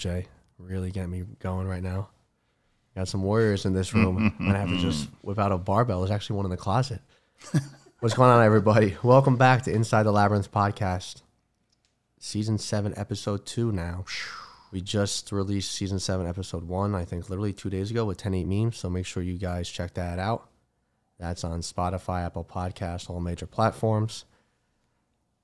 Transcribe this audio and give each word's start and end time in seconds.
Jay. 0.00 0.26
Really 0.58 0.90
getting 0.90 1.10
me 1.10 1.24
going 1.40 1.68
right 1.68 1.82
now. 1.82 2.08
Got 2.96 3.06
some 3.06 3.22
warriors 3.22 3.66
in 3.66 3.74
this 3.74 3.94
room. 3.94 4.16
I'm 4.40 4.46
gonna 4.46 4.58
have 4.58 4.70
to 4.70 4.78
just 4.78 5.08
whip 5.20 5.38
out 5.38 5.52
a 5.52 5.58
barbell. 5.58 6.00
There's 6.00 6.10
actually 6.10 6.36
one 6.36 6.46
in 6.46 6.50
the 6.50 6.56
closet. 6.56 7.02
What's 8.00 8.14
going 8.14 8.30
on, 8.30 8.42
everybody? 8.42 8.96
Welcome 9.02 9.36
back 9.36 9.62
to 9.64 9.72
Inside 9.72 10.04
the 10.04 10.10
Labyrinth 10.10 10.50
podcast, 10.50 11.20
season 12.18 12.56
seven, 12.56 12.94
episode 12.96 13.44
two. 13.44 13.72
Now, 13.72 14.06
we 14.72 14.80
just 14.80 15.32
released 15.32 15.72
season 15.72 15.98
seven, 15.98 16.26
episode 16.26 16.66
one. 16.66 16.94
I 16.94 17.04
think 17.04 17.28
literally 17.28 17.52
two 17.52 17.68
days 17.68 17.90
ago 17.90 18.06
with 18.06 18.16
10-8 18.16 18.46
memes. 18.46 18.78
So 18.78 18.88
make 18.88 19.04
sure 19.04 19.22
you 19.22 19.36
guys 19.36 19.68
check 19.68 19.92
that 19.94 20.18
out. 20.18 20.48
That's 21.18 21.44
on 21.44 21.60
Spotify, 21.60 22.24
Apple 22.24 22.44
Podcasts, 22.50 23.10
all 23.10 23.20
major 23.20 23.46
platforms. 23.46 24.24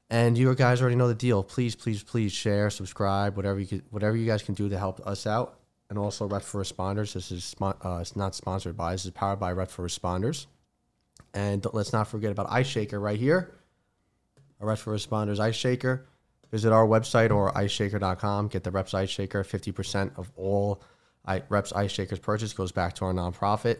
And 0.08 0.38
you 0.38 0.54
guys 0.54 0.80
already 0.80 0.96
know 0.96 1.08
the 1.08 1.14
deal. 1.14 1.42
Please, 1.42 1.74
please, 1.74 2.02
please 2.02 2.32
share, 2.32 2.70
subscribe, 2.70 3.36
whatever 3.36 3.58
you 3.58 3.66
could, 3.66 3.82
whatever 3.90 4.16
you 4.16 4.26
guys 4.26 4.42
can 4.42 4.54
do 4.54 4.68
to 4.68 4.78
help 4.78 5.04
us 5.06 5.26
out. 5.26 5.58
And 5.88 5.98
also, 5.98 6.26
Reps 6.26 6.48
for 6.48 6.62
Responders. 6.62 7.12
This 7.12 7.30
is 7.32 7.54
uh, 7.60 7.98
it's 8.00 8.16
not 8.16 8.34
sponsored 8.34 8.76
by. 8.76 8.92
This 8.92 9.04
is 9.04 9.10
powered 9.10 9.40
by 9.40 9.52
Reps 9.52 9.72
for 9.72 9.86
Responders. 9.86 10.46
And 11.34 11.64
let's 11.72 11.92
not 11.92 12.08
forget 12.08 12.30
about 12.30 12.46
Ice 12.50 12.66
Shaker 12.66 13.00
right 13.00 13.18
here. 13.18 13.54
A 14.60 14.66
Reps 14.66 14.82
for 14.82 14.94
Responders 14.94 15.38
Ice 15.38 15.56
Shaker. 15.56 16.06
Visit 16.50 16.72
our 16.72 16.86
website 16.86 17.30
or 17.30 17.52
iceshaker.com. 17.52 18.48
Get 18.48 18.64
the 18.64 18.70
Reps 18.70 18.94
Ice 18.94 19.10
Shaker. 19.10 19.42
Fifty 19.42 19.72
percent 19.72 20.12
of 20.16 20.30
all 20.36 20.82
I, 21.24 21.42
Reps 21.48 21.72
Ice 21.72 21.90
Shakers 21.90 22.20
purchase 22.20 22.52
goes 22.52 22.70
back 22.70 22.94
to 22.94 23.04
our 23.04 23.12
nonprofit. 23.12 23.78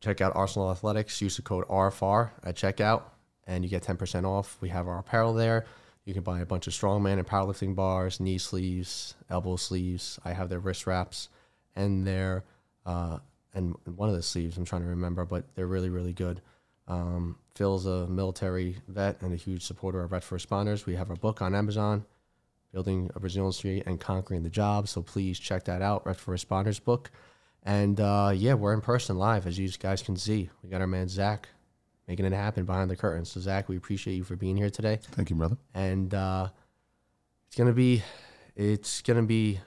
Check 0.00 0.20
out 0.20 0.34
Arsenal 0.34 0.70
Athletics. 0.70 1.20
Use 1.22 1.36
the 1.36 1.42
code 1.42 1.66
RFR 1.68 2.30
at 2.44 2.56
checkout 2.56 3.02
and 3.48 3.64
you 3.64 3.70
get 3.70 3.82
10% 3.82 4.24
off. 4.24 4.58
We 4.60 4.68
have 4.68 4.86
our 4.86 4.98
apparel 4.98 5.32
there. 5.32 5.64
You 6.04 6.14
can 6.14 6.22
buy 6.22 6.40
a 6.40 6.46
bunch 6.46 6.66
of 6.66 6.72
strongman 6.72 7.18
and 7.18 7.26
powerlifting 7.26 7.74
bars, 7.74 8.20
knee 8.20 8.38
sleeves, 8.38 9.14
elbow 9.28 9.56
sleeves. 9.56 10.20
I 10.24 10.32
have 10.32 10.48
their 10.48 10.60
wrist 10.60 10.86
wraps 10.86 11.28
and 11.74 12.06
their 12.06 12.44
uh, 12.86 13.18
and 13.54 13.74
one 13.96 14.08
of 14.08 14.14
the 14.14 14.22
sleeves 14.22 14.56
I'm 14.56 14.64
trying 14.64 14.82
to 14.82 14.88
remember, 14.88 15.24
but 15.24 15.44
they're 15.54 15.66
really 15.66 15.90
really 15.90 16.12
good. 16.12 16.40
Um, 16.86 17.36
Phil's 17.54 17.84
a 17.84 18.06
military 18.06 18.76
vet 18.86 19.20
and 19.20 19.32
a 19.32 19.36
huge 19.36 19.64
supporter 19.64 20.02
of 20.02 20.12
Reps 20.12 20.26
for 20.26 20.38
Responders. 20.38 20.86
We 20.86 20.94
have 20.94 21.10
our 21.10 21.16
book 21.16 21.42
on 21.42 21.54
Amazon, 21.54 22.06
Building 22.72 23.10
a 23.14 23.18
Resiliency 23.18 23.82
and 23.84 24.00
Conquering 24.00 24.42
the 24.42 24.48
Job. 24.48 24.88
So 24.88 25.02
please 25.02 25.38
check 25.38 25.64
that 25.64 25.82
out, 25.82 26.06
Reps 26.06 26.20
for 26.20 26.34
Responders 26.34 26.82
book. 26.82 27.10
And 27.64 28.00
uh, 28.00 28.32
yeah, 28.34 28.54
we're 28.54 28.72
in 28.72 28.80
person 28.80 29.18
live, 29.18 29.46
as 29.46 29.58
you 29.58 29.68
guys 29.68 30.02
can 30.02 30.16
see. 30.16 30.48
We 30.62 30.70
got 30.70 30.80
our 30.80 30.86
man 30.86 31.08
Zach 31.08 31.48
making 32.08 32.24
it 32.24 32.32
happen 32.32 32.64
behind 32.64 32.90
the 32.90 32.96
curtains. 32.96 33.30
So 33.30 33.38
Zach, 33.40 33.68
we 33.68 33.76
appreciate 33.76 34.14
you 34.14 34.24
for 34.24 34.34
being 34.34 34.56
here 34.56 34.70
today, 34.70 34.98
Thank 35.12 35.30
you, 35.30 35.36
brother. 35.36 35.58
and 35.74 36.12
uh, 36.14 36.48
it's 37.46 37.56
gonna 37.56 37.72
be 37.72 38.02
it's 38.56 39.02
gonna 39.02 39.22
be 39.22 39.60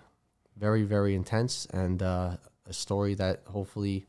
very 0.57 0.83
very 0.83 1.15
intense 1.15 1.65
and 1.67 2.01
uh, 2.03 2.35
a 2.67 2.73
story 2.73 3.13
that 3.15 3.41
hopefully 3.45 4.05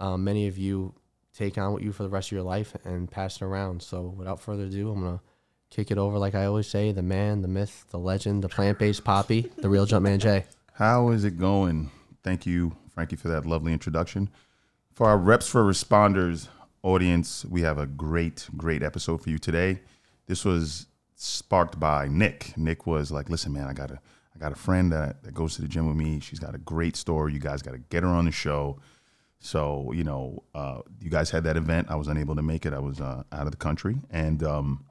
um, 0.00 0.24
many 0.24 0.46
of 0.48 0.58
you 0.58 0.94
take 1.36 1.56
on 1.58 1.72
with 1.74 1.82
you 1.82 1.92
for 1.92 2.02
the 2.02 2.08
rest 2.08 2.28
of 2.28 2.32
your 2.32 2.42
life 2.42 2.74
and 2.84 3.10
pass 3.10 3.36
it 3.36 3.42
around. 3.42 3.82
So 3.82 4.14
without 4.16 4.40
further 4.40 4.64
ado, 4.64 4.90
I'm 4.90 5.00
gonna 5.02 5.20
kick 5.70 5.90
it 5.90 5.98
over 5.98 6.18
like 6.18 6.34
I 6.34 6.46
always 6.46 6.66
say, 6.66 6.92
the 6.92 7.02
man, 7.02 7.42
the 7.42 7.48
myth, 7.48 7.84
the 7.90 7.98
legend, 7.98 8.42
the 8.42 8.48
plant-based 8.48 9.04
poppy, 9.04 9.50
the 9.58 9.68
real 9.68 9.86
Jumpman 9.86 10.18
Jay. 10.18 10.44
How 10.74 11.10
is 11.10 11.24
it 11.24 11.38
going? 11.38 11.90
Thank 12.22 12.46
you, 12.46 12.76
Frankie, 12.94 13.16
for 13.16 13.28
that 13.28 13.46
lovely 13.46 13.72
introduction. 13.72 14.30
For 14.92 15.06
our 15.06 15.18
Reps 15.18 15.48
for 15.48 15.62
Responders 15.62 16.48
audience, 16.86 17.44
we 17.44 17.62
have 17.62 17.78
a 17.78 17.86
great, 17.86 18.48
great 18.56 18.82
episode 18.82 19.20
for 19.20 19.28
you 19.28 19.38
today. 19.38 19.80
This 20.26 20.44
was 20.44 20.86
sparked 21.16 21.80
by 21.80 22.06
Nick. 22.06 22.56
Nick 22.56 22.86
was 22.86 23.10
like, 23.10 23.28
"Listen, 23.28 23.52
man, 23.52 23.66
I 23.66 23.72
got 23.72 23.90
a, 23.90 23.98
I 24.34 24.38
got 24.38 24.52
a 24.52 24.56
friend 24.56 24.92
that, 24.92 25.24
that 25.24 25.34
goes 25.34 25.56
to 25.56 25.62
the 25.62 25.68
gym 25.68 25.88
with 25.88 25.96
me. 25.96 26.20
She's 26.20 26.38
got 26.38 26.54
a 26.54 26.58
great 26.58 26.94
story. 26.94 27.32
You 27.32 27.40
guys 27.40 27.60
got 27.60 27.72
to 27.72 27.78
get 27.78 28.04
her 28.04 28.08
on 28.08 28.24
the 28.24 28.30
show." 28.30 28.78
So, 29.40 29.92
you 29.92 30.04
know, 30.04 30.44
uh, 30.54 30.80
you 31.00 31.10
guys 31.10 31.30
had 31.30 31.44
that 31.44 31.56
event. 31.56 31.88
I 31.90 31.96
was 31.96 32.08
unable 32.08 32.36
to 32.36 32.42
make 32.42 32.64
it. 32.64 32.72
I 32.72 32.78
was 32.78 33.00
uh, 33.00 33.24
out 33.32 33.46
of 33.46 33.50
the 33.50 33.58
country, 33.58 33.96
and 34.10 34.42
um, 34.42 34.84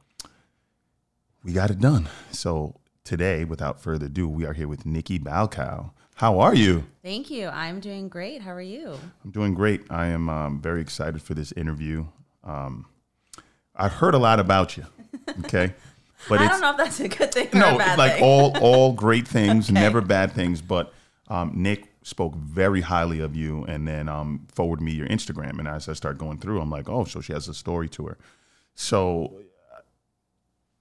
we 1.43 1.53
got 1.53 1.71
it 1.71 1.79
done. 1.79 2.09
So 2.31 2.75
today, 3.03 3.45
without 3.45 3.79
further 3.79 4.07
ado, 4.07 4.27
we 4.27 4.45
are 4.45 4.53
here 4.53 4.67
with 4.67 4.85
Nikki 4.85 5.17
Balcow. 5.17 5.91
How 6.15 6.39
are 6.39 6.55
you? 6.55 6.85
Thank 7.03 7.29
you. 7.29 7.47
I'm 7.49 7.79
doing 7.81 8.07
great. 8.07 8.41
How 8.41 8.51
are 8.51 8.61
you? 8.61 8.97
I'm 9.23 9.31
doing 9.31 9.53
great. 9.53 9.81
I 9.89 10.07
am 10.07 10.29
um, 10.29 10.61
very 10.61 10.79
excited 10.81 11.21
for 11.21 11.33
this 11.33 11.51
interview. 11.53 12.05
Um, 12.43 12.85
I've 13.75 13.91
heard 13.93 14.13
a 14.13 14.17
lot 14.17 14.39
about 14.39 14.77
you. 14.77 14.85
Okay, 15.43 15.73
but 16.29 16.39
I 16.39 16.47
don't 16.47 16.61
know 16.61 16.71
if 16.71 16.77
that's 16.77 16.99
a 17.01 17.09
good 17.09 17.33
thing 17.33 17.49
or 17.53 17.59
no 17.59 17.75
a 17.75 17.77
bad 17.77 17.97
like 17.97 18.13
thing. 18.13 18.23
all 18.23 18.57
all 18.59 18.93
great 18.93 19.27
things, 19.27 19.69
Okay. 19.69 19.73
never 19.79 19.99
bad 19.99 20.31
things. 20.31 20.61
But 20.61 20.93
um, 21.27 21.51
Nick 21.53 21.91
spoke 22.03 22.33
very 22.35 22.79
highly 22.81 23.19
of 23.19 23.35
you, 23.35 23.65
and 23.65 23.85
then 23.85 24.07
um, 24.07 24.47
forwarded 24.53 24.85
me 24.85 24.93
your 24.93 25.07
Instagram. 25.07 25.59
And 25.59 25.67
as 25.67 25.89
I 25.89 25.93
start 25.93 26.17
going 26.17 26.37
through, 26.37 26.61
I'm 26.61 26.69
like, 26.69 26.87
oh, 26.87 27.03
so 27.03 27.19
she 27.19 27.33
has 27.33 27.49
a 27.49 27.53
story 27.53 27.89
to 27.89 28.07
her. 28.07 28.17
So 28.75 29.41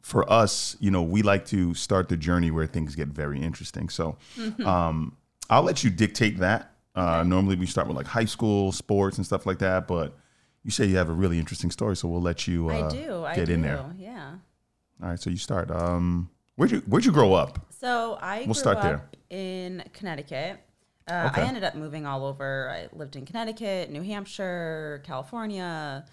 for 0.01 0.31
us, 0.31 0.77
you 0.79 0.91
know, 0.93 1.03
we 1.03 1.23
like 1.23 1.47
to 1.47 1.75
start 1.75 2.09
the 2.09 2.17
journey 2.17 2.51
where 2.53 2.67
things 2.67 2.95
get 2.95 3.09
very 3.09 3.41
interesting. 3.43 3.89
So 3.89 4.17
Mm-hmm. 4.37 4.65
um, 4.67 5.17
I'll 5.51 5.63
let 5.63 5.85
you 5.85 5.91
dictate 5.91 6.39
that. 6.39 6.73
Uh, 6.95 7.23
Normally, 7.25 7.57
we 7.57 7.67
start 7.67 7.89
with 7.89 7.97
like 7.97 8.07
high 8.07 8.25
school 8.25 8.71
sports 8.73 9.17
and 9.17 9.27
stuff 9.27 9.47
like 9.47 9.59
that, 9.59 9.87
but 9.89 10.17
you 10.63 10.71
say 10.71 10.87
you 10.87 10.97
have 10.97 11.09
a 11.11 11.13
really 11.13 11.39
interesting 11.39 11.71
story, 11.71 11.97
so 11.97 12.09
we'll 12.09 12.23
let 12.23 12.47
you 12.47 12.71
uh, 12.71 12.87
I 12.87 12.89
do. 12.91 13.25
I 13.25 13.35
get 13.35 13.47
do. 13.47 13.53
in 13.55 13.63
there. 13.63 13.85
Yeah. 13.99 14.35
All 15.03 15.09
right, 15.11 15.19
so 15.21 15.29
you 15.29 15.37
start. 15.37 15.71
Um, 15.71 16.31
where'd 16.57 16.71
you 16.71 16.79
Where'd 16.87 17.05
you 17.05 17.13
grow 17.13 17.35
up? 17.35 17.67
So 17.71 18.17
I 18.21 18.39
We'll 18.39 18.47
grew 18.47 18.55
start 18.55 18.81
there. 18.83 18.95
up 18.95 19.17
in 19.31 19.83
Connecticut. 19.93 20.61
Uh, 21.09 21.29
Okay. 21.33 21.43
I 21.43 21.47
ended 21.47 21.65
up 21.65 21.75
moving 21.75 22.07
all 22.07 22.25
over. 22.25 22.71
I 22.71 22.97
lived 22.97 23.17
in 23.17 23.27
Connecticut, 23.27 23.91
New 23.91 24.01
Hampshire, 24.03 25.03
California, 25.05 26.07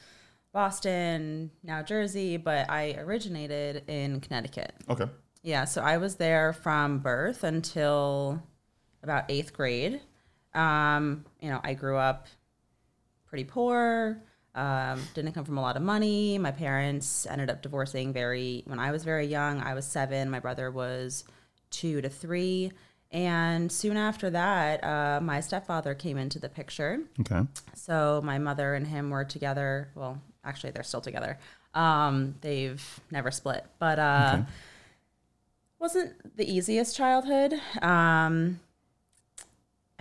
Boston, 0.51 1.51
now 1.63 1.81
Jersey, 1.81 2.37
but 2.37 2.69
I 2.69 2.95
originated 2.97 3.83
in 3.87 4.19
Connecticut. 4.19 4.73
Okay. 4.89 5.05
Yeah, 5.43 5.63
so 5.65 5.81
I 5.81 5.97
was 5.97 6.15
there 6.15 6.51
from 6.53 6.99
birth 6.99 7.43
until 7.43 8.43
about 9.03 9.25
eighth 9.29 9.53
grade. 9.53 10.01
Um, 10.53 11.25
you 11.41 11.49
know, 11.49 11.59
I 11.63 11.73
grew 11.73 11.97
up 11.97 12.27
pretty 13.27 13.43
poor. 13.45 14.21
Um, 14.53 15.01
didn't 15.13 15.31
come 15.31 15.45
from 15.45 15.57
a 15.57 15.61
lot 15.61 15.77
of 15.77 15.81
money. 15.81 16.37
My 16.37 16.51
parents 16.51 17.25
ended 17.25 17.49
up 17.49 17.61
divorcing 17.61 18.11
very 18.11 18.63
when 18.65 18.79
I 18.79 18.91
was 18.91 19.03
very 19.05 19.25
young. 19.25 19.61
I 19.61 19.73
was 19.73 19.85
seven. 19.85 20.29
My 20.29 20.39
brother 20.41 20.69
was 20.69 21.23
two 21.69 22.01
to 22.01 22.09
three, 22.09 22.73
and 23.11 23.71
soon 23.71 23.95
after 23.95 24.29
that, 24.31 24.83
uh, 24.83 25.21
my 25.21 25.39
stepfather 25.39 25.95
came 25.95 26.17
into 26.17 26.37
the 26.37 26.49
picture. 26.49 26.99
Okay. 27.21 27.41
So 27.75 28.21
my 28.25 28.39
mother 28.39 28.73
and 28.73 28.85
him 28.85 29.09
were 29.09 29.23
together. 29.23 29.89
Well, 29.95 30.21
actually, 30.43 30.71
they're 30.71 30.83
still 30.83 30.99
together. 31.01 31.39
Um, 31.73 32.35
they've 32.41 32.83
never 33.09 33.31
split, 33.31 33.65
but 33.79 33.99
uh, 33.99 34.31
Okay. 34.33 34.45
wasn't 35.79 36.35
the 36.35 36.43
easiest 36.51 36.95
childhood. 36.97 37.53
Um, 37.81 38.59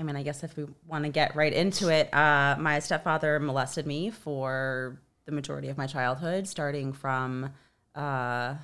I 0.01 0.03
mean, 0.03 0.17
I 0.17 0.23
guess 0.23 0.43
if 0.43 0.57
we 0.57 0.65
want 0.89 1.05
to 1.05 1.11
get 1.11 1.37
right 1.37 1.53
into 1.53 1.91
it, 1.91 2.13
uh, 2.15 2.57
my 2.59 2.79
stepfather 2.79 3.39
molested 3.39 3.87
me 3.87 4.09
for 4.11 4.99
the 5.27 5.33
majority 5.33 5.69
of 5.69 5.77
my 5.77 5.87
childhood, 5.87 6.49
starting 6.49 6.95
from 6.95 7.51
uh, 7.95 8.55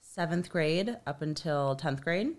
seventh 0.00 0.48
grade 0.48 0.96
up 1.08 1.22
until 1.22 1.74
tenth 1.74 2.02
grade. 2.02 2.36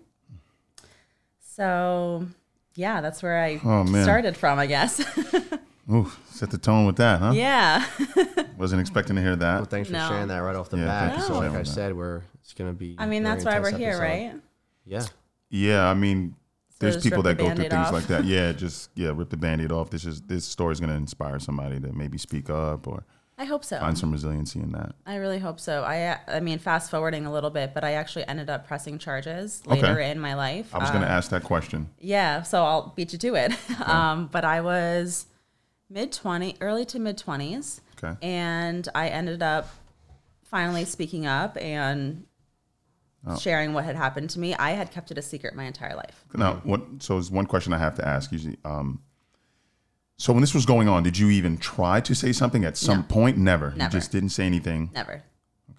So, 1.38 2.26
yeah, 2.74 3.02
that's 3.02 3.22
where 3.22 3.42
I 3.42 3.60
Oh, 3.62 3.84
started 4.02 4.34
from, 4.36 4.58
I 4.58 4.66
guess. 4.66 5.00
Ooh, 5.92 6.10
set 6.30 6.50
the 6.50 6.58
tone 6.58 6.86
with 6.86 6.96
that, 6.96 7.18
huh? 7.20 7.32
yeah. 7.34 7.84
Wasn't 8.56 8.80
expecting 8.80 9.16
to 9.16 9.22
hear 9.22 9.36
Well, 9.36 9.60
that. 9.64 9.70
thanks 9.70 9.88
for 9.90 9.94
No. 9.96 10.08
sharing 10.08 10.28
that 10.28 10.38
right 10.38 10.56
off 10.56 10.70
the 10.70 10.78
Yeah, 10.78 10.86
bat. 10.86 11.00
thank 11.08 11.16
you 11.16 11.22
So, 11.22 11.34
for 11.40 11.50
like 11.50 11.60
I 11.60 11.62
said, 11.64 11.94
we're 11.94 12.22
it's 12.40 12.54
gonna 12.54 12.72
be. 12.72 12.94
I 12.98 13.04
mean, 13.06 13.24
that's 13.24 13.44
why 13.44 13.58
we're 13.60 13.66
intense 13.68 13.78
here, 13.78 13.88
episode. 13.90 14.02
right? 14.02 14.40
Yeah. 14.86 15.06
Yeah, 15.50 15.86
I 15.86 15.92
mean, 15.94 16.34
there's 16.82 16.96
just 16.96 17.04
people 17.06 17.22
that 17.24 17.36
the 17.38 17.42
go 17.44 17.54
through 17.54 17.68
things 17.68 17.74
off. 17.86 17.92
like 17.92 18.06
that. 18.08 18.24
Yeah, 18.24 18.52
just 18.52 18.90
yeah, 18.94 19.12
rip 19.14 19.30
the 19.30 19.36
band-aid 19.36 19.72
off. 19.72 19.90
This 19.90 20.04
is 20.04 20.20
this 20.22 20.44
story 20.44 20.72
is 20.72 20.80
going 20.80 20.90
to 20.90 20.96
inspire 20.96 21.38
somebody 21.38 21.80
to 21.80 21.92
maybe 21.92 22.18
speak 22.18 22.50
up 22.50 22.86
or 22.86 23.04
I 23.38 23.44
hope 23.44 23.64
so. 23.64 23.78
find 23.80 23.96
some 23.96 24.12
resiliency 24.12 24.60
in 24.60 24.72
that. 24.72 24.94
I 25.06 25.16
really 25.16 25.38
hope 25.38 25.58
so. 25.58 25.82
I, 25.84 26.18
I 26.28 26.40
mean, 26.40 26.58
fast 26.58 26.90
forwarding 26.90 27.24
a 27.26 27.32
little 27.32 27.50
bit, 27.50 27.72
but 27.74 27.82
I 27.82 27.92
actually 27.94 28.26
ended 28.28 28.50
up 28.50 28.66
pressing 28.68 28.98
charges 28.98 29.62
later 29.66 29.86
Okay. 29.88 30.10
in 30.10 30.20
my 30.20 30.34
life. 30.34 30.72
I 30.74 30.78
was 30.78 30.90
going 30.90 31.02
Uh, 31.02 31.08
to 31.08 31.12
ask 31.12 31.30
that 31.30 31.42
question. 31.42 31.88
Yeah, 31.98 32.42
so 32.42 32.62
I'll 32.62 32.92
beat 32.94 33.12
you 33.12 33.18
to 33.18 33.34
it. 33.34 33.52
um, 33.88 34.28
but 34.30 34.44
I 34.44 34.60
was 34.60 35.26
mid 35.90 36.12
20, 36.12 36.56
early 36.60 36.84
to 36.84 36.98
mid 37.00 37.16
20s, 37.18 37.80
Okay. 38.02 38.16
and 38.24 38.86
I 38.94 39.08
ended 39.08 39.42
up 39.42 39.68
finally 40.44 40.84
speaking 40.84 41.26
up 41.26 41.56
and 41.60 42.24
Oh. 43.24 43.38
sharing 43.38 43.72
what 43.72 43.84
had 43.84 43.94
happened 43.94 44.30
to 44.30 44.40
me. 44.40 44.52
I 44.54 44.70
had 44.72 44.90
kept 44.90 45.12
it 45.12 45.18
a 45.18 45.22
secret 45.22 45.54
my 45.54 45.64
entire 45.64 45.94
life. 45.94 46.24
Now, 46.34 46.54
what? 46.64 46.82
So, 46.98 47.14
there's 47.14 47.30
one 47.30 47.46
question 47.46 47.72
I 47.72 47.78
have 47.78 47.94
to 47.96 48.06
ask. 48.06 48.32
Usually, 48.32 48.56
um, 48.64 49.00
so 50.18 50.32
when 50.32 50.40
this 50.40 50.54
was 50.54 50.66
going 50.66 50.88
on, 50.88 51.02
did 51.04 51.16
you 51.18 51.30
even 51.30 51.56
try 51.58 52.00
to 52.00 52.14
say 52.14 52.32
something 52.32 52.64
at 52.64 52.76
some 52.76 52.98
No. 52.98 53.04
point? 53.04 53.38
Never. 53.38 53.70
You 53.70 53.76
Never. 53.78 53.92
just 53.92 54.10
didn't 54.12 54.30
say 54.30 54.44
anything. 54.44 54.90
Never. 54.92 55.22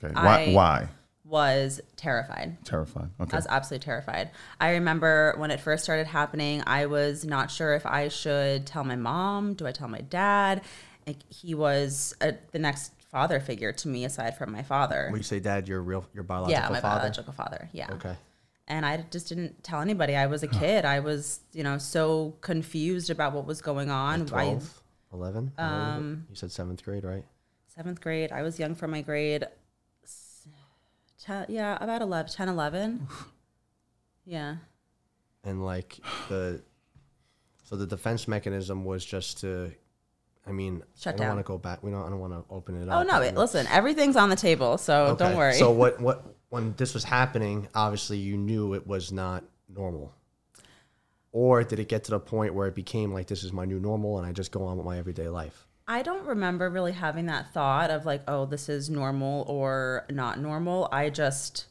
Okay. 0.04 0.14
Why? 0.14 0.44
I- 0.44 0.54
why? 0.54 0.90
was 1.26 1.82
terrified. 1.96 2.64
Terrified. 2.64 3.10
Okay. 3.20 3.32
I 3.34 3.36
was 3.38 3.48
absolutely 3.50 3.84
terrified. 3.84 4.30
I 4.62 4.72
remember 4.72 5.34
when 5.38 5.50
it 5.50 5.60
first 5.60 5.84
started 5.84 6.06
happening, 6.06 6.62
I 6.68 6.86
was 6.86 7.26
not 7.26 7.50
sure 7.50 7.74
if 7.74 7.86
I 7.88 8.10
should 8.10 8.68
tell 8.68 8.84
my 8.84 8.96
mom. 8.98 9.56
Do 9.56 9.66
I 9.66 9.72
tell 9.72 9.88
my 9.88 10.02
dad? 10.02 10.62
Like, 11.08 11.18
he 11.30 11.56
was 11.56 12.14
a, 12.22 12.36
the 12.52 12.60
next 12.60 12.93
father 13.14 13.40
figure 13.40 13.72
to 13.72 13.88
me 13.88 14.04
aside 14.04 14.36
from 14.36 14.52
my 14.52 14.64
father. 14.64 15.08
When 15.10 15.20
you 15.20 15.24
say 15.24 15.40
dad, 15.40 15.70
your 15.70 15.82
real 15.82 16.06
your 16.14 16.24
biological 16.24 16.64
yeah, 16.64 16.70
my 16.70 16.82
father. 16.82 17.02
biological 17.02 17.32
father. 17.32 17.70
Yeah. 17.72 17.94
Okay. 17.94 18.16
And 18.68 18.86
I 18.86 19.06
just 19.12 19.30
didn't 19.30 19.64
tell 19.64 19.82
anybody. 19.82 20.16
I 20.16 20.26
was 20.26 20.42
a 20.42 20.48
kid. 20.48 20.84
I 20.84 21.00
was, 21.00 21.42
you 21.52 21.64
know, 21.64 21.78
so 21.78 22.36
confused 22.42 23.10
about 23.10 23.34
what 23.34 23.46
was 23.46 23.62
going 23.62 23.92
on. 23.92 24.22
I, 24.22 24.26
12, 24.26 24.82
11? 25.14 25.52
Um, 25.58 26.26
you 26.30 26.36
said 26.36 26.52
seventh 26.52 26.84
grade, 26.84 27.04
right? 27.04 27.26
seventh 27.68 28.02
grade. 28.02 28.32
I 28.32 28.42
was 28.42 28.60
young 28.60 28.76
for 28.76 28.88
my 28.88 29.02
grade. 29.02 29.46
Ten, 31.22 31.46
yeah, 31.50 31.78
about 31.82 32.02
11, 32.02 32.32
10, 32.32 32.50
11. 32.50 33.08
yeah. 34.26 34.56
And 35.44 35.64
like 35.64 36.00
the, 36.30 36.62
so 37.64 37.76
the 37.76 37.88
defense 37.88 38.28
mechanism 38.28 38.86
was 38.86 39.04
just 39.06 39.40
to, 39.42 39.74
I 40.46 40.52
mean, 40.52 40.84
Shut 41.00 41.14
I 41.14 41.18
don't 41.18 41.28
down. 41.28 41.36
want 41.36 41.46
to 41.46 41.48
go 41.48 41.58
back. 41.58 41.84
We 41.84 41.92
don't. 41.92 42.06
I 42.06 42.10
don't 42.10 42.20
want 42.20 42.34
to 42.34 42.44
open 42.54 42.82
it 42.82 42.88
oh, 42.90 42.92
up. 42.92 43.00
Oh 43.00 43.04
no! 43.04 43.22
It, 43.22 43.36
listen, 43.36 43.66
everything's 43.68 44.16
on 44.16 44.30
the 44.30 44.36
table, 44.36 44.78
so 44.78 45.06
Okay. 45.08 45.24
don't 45.24 45.38
worry. 45.38 45.54
So 45.54 45.72
what? 45.72 46.00
What? 46.02 46.26
When 46.50 46.76
this 46.78 46.94
was 46.94 47.04
happening, 47.04 47.68
obviously 47.74 48.18
you 48.18 48.38
knew 48.38 48.76
it 48.76 48.86
was 48.86 49.12
not 49.12 49.44
normal. 49.68 50.14
Or 51.32 51.64
did 51.64 51.80
it 51.80 51.88
get 51.90 52.04
to 52.04 52.12
the 52.12 52.20
point 52.20 52.54
where 52.54 52.68
it 52.68 52.76
became 52.76 53.12
like 53.12 53.26
this 53.26 53.44
is 53.44 53.52
my 53.52 53.66
new 53.66 53.80
normal 53.80 54.20
and 54.20 54.28
I 54.28 54.34
just 54.34 54.52
go 54.52 54.64
on 54.66 54.78
with 54.78 54.86
my 54.86 55.00
everyday 55.00 55.30
life? 55.30 55.66
I 55.88 56.04
don't 56.04 56.28
remember 56.28 56.70
really 56.70 56.92
having 56.92 57.26
that 57.26 57.52
thought 57.54 57.90
of 57.90 58.06
like, 58.06 58.22
oh, 58.28 58.46
this 58.46 58.70
is 58.70 58.88
normal 58.88 59.46
or 59.48 60.06
not 60.12 60.40
normal. 60.40 60.88
I 60.92 61.10
just 61.10 61.66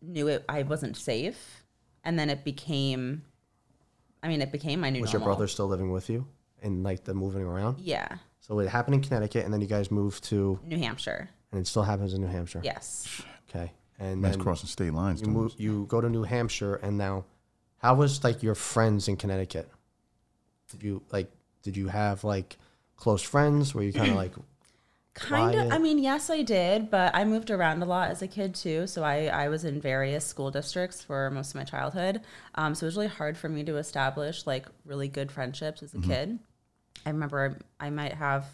knew 0.00 0.28
it. 0.28 0.46
I 0.48 0.62
wasn't 0.62 0.96
safe, 0.96 1.64
and 2.04 2.18
then 2.18 2.30
it 2.30 2.44
became. 2.44 3.22
I 4.22 4.28
mean, 4.28 4.40
it 4.40 4.50
became 4.50 4.80
my 4.80 4.88
new 4.88 5.02
Was 5.02 5.12
normal. 5.12 5.26
your 5.28 5.34
brother 5.34 5.46
still 5.46 5.66
living 5.68 5.92
with 5.92 6.08
you 6.08 6.26
and 6.62 6.82
like 6.82 7.04
the 7.04 7.14
moving 7.14 7.42
around? 7.42 7.80
Yeah, 7.80 8.16
So 8.40 8.58
it 8.60 8.68
happened 8.68 8.94
in 8.96 9.00
Connecticut 9.02 9.44
and 9.44 9.52
then 9.52 9.60
you 9.60 9.66
guys 9.66 9.90
moved 9.90 10.24
to, 10.24 10.58
New 10.64 10.78
Hampshire. 10.78 11.28
and 11.52 11.60
it 11.60 11.66
still 11.66 11.82
happens 11.82 12.14
in 12.14 12.20
New 12.20 12.26
Hampshire. 12.28 12.60
Yes. 12.64 13.22
Okay. 13.48 13.72
And 13.98 14.22
That's 14.22 14.36
then 14.36 14.42
crossing 14.44 14.68
state 14.68 14.92
lines. 14.92 15.20
you 15.20 15.26
doing 15.26 15.36
move, 15.38 15.54
you 15.58 15.86
go 15.88 16.00
to 16.00 16.08
New 16.08 16.22
Hampshire 16.22 16.76
and 16.76 16.96
now, 16.98 17.24
how 17.78 17.94
was 17.94 18.22
like 18.24 18.42
your 18.42 18.54
friends 18.54 19.08
in 19.08 19.16
Connecticut? 19.16 19.68
Did 20.70 20.82
you 20.82 21.02
like? 21.12 21.30
Did 21.62 21.76
you 21.76 21.88
have 21.88 22.24
like 22.24 22.56
close 22.96 23.22
friends? 23.22 23.74
Were 23.74 23.82
you 23.82 23.92
kind 23.92 24.10
of 24.10 24.16
like 24.16 24.32
Kind 25.20 25.54
of. 25.54 25.72
I 25.72 25.78
mean, 25.78 25.98
yes, 25.98 26.30
I 26.30 26.42
did, 26.42 26.90
but 26.90 27.14
I 27.14 27.24
moved 27.24 27.50
around 27.50 27.82
a 27.82 27.86
lot 27.86 28.10
as 28.10 28.22
a 28.22 28.28
kid 28.28 28.54
too. 28.54 28.86
So 28.86 29.02
I, 29.02 29.26
I 29.26 29.48
was 29.48 29.64
in 29.64 29.80
various 29.80 30.24
school 30.24 30.50
districts 30.50 31.02
for 31.02 31.30
most 31.30 31.50
of 31.50 31.56
my 31.56 31.64
childhood. 31.64 32.20
Um, 32.54 32.74
so 32.74 32.84
it 32.84 32.88
was 32.88 32.96
really 32.96 33.08
hard 33.08 33.36
for 33.36 33.48
me 33.48 33.64
to 33.64 33.76
establish 33.76 34.46
like 34.46 34.66
really 34.84 35.08
good 35.08 35.30
friendships 35.30 35.82
as 35.82 35.94
a 35.94 35.98
kid. 35.98 36.38
I 37.04 37.10
remember 37.10 37.58
I 37.80 37.90
might 37.90 38.14
have, 38.14 38.46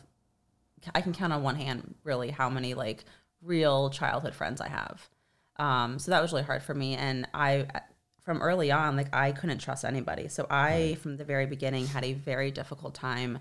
I 0.95 1.01
can 1.01 1.13
count 1.13 1.33
on 1.33 1.43
one 1.43 1.57
hand 1.57 1.95
really 2.05 2.31
how 2.31 2.49
many 2.51 2.75
like 2.75 3.05
real 3.43 3.91
childhood 3.91 4.35
friends 4.35 4.61
I 4.61 4.69
have. 4.69 5.09
Um, 5.57 5.99
so 5.99 6.11
that 6.11 6.23
was 6.23 6.33
really 6.33 6.45
hard 6.45 6.63
for 6.63 6.75
me. 6.75 6.95
And 6.95 7.29
I, 7.33 7.67
from 8.23 8.41
early 8.41 8.73
on, 8.73 8.97
like 8.97 9.15
I 9.15 9.33
couldn't 9.33 9.59
trust 9.59 9.85
anybody. 9.85 10.29
So 10.29 10.47
I, 10.49 10.97
from 11.03 11.17
the 11.17 11.25
very 11.25 11.47
beginning, 11.47 11.87
had 11.87 12.05
a 12.05 12.15
very 12.15 12.51
difficult 12.51 12.95
time 12.95 13.39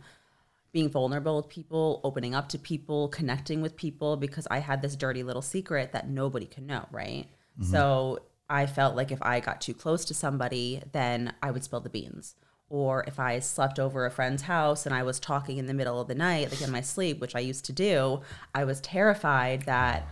being 0.73 0.89
vulnerable 0.89 1.37
with 1.37 1.47
people, 1.47 2.01
opening 2.03 2.35
up 2.35 2.49
to 2.49 2.57
people, 2.57 3.07
connecting 3.07 3.61
with 3.61 3.77
people 3.77 4.17
because 4.17 4.47
I 4.49 4.59
had 4.59 4.81
this 4.81 4.95
dirty 4.95 5.23
little 5.23 5.41
secret 5.41 5.93
that 5.93 6.09
nobody 6.09 6.47
could 6.47 6.65
know, 6.65 6.87
right? 6.91 7.27
Mm-hmm. 7.59 7.71
So 7.71 8.19
I 8.49 8.65
felt 8.65 8.95
like 8.95 9.11
if 9.11 9.21
I 9.21 9.39
got 9.39 9.61
too 9.61 9.75
close 9.75 10.03
to 10.05 10.13
somebody, 10.13 10.81
then 10.91 11.33
I 11.41 11.51
would 11.51 11.63
spill 11.63 11.79
the 11.79 11.89
beans. 11.89 12.35
Or 12.69 13.03
if 13.05 13.19
I 13.19 13.37
slept 13.37 13.77
over 13.77 14.05
a 14.05 14.11
friend's 14.11 14.43
house 14.43 14.87
and 14.87 14.95
I 14.95 15.03
was 15.03 15.19
talking 15.19 15.59
in 15.59 15.67
the 15.67 15.75
middle 15.75 16.01
of 16.01 16.07
the 16.07 16.15
night, 16.15 16.49
like 16.49 16.61
in 16.61 16.71
my 16.71 16.81
sleep, 16.81 17.21
which 17.21 17.35
I 17.35 17.39
used 17.39 17.65
to 17.65 17.73
do, 17.73 18.21
I 18.55 18.63
was 18.63 18.81
terrified 18.81 19.63
that 19.63 20.07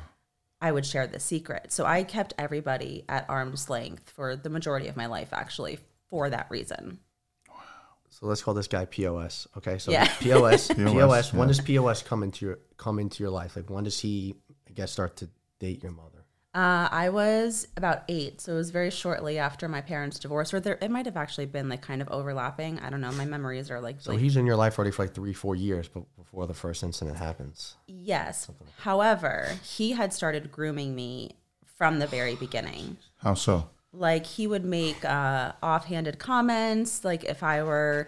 I 0.61 0.71
would 0.71 0.85
share 0.85 1.07
the 1.07 1.19
secret. 1.19 1.71
So 1.71 1.85
I 1.85 2.03
kept 2.03 2.35
everybody 2.37 3.03
at 3.09 3.27
arm's 3.27 3.67
length 3.67 4.11
for 4.11 4.35
the 4.35 4.49
majority 4.49 4.87
of 4.87 4.95
my 4.95 5.07
life, 5.07 5.29
actually, 5.33 5.79
for 6.07 6.29
that 6.29 6.45
reason. 6.51 6.99
So 8.21 8.27
let's 8.27 8.43
call 8.43 8.53
this 8.53 8.67
guy 8.67 8.85
POS. 8.85 9.47
Okay, 9.57 9.79
so 9.79 9.91
Yeah. 9.91 10.05
POS, 10.19 10.67
POS. 10.67 10.75
POS, 10.93 11.33
When 11.33 11.41
yeah. 11.41 11.47
does 11.47 11.59
POS 11.61 12.03
come 12.03 12.21
into 12.21 12.45
your 12.45 12.59
come 12.77 12.99
into 12.99 13.23
your 13.23 13.31
life? 13.31 13.55
Like 13.55 13.69
when 13.69 13.83
does 13.83 13.99
he, 13.99 14.35
I 14.69 14.73
guess, 14.73 14.91
start 14.91 15.15
to 15.17 15.29
date 15.59 15.81
your 15.81 15.91
mother? 15.91 16.07
Uh, 16.53 16.87
I 16.91 17.09
was 17.09 17.67
about 17.77 18.03
eight, 18.09 18.41
so 18.41 18.51
it 18.51 18.55
was 18.57 18.71
very 18.71 18.91
shortly 18.91 19.39
after 19.39 19.67
my 19.69 19.79
parents' 19.81 20.19
divorce, 20.19 20.53
or 20.53 20.59
there 20.59 20.77
it 20.81 20.91
might 20.91 21.05
have 21.05 21.15
actually 21.17 21.45
been 21.47 21.67
like 21.69 21.81
kind 21.81 21.99
of 22.01 22.09
overlapping. 22.09 22.77
I 22.79 22.89
don't 22.91 23.01
know. 23.01 23.11
My 23.13 23.25
memories 23.25 23.71
are 23.71 23.81
like, 23.81 24.01
So 24.01 24.11
like- 24.11 24.19
he's 24.19 24.35
in 24.37 24.45
your 24.45 24.57
life 24.57 24.77
already 24.77 24.91
for 24.91 25.03
like 25.03 25.15
three, 25.15 25.33
four 25.33 25.55
years, 25.55 25.87
but 25.87 26.03
before 26.15 26.45
the 26.45 26.53
first 26.53 26.83
incident 26.83 27.17
happens. 27.17 27.75
yes. 27.87 28.49
However, 28.81 29.49
he 29.63 29.93
had 29.93 30.13
started 30.13 30.51
grooming 30.51 30.93
me 30.93 31.37
from 31.77 31.97
the 31.99 32.07
very 32.07 32.35
beginning. 32.35 32.97
How 33.17 33.33
so? 33.33 33.69
Like 33.93 34.25
he 34.25 34.47
would 34.47 34.63
make 34.63 35.03
uh, 35.03 35.51
offhanded 35.61 36.17
comments. 36.17 37.03
Like 37.03 37.25
if 37.25 37.43
I 37.43 37.63
were, 37.63 38.07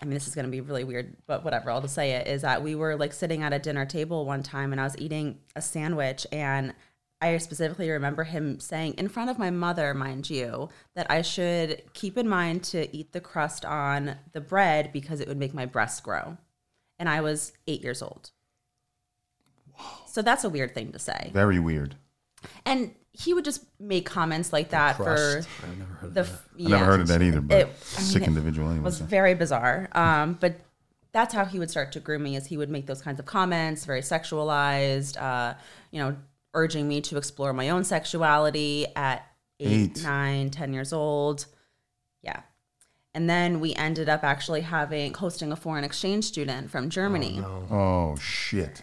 I 0.00 0.04
mean, 0.04 0.14
this 0.14 0.28
is 0.28 0.34
going 0.34 0.44
to 0.44 0.50
be 0.50 0.60
really 0.60 0.84
weird, 0.84 1.16
but 1.26 1.44
whatever. 1.44 1.70
I'll 1.70 1.80
just 1.80 1.94
say 1.94 2.12
it. 2.12 2.28
Is 2.28 2.42
that 2.42 2.62
we 2.62 2.74
were 2.74 2.96
like 2.96 3.12
sitting 3.12 3.42
at 3.42 3.52
a 3.52 3.58
dinner 3.58 3.84
table 3.86 4.24
one 4.24 4.42
time, 4.42 4.72
and 4.72 4.80
I 4.80 4.84
was 4.84 4.96
eating 4.98 5.38
a 5.56 5.62
sandwich, 5.62 6.26
and 6.30 6.74
I 7.20 7.38
specifically 7.38 7.90
remember 7.90 8.24
him 8.24 8.60
saying 8.60 8.94
in 8.94 9.08
front 9.08 9.30
of 9.30 9.38
my 9.38 9.50
mother, 9.50 9.94
mind 9.94 10.30
you, 10.30 10.68
that 10.94 11.10
I 11.10 11.22
should 11.22 11.82
keep 11.92 12.16
in 12.16 12.28
mind 12.28 12.62
to 12.64 12.94
eat 12.96 13.12
the 13.12 13.20
crust 13.20 13.64
on 13.64 14.16
the 14.32 14.40
bread 14.40 14.92
because 14.92 15.20
it 15.20 15.26
would 15.26 15.38
make 15.38 15.54
my 15.54 15.66
breasts 15.66 16.00
grow, 16.00 16.36
and 16.98 17.08
I 17.08 17.20
was 17.20 17.52
eight 17.66 17.82
years 17.82 18.00
old. 18.00 18.30
So 20.06 20.22
that's 20.22 20.44
a 20.44 20.48
weird 20.48 20.72
thing 20.72 20.92
to 20.92 20.98
say. 20.98 21.30
Very 21.34 21.58
weird. 21.58 21.96
And 22.64 22.94
he 23.18 23.32
would 23.34 23.44
just 23.44 23.64
make 23.80 24.04
comments 24.06 24.52
like 24.52 24.70
that 24.70 24.96
for 24.96 25.10
I've 25.62 25.78
never 25.78 25.92
heard 25.94 26.08
of 26.08 26.14
the. 26.14 26.22
that. 26.22 26.30
f- 26.32 26.48
I 26.58 26.62
never 26.68 26.84
heard 26.84 27.00
of 27.00 27.08
that 27.08 27.22
either, 27.22 27.40
but 27.40 27.56
It- 27.58 27.66
I 27.66 27.68
mean, 27.68 27.74
sick 28.10 28.22
it 28.22 28.28
individual 28.28 28.68
anyway. 28.68 28.84
was 28.84 28.98
so. 28.98 29.04
very 29.04 29.34
bizarre. 29.34 29.88
Um, 29.92 30.34
but 30.40 30.56
that's 31.12 31.32
how 31.32 31.44
he 31.46 31.58
would 31.58 31.70
start 31.70 31.92
to 31.92 32.00
groom 32.00 32.22
me. 32.24 32.36
Is 32.36 32.46
he 32.46 32.56
would 32.56 32.68
make 32.68 32.86
those 32.86 33.00
kinds 33.02 33.18
of 33.18 33.26
comments, 33.26 33.84
very 33.84 34.02
sexualized. 34.02 35.20
Uh, 35.20 35.54
you 35.90 35.98
know, 36.00 36.16
urging 36.54 36.86
me 36.88 37.00
to 37.02 37.16
explore 37.16 37.52
my 37.52 37.68
own 37.70 37.84
sexuality 37.84 38.86
at 38.96 39.26
eight, 39.60 39.96
Eight. 39.98 40.02
nine, 40.02 40.50
ten 40.50 40.72
years 40.74 40.92
old. 40.92 41.46
Yeah. 42.22 42.40
And 43.14 43.30
then 43.30 43.60
we 43.60 43.74
ended 43.74 44.10
up 44.10 44.24
actually 44.24 44.60
having 44.60 45.14
hosting 45.14 45.50
a 45.52 45.56
foreign 45.56 45.84
exchange 45.84 46.24
student 46.26 46.70
from 46.70 46.90
Germany. 46.90 47.40
Oh 47.70 48.14
shit! 48.20 48.82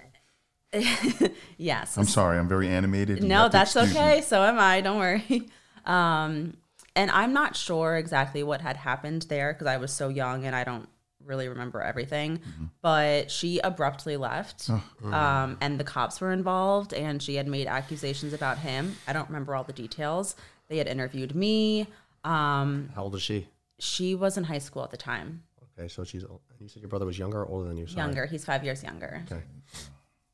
Yes. 1.58 1.98
I'm 1.98 2.06
sorry. 2.06 2.38
I'm 2.40 2.48
very 2.48 2.68
animated. 2.68 3.24
No, 3.24 3.48
that's 3.48 3.76
excuse 3.76 3.94
me. 3.94 4.00
okay. 4.02 4.22
So 4.22 4.42
am 4.44 4.60
I. 4.60 4.82
Don't 4.82 4.98
worry. 5.00 5.44
Um, 5.86 6.56
and 6.96 7.12
I'm 7.12 7.34
not 7.34 7.58
sure 7.58 7.98
exactly 7.98 8.42
what 8.42 8.62
had 8.62 8.78
happened 8.78 9.24
there 9.28 9.52
because 9.52 9.68
I 9.68 9.76
was 9.76 9.92
so 9.92 10.08
young 10.08 10.46
and 10.46 10.56
I 10.56 10.64
don't 10.64 10.88
really 11.26 11.50
remember 11.50 11.82
everything. 11.82 12.38
Mm-hmm. 12.38 12.66
But 12.82 13.30
she 13.30 13.60
abruptly 13.60 14.16
left, 14.16 14.70
Oh. 14.70 14.82
um, 15.14 15.58
and 15.60 15.78
the 15.78 15.84
cops 15.84 16.22
were 16.22 16.32
involved, 16.32 16.94
and 16.94 17.22
she 17.22 17.36
had 17.36 17.48
made 17.50 17.68
accusations 17.68 18.32
about 18.32 18.60
him. 18.60 18.96
I 19.10 19.12
don't 19.12 19.28
remember 19.28 19.56
all 19.56 19.66
the 19.66 19.74
details. 19.74 20.38
They 20.70 20.78
had 20.78 20.88
interviewed 20.88 21.36
me. 21.36 21.88
Um, 22.24 22.90
How 22.96 23.04
old 23.04 23.16
is 23.16 23.22
she? 23.22 23.48
she 23.80 24.16
was 24.16 24.38
in 24.38 24.46
high 24.46 24.60
school 24.60 24.86
at 24.86 24.92
the 24.92 24.96
time, 24.98 25.44
Okay, 25.78 25.90
so 25.90 26.06
she's. 26.06 26.22
You 26.62 26.70
said 26.70 26.82
your 26.82 26.88
brother 26.90 27.06
was 27.06 27.20
younger 27.20 27.42
or 27.42 27.48
older 27.48 27.68
than 27.68 27.76
you? 27.78 27.88
Sorry. 27.88 27.98
younger. 28.06 28.26
He's 28.26 28.46
five 28.46 28.64
years 28.64 28.82
younger. 28.84 29.26
Okay. 29.30 29.42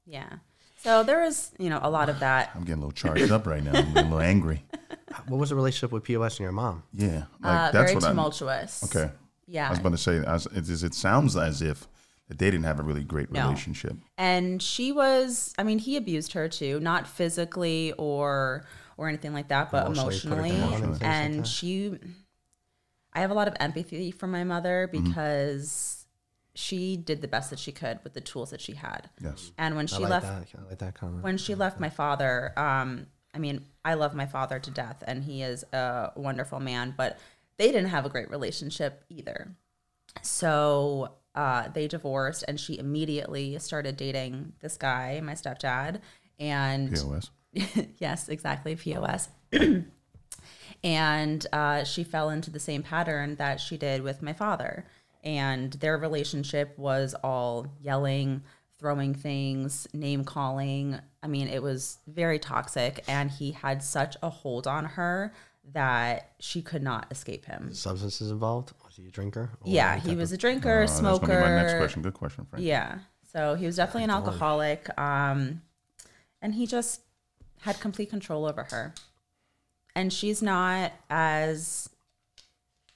Yeah. 0.09 0.29
So 0.77 1.03
there 1.03 1.21
was, 1.21 1.51
you 1.59 1.69
know, 1.69 1.79
a 1.83 1.89
lot 1.89 2.09
of 2.09 2.19
that. 2.25 2.51
I'm 2.55 2.61
getting 2.61 2.81
a 2.81 2.85
little 2.87 2.91
charged 2.91 3.31
up 3.31 3.45
right 3.45 3.63
now. 3.63 3.71
I'm 3.73 3.93
getting 3.93 3.97
a 3.97 4.01
little 4.03 4.19
angry. 4.21 4.63
What 5.27 5.39
was 5.39 5.49
the 5.49 5.55
relationship 5.55 5.91
with 5.91 6.03
POS 6.03 6.37
and 6.37 6.43
your 6.43 6.51
mom? 6.51 6.83
Yeah, 6.93 7.07
like 7.09 7.25
Uh, 7.43 7.71
that's 7.71 7.73
very 7.73 7.95
what 7.95 8.03
I. 8.03 8.07
tumultuous. 8.09 8.83
Okay. 8.83 9.11
Yeah. 9.47 9.63
I 9.63 9.65
Yeah. 9.65 9.69
was 9.71 9.79
about 9.79 9.91
to 9.93 9.97
say. 9.97 10.17
As, 10.25 10.45
it, 10.47 10.69
is- 10.69 10.83
it 10.83 10.93
sounds 10.93 11.35
as 11.35 11.61
if 11.63 11.87
that 12.27 12.37
they 12.37 12.45
didn't 12.51 12.65
have 12.65 12.79
a 12.79 12.83
really 12.83 13.03
great 13.03 13.31
No. 13.31 13.45
relationship. 13.47 13.95
and 14.19 14.61
she 14.61 14.91
was 14.91 15.53
i 15.57 15.63
mean 15.63 15.79
he 15.79 15.97
abused 15.97 16.33
her 16.33 16.47
too 16.47 16.79
not 16.79 17.07
physically 17.07 17.91
or 17.97 18.65
or 18.97 19.07
anything 19.09 19.33
like 19.33 19.47
that 19.47 19.71
but 19.71 19.87
Emotionally, 19.87 20.19
put 20.19 20.29
her 20.37 20.45
emotionally, 20.45 20.59
down 20.61 20.73
and 20.73 20.83
things 20.83 21.01
like 21.01 21.09
and 21.11 21.39
that. 21.39 21.47
she 21.47 21.97
i 23.13 23.19
have 23.21 23.31
a 23.31 23.33
lot 23.33 23.47
of 23.47 23.55
empathy 23.59 24.11
for 24.11 24.27
my 24.27 24.43
mother 24.43 24.87
Mm-hmm. 24.93 25.05
because 25.07 25.98
she 26.59 26.97
did 26.97 27.21
the 27.21 27.27
best 27.27 27.49
that 27.51 27.59
she 27.59 27.71
could 27.71 27.99
with 28.03 28.13
the 28.13 28.21
tools 28.21 28.49
that 28.51 28.59
she 28.61 28.73
had 28.73 29.09
Yes. 29.23 29.51
and 29.57 29.75
when 29.77 29.85
I 29.85 29.87
she 29.87 30.03
like 30.03 30.09
left 30.09 30.25
that. 30.25 30.59
I 30.59 30.69
like 30.69 30.79
that 30.79 30.93
comment. 30.95 31.23
when 31.23 31.37
she 31.37 31.55
left 31.55 31.79
my 31.79 31.89
father 31.89 32.51
um 32.57 33.07
i 33.33 33.37
mean 33.39 33.57
i 33.85 33.93
love 33.93 34.13
my 34.15 34.25
father 34.25 34.59
to 34.59 34.71
death 34.71 35.03
and 35.07 35.23
he 35.23 35.41
is 35.41 35.63
a 35.71 36.11
wonderful 36.15 36.59
man 36.59 36.93
but 36.97 37.17
they 37.57 37.67
didn't 37.67 37.89
have 37.89 38.05
a 38.05 38.09
great 38.09 38.29
relationship 38.29 39.03
either 39.09 39.55
so 40.21 41.13
uh, 41.35 41.69
they 41.69 41.87
divorced 41.87 42.43
and 42.47 42.59
she 42.59 42.77
immediately 42.79 43.57
started 43.59 43.95
dating 43.95 44.53
this 44.61 44.75
guy 44.77 45.21
my 45.23 45.33
stepdad 45.33 46.01
and 46.39 46.91
POS. 46.93 47.29
yes, 47.99 48.29
exactly, 48.29 48.75
POS. 48.75 49.29
and 50.83 51.45
uh, 51.51 51.83
she 51.83 52.03
fell 52.03 52.29
into 52.29 52.49
the 52.51 52.59
same 52.59 52.83
pattern 52.83 53.35
that 53.35 53.59
she 53.59 53.77
did 53.77 54.01
with 54.01 54.21
my 54.21 54.33
father. 54.33 54.85
And 55.23 55.73
their 55.73 55.97
relationship 55.97 56.77
was 56.77 57.13
all 57.23 57.67
yelling, 57.81 58.43
throwing 58.77 59.13
things, 59.13 59.87
name 59.93 60.23
calling. 60.23 60.99
I 61.21 61.27
mean, 61.27 61.47
it 61.47 61.61
was 61.61 61.97
very 62.07 62.39
toxic. 62.39 63.03
And 63.07 63.29
he 63.29 63.51
had 63.51 63.83
such 63.83 64.15
a 64.23 64.29
hold 64.29 64.65
on 64.67 64.85
her 64.85 65.33
that 65.73 66.31
she 66.39 66.61
could 66.61 66.81
not 66.81 67.05
escape 67.11 67.45
him. 67.45 67.73
Substances 67.73 68.31
involved? 68.31 68.71
Was 68.85 68.95
he 68.95 69.07
a 69.07 69.11
drinker? 69.11 69.51
Yeah, 69.65 69.97
he 69.99 70.15
was 70.15 70.31
of- 70.31 70.35
a 70.35 70.37
drinker, 70.39 70.83
Uh, 70.83 70.87
that's 70.87 70.99
be 70.99 71.03
my 71.05 71.09
next 71.49 71.71
smoker. 71.71 71.77
question. 71.79 72.01
Good 72.01 72.13
question, 72.13 72.45
Frank. 72.49 72.65
Yeah. 72.65 72.99
So 73.31 73.55
he 73.55 73.65
was 73.67 73.75
definitely 73.75 74.05
an 74.05 74.09
alcoholic. 74.09 74.89
Um, 74.99 75.61
and 76.41 76.55
he 76.55 76.65
just 76.65 77.01
had 77.61 77.79
complete 77.79 78.09
control 78.09 78.45
over 78.45 78.63
her. 78.71 78.93
And 79.95 80.11
she's 80.13 80.41
not 80.41 80.93
as 81.09 81.89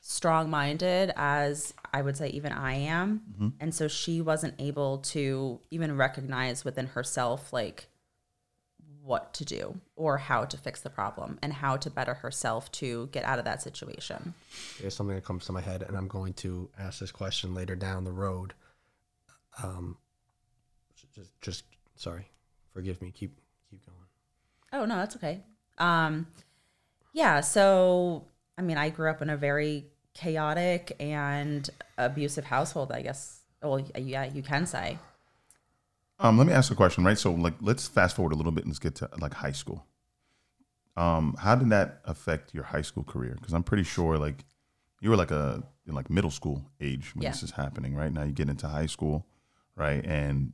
strong 0.05 0.49
minded 0.49 1.13
as 1.15 1.73
I 1.93 2.01
would 2.01 2.17
say 2.17 2.27
even 2.27 2.51
I 2.51 2.73
am. 2.73 3.53
And 3.61 3.73
so 3.73 3.87
she 3.87 4.19
wasn't 4.19 4.55
able 4.59 4.97
to 4.97 5.61
even 5.71 5.95
recognize 5.95 6.65
within 6.65 6.87
herself 6.87 7.53
like 7.53 7.87
what 9.01 9.33
to 9.35 9.45
do 9.45 9.79
or 9.95 10.17
how 10.17 10.43
to 10.43 10.57
fix 10.57 10.81
the 10.81 10.89
problem 10.89 11.39
and 11.41 11.53
how 11.53 11.77
to 11.77 11.89
better 11.89 12.15
herself 12.15 12.69
to 12.73 13.07
get 13.13 13.23
out 13.23 13.39
of 13.39 13.45
that 13.45 13.61
situation. 13.61 14.33
There's 14.81 14.93
something 14.93 15.15
that 15.15 15.23
comes 15.23 15.45
to 15.45 15.53
my 15.53 15.61
head, 15.61 15.83
and 15.83 15.95
I'm 15.95 16.09
going 16.09 16.33
to 16.35 16.69
ask 16.77 16.99
this 16.99 17.11
question 17.11 17.53
later 17.53 17.75
down 17.75 18.03
the 18.03 18.11
road. 18.11 18.53
Um, 19.63 19.97
just, 21.15 21.41
just 21.41 21.63
sorry, 21.95 22.29
forgive 22.73 23.01
me. 23.01 23.11
Keep, 23.11 23.39
keep 23.69 23.85
going. 23.85 23.97
Oh 24.73 24.85
no, 24.85 24.97
that's 24.97 25.15
okay. 25.15 25.41
Um, 25.77 26.27
yeah. 27.13 27.39
So 27.39 28.25
I 28.57 28.61
mean, 28.61 28.77
I 28.77 28.89
grew 28.89 29.09
up 29.09 29.21
in 29.21 29.29
a 29.29 29.37
very 29.37 29.87
chaotic 30.13 30.95
and 30.99 31.69
abusive 31.97 32.45
household. 32.45 32.91
I 32.91 33.01
guess. 33.01 33.39
Well, 33.61 33.79
yeah, 33.97 34.25
you 34.25 34.43
can 34.43 34.65
say. 34.65 34.97
Um, 36.19 36.37
let 36.37 36.47
me 36.47 36.53
ask 36.53 36.71
a 36.71 36.75
question, 36.75 37.03
right? 37.03 37.17
So, 37.17 37.31
like, 37.33 37.55
let's 37.61 37.87
fast 37.87 38.15
forward 38.15 38.33
a 38.33 38.35
little 38.35 38.51
bit 38.51 38.63
and 38.65 38.71
let's 38.71 38.79
get 38.79 38.95
to 38.95 39.09
like 39.19 39.33
high 39.33 39.51
school. 39.51 39.85
Um, 40.95 41.35
how 41.39 41.55
did 41.55 41.69
that 41.69 42.01
affect 42.05 42.53
your 42.53 42.63
high 42.65 42.83
school 42.83 43.03
career? 43.03 43.35
Because 43.39 43.53
I'm 43.53 43.63
pretty 43.63 43.83
sure, 43.83 44.17
like, 44.17 44.45
you 45.01 45.09
were 45.09 45.15
like 45.17 45.31
a 45.31 45.63
in 45.85 45.93
like 45.95 46.09
middle 46.09 46.29
school 46.31 46.69
age 46.79 47.13
when 47.15 47.23
Yeah. 47.23 47.31
this 47.31 47.43
is 47.43 47.51
happening, 47.51 47.93
right? 47.95 48.11
Now 48.11 48.23
you 48.23 48.31
get 48.31 48.47
into 48.47 48.67
high 48.67 48.85
school, 48.85 49.25
right? 49.75 50.05
And 50.05 50.53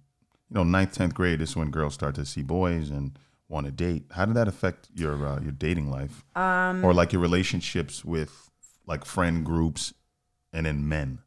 you 0.50 0.56
know, 0.56 0.64
ninth, 0.64 0.94
tenth 0.94 1.14
grade 1.14 1.42
is 1.42 1.56
when 1.56 1.70
girls 1.70 1.94
start 1.94 2.16
to 2.16 2.26
see 2.26 2.42
boys 2.42 2.90
and 2.90 3.20
want 3.48 3.66
to 3.68 3.72
date. 3.72 4.06
How 4.12 4.26
did 4.26 4.36
that 4.36 4.48
affect 4.48 4.90
your 4.96 5.24
uh, 5.28 5.40
your 5.42 5.52
dating 5.52 5.92
life, 5.92 6.24
um, 6.36 6.84
or 6.84 6.94
like 6.94 7.12
your 7.14 7.22
relationships 7.22 8.04
with 8.04 8.49
like 8.90 9.06
friend 9.06 9.46
groups 9.46 9.94
and 10.52 10.68
in 10.68 10.90
men? 10.90 11.20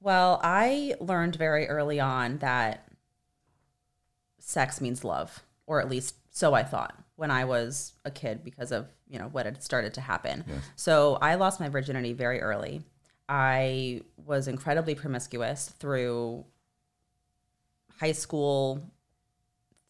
Well, 0.00 0.40
I 0.42 0.94
learned 0.98 1.36
very 1.36 1.68
early 1.68 2.00
on 2.00 2.38
that 2.38 2.88
sex 4.38 4.80
means 4.80 5.04
love, 5.04 5.44
or 5.66 5.80
at 5.80 5.90
least 5.90 6.16
so 6.30 6.54
I 6.54 6.64
thought 6.64 6.96
when 7.16 7.30
I 7.30 7.44
was 7.44 7.92
a 8.06 8.10
kid 8.10 8.42
because 8.42 8.72
of, 8.72 8.88
you 9.06 9.18
know, 9.18 9.28
what 9.28 9.44
had 9.44 9.62
started 9.62 9.92
to 9.94 10.00
happen. 10.00 10.42
So 10.74 11.18
I 11.20 11.34
lost 11.34 11.60
my 11.60 11.68
virginity 11.68 12.14
very 12.14 12.40
early. 12.40 12.82
I 13.28 14.00
was 14.16 14.48
incredibly 14.48 14.94
promiscuous 14.94 15.68
through 15.78 16.46
high 17.98 18.12
school 18.12 18.90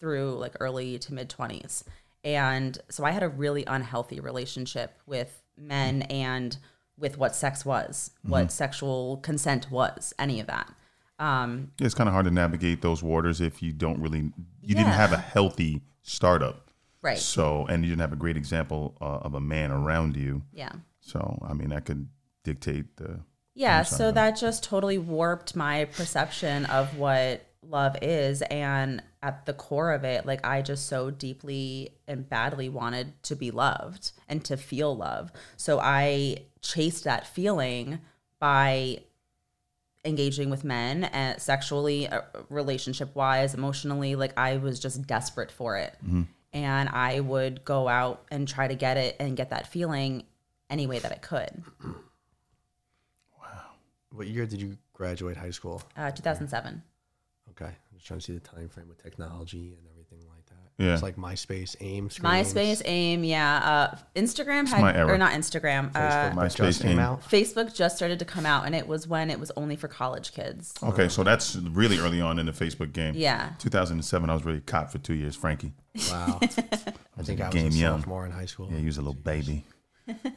through 0.01 0.33
like 0.33 0.57
early 0.59 0.99
to 0.99 1.15
mid 1.15 1.31
20s. 1.31 1.85
And 2.25 2.77
so 2.89 3.05
I 3.05 3.13
had 3.13 3.23
a 3.23 3.29
really 3.29 3.65
unhealthy 3.65 4.19
relationship 4.19 4.99
with 5.07 5.41
men 5.61 6.03
and 6.03 6.57
with 6.97 7.17
what 7.19 7.35
sex 7.35 7.65
was, 7.65 8.11
what 8.23 8.53
sexual 8.53 9.17
consent 9.19 9.71
was, 9.71 10.13
any 10.19 10.41
of 10.41 10.47
that. 10.47 10.73
Um, 11.19 11.73
Yeah, 11.79 11.87
it's 11.87 11.95
kind 11.95 12.09
of 12.09 12.13
hard 12.15 12.27
to 12.27 12.31
navigate 12.31 12.83
those 12.83 13.03
waters 13.03 13.41
if 13.41 13.63
you 13.63 13.73
don't 13.73 14.01
really 14.01 14.33
you 14.63 14.75
didn't 14.75 14.93
have 14.93 15.13
a 15.13 15.19
healthy 15.19 15.83
startup. 16.03 16.71
right. 17.03 17.19
So, 17.19 17.67
and 17.67 17.85
you 17.85 17.91
didn't 17.91 18.01
have 18.03 18.13
a 18.13 18.17
great 18.17 18.37
example 18.37 18.97
uh, 19.01 19.19
of 19.19 19.35
a 19.35 19.41
man 19.41 19.71
around 19.71 20.17
you. 20.17 20.43
Yeah. 20.53 20.73
So, 21.01 21.39
I 21.47 21.55
mean, 21.55 21.71
that 21.71 21.85
could 21.87 22.09
dictate 22.45 22.97
the. 22.97 23.21
Yeah, 23.55 23.83
so 23.83 24.13
that 24.13 24.39
just 24.39 24.63
totally 24.65 24.97
warped 24.99 25.57
my 25.57 25.87
perception 25.87 26.67
of 26.67 26.97
what 26.97 27.45
love 27.63 27.97
is. 28.01 28.43
And 28.43 29.03
at 29.23 29.45
the 29.45 29.53
core 29.53 29.93
of 29.93 30.05
it, 30.05 30.25
like 30.25 30.47
I 30.47 30.63
just 30.63 30.87
so 30.87 31.11
deeply 31.11 31.91
and 32.07 32.29
badly 32.29 32.69
wanted 32.69 33.23
to 33.25 33.37
be 33.37 33.51
loved 33.51 34.13
and 34.31 34.43
to 34.47 34.57
feel 34.57 34.97
love. 34.97 35.31
So 35.59 35.79
I 35.79 36.39
chased 36.63 37.05
that 37.05 37.27
feeling 37.27 37.99
by 38.39 39.01
engaging 40.05 40.49
with 40.49 40.65
men 40.65 41.05
and 41.05 41.39
sexually, 41.41 42.09
uh, 42.09 42.23
relationship 42.49 43.15
wise, 43.15 43.53
emotionally. 43.53 44.15
Like 44.15 44.33
I 44.39 44.57
was 44.57 44.81
just 44.81 45.07
desperate 45.07 45.51
for 45.51 45.77
it. 45.77 45.95
And 46.53 46.89
I 46.89 47.21
would 47.21 47.65
go 47.65 47.87
out 47.87 48.25
and 48.31 48.49
try 48.49 48.67
to 48.67 48.75
get 48.75 48.97
it 48.97 49.17
and 49.21 49.37
get 49.37 49.51
that 49.51 49.67
feeling 49.67 50.25
any 50.71 50.87
way 50.87 50.99
that 51.01 51.13
I 51.13 51.17
could. 51.17 51.63
Wow. 53.41 53.73
What 54.13 54.27
year 54.27 54.47
did 54.47 54.61
you 54.61 54.79
graduate 54.93 55.37
high 55.37 55.51
school? 55.51 55.83
Uh, 55.97 56.11
2007. 56.11 56.83
Okay, 57.51 57.67
I'm 57.67 57.75
just 57.95 58.07
trying 58.07 58.21
to 58.21 58.25
see 58.25 58.33
the 58.33 58.41
time 58.41 58.69
frame 58.69 58.89
with 58.89 59.03
technology 59.03 59.77
and 59.77 59.87
everything 59.87 59.89
like 59.89 59.89
that. 59.89 59.90
Yeah. 60.81 60.95
It's 60.95 61.03
like 61.03 61.17
MySpace, 61.17 61.77
AIM, 61.81 62.09
screens, 62.09 62.55
MySpace, 62.55 62.83
AIM, 62.87 63.23
yeah. 63.23 63.91
Uh, 63.93 63.97
Instagram 64.17 64.67
had, 64.67 64.81
my 64.81 64.95
era. 64.97 65.13
or 65.13 65.19
not 65.19 65.33
Instagram. 65.33 65.95
Uh, 65.95 65.99
Facebook 66.01 66.35
MySpace, 66.35 66.57
just 66.57 66.83
came 66.83 66.93
AIM. 66.93 66.99
out. 66.99 67.23
Facebook 67.23 67.75
just 67.75 67.97
started 67.97 68.19
to 68.19 68.25
come 68.25 68.47
out, 68.47 68.65
and 68.65 68.75
it 68.75 68.89
was 68.89 69.07
when 69.07 69.31
it 69.31 69.39
was 69.39 69.53
only 69.59 69.77
for 69.77 69.89
college 69.89 70.33
kids. 70.33 70.73
Okay, 70.83 71.09
so 71.09 71.23
that's 71.23 71.57
really 71.57 71.99
early 71.99 72.23
on 72.23 72.39
in 72.39 72.47
the 72.47 72.53
Facebook 72.53 72.95
game. 72.95 73.15
Yeah. 73.15 73.51
2007, 73.59 74.31
I 74.31 74.33
was 74.33 74.45
really 74.45 74.61
caught 74.61 74.91
for 74.91 74.99
two 74.99 75.15
years, 75.15 75.37
Frankie. 75.37 75.73
Wow. 76.11 76.39
I 76.43 76.47
think 77.23 77.41
I 77.43 77.47
was 77.49 77.55
game 77.55 77.73
a 77.73 77.75
young. 77.75 77.99
sophomore 77.99 78.25
in 78.25 78.33
high 78.33 78.47
school. 78.47 78.69
Yeah, 78.73 78.79
he 78.79 78.87
was 78.87 78.97
a 78.97 79.03
little 79.03 79.13
baby. 79.13 79.65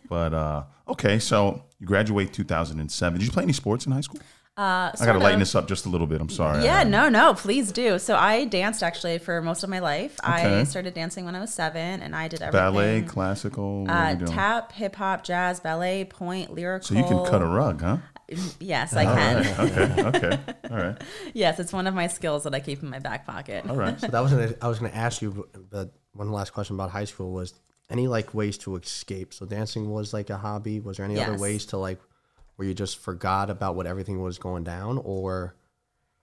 but 0.10 0.34
uh, 0.34 0.64
okay, 0.90 1.20
so 1.20 1.64
you 1.80 1.88
graduate 1.88 2.34
2007. 2.34 3.20
Did 3.20 3.26
you 3.26 3.32
play 3.32 3.44
any 3.44 3.54
sports 3.54 3.86
in 3.86 3.94
high 3.94 4.02
school? 4.02 4.20
Uh, 4.56 4.92
I 5.00 5.06
got 5.06 5.14
to 5.14 5.20
lighten 5.20 5.40
this 5.40 5.56
up 5.56 5.68
just 5.68 5.88
a 5.88 5.90
little 5.90 6.06
bit. 6.06 6.22
I'm 6.22 6.30
sorry. 6.30 6.64
Yeah, 6.64 6.84
no, 6.84 7.10
no, 7.10 7.34
please 7.34 7.72
do. 7.72 7.98
So 7.98 8.16
I 8.16 8.46
danced 8.46 8.84
actually 8.84 9.18
for 9.18 9.42
most 9.42 9.64
of 9.64 9.70
my 9.70 9.80
life. 9.80 10.20
I 10.24 10.64
started 10.66 10.94
dancing 10.94 11.26
when 11.26 11.36
I 11.36 11.40
was 11.40 11.52
seven, 11.52 12.02
and 12.02 12.16
I 12.16 12.28
did 12.28 12.44
everything. 12.44 12.60
Ballet, 12.74 13.02
classical. 13.02 13.86
Uh, 13.90 14.16
tap, 14.16 14.72
hip 14.74 14.96
hop, 14.96 15.24
jazz, 15.24 15.60
ballet, 15.60 16.06
pointe, 16.06 16.54
lyrical. 16.54 16.88
So 16.88 16.94
you 16.94 17.04
can 17.04 17.26
cut 17.26 17.42
a 17.42 17.48
rug, 17.48 17.82
huh? 17.82 17.98
Yes, 18.60 18.94
I 18.96 19.06
can. 19.06 19.48
okay, 19.60 20.04
okay, 20.28 20.40
all 20.70 20.78
right, 20.78 21.02
Yes, 21.34 21.60
it's 21.60 21.74
one 21.74 21.88
of 21.88 21.94
my 21.96 22.08
skills 22.08 22.44
that 22.44 22.54
I 22.54 22.60
keep 22.60 22.82
in 22.84 22.90
my 22.90 23.00
back 23.00 23.26
pocket. 23.26 23.66
all 23.68 23.76
right. 23.76 24.00
So 24.00 24.08
that 24.08 24.20
was 24.20 24.32
gonna, 24.32 24.54
I 24.62 24.68
was 24.68 24.80
going 24.80 24.92
to 24.92 24.98
ask 24.98 25.22
you, 25.22 25.48
but 25.72 25.94
one 26.14 26.32
last 26.32 26.54
question 26.54 26.76
about 26.76 26.92
high 26.92 27.06
school 27.06 27.32
was 27.32 27.54
any 27.90 28.08
like 28.08 28.34
ways 28.34 28.58
to 28.60 28.76
escape. 28.76 29.34
So 29.34 29.46
dancing 29.46 29.90
was 29.90 30.14
like 30.14 30.30
a 30.30 30.38
hobby. 30.38 30.80
Was 30.80 30.98
there 30.98 31.06
any 31.06 31.20
other 31.20 31.38
ways 31.38 31.66
to 31.68 31.78
like 31.78 32.00
where 32.56 32.68
you 32.68 32.74
just 32.74 32.98
forgot 33.00 33.50
about 33.50 33.76
what 33.76 33.88
everything 33.88 34.22
was 34.22 34.38
going 34.38 34.64
down, 34.64 35.00
or 35.04 35.56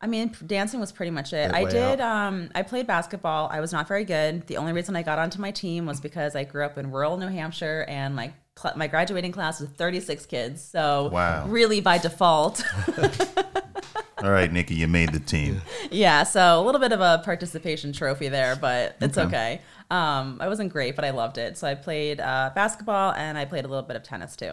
I 0.03 0.07
mean, 0.07 0.35
dancing 0.47 0.81
was 0.81 0.93
pretty 0.93 1.11
much 1.11 1.33
it. 1.35 1.53
I 1.53 1.65
did. 1.65 2.01
Um, 2.01 2.51
I 2.55 2.63
played 2.63 2.87
basketball. 2.87 3.49
I 3.53 3.61
was 3.61 3.71
not 3.73 3.87
very 3.87 4.05
good. 4.05 4.47
The 4.47 4.57
only 4.57 4.73
reason 4.73 4.97
I 4.97 5.03
got 5.03 5.19
onto 5.19 5.41
my 5.41 5.51
team 5.51 5.85
was 5.87 6.01
because 6.01 6.35
I 6.35 6.45
grew 6.45 6.65
up 6.65 6.79
in 6.79 6.91
rural 6.91 7.17
New 7.19 7.27
Hampshire, 7.29 7.85
and 7.89 8.15
my 8.17 8.33
cl- 8.59 8.77
my 8.77 8.87
graduating 8.87 9.33
class 9.33 9.61
was 9.61 9.69
36 9.71 10.25
kids. 10.27 10.63
So 10.65 11.11
Wow. 11.13 11.47
really 11.49 11.81
by 11.83 11.99
default, 11.99 12.63
All 14.23 14.31
right, 14.31 14.53
Nikki, 14.53 14.75
you 14.75 14.87
made 14.87 15.13
the 15.13 15.21
team. 15.21 15.63
yeah. 15.91 16.25
So 16.25 16.61
a 16.61 16.63
little 16.63 16.81
bit 16.81 16.93
of 16.93 17.01
a 17.01 17.23
participation 17.25 17.93
trophy 17.93 18.29
there, 18.29 18.55
but 18.55 18.97
it's 19.01 19.17
Okay. 19.17 19.27
okay. 19.27 19.61
Um, 19.91 20.37
I 20.41 20.49
wasn't 20.49 20.73
great, 20.73 20.95
but 20.95 21.05
I 21.07 21.11
loved 21.11 21.39
it. 21.39 21.57
So 21.57 21.67
I 21.67 21.75
played 21.75 22.21
uh, 22.21 22.51
basketball 22.55 23.13
and 23.15 23.39
I 23.39 23.45
played 23.47 23.65
a 23.65 23.69
little 23.69 23.83
bit 23.83 23.97
of 23.97 24.03
tennis 24.03 24.37
too. 24.37 24.53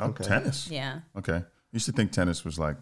Oh, 0.00 0.12
tennis. 0.12 0.68
Yeah. 0.70 1.00
Okay. 1.16 1.36
I 1.36 1.42
Used 1.72 1.86
to 1.86 1.92
think 1.92 2.12
tennis 2.12 2.44
was 2.44 2.58
like 2.58 2.76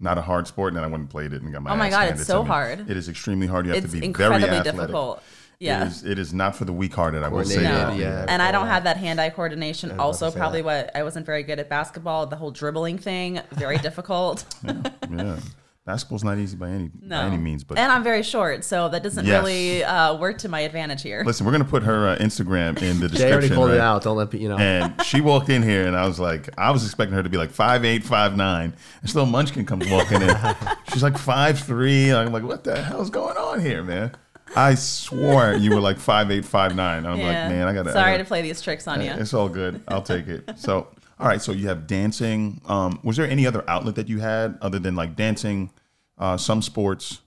not 0.00 0.18
a 0.18 0.22
hard 0.22 0.46
sport, 0.46 0.68
and 0.68 0.76
then 0.76 0.84
I 0.84 0.88
went 0.88 1.00
and 1.02 1.10
played 1.10 1.32
it 1.32 1.42
and 1.42 1.52
got 1.52 1.62
my. 1.62 1.72
Oh 1.72 1.76
my 1.76 1.86
ass 1.86 1.92
God, 1.92 2.08
it's 2.10 2.26
so 2.26 2.42
me. 2.42 2.48
hard. 2.48 2.90
It 2.90 2.96
is 2.96 3.08
extremely 3.08 3.46
hard. 3.46 3.66
You 3.66 3.72
have 3.72 3.84
It's 3.84 3.92
to 3.92 4.00
be 4.00 4.04
incredibly 4.06 4.42
very 4.46 4.56
athletic. 4.58 4.80
difficult. 4.80 5.22
Yeah. 5.58 5.84
It 5.84 5.88
is, 5.88 6.04
it 6.04 6.18
is 6.18 6.34
not 6.34 6.54
for 6.54 6.66
the 6.66 6.72
weak-hearted. 6.72 7.22
I 7.22 7.28
will 7.28 7.42
say 7.44 7.54
Coordinated, 7.62 7.88
that. 7.88 7.98
yeah. 7.98 8.26
and 8.28 8.42
I 8.42 8.52
don't 8.52 8.66
have 8.66 8.84
that 8.84 8.98
hand-eye 8.98 9.30
coordination. 9.30 9.98
Also, 9.98 10.30
probably 10.30 10.60
that. 10.60 10.86
what 10.86 10.96
I 10.96 11.02
wasn't 11.02 11.24
very 11.24 11.42
good 11.44 11.58
at 11.58 11.70
basketball. 11.70 12.26
The 12.26 12.36
whole 12.36 12.50
dribbling 12.50 12.98
thing, 12.98 13.40
very 13.52 13.78
difficult. 13.88 14.44
Yeah. 15.10 15.38
Basketball's 15.86 16.24
not 16.24 16.36
easy 16.38 16.56
by 16.56 16.68
any 16.68 16.90
No, 17.00 17.20
by 17.20 17.26
any 17.26 17.36
means, 17.36 17.62
but 17.62 17.78
and 17.78 17.92
I'm 17.92 18.02
very 18.02 18.24
short, 18.24 18.64
so 18.64 18.88
that 18.88 19.04
doesn't 19.04 19.24
Yes. 19.24 19.40
really 19.40 19.84
uh, 19.84 20.16
work 20.16 20.38
to 20.38 20.48
my 20.48 20.60
advantage 20.60 21.00
here. 21.02 21.22
listen, 21.24 21.46
we're 21.46 21.52
gonna 21.52 21.64
put 21.64 21.84
her 21.84 22.08
uh, 22.08 22.16
Instagram 22.18 22.82
in 22.82 22.98
the 22.98 23.08
description. 23.08 23.16
Jay 23.18 23.30
already 23.30 23.48
description. 23.48 23.56
pulled 23.56 23.68
right? 23.70 23.76
it 23.76 23.80
out. 23.80 24.02
Don't 24.02 24.16
let 24.16 24.30
pe- 24.32 24.38
you 24.38 24.48
know. 24.48 24.58
And 24.58 25.00
she 25.04 25.20
walked 25.20 25.48
in 25.48 25.62
here, 25.62 25.86
and 25.86 25.96
I 25.96 26.04
was 26.08 26.18
like, 26.18 26.48
I 26.58 26.72
was 26.72 26.84
expecting 26.84 27.14
her 27.14 27.22
to 27.22 27.28
be 27.28 27.36
like 27.36 27.50
five 27.52 27.84
eight, 27.84 28.02
five 28.02 28.36
nine. 28.36 28.72
This 29.00 29.14
little 29.14 29.30
munchkin 29.30 29.64
comes 29.64 29.88
walking 29.88 30.22
in. 30.22 30.36
She's 30.92 31.04
like 31.04 31.16
five 31.16 31.60
three. 31.60 32.12
I'm 32.12 32.32
like, 32.32 32.42
what 32.42 32.64
the 32.64 32.82
hell's 32.82 33.08
going 33.10 33.36
on 33.36 33.60
here, 33.60 33.84
man? 33.84 34.10
I 34.56 34.74
swore 34.74 35.52
you 35.54 35.70
were 35.70 35.80
like 35.80 35.98
five 35.98 36.30
eight, 36.32 36.44
five 36.44 36.74
nine. 36.74 37.06
I'm 37.06 37.20
like, 37.20 37.20
man, 37.50 37.68
I 37.68 37.72
got 37.74 37.84
to. 37.84 37.92
Sorry 37.92 38.18
to 38.18 38.24
play 38.24 38.42
these 38.42 38.60
tricks 38.60 38.88
on 38.88 39.00
you. 39.02 39.12
It's 39.12 39.34
all 39.34 39.48
good. 39.48 39.82
I'll 39.86 40.02
take 40.02 40.26
it. 40.26 40.50
So, 40.56 40.88
all 41.18 41.26
right. 41.26 41.40
So 41.40 41.52
you 41.52 41.68
have 41.68 41.86
dancing. 41.86 42.60
Um, 42.66 43.00
was 43.02 43.16
there 43.16 43.28
any 43.28 43.46
other 43.46 43.64
outlet 43.68 43.94
that 43.96 44.08
you 44.08 44.18
had 44.20 44.58
other 44.60 44.78
than 44.78 44.96
like 44.96 45.16
dancing, 45.16 45.70
uh, 46.18 46.36
some 46.36 46.62
sports? 46.62 47.20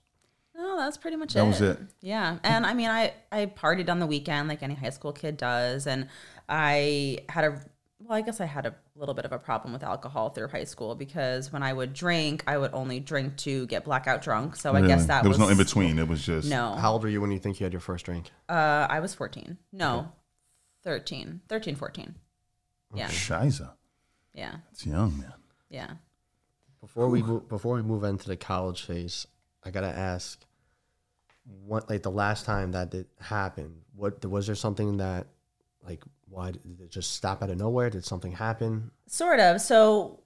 No, 0.55 0.77
that's 0.77 0.97
pretty 0.97 1.17
much 1.17 1.33
That 1.33 1.39
it. 1.39 1.43
That 1.43 1.47
was 1.47 1.61
it. 1.61 1.79
Yeah, 2.01 2.37
and 2.43 2.65
I 2.65 2.73
mean, 2.73 2.89
I 2.89 3.13
I 3.31 3.45
partied 3.47 3.89
on 3.89 3.99
the 3.99 4.07
weekend 4.07 4.47
like 4.47 4.61
any 4.63 4.75
high 4.75 4.89
school 4.91 5.11
kid 5.13 5.37
does, 5.37 5.87
and 5.87 6.07
I 6.47 7.19
had 7.29 7.45
a 7.45 7.61
well, 8.01 8.17
I 8.17 8.21
guess 8.21 8.39
I 8.39 8.45
had 8.45 8.65
a 8.65 8.73
little 8.95 9.13
bit 9.13 9.25
of 9.25 9.31
a 9.31 9.37
problem 9.37 9.73
with 9.73 9.83
alcohol 9.83 10.29
through 10.29 10.47
high 10.47 10.63
school 10.63 10.95
because 10.95 11.51
when 11.51 11.61
I 11.63 11.73
would 11.73 11.93
drink, 11.93 12.43
I 12.47 12.57
would 12.57 12.73
only 12.73 12.99
drink 12.99 13.37
to 13.37 13.67
get 13.67 13.83
blackout 13.83 14.21
drunk. 14.21 14.55
So 14.55 14.73
I 14.73 14.81
guess 14.81 15.05
that 15.07 15.21
there 15.23 15.29
was, 15.29 15.37
no 15.37 15.49
in 15.49 15.57
between. 15.57 15.99
It 15.99 16.07
was 16.07 16.25
just 16.25 16.49
No, 16.49 16.73
How 16.75 16.93
old 16.93 17.03
were 17.03 17.09
you 17.09 17.21
when 17.21 17.31
you 17.31 17.39
think 17.39 17.59
you 17.59 17.65
had 17.65 17.73
your 17.73 17.81
first 17.81 18.05
drink? 18.05 18.31
uh, 18.47 18.87
I 18.89 18.99
was 18.99 19.13
14. 19.13 19.57
No, 19.73 20.11
13, 20.83 21.41
13, 21.49 21.75
14. 21.75 22.15
Yeah, 22.95 23.07
Shiza. 23.09 23.71
Yeah, 24.33 24.57
It's 24.71 24.85
young, 24.85 25.17
man. 25.19 25.33
yeah. 25.69 25.91
Before 26.81 27.09
we 27.09 27.21
move, 27.21 27.49
before 27.49 27.75
we 27.75 27.81
move 27.81 28.03
into 28.03 28.27
the 28.29 28.37
college 28.37 28.83
phase, 28.83 29.27
I 29.63 29.71
gotta 29.71 29.87
ask, 29.87 30.39
what 31.65 31.89
like 31.89 32.03
the 32.03 32.11
last 32.11 32.45
time 32.45 32.71
that 32.71 32.91
did 32.91 33.07
happen? 33.19 33.81
What 33.95 34.23
was 34.25 34.45
there 34.45 34.55
something 34.55 34.97
that 34.97 35.27
like 35.85 36.03
why 36.29 36.51
did 36.51 36.79
it 36.79 36.91
just 36.91 37.13
stop 37.15 37.41
out 37.43 37.49
of 37.49 37.57
nowhere? 37.57 37.89
Did 37.89 38.05
something 38.05 38.31
happen? 38.31 38.91
Sort 39.07 39.39
of. 39.39 39.59
So 39.59 40.21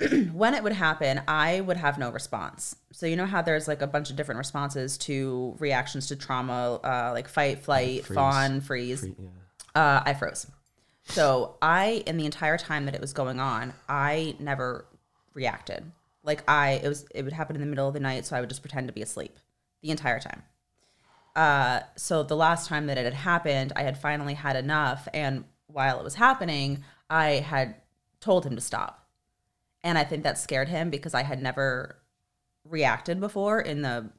when 0.32 0.54
it 0.54 0.62
would 0.62 0.72
happen, 0.72 1.20
I 1.26 1.60
would 1.60 1.76
have 1.76 1.98
no 1.98 2.10
response. 2.10 2.76
So 2.92 3.04
you 3.06 3.16
know 3.16 3.26
how 3.26 3.42
there's 3.42 3.66
like 3.68 3.82
a 3.82 3.86
bunch 3.86 4.08
of 4.10 4.16
different 4.16 4.38
responses 4.38 4.96
to 4.98 5.56
reactions 5.58 6.06
to 6.06 6.16
trauma, 6.16 6.76
uh, 6.84 7.10
like 7.12 7.28
fight, 7.28 7.58
flight, 7.64 8.04
Freeze. 8.06 8.14
fawn, 8.14 8.60
freeze. 8.60 9.04
Yeah. 9.04 9.28
Uh, 9.74 10.02
I 10.06 10.14
froze. 10.14 10.46
So 11.10 11.56
I, 11.62 12.02
in 12.06 12.16
the 12.16 12.26
entire 12.26 12.58
time 12.58 12.84
that 12.84 12.94
it 12.94 13.00
was 13.00 13.12
going 13.12 13.40
on, 13.40 13.72
I 13.88 14.36
never 14.38 14.84
reacted. 15.34 15.90
Like 16.22 16.48
I, 16.48 16.80
it 16.82 16.88
was, 16.88 17.06
it 17.14 17.22
would 17.22 17.32
happen 17.32 17.56
in 17.56 17.60
the 17.60 17.66
middle 17.66 17.88
of 17.88 17.94
the 17.94 18.00
night, 18.00 18.26
so 18.26 18.36
I 18.36 18.40
would 18.40 18.48
just 18.50 18.60
pretend 18.62 18.86
to 18.88 18.92
be 18.92 19.02
asleep 19.02 19.36
the 19.82 19.90
entire 19.90 20.20
time. 20.20 20.42
Uh, 21.34 21.80
so 21.96 22.22
the 22.22 22.36
last 22.36 22.68
time 22.68 22.86
that 22.86 22.98
it 22.98 23.04
had 23.04 23.14
happened, 23.14 23.72
I 23.76 23.82
had 23.82 23.96
finally 23.96 24.34
had 24.34 24.56
enough, 24.56 25.08
and 25.14 25.44
while 25.68 25.98
it 25.98 26.04
was 26.04 26.16
happening, 26.16 26.84
I 27.08 27.26
had 27.36 27.76
told 28.20 28.44
him 28.44 28.54
to 28.56 28.60
stop, 28.60 29.06
and 29.84 29.96
I 29.96 30.04
think 30.04 30.24
that 30.24 30.36
scared 30.38 30.68
him 30.68 30.90
because 30.90 31.14
I 31.14 31.22
had 31.22 31.40
never 31.40 31.96
reacted 32.64 33.20
before 33.20 33.60
in 33.60 33.82
the 33.82 34.10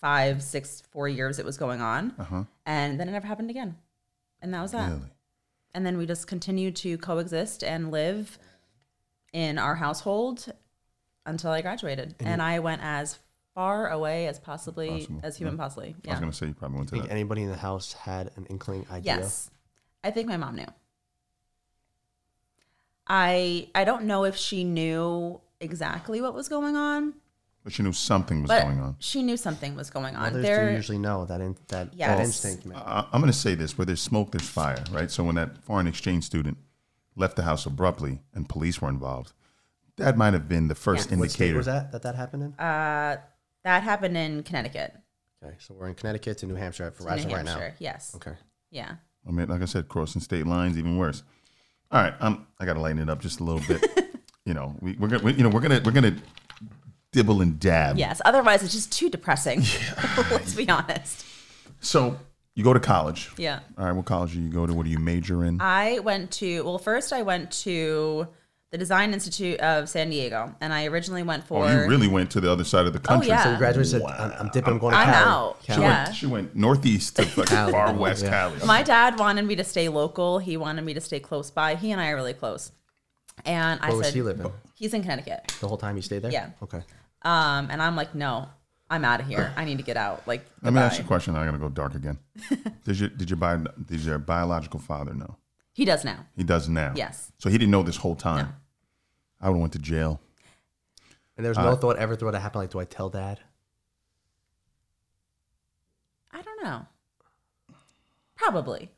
five, 0.00 0.42
six, 0.42 0.82
four 0.92 1.08
years 1.08 1.38
it 1.38 1.46
was 1.46 1.56
going 1.56 1.80
on, 1.80 2.12
Uh-huh. 2.18 2.44
and 2.66 3.00
then 3.00 3.08
it 3.08 3.12
never 3.12 3.26
happened 3.26 3.48
again, 3.50 3.76
and 4.42 4.52
that 4.52 4.60
was 4.62 4.72
that 4.72 4.90
Really? 4.90 5.10
And 5.74 5.84
then 5.84 5.96
we 5.98 6.06
just 6.06 6.26
continued 6.26 6.76
to 6.76 6.96
coexist 6.98 7.64
and 7.64 7.90
live 7.90 8.38
in 9.32 9.58
our 9.58 9.74
household 9.74 10.46
until 11.26 11.50
I 11.50 11.62
graduated. 11.62 12.14
And, 12.20 12.40
I 12.40 12.60
went 12.60 12.82
as 12.82 13.18
far 13.54 13.88
away 13.90 14.26
as 14.26 14.38
possibly 14.38 14.90
Possible, 15.00 15.20
as 15.22 15.36
human 15.36 15.56
possibly. 15.56 15.96
I 16.06 16.10
was 16.10 16.20
gonna 16.20 16.32
say 16.32 16.46
you 16.46 16.54
probably 16.54 16.78
went 16.78 16.88
to 16.88 16.94
Think 16.96 17.06
that. 17.06 17.12
anybody 17.12 17.42
in 17.42 17.50
the 17.50 17.56
house 17.56 17.92
had 17.92 18.30
an 18.36 18.46
inkling 18.50 18.86
idea? 18.90 19.16
Yes. 19.16 19.50
I 20.02 20.10
think 20.10 20.28
my 20.28 20.36
mom 20.36 20.56
knew. 20.56 20.66
I 23.06 23.68
I 23.74 23.84
don't 23.84 24.04
know 24.04 24.24
if 24.24 24.36
she 24.36 24.64
knew 24.64 25.40
exactly 25.60 26.20
what 26.20 26.34
was 26.34 26.48
going 26.48 26.76
on, 26.76 27.14
But 27.64 27.72
she 27.72 27.82
knew 27.82 27.92
something 27.94 28.42
was 28.42 28.48
but 28.48 28.62
going 28.62 28.78
on. 28.78 28.96
she 28.98 29.22
knew 29.22 29.38
something 29.38 29.74
was 29.74 29.88
going 29.88 30.14
on. 30.14 30.22
Mothers 30.24 30.42
there 30.42 30.68
do 30.68 30.74
usually 30.76 30.98
know 30.98 31.24
that 31.24 31.40
in, 31.40 31.54
that, 31.68 31.90
that 31.92 31.96
Yes. 31.96 32.26
instinct. 32.26 32.66
Man. 32.66 32.76
I, 32.78 33.06
I'm 33.10 33.20
going 33.22 33.32
to 33.32 33.38
say 33.38 33.54
this: 33.54 33.78
where 33.78 33.86
there's 33.86 34.02
smoke, 34.02 34.32
there's 34.32 34.46
fire, 34.48 34.84
right? 34.92 35.10
So 35.10 35.24
when 35.24 35.34
that 35.36 35.56
foreign 35.64 35.86
exchange 35.86 36.24
student 36.24 36.58
left 37.16 37.36
the 37.36 37.42
house 37.44 37.64
abruptly 37.64 38.20
and 38.34 38.46
police 38.48 38.82
were 38.82 38.90
involved, 38.90 39.32
that 39.96 40.16
might 40.18 40.34
have 40.34 40.46
been 40.48 40.68
the 40.68 40.74
first 40.74 41.10
Yeah. 41.10 41.16
What 41.16 41.30
state 41.30 41.44
indicator. 41.46 41.56
was 41.56 41.66
that 41.66 41.92
that 41.92 42.02
that 42.02 42.14
happened 42.16 42.42
in? 42.42 42.52
uh 42.58 43.16
that 43.64 43.82
happened 43.82 44.16
in 44.18 44.42
Connecticut. 44.42 44.94
okay, 45.42 45.54
so 45.58 45.72
we're 45.72 45.88
in 45.88 45.94
Connecticut 45.94 46.36
to 46.38 46.46
New 46.46 46.56
Hampshire 46.56 46.90
for 46.90 47.04
New 47.04 47.08
as 47.08 47.24
of 47.24 47.32
right 47.32 47.46
Hampshire. 47.46 47.68
now. 47.70 47.74
Yes. 47.78 48.12
Okay. 48.16 48.34
Yeah. 48.70 48.96
I 49.26 49.30
mean, 49.30 49.48
like 49.48 49.62
I 49.62 49.64
said, 49.64 49.88
crossing 49.88 50.20
state 50.20 50.46
lines, 50.46 50.76
even 50.76 50.98
worse. 50.98 51.22
All 51.90 52.02
right, 52.02 52.12
I'm. 52.20 52.46
I 52.60 52.66
got 52.66 52.74
to 52.74 52.80
lighten 52.80 52.98
it 52.98 53.08
up 53.08 53.22
just 53.22 53.40
a 53.40 53.44
little 53.44 53.62
bit. 53.66 53.82
you 54.44 54.52
know, 54.52 54.76
we, 54.82 54.92
we're 54.98 55.08
gonna, 55.08 55.22
we, 55.22 55.32
you 55.32 55.42
know, 55.44 55.48
we're 55.48 55.60
gonna, 55.60 55.80
we're 55.82 55.92
gonna 55.92 56.16
dibble 57.14 57.40
and 57.40 57.58
dab. 57.58 57.96
Yes. 57.96 58.20
Otherwise 58.24 58.62
it's 58.62 58.74
just 58.74 58.92
too 58.92 59.08
depressing. 59.08 59.62
Let's 60.30 60.54
be 60.54 60.68
honest. 60.68 61.24
So 61.80 62.18
you 62.54 62.64
go 62.64 62.74
to 62.74 62.80
college. 62.80 63.30
Yeah. 63.38 63.60
All 63.78 63.86
right, 63.86 63.92
what 63.92 64.04
college 64.04 64.32
do 64.32 64.40
you 64.40 64.50
go 64.50 64.66
to? 64.66 64.74
What 64.74 64.84
do 64.84 64.90
you 64.90 64.98
major 64.98 65.44
in? 65.44 65.60
I 65.60 66.00
went 66.00 66.30
to 66.32 66.62
well, 66.64 66.78
first 66.78 67.12
I 67.12 67.22
went 67.22 67.50
to 67.62 68.28
the 68.70 68.78
Design 68.78 69.12
Institute 69.14 69.60
of 69.60 69.88
San 69.88 70.10
Diego, 70.10 70.52
and 70.60 70.72
I 70.72 70.86
originally 70.86 71.22
went 71.22 71.44
for. 71.44 71.64
oh, 71.64 71.70
you 71.70 71.88
really 71.88 72.08
went 72.08 72.32
to 72.32 72.40
the 72.40 72.50
other 72.50 72.64
side 72.64 72.86
of 72.86 72.92
the 72.92 72.98
oh, 72.98 73.02
country. 73.02 73.30
Oh, 73.30 73.34
yeah. 73.34 73.44
So 73.44 73.52
you 73.52 73.56
graduated. 73.56 73.90
Said, 73.92 74.02
I'm, 74.02 74.32
I'm 74.32 74.48
dipping. 74.48 74.72
I'm 74.72 74.78
going 74.80 74.92
to 74.94 74.98
I'm 74.98 75.12
Cali. 75.12 75.26
out. 75.30 75.56
She 75.64 75.72
Yeah. 75.72 76.04
went, 76.04 76.16
she 76.16 76.26
went 76.26 76.56
northeast 76.56 77.14
to 77.16 77.22
fucking 77.24 77.72
far 77.72 77.94
west 77.94 78.24
Yeah. 78.24 78.30
Cali. 78.30 78.66
My 78.66 78.82
dad 78.82 79.16
wanted 79.16 79.44
me 79.44 79.54
to 79.54 79.62
stay 79.64 79.88
local. 79.88 80.40
He 80.40 80.56
wanted 80.56 80.84
me 80.84 80.92
to 80.94 81.00
stay 81.00 81.20
close 81.20 81.52
by. 81.52 81.76
He 81.76 81.92
and 81.92 82.00
I 82.00 82.08
are 82.10 82.16
really 82.16 82.34
close, 82.34 82.72
and 83.44 83.78
I 83.80 83.90
Where 83.90 83.98
was 83.98 84.06
said 84.08 84.14
he 84.14 84.22
living? 84.22 84.50
he's 84.74 84.92
in 84.92 85.02
Connecticut. 85.02 85.54
The 85.60 85.68
whole 85.68 85.78
time 85.78 85.94
you 85.94 86.02
stayed 86.02 86.22
there? 86.22 86.32
Yeah. 86.32 86.50
Okay. 86.62 86.82
Um, 87.24 87.68
and 87.70 87.80
I'm 87.80 87.96
like, 87.96 88.14
no, 88.14 88.48
I'm 88.90 89.04
out 89.04 89.20
of 89.20 89.26
here. 89.26 89.52
I 89.56 89.64
need 89.64 89.78
to 89.78 89.84
get 89.84 89.96
out. 89.96 90.26
Like, 90.26 90.44
Let 90.62 90.72
me 90.72 90.80
ask 90.80 90.98
you 90.98 91.04
a 91.04 91.06
question. 91.06 91.34
I'm 91.34 91.46
gonna 91.46 91.58
go 91.58 91.68
dark 91.68 91.94
again. 91.94 92.18
did 92.84 93.00
your 93.00 93.08
did 93.08 93.30
your 93.30 93.38
bio, 93.38 93.64
did 93.86 94.00
your 94.00 94.18
biological 94.18 94.80
father 94.80 95.14
know? 95.14 95.36
He 95.72 95.84
does 95.84 96.04
now. 96.04 96.26
He 96.36 96.44
does 96.44 96.68
now. 96.68 96.92
Yes. 96.94 97.32
So 97.38 97.48
he 97.48 97.58
didn't 97.58 97.72
know 97.72 97.82
this 97.82 97.96
whole 97.96 98.14
time. 98.14 98.46
No. 98.46 98.52
I 99.40 99.48
would 99.48 99.56
have 99.56 99.60
went 99.60 99.72
to 99.72 99.78
jail. 99.78 100.20
And 101.36 101.44
there 101.44 101.50
was 101.50 101.58
no 101.58 101.74
thought 101.74 101.96
ever 101.96 102.14
through 102.14 102.30
what 102.30 102.40
happened. 102.40 102.62
Like, 102.62 102.70
do 102.70 102.78
I 102.78 102.84
tell 102.84 103.10
dad? 103.10 103.40
I 106.32 106.42
don't 106.42 106.62
know. 106.62 106.86
Probably. 108.36 108.90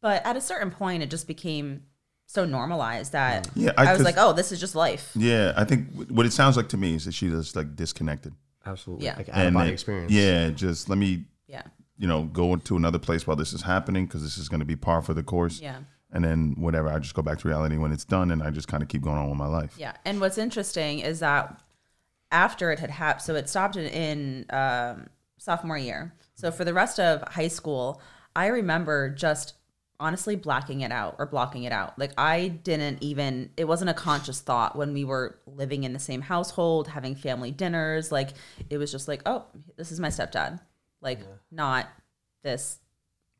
But 0.00 0.24
at 0.24 0.36
a 0.36 0.40
certain 0.40 0.70
point, 0.70 1.02
it 1.02 1.10
just 1.10 1.26
became 1.26 1.82
so 2.30 2.44
normalized 2.44 3.10
that 3.12 3.48
Yeah, 3.56 3.72
I- 3.76 3.86
I, 3.86 3.90
was 3.92 3.98
'cause- 3.98 4.04
like, 4.04 4.14
oh, 4.18 4.32
this 4.32 4.52
is 4.52 4.60
just 4.60 4.74
life. 4.76 5.10
Yeah, 5.16 5.52
I 5.56 5.64
think 5.64 5.88
what 6.10 6.26
it 6.26 6.32
sounds 6.32 6.56
like 6.56 6.68
to 6.68 6.76
me 6.76 6.94
is 6.94 7.04
that 7.06 7.12
she 7.14 7.28
just 7.28 7.56
like 7.56 7.74
disconnected. 7.74 8.32
Absolutely. 8.64 9.06
Yeah. 9.06 9.16
Like 9.16 9.28
out 9.30 9.46
of 9.46 9.52
body 9.54 9.66
then- 9.66 9.72
experience. 9.72 10.12
Yeah, 10.12 10.50
just 10.50 10.88
let 10.88 10.96
me 10.98 11.24
Yeah. 11.48 11.62
you 11.98 12.06
know 12.06 12.22
go 12.24 12.54
to 12.56 12.76
another 12.76 12.98
place 13.00 13.26
while 13.26 13.36
this 13.36 13.52
is 13.52 13.62
happening 13.62 14.06
because 14.06 14.22
this 14.22 14.38
is 14.38 14.48
going 14.48 14.60
to 14.60 14.66
be 14.66 14.76
par 14.76 15.02
for 15.02 15.12
the 15.12 15.22
course. 15.24 15.60
Yeah. 15.60 15.78
And 16.12 16.24
then 16.24 16.54
whatever, 16.58 16.88
I 16.88 16.98
just 17.00 17.14
go 17.14 17.22
back 17.22 17.38
to 17.40 17.48
reality 17.48 17.76
when 17.78 17.90
it's 17.92 18.04
done, 18.04 18.30
and 18.30 18.42
I 18.42 18.50
just 18.50 18.68
kind 18.68 18.82
of 18.82 18.88
keep 18.88 19.02
going 19.02 19.16
on 19.16 19.28
with 19.28 19.38
my 19.38 19.46
life. 19.46 19.74
Yeah. 19.76 19.92
And 20.04 20.20
what's 20.20 20.38
interesting 20.38 21.00
is 21.00 21.20
that 21.20 21.60
after 22.32 22.70
it 22.70 22.78
had 22.78 22.90
happened, 22.90 23.22
so 23.22 23.34
it 23.34 23.48
stopped 23.48 23.76
in, 23.76 23.86
in 23.86 24.46
um, 24.50 25.06
sophomore 25.38 25.78
year. 25.78 26.12
So 26.34 26.50
for 26.50 26.64
the 26.64 26.74
rest 26.74 26.98
of 27.00 27.22
high 27.32 27.48
school, 27.48 28.00
I 28.36 28.46
remember 28.46 29.08
just 29.10 29.54
honestly 30.00 30.34
blacking 30.34 30.80
it 30.80 30.90
out 30.90 31.14
or 31.18 31.26
blocking 31.26 31.62
it 31.64 31.72
out. 31.72 31.98
Like 31.98 32.12
I 32.18 32.48
didn't 32.48 33.02
even, 33.02 33.50
it 33.56 33.66
wasn't 33.68 33.90
a 33.90 33.94
conscious 33.94 34.40
thought 34.40 34.74
when 34.74 34.92
we 34.94 35.04
were 35.04 35.38
living 35.46 35.84
in 35.84 35.92
the 35.92 35.98
same 35.98 36.22
household, 36.22 36.88
having 36.88 37.14
family 37.14 37.52
dinners. 37.52 38.10
Like 38.10 38.30
it 38.70 38.78
was 38.78 38.90
just 38.90 39.06
like, 39.06 39.22
oh, 39.26 39.44
this 39.76 39.92
is 39.92 40.00
my 40.00 40.08
stepdad. 40.08 40.58
Like 41.00 41.20
not 41.50 41.86
this. 42.42 42.78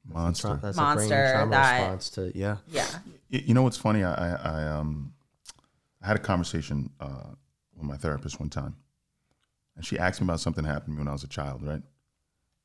Monster. 0.07 0.59
That's 0.63 0.77
a 0.77 0.81
Monster 0.81 1.09
brain 1.09 1.33
trauma 1.33 1.51
that- 1.51 1.81
response 1.81 2.11
to 2.11 2.33
yeah. 2.39 2.57
Yeah. 2.69 2.87
You 3.29 3.55
know 3.55 3.63
what's 3.63 3.77
funny? 3.77 4.03
I, 4.05 4.13
I, 4.13 4.31
I 4.35 4.67
um 4.69 5.13
I 6.03 6.07
had 6.07 6.17
a 6.17 6.21
conversation 6.21 6.91
uh, 7.01 7.35
with 7.77 7.87
my 7.87 7.97
therapist 7.97 8.41
one 8.41 8.49
time, 8.49 8.77
and 9.77 9.85
she 9.85 9.99
asked 9.99 10.21
me 10.21 10.25
about 10.27 10.41
something 10.41 10.65
that 10.65 10.71
happened 10.71 10.87
to 10.87 10.91
me 10.93 10.99
when 10.99 11.09
I 11.09 11.13
was 11.13 11.25
a 11.25 11.29
child, 11.29 11.63
right? 11.63 11.83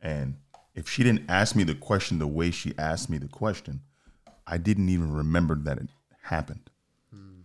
And 0.01 0.37
if 0.75 0.89
she 0.89 1.03
didn't 1.03 1.29
ask 1.29 1.55
me 1.55 1.63
the 1.63 1.73
question 1.73 2.19
the 2.19 2.27
way 2.27 2.51
she 2.51 2.73
asked 2.77 3.09
me 3.09 3.17
the 3.17 3.29
question, 3.29 3.81
I 4.45 4.57
didn't 4.57 4.89
even 4.89 5.11
remember 5.11 5.55
that 5.55 5.77
it 5.77 5.89
happened. 6.23 6.69
Hmm. 7.11 7.41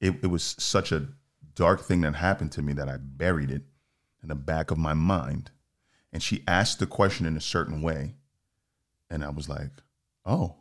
It, 0.00 0.14
it 0.22 0.28
was 0.28 0.54
such 0.58 0.92
a 0.92 1.08
dark 1.54 1.82
thing 1.82 2.02
that 2.02 2.14
happened 2.14 2.52
to 2.52 2.62
me 2.62 2.72
that 2.74 2.88
I 2.88 2.96
buried 2.96 3.50
it 3.50 3.62
in 4.22 4.28
the 4.28 4.36
back 4.36 4.70
of 4.70 4.78
my 4.78 4.94
mind. 4.94 5.50
And 6.12 6.22
she 6.22 6.44
asked 6.46 6.78
the 6.78 6.86
question 6.86 7.26
in 7.26 7.36
a 7.36 7.40
certain 7.40 7.82
way, 7.82 8.14
and 9.10 9.22
I 9.22 9.28
was 9.28 9.48
like, 9.48 9.70
"Oh," 10.24 10.54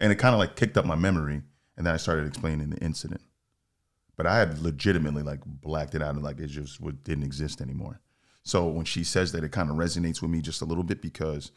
and 0.00 0.10
it 0.10 0.16
kind 0.16 0.34
of 0.34 0.40
like 0.40 0.56
kicked 0.56 0.76
up 0.76 0.84
my 0.84 0.96
memory. 0.96 1.42
And 1.76 1.86
then 1.86 1.94
i 1.94 1.96
started 1.96 2.26
explaining 2.26 2.70
the 2.70 2.78
incident. 2.78 3.20
But 4.16 4.26
i 4.26 4.38
had 4.38 4.58
legitimately 4.58 5.22
like 5.22 5.38
blacked 5.44 5.94
it 5.94 6.02
out. 6.02 6.16
And 6.16 6.24
like 6.24 6.40
it 6.40 6.48
just 6.48 6.80
didn't 7.04 7.22
exist 7.22 7.60
anymore 7.60 8.00
so 8.48 8.66
when 8.66 8.84
she 8.84 9.04
says 9.04 9.32
that 9.32 9.44
it 9.44 9.52
kind 9.52 9.70
of 9.70 9.76
resonates 9.76 10.22
with 10.22 10.30
me 10.30 10.40
just 10.40 10.62
a 10.62 10.64
little 10.64 10.84
bit 10.84 11.02
because 11.02 11.50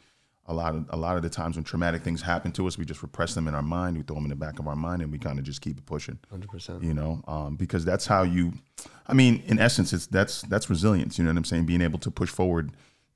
a 0.46 0.54
lot 0.54 0.74
of 0.74 0.86
a 0.90 0.96
lot 0.96 1.16
of 1.16 1.22
the 1.22 1.30
times 1.30 1.56
when 1.56 1.64
traumatic 1.64 2.02
things 2.02 2.22
happen 2.22 2.50
to 2.52 2.66
us 2.66 2.76
we 2.76 2.84
just 2.84 3.02
repress 3.02 3.34
them 3.34 3.46
in 3.46 3.54
our 3.54 3.62
mind 3.62 3.96
we 3.96 4.02
throw 4.02 4.16
them 4.16 4.24
in 4.24 4.30
the 4.30 4.36
back 4.36 4.58
of 4.58 4.66
our 4.66 4.76
mind 4.76 5.00
and 5.02 5.12
we 5.12 5.18
kind 5.18 5.38
of 5.38 5.44
just 5.44 5.60
keep 5.60 5.78
it 5.78 5.86
pushing 5.86 6.18
100%. 6.32 6.82
you 6.82 6.94
know 6.94 7.22
um, 7.28 7.56
because 7.56 7.84
that's 7.84 8.06
how 8.06 8.22
you 8.22 8.52
i 9.06 9.12
mean 9.12 9.42
in 9.46 9.58
essence 9.58 9.92
it's 9.92 10.06
that's 10.06 10.42
that's 10.42 10.68
resilience 10.68 11.16
you 11.16 11.24
know 11.24 11.30
what 11.30 11.36
i'm 11.36 11.44
saying 11.44 11.64
being 11.64 11.80
able 11.82 11.98
to 11.98 12.10
push 12.10 12.28
forward 12.28 12.72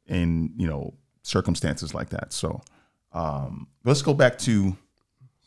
in 0.06 0.52
you 0.56 0.66
know 0.66 0.94
circumstances 1.26 1.92
like 1.92 2.10
that. 2.10 2.32
So 2.32 2.62
um, 3.12 3.66
let's 3.84 4.02
go 4.02 4.14
back 4.14 4.38
to 4.38 4.76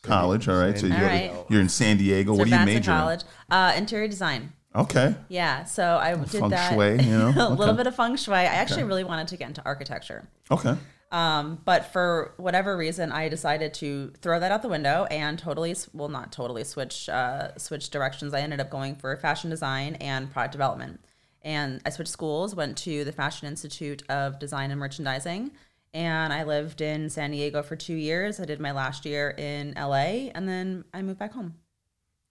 college. 0.03 0.47
All 0.47 0.57
right. 0.57 0.77
So 0.77 0.87
you're, 0.87 0.97
Diego. 0.97 1.45
you're 1.49 1.61
in 1.61 1.69
San 1.69 1.97
Diego. 1.97 2.33
what 2.33 2.45
do 2.45 2.49
you 2.49 2.57
Cervantes 2.57 2.75
major 2.75 2.91
in? 2.91 2.97
College, 2.97 3.21
uh, 3.49 3.73
interior 3.77 4.07
design. 4.07 4.53
Okay. 4.75 5.15
Yeah, 5.29 5.63
so 5.63 5.97
I 5.97 6.15
did 6.15 6.29
feng 6.29 6.49
that. 6.49 6.73
shui, 6.73 7.01
you 7.03 7.17
know? 7.17 7.33
a 7.47 7.49
little 7.49 7.73
bit 7.73 7.87
of 7.87 7.95
feng 7.95 8.15
shui. 8.15 8.35
I 8.35 8.43
actually 8.45 8.83
really 8.83 9.03
wanted 9.03 9.27
to 9.29 9.37
get 9.37 9.47
into 9.47 9.63
architecture. 9.65 10.27
Okay. 10.51 10.75
Um, 11.11 11.59
but 11.65 11.91
for 11.91 12.33
whatever 12.37 12.77
reason, 12.77 13.11
I 13.11 13.29
decided 13.29 13.73
to 13.75 14.13
throw 14.21 14.39
that 14.39 14.51
out 14.51 14.61
the 14.61 14.69
window 14.69 15.05
and 15.09 15.39
totally, 15.39 15.75
well, 15.93 16.07
not 16.07 16.31
totally 16.31 16.63
switch, 16.63 17.09
uh, 17.09 17.57
switch 17.57 17.89
directions. 17.89 18.33
I 18.33 18.41
ended 18.41 18.59
up 18.59 18.69
going 18.69 18.95
for 18.95 19.15
fashion 19.17 19.49
design 19.49 19.95
and 19.95 20.31
product 20.31 20.51
development. 20.51 20.99
And 21.41 21.81
I 21.85 21.89
switched 21.89 22.11
schools, 22.11 22.53
went 22.53 22.77
to 22.79 23.03
the 23.05 23.11
Fashion 23.11 23.47
Institute 23.47 24.03
of 24.09 24.39
Design 24.39 24.71
and 24.71 24.79
Merchandising. 24.79 25.51
And 25.93 26.31
I 26.31 26.43
lived 26.43 26.81
in 26.81 27.09
San 27.09 27.31
Diego 27.31 27.63
for 27.63 27.75
two 27.75 27.95
years. 27.95 28.39
I 28.39 28.45
did 28.45 28.59
my 28.59 28.71
last 28.71 29.05
year 29.05 29.33
in 29.35 29.73
LA 29.75 30.29
and 30.35 30.47
then 30.47 30.83
I 30.93 31.01
moved 31.01 31.17
back 31.17 31.33
home. 31.33 31.55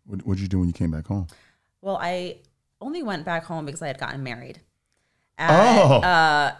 What 0.07 0.25
did 0.25 0.41
you 0.41 0.49
do 0.49 0.61
when 0.61 0.69
you 0.69 0.75
came 0.75 0.91
back 0.91 1.07
home? 1.07 1.27
Well, 1.81 1.99
I 2.01 2.39
only 2.81 3.03
went 3.03 3.25
back 3.25 3.45
home 3.45 3.65
because 3.67 3.83
I 3.83 3.87
had 3.89 3.99
gotten 3.99 4.23
married 4.23 4.61
at 5.37 5.51
Oh. 5.51 5.95
uh, 6.01 6.55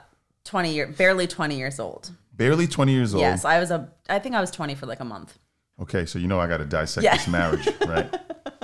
20 0.45 0.73
year, 0.73 0.87
barely 0.87 1.27
20 1.27 1.57
years 1.57 1.79
old. 1.81 2.11
Barely 2.33 2.67
20 2.67 2.93
years 2.93 3.15
old. 3.15 3.21
Yes, 3.23 3.45
I 3.45 3.59
was 3.59 3.71
a. 3.71 3.91
I 4.09 4.19
think 4.21 4.35
I 4.35 4.41
was 4.41 4.51
20 4.51 4.75
for 4.77 4.87
like 4.87 5.01
a 5.01 5.05
month. 5.05 5.37
Okay. 5.81 6.07
So 6.07 6.19
you 6.19 6.29
know 6.29 6.39
I 6.41 6.47
got 6.47 6.59
to 6.59 6.65
dissect 6.65 7.05
Yeah. 7.05 7.17
this 7.17 7.27
marriage, 7.29 7.69
right? 7.87 8.15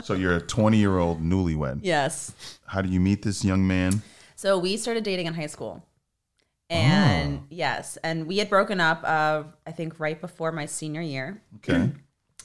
So 0.05 0.15
you're 0.15 0.37
a 0.37 0.41
20 0.41 0.77
year 0.79 0.99
old 0.99 1.21
newlywed. 1.23 1.81
Yes. 1.83 2.33
How 2.67 2.83
do 2.83 2.89
you 2.89 3.01
meet 3.01 3.23
this 3.23 3.45
young 3.45 3.67
man? 3.67 4.03
So 4.37 4.59
we 4.59 4.77
started 4.77 5.03
dating 5.05 5.27
in 5.27 5.35
high 5.35 5.47
school, 5.49 5.85
and 6.71 7.39
Oh. 7.39 7.47
yes, 7.51 7.99
and 8.05 8.27
we 8.27 8.39
had 8.39 8.49
broken 8.49 8.81
up. 8.81 9.03
Uh, 9.05 9.45
I 9.67 9.73
think 9.73 9.99
right 9.99 10.21
before 10.21 10.53
my 10.53 10.67
senior 10.67 11.01
year, 11.01 11.41
Okay. 11.57 11.91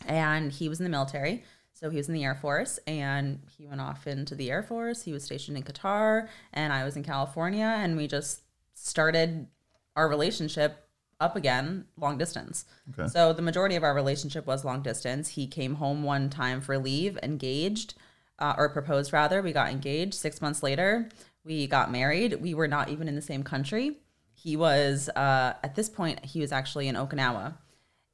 and 0.07 0.51
he 0.51 0.67
was 0.69 0.79
in 0.79 0.83
the 0.83 0.89
military. 0.89 1.43
So 1.79 1.89
he 1.89 1.95
was 1.95 2.09
in 2.09 2.13
the 2.13 2.25
Air 2.25 2.35
Force 2.35 2.77
and 2.87 3.39
he 3.57 3.65
went 3.65 3.79
off 3.79 4.05
into 4.05 4.35
the 4.35 4.51
Air 4.51 4.63
Force. 4.63 5.03
He 5.03 5.13
was 5.13 5.23
stationed 5.23 5.55
in 5.55 5.63
Qatar 5.63 6.27
and 6.51 6.73
I 6.73 6.83
was 6.83 6.97
in 6.97 7.03
California 7.03 7.73
and 7.77 7.95
we 7.95 8.05
just 8.05 8.41
started 8.73 9.47
our 9.95 10.09
relationship 10.09 10.89
up 11.21 11.37
again 11.37 11.85
long 11.95 12.17
distance. 12.17 12.65
Okay. 12.91 13.07
So 13.07 13.31
the 13.31 13.41
majority 13.41 13.77
of 13.77 13.83
our 13.83 13.93
relationship 13.93 14.45
was 14.45 14.65
long 14.65 14.81
distance. 14.81 15.29
He 15.29 15.47
came 15.47 15.75
home 15.75 16.03
one 16.03 16.29
time 16.29 16.59
for 16.59 16.77
leave, 16.77 17.17
engaged, 17.23 17.93
uh, 18.39 18.55
or 18.57 18.67
proposed 18.67 19.13
rather. 19.13 19.41
We 19.41 19.53
got 19.53 19.71
engaged. 19.71 20.15
Six 20.15 20.41
months 20.41 20.61
later, 20.61 21.07
we 21.45 21.65
got 21.65 21.93
married. 21.93 22.41
We 22.41 22.53
were 22.53 22.67
not 22.67 22.89
even 22.89 23.07
in 23.07 23.15
the 23.15 23.21
same 23.21 23.43
country. 23.43 23.95
He 24.33 24.57
was 24.57 25.07
uh, 25.15 25.53
at 25.63 25.75
this 25.75 25.87
point 25.87 26.25
he 26.25 26.41
was 26.41 26.51
actually 26.51 26.89
in 26.89 26.95
Okinawa, 26.95 27.55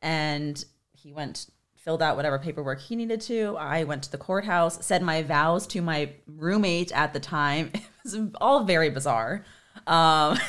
and 0.04 0.64
he 0.94 1.12
went 1.12 1.48
filled 1.86 2.02
out 2.02 2.16
whatever 2.18 2.40
paperwork 2.40 2.82
he 2.82 2.96
needed 2.96 3.22
to. 3.22 3.56
I 3.58 3.84
went 3.84 4.04
to 4.04 4.12
the 4.12 4.18
courthouse, 4.18 4.84
said 4.84 5.04
my 5.04 5.22
vows 5.22 5.68
to 5.68 5.82
my 5.82 6.10
roommate 6.28 6.92
at 6.92 7.14
the 7.14 7.20
time. 7.20 7.72
It 8.06 8.12
was 8.14 8.30
all 8.40 8.66
very 8.66 8.92
bizarre. 8.92 9.44
Um, 9.88 10.38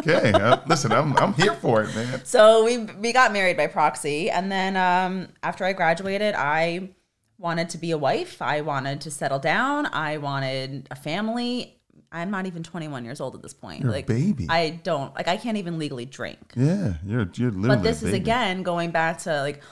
Okay. 0.00 0.32
Uh, 0.32 0.58
listen, 0.66 0.90
I'm, 0.90 1.16
I'm 1.18 1.34
here 1.34 1.54
for 1.54 1.82
it, 1.82 1.94
man. 1.94 2.24
so 2.24 2.64
we 2.64 2.78
we 2.78 3.12
got 3.12 3.32
married 3.32 3.56
by 3.56 3.68
proxy, 3.68 4.28
and 4.28 4.50
then 4.50 4.76
um, 4.76 5.28
after 5.42 5.64
I 5.64 5.72
graduated, 5.72 6.34
I 6.34 6.90
wanted 7.38 7.70
to 7.70 7.78
be 7.78 7.92
a 7.92 7.98
wife. 7.98 8.42
I 8.42 8.62
wanted 8.62 9.00
to 9.02 9.10
settle 9.10 9.38
down. 9.38 9.86
I 9.86 10.16
wanted 10.16 10.88
a 10.90 10.96
family. 10.96 11.80
I'm 12.10 12.30
not 12.30 12.46
even 12.46 12.62
21 12.62 13.04
years 13.04 13.20
old 13.20 13.34
at 13.34 13.42
this 13.42 13.54
point. 13.54 13.82
You're 13.82 13.90
a 13.90 13.94
like 13.94 14.06
baby. 14.06 14.46
I 14.48 14.80
don't 14.82 15.14
like. 15.14 15.28
I 15.28 15.36
can't 15.36 15.58
even 15.58 15.78
legally 15.78 16.06
drink. 16.06 16.54
Yeah. 16.56 16.94
You're, 17.04 17.28
you're 17.34 17.50
literally. 17.50 17.68
But 17.68 17.82
this 17.82 18.02
is 18.02 18.14
again 18.14 18.62
going 18.62 18.90
back 18.90 19.18
to 19.20 19.42
like 19.42 19.62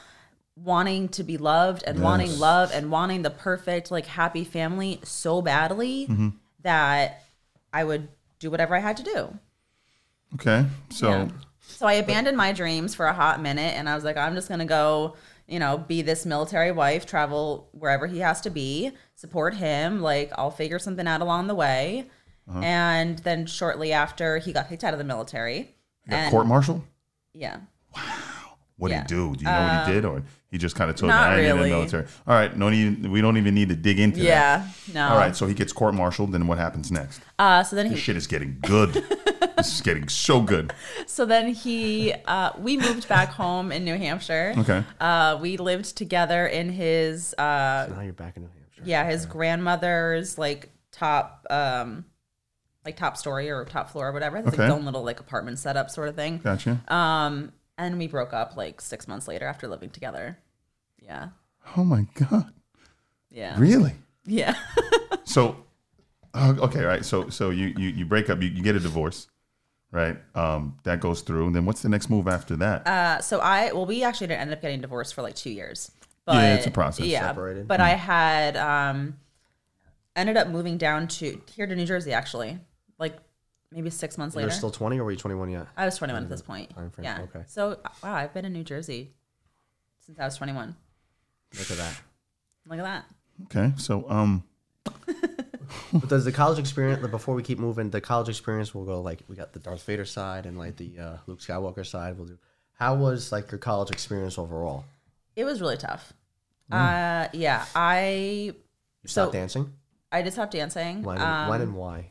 wanting 0.57 1.09
to 1.11 1.23
be 1.23 1.37
loved 1.37 1.85
and 1.87 2.01
wanting 2.03 2.39
love 2.39 2.71
and 2.73 2.91
wanting 2.91 3.23
the 3.23 3.31
perfect 3.31 3.91
like 3.91 4.07
happy 4.07 4.43
family 4.45 4.99
so 5.05 5.43
badly 5.43 6.07
Mm-hmm. 6.09 6.29
that 6.63 7.23
I 7.73 7.85
would 7.85 8.09
do 8.39 8.51
whatever 8.51 8.75
I 8.75 8.79
had 8.81 8.97
to 8.97 9.03
do. 9.03 9.39
Okay. 10.35 10.65
So, 10.91 11.09
Yeah. 11.11 11.29
So 11.69 11.87
I 11.87 11.95
abandoned 11.95 12.37
my 12.37 12.53
dreams 12.53 12.95
for 12.95 13.07
a 13.07 13.13
hot 13.13 13.41
minute 13.41 13.75
and 13.77 13.89
I 13.89 13.95
was 13.95 14.05
like, 14.05 14.17
I'm 14.17 14.35
just 14.35 14.49
gonna 14.49 14.65
go, 14.65 15.17
you 15.47 15.59
know, 15.59 15.77
be 15.79 16.01
this 16.03 16.25
military 16.25 16.73
wife, 16.73 17.05
travel 17.07 17.69
wherever 17.73 18.07
he 18.07 18.21
has 18.21 18.41
to 18.43 18.51
be, 18.51 18.93
support 19.15 19.55
him. 19.55 20.01
Like 20.01 20.33
I'll 20.39 20.51
figure 20.51 20.79
something 20.79 21.07
out 21.07 21.21
along 21.21 21.49
the 21.49 21.55
way. 21.55 22.07
Uh-huh. 22.49 22.61
And 22.61 23.19
then 23.21 23.47
shortly 23.47 23.93
after 23.93 24.39
he 24.39 24.53
got 24.53 24.69
kicked 24.69 24.85
out 24.85 24.95
of 24.95 24.99
the 24.99 25.05
military. 25.05 25.75
you 26.07 26.11
got 26.11 26.31
court 26.31 26.47
martial? 26.47 26.83
yeah. 27.35 27.59
What 28.79 28.91
Yeah. 28.91 29.05
did 29.05 29.11
he 29.11 29.17
do? 29.17 29.37
Do 29.37 29.45
you 29.45 29.51
know 29.51 29.63
what 29.63 29.87
he 29.87 29.93
did, 29.93 30.05
or 30.05 30.23
he 30.51 30.59
just 30.59 30.77
kind 30.77 30.91
of 30.91 30.97
told 30.97 31.11
you, 31.11 31.17
not 31.17 31.33
"I 31.33 31.39
ain't 31.41 31.49
in 31.49 31.59
the 31.59 31.67
military"? 31.69 32.05
All 32.27 32.35
right, 32.35 32.55
no 32.55 32.69
need. 32.69 33.07
We 33.07 33.23
don't 33.23 33.39
even 33.39 33.55
need 33.55 33.71
to 33.71 33.75
dig 33.75 33.99
into 33.99 34.19
that. 34.19 34.25
Yeah. 34.25 34.69
No. 34.93 35.09
All 35.09 35.17
right, 35.19 35.35
so 35.35 35.47
he 35.47 35.55
gets 35.55 35.73
court-martialed. 35.73 36.31
Then 36.33 36.47
what 36.47 36.59
happens 36.59 36.93
next? 36.93 37.21
Uh 37.39 37.63
so 37.63 37.75
then 37.75 37.87
This 37.89 37.95
he 37.99 38.01
shit 38.03 38.17
is 38.19 38.27
getting 38.27 38.59
good. 38.67 38.93
this 39.57 39.75
is 39.75 39.81
getting 39.81 40.09
so 40.09 40.43
good. 40.43 40.75
so 41.07 41.25
then 41.25 41.55
he 41.55 42.13
uh 42.27 42.51
we 42.59 42.77
moved 42.77 43.09
back 43.09 43.31
home 43.31 43.73
in 43.73 43.83
New 43.85 43.97
Hampshire. 43.97 44.53
Okay. 44.59 44.85
Uh 45.01 45.39
we 45.41 45.57
lived 45.57 45.97
together 45.97 46.47
in 46.47 46.69
his 46.71 47.33
uh 47.39 47.89
Now 47.95 48.01
you're 48.03 48.13
back 48.13 48.37
in 48.37 48.43
New 48.43 48.51
Hampshire. 48.51 48.83
yeah 48.85 49.09
his 49.09 49.25
grandmother's 49.25 50.37
like 50.39 50.71
top 50.93 51.47
um 51.51 52.05
like 52.85 52.97
top 52.97 53.17
story 53.17 53.51
or 53.51 53.65
top 53.65 53.91
floor 53.91 54.09
or 54.09 54.13
whatever 54.13 54.37
it's 54.37 54.49
Okay. 54.49 54.59
like 54.59 54.67
his 54.71 54.75
own 54.79 54.85
little 54.85 55.03
like 55.03 55.19
apartment 55.21 55.59
setup 55.59 55.91
sort 55.91 56.09
of 56.09 56.15
thing 56.15 56.39
Gotcha. 56.45 56.81
um 56.89 57.53
and 57.79 57.99
we 57.99 58.07
broke 58.07 58.33
up 58.33 58.57
like 58.57 58.81
six 58.81 59.07
months 59.09 59.29
later 59.29 59.47
after 59.47 59.69
living 59.69 59.91
together 59.91 60.39
yeah 60.99 61.29
oh 61.77 61.85
my 61.85 62.07
god. 62.15 62.53
yeah 63.31 63.55
Really? 63.59 63.95
yeah 64.25 64.55
So, 65.25 65.57
uh, 66.35 66.55
okay, 66.59 66.85
right. 66.85 67.05
So, 67.05 67.29
so 67.31 67.51
you 67.51 67.75
you, 67.77 67.89
you 67.91 68.05
break 68.07 68.31
up. 68.31 68.41
You, 68.41 68.49
you 68.49 68.63
get 68.63 68.77
a 68.77 68.81
divorce, 68.81 69.27
right? 69.91 70.17
Um, 70.37 70.79
that 70.85 71.01
goes 71.01 71.21
through. 71.23 71.47
And 71.49 71.55
then 71.57 71.65
what's 71.67 71.83
the 71.83 71.89
next 71.89 72.09
move 72.09 72.29
after 72.29 72.55
that? 72.57 72.87
uh 72.87 73.21
so 73.21 73.41
i 73.41 73.73
well 73.73 73.87
we 73.87 74.03
actually 74.05 74.29
didn't 74.29 74.43
end 74.43 74.53
up 74.53 74.63
getting 74.63 74.81
divorced 74.81 75.15
for 75.15 75.23
like 75.23 75.35
two 75.35 75.51
years 75.51 75.91
but 76.25 76.37
Yeah, 76.37 76.55
it's 76.55 76.67
a 76.67 76.71
process. 76.71 77.07
yeah 77.07 77.27
Separated. 77.29 77.67
but 77.69 77.81
i 77.81 77.91
had 77.91 78.57
um 78.57 79.17
ended 80.15 80.37
up 80.37 80.49
moving 80.49 80.79
down 80.79 81.09
to 81.09 81.41
here 81.55 81.67
to 81.67 81.75
new 81.77 81.85
jersey 81.87 82.13
actually 82.13 82.59
like 82.99 83.17
maybe 83.73 83.91
six 83.91 84.17
months 84.19 84.35
later. 84.37 84.49
You're 84.49 84.57
still 84.57 84.71
20 84.71 84.99
or 84.99 85.05
were 85.05 85.11
you 85.11 85.17
21 85.17 85.51
yet? 85.51 85.67
I 85.77 85.85
was 85.85 85.97
21 85.97 86.23
at 86.25 86.29
this 86.29 86.43
point. 86.43 86.71
time 86.75 86.91
frame, 86.91 87.05
Yeah. 87.05 87.21
okay. 87.23 87.45
So 87.47 87.79
wow, 88.03 88.15
I've 88.15 88.33
been 88.35 88.45
in 88.45 88.53
New 88.53 88.65
Jersey 88.65 89.13
since 90.01 90.19
I 90.19 90.25
was 90.25 90.37
21. 90.37 90.75
Look 91.59 91.71
at 91.71 91.77
that. 91.77 92.01
Look 92.67 92.79
at 92.79 92.85
that. 92.85 93.05
okay. 93.45 93.73
So, 93.77 94.09
um, 94.11 94.45
But 95.93 96.09
does 96.09 96.25
the 96.25 96.33
college 96.33 96.59
experience, 96.59 97.05
before 97.09 97.35
we 97.35 97.43
keep 97.43 97.59
moving, 97.59 97.91
the 97.91 98.01
college 98.01 98.29
experience 98.29 98.75
we'll 98.75 98.85
go 98.85 99.01
like, 99.01 99.21
we 99.29 99.35
got 99.37 99.53
the 99.53 99.59
Darth 99.59 99.83
Vader 99.85 100.05
side 100.05 100.47
and 100.47 100.57
like 100.59 100.77
the 100.77 100.99
uh, 100.99 101.17
Luke 101.27 101.41
Skywalker 101.41 101.85
side. 101.85 102.17
We'll 102.17 102.27
do. 102.29 102.39
How 102.75 102.95
was 102.95 103.33
like 103.33 103.51
your 103.51 103.59
college 103.59 103.91
experience 103.91 104.39
overall? 104.39 104.85
It 105.35 105.45
was 105.45 105.61
really 105.61 105.77
tough. 105.77 106.13
Uh, 106.71 107.29
yeah. 107.33 107.65
I 107.75 108.53
You 108.53 108.55
So- 109.07 109.23
stopped 109.23 109.33
dancing? 109.33 109.73
I 110.13 110.23
did 110.23 110.33
stop 110.33 110.51
dancing. 110.53 111.03
When, 111.03 111.21
um, 111.21 111.49
when 111.49 111.61
and 111.61 111.75
why? 111.75 112.11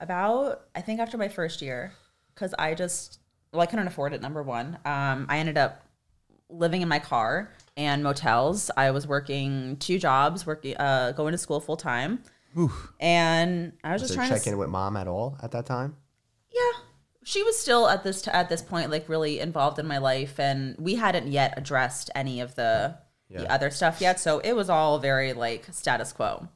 About 0.00 0.62
I 0.74 0.80
think 0.80 1.00
after 1.00 1.18
my 1.18 1.28
first 1.28 1.62
year, 1.62 1.92
because 2.34 2.54
I 2.58 2.74
just 2.74 3.20
well 3.52 3.62
I 3.62 3.66
couldn't 3.66 3.86
afford 3.86 4.12
it. 4.12 4.20
Number 4.20 4.42
one, 4.42 4.78
um, 4.84 5.26
I 5.28 5.38
ended 5.38 5.58
up 5.58 5.82
living 6.48 6.82
in 6.82 6.88
my 6.88 6.98
car 6.98 7.52
and 7.76 8.02
motels. 8.02 8.70
I 8.76 8.90
was 8.90 9.06
working 9.06 9.76
two 9.78 9.98
jobs, 9.98 10.46
working 10.46 10.76
uh, 10.76 11.12
going 11.12 11.32
to 11.32 11.38
school 11.38 11.60
full 11.60 11.76
time, 11.76 12.22
and 13.00 13.72
I 13.82 13.92
was 13.92 14.02
just 14.02 14.14
trying 14.14 14.30
you 14.30 14.36
to 14.36 14.40
check 14.40 14.52
in 14.52 14.58
with 14.58 14.68
mom 14.68 14.96
at 14.96 15.08
all 15.08 15.38
at 15.42 15.52
that 15.52 15.66
time? 15.66 15.96
Yeah, 16.50 16.80
she 17.24 17.42
was 17.42 17.58
still 17.58 17.88
at 17.88 18.04
this 18.04 18.26
at 18.28 18.48
this 18.48 18.62
point 18.62 18.90
like 18.90 19.08
really 19.08 19.40
involved 19.40 19.78
in 19.78 19.86
my 19.86 19.98
life, 19.98 20.38
and 20.38 20.76
we 20.78 20.94
hadn't 20.96 21.28
yet 21.28 21.54
addressed 21.56 22.10
any 22.14 22.40
of 22.40 22.54
the 22.54 22.98
the 23.28 23.50
other 23.52 23.70
stuff 23.70 24.00
yet, 24.00 24.20
so 24.20 24.38
it 24.38 24.52
was 24.52 24.70
all 24.70 24.98
very 24.98 25.32
like 25.32 25.66
status 25.72 26.12
quo. 26.12 26.48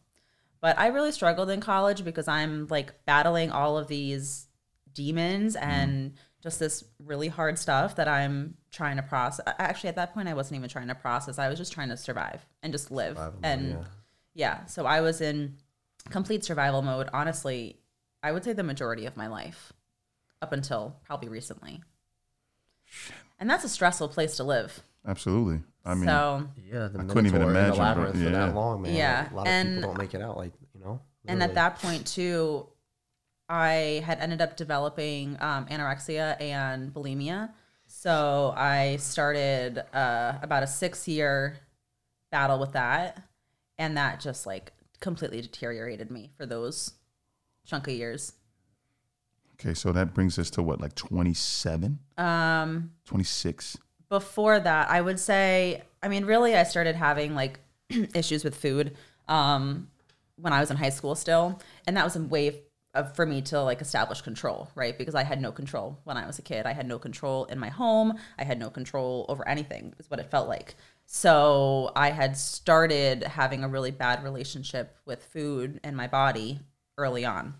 But 0.60 0.78
I 0.78 0.88
really 0.88 1.12
struggled 1.12 1.50
in 1.50 1.60
college 1.60 2.04
because 2.04 2.28
I'm 2.28 2.66
like 2.68 3.04
battling 3.06 3.50
all 3.50 3.78
of 3.78 3.88
these 3.88 4.46
demons 4.92 5.56
mm-hmm. 5.56 5.70
and 5.70 6.12
just 6.42 6.58
this 6.58 6.84
really 7.04 7.28
hard 7.28 7.58
stuff 7.58 7.96
that 7.96 8.08
I'm 8.08 8.54
trying 8.70 8.96
to 8.96 9.02
process. 9.02 9.44
Actually, 9.58 9.88
at 9.90 9.96
that 9.96 10.14
point, 10.14 10.28
I 10.28 10.34
wasn't 10.34 10.58
even 10.58 10.70
trying 10.70 10.88
to 10.88 10.94
process. 10.94 11.38
I 11.38 11.48
was 11.48 11.58
just 11.58 11.72
trying 11.72 11.88
to 11.90 11.96
survive 11.96 12.46
and 12.62 12.72
just 12.72 12.90
live. 12.90 13.16
Survival 13.16 13.32
mode, 13.32 13.44
and 13.44 13.70
yeah. 13.70 13.84
yeah, 14.34 14.66
so 14.66 14.86
I 14.86 15.00
was 15.00 15.20
in 15.20 15.56
complete 16.08 16.44
survival 16.44 16.82
mode. 16.82 17.08
Honestly, 17.12 17.76
I 18.22 18.32
would 18.32 18.44
say 18.44 18.52
the 18.52 18.62
majority 18.62 19.06
of 19.06 19.16
my 19.16 19.26
life 19.26 19.72
up 20.42 20.52
until 20.52 20.96
probably 21.04 21.28
recently. 21.28 21.82
And 23.38 23.48
that's 23.48 23.64
a 23.64 23.68
stressful 23.68 24.08
place 24.08 24.36
to 24.36 24.44
live. 24.44 24.82
Absolutely. 25.06 25.60
I 25.84 25.94
mean, 25.94 26.06
so, 26.06 26.48
Yeah, 26.56 26.88
the 26.88 27.00
I 27.00 27.04
couldn't 27.04 27.26
even 27.26 27.42
imagine, 27.42 27.72
the 27.76 27.82
labyrinth 27.82 28.16
for 28.16 28.22
Yeah. 28.22 28.30
that 28.30 28.54
long, 28.54 28.82
man. 28.82 28.94
Yeah, 28.94 29.32
a 29.32 29.34
lot 29.34 29.42
of 29.42 29.48
and- 29.48 29.68
people 29.76 29.90
don't 29.90 29.98
make 29.98 30.14
it 30.14 30.20
out. 30.22 30.36
Like 30.36 30.52
you 30.74 30.80
know, 30.80 31.00
and 31.26 31.42
at 31.42 31.54
that 31.54 31.78
point 31.78 32.06
too, 32.06 32.66
I 33.48 34.02
had 34.04 34.18
ended 34.20 34.40
up 34.40 34.56
developing 34.56 35.36
um, 35.40 35.66
anorexia 35.66 36.40
and 36.40 36.92
bulimia. 36.92 37.50
So 37.86 38.54
I 38.56 38.96
started 38.96 39.78
uh, 39.94 40.38
about 40.42 40.62
a 40.62 40.66
six 40.66 41.08
year 41.08 41.56
battle 42.30 42.58
with 42.60 42.72
that. 42.72 43.22
And 43.78 43.96
that 43.96 44.20
just 44.20 44.46
like 44.46 44.72
completely 45.00 45.40
deteriorated 45.40 46.10
me 46.10 46.30
for 46.36 46.44
those 46.46 46.92
chunk 47.64 47.88
of 47.88 47.94
years. 47.94 48.34
Okay, 49.54 49.72
so 49.74 49.90
that 49.92 50.12
brings 50.14 50.38
us 50.38 50.50
to 50.50 50.62
what, 50.62 50.80
like 50.80 50.94
27? 50.94 51.98
Um, 52.18 52.92
26? 53.06 53.78
Before 54.10 54.60
that, 54.60 54.90
I 54.90 55.00
would 55.00 55.18
say, 55.18 55.82
I 56.02 56.08
mean, 56.08 56.26
really, 56.26 56.54
I 56.54 56.64
started 56.64 56.96
having 56.96 57.34
like 57.34 57.60
issues 58.14 58.44
with 58.44 58.54
food 58.54 58.96
um, 59.28 59.88
when 60.36 60.52
I 60.52 60.60
was 60.60 60.70
in 60.70 60.76
high 60.76 60.90
school 60.90 61.14
still. 61.14 61.60
And 61.86 61.96
that 61.96 62.04
was 62.04 62.16
a 62.16 62.22
way 62.22 62.62
of, 62.92 63.14
for 63.14 63.24
me 63.24 63.40
to 63.42 63.62
like 63.62 63.80
establish 63.80 64.20
control, 64.20 64.68
right? 64.74 64.98
Because 64.98 65.14
I 65.14 65.22
had 65.22 65.40
no 65.40 65.52
control 65.52 66.00
when 66.04 66.16
I 66.16 66.26
was 66.26 66.38
a 66.38 66.42
kid. 66.42 66.66
I 66.66 66.72
had 66.72 66.88
no 66.88 66.98
control 66.98 67.44
in 67.44 67.58
my 67.58 67.68
home. 67.68 68.18
I 68.36 68.44
had 68.44 68.58
no 68.58 68.68
control 68.68 69.26
over 69.28 69.48
anything, 69.48 69.94
is 69.98 70.10
what 70.10 70.20
it 70.20 70.30
felt 70.30 70.48
like. 70.48 70.74
So 71.06 71.92
I 71.94 72.10
had 72.10 72.36
started 72.36 73.22
having 73.22 73.64
a 73.64 73.68
really 73.68 73.90
bad 73.92 74.24
relationship 74.24 74.96
with 75.06 75.22
food 75.24 75.80
and 75.84 75.96
my 75.96 76.08
body 76.08 76.60
early 76.98 77.24
on, 77.24 77.54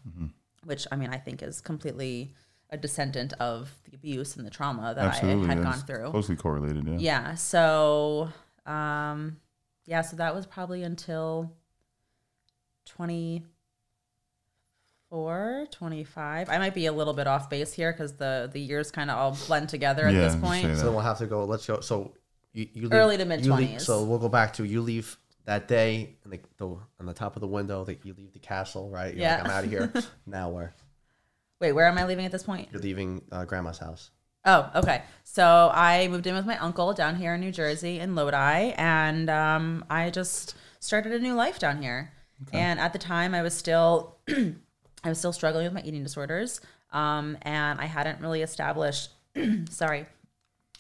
which 0.65 0.87
I 0.91 0.97
mean, 0.97 1.11
I 1.11 1.17
think 1.17 1.43
is 1.43 1.61
completely 1.61 2.35
a 2.71 2.77
descendant 2.77 3.33
of 3.35 3.71
the 3.85 3.95
abuse 3.97 4.37
and 4.37 4.47
the 4.47 4.51
trauma 4.51 4.95
that 4.95 5.05
Absolutely. 5.05 5.47
I 5.47 5.49
had 5.55 5.59
that's 5.65 5.77
gone 5.77 5.87
through. 5.87 6.11
Closely 6.11 6.37
correlated, 6.37 6.87
yeah. 6.87 6.97
Yeah. 6.99 7.35
So, 7.35 8.29
um, 8.67 9.37
yeah. 9.87 10.03
So 10.03 10.17
that 10.17 10.35
was 10.35 10.47
probably 10.47 10.83
until 10.85 11.51
24, 12.87 15.67
25. 15.71 16.49
I 16.49 16.59
might 16.59 16.75
be 16.75 16.87
a 16.87 16.93
little 16.93 17.15
bit 17.15 17.27
off 17.27 17.51
base 17.51 17.73
here 17.73 17.93
because 17.93 18.15
the 18.15 18.49
the 18.53 18.61
years 18.61 18.91
kind 18.91 19.11
of 19.11 19.19
all 19.19 19.37
blend 19.47 19.69
together 19.69 20.07
at 20.07 20.15
Yeah, 20.15 20.21
this 20.21 20.37
point. 20.37 20.77
So 20.77 20.85
then 20.85 20.93
we'll 20.93 21.01
have 21.01 21.19
to 21.19 21.27
go. 21.27 21.45
Let's 21.45 21.67
go. 21.67 21.81
So 21.81 22.15
you, 22.53 22.69
you 22.73 22.83
leave, 22.83 22.93
Early 22.93 23.17
to 23.17 23.25
mid-twenties. 23.25 23.85
So 23.85 24.05
we'll 24.05 24.19
go 24.19 24.29
back 24.29 24.53
to 24.55 24.65
you 24.65 24.81
leave 24.83 25.17
that 25.47 25.67
day 25.69 26.17
and 26.25 26.33
the, 26.33 26.41
the 26.59 26.67
on 27.01 27.07
the 27.07 27.15
top 27.15 27.37
of 27.37 27.41
the 27.41 27.47
window 27.49 27.85
that 27.85 28.05
you 28.05 28.15
leave 28.17 28.33
the 28.33 28.39
castle, 28.39 28.91
right? 28.91 29.13
You're 29.15 29.23
Yeah. 29.23 29.37
like, 29.37 29.45
I'm 29.45 29.51
out 29.51 29.65
of 29.65 29.71
here. 29.71 29.93
now 30.27 30.51
where? 30.51 30.75
Wait, 31.61 31.73
where 31.73 31.87
am 31.87 31.99
I 31.99 32.05
leaving 32.07 32.25
at 32.25 32.33
this 32.33 32.45
point? 32.45 32.69
You're 32.73 32.81
leaving 32.81 33.23
uh, 33.31 33.45
grandma's 33.45 33.79
house. 33.79 34.11
Oh, 34.47 34.71
okay. 34.75 35.03
So 35.25 35.71
I 35.75 36.09
moved 36.09 36.27
in 36.27 36.35
with 36.35 36.47
my 36.47 36.57
uncle 36.57 36.95
down 36.95 37.17
here 37.17 37.35
in 37.35 37.41
New 37.41 37.53
Jersey 37.53 37.99
in 37.99 38.15
Lodi, 38.15 38.73
and 38.77 39.29
um, 39.29 39.85
I 39.91 40.09
just 40.09 40.55
started 40.81 41.13
a 41.13 41.19
new 41.19 41.35
life 41.35 41.59
down 41.59 41.83
here. 41.83 42.13
And 42.55 42.81
at 42.81 42.95
the 42.95 42.99
time, 42.99 43.35
I 43.35 43.43
was 43.43 43.53
still, 43.53 44.17
I 44.29 45.09
was 45.11 45.19
still 45.19 45.35
struggling 45.35 45.65
with 45.65 45.75
my 45.75 45.83
eating 45.83 46.03
disorders, 46.03 46.63
um, 46.91 47.37
and 47.43 47.79
I 47.79 47.85
hadn't 47.85 48.23
really 48.23 48.41
established, 48.41 49.11
sorry, 49.69 50.07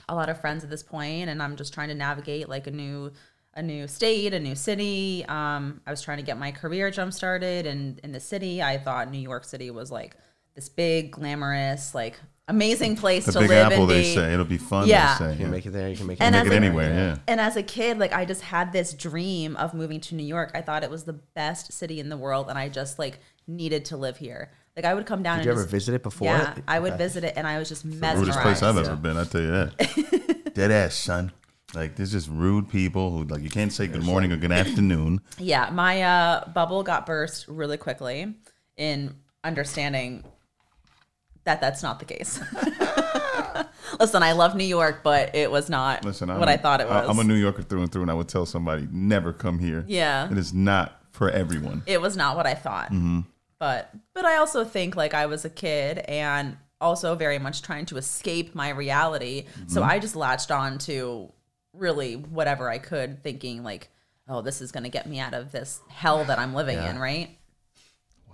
a 0.09 0.15
lot 0.15 0.31
of 0.31 0.41
friends 0.41 0.65
at 0.65 0.71
this 0.71 0.83
point. 0.83 0.91
point, 0.91 1.29
and 1.29 1.43
I'm 1.43 1.57
just 1.57 1.75
trying 1.75 1.89
to 1.89 1.95
navigate 1.95 2.49
like 2.49 2.67
a 2.67 2.71
new, 2.71 3.13
a 3.53 3.63
new 3.63 3.87
state, 3.87 4.33
a 4.33 4.41
new 4.41 4.55
city. 4.55 5.27
Um, 5.29 5.83
I 5.87 5.91
was 5.91 6.01
trying 6.01 6.17
to 6.17 6.25
get 6.25 6.39
my 6.39 6.51
career 6.51 6.91
jump 6.91 7.13
started, 7.13 7.67
and 7.67 7.99
in 7.99 8.13
the 8.13 8.21
city, 8.21 8.63
I 8.63 8.79
thought 8.79 9.11
New 9.11 9.19
York 9.19 9.45
City 9.45 9.71
was 9.71 9.91
like 9.91 10.17
this 10.55 10.69
big, 10.69 11.13
glamorous, 11.13 11.95
like 11.95 12.19
amazing 12.49 12.97
place 12.97 13.27
The 13.27 13.33
to 13.33 13.39
big 13.41 13.51
live 13.51 13.67
apple, 13.73 13.83
and 13.83 13.91
they 13.91 14.03
be. 14.03 14.15
say. 14.15 14.33
It'll 14.33 14.45
be 14.45 14.59
fun, 14.59 14.89
Yeah. 14.89 15.17
they 15.19 15.25
say. 15.25 15.31
You 15.31 15.37
can 15.37 15.45
yeah. 15.47 15.51
make 15.53 15.67
it 15.67 15.71
there. 15.71 15.89
You 15.89 15.97
can 15.97 16.07
make 16.07 16.19
it. 16.21 16.23
And 16.25 16.35
Make 16.35 16.47
it 16.47 16.53
a- 16.53 16.57
anywhere, 16.57 16.93
yeah. 16.93 17.17
And 17.29 17.41
as 17.41 17.57
a 17.57 17.63
kid, 17.63 17.99
like 17.99 18.13
I 18.13 18.25
just 18.25 18.43
had 18.43 18.73
this 18.73 18.93
dream 18.93 19.57
of 19.57 19.73
moving 19.75 20.01
to 20.03 20.15
New 20.15 20.27
York. 20.27 20.51
I 20.55 20.61
thought 20.63 20.83
it 20.83 20.91
was 20.91 21.05
the 21.05 21.13
best 21.13 21.73
city 21.73 22.01
in 22.01 22.09
the 22.09 22.17
world, 22.17 22.49
and 22.49 22.59
I 22.59 22.69
just 22.69 22.99
like 22.99 23.19
needed 23.47 23.85
to 23.87 23.97
live 23.97 24.17
here. 24.17 24.51
Like 24.77 24.85
I 24.85 24.95
would 24.95 25.07
come 25.07 25.23
down 25.23 25.39
Did 25.39 25.41
and 25.41 25.47
you 25.47 25.53
ever 25.53 25.63
just, 25.63 25.71
visit 25.71 25.95
it 25.95 26.03
before? 26.03 26.29
yeah, 26.29 26.55
it? 26.57 26.65
I 26.67 26.79
would 26.81 26.93
Okay. 26.93 26.99
visit 27.05 27.25
it, 27.25 27.35
and 27.37 27.47
I 27.47 27.59
was 27.59 27.69
just 27.69 27.85
mesmerized. 27.85 28.17
The 28.17 28.21
Rudest 28.21 28.41
place 28.41 28.63
I've 28.63 28.75
Yeah. 28.77 28.81
ever 28.83 28.97
been, 28.97 29.17
I 29.17 29.25
tell 29.25 29.41
you 29.41 29.51
that. 29.51 30.55
Dead 30.55 30.71
ass, 30.71 30.95
son. 30.95 31.33
Like, 31.73 31.95
there's 31.95 32.11
just 32.11 32.29
rude 32.29 32.69
people 32.69 33.13
who, 33.13 33.25
like, 33.25 33.43
you 33.43 33.49
can't 33.51 33.73
say 33.73 33.87
good 33.87 34.03
morning 34.03 34.33
or 34.33 34.37
good 34.37 34.51
afternoon. 34.51 35.21
Yeah, 35.39 35.71
my 35.71 36.03
uh, 36.03 36.49
bubble 36.49 36.83
got 36.83 37.07
burst 37.07 37.47
really 37.47 37.77
quickly 37.77 38.35
in 38.77 39.15
understanding 39.45 40.25
that 41.51 41.61
that's 41.61 41.83
not 41.83 41.99
the 41.99 42.05
case. 42.05 42.41
Listen, 43.99 44.23
I 44.23 44.33
love 44.33 44.55
New 44.55 44.65
York, 44.65 45.01
but 45.03 45.35
it 45.35 45.51
was 45.51 45.69
not 45.69 46.05
Listen, 46.05 46.29
what 46.29 46.43
I'm, 46.49 46.55
I 46.55 46.57
thought 46.57 46.81
it 46.81 46.89
was. 46.89 47.09
I'm 47.09 47.19
a 47.19 47.25
New 47.25 47.35
Yorker 47.35 47.63
through 47.63 47.83
and 47.83 47.91
through, 47.93 48.03
and 48.03 48.11
I 48.11 48.15
would 48.15 48.29
tell 48.29 48.47
somebody, 48.47 48.87
never 48.91 49.33
come 49.33 49.59
here. 49.59 49.85
Yeah. 49.89 50.31
It 50.31 50.39
is 50.39 50.55
not 50.55 51.03
for 51.11 51.29
everyone. 51.29 51.83
it 51.87 52.01
was 52.01 52.17
not 52.17 52.37
what 52.37 52.47
I 52.47 52.55
thought. 52.55 52.87
Mm-hmm. 52.87 53.21
But 53.59 53.91
but 54.15 54.25
I 54.25 54.37
also 54.37 54.65
think 54.65 54.97
like 54.97 55.13
I 55.13 55.27
was 55.27 55.45
a 55.45 55.51
kid 55.51 55.99
and 55.99 56.57
also 56.81 57.15
very 57.15 57.39
much 57.39 57.61
trying 57.63 57.85
to 57.87 57.97
escape 57.99 58.55
my 58.55 58.71
reality. 58.71 59.45
So 59.67 59.81
Mm-hmm. 59.83 59.91
I 59.91 59.99
just 59.99 60.17
latched 60.17 60.51
on 60.51 60.79
to 60.79 61.31
really 61.75 62.15
whatever 62.15 62.71
I 62.71 62.79
could, 62.79 63.23
thinking 63.23 63.63
like, 63.65 63.89
oh, 64.29 64.41
this 64.41 64.61
is 64.63 64.73
gonna 64.73 64.89
get 64.89 65.07
me 65.07 65.19
out 65.19 65.35
of 65.35 65.53
this 65.53 65.81
hell 65.89 66.25
that 66.25 66.39
I'm 66.39 66.55
living 66.55 66.77
Yeah. 66.79 66.91
in, 66.91 66.99
right? 66.99 67.37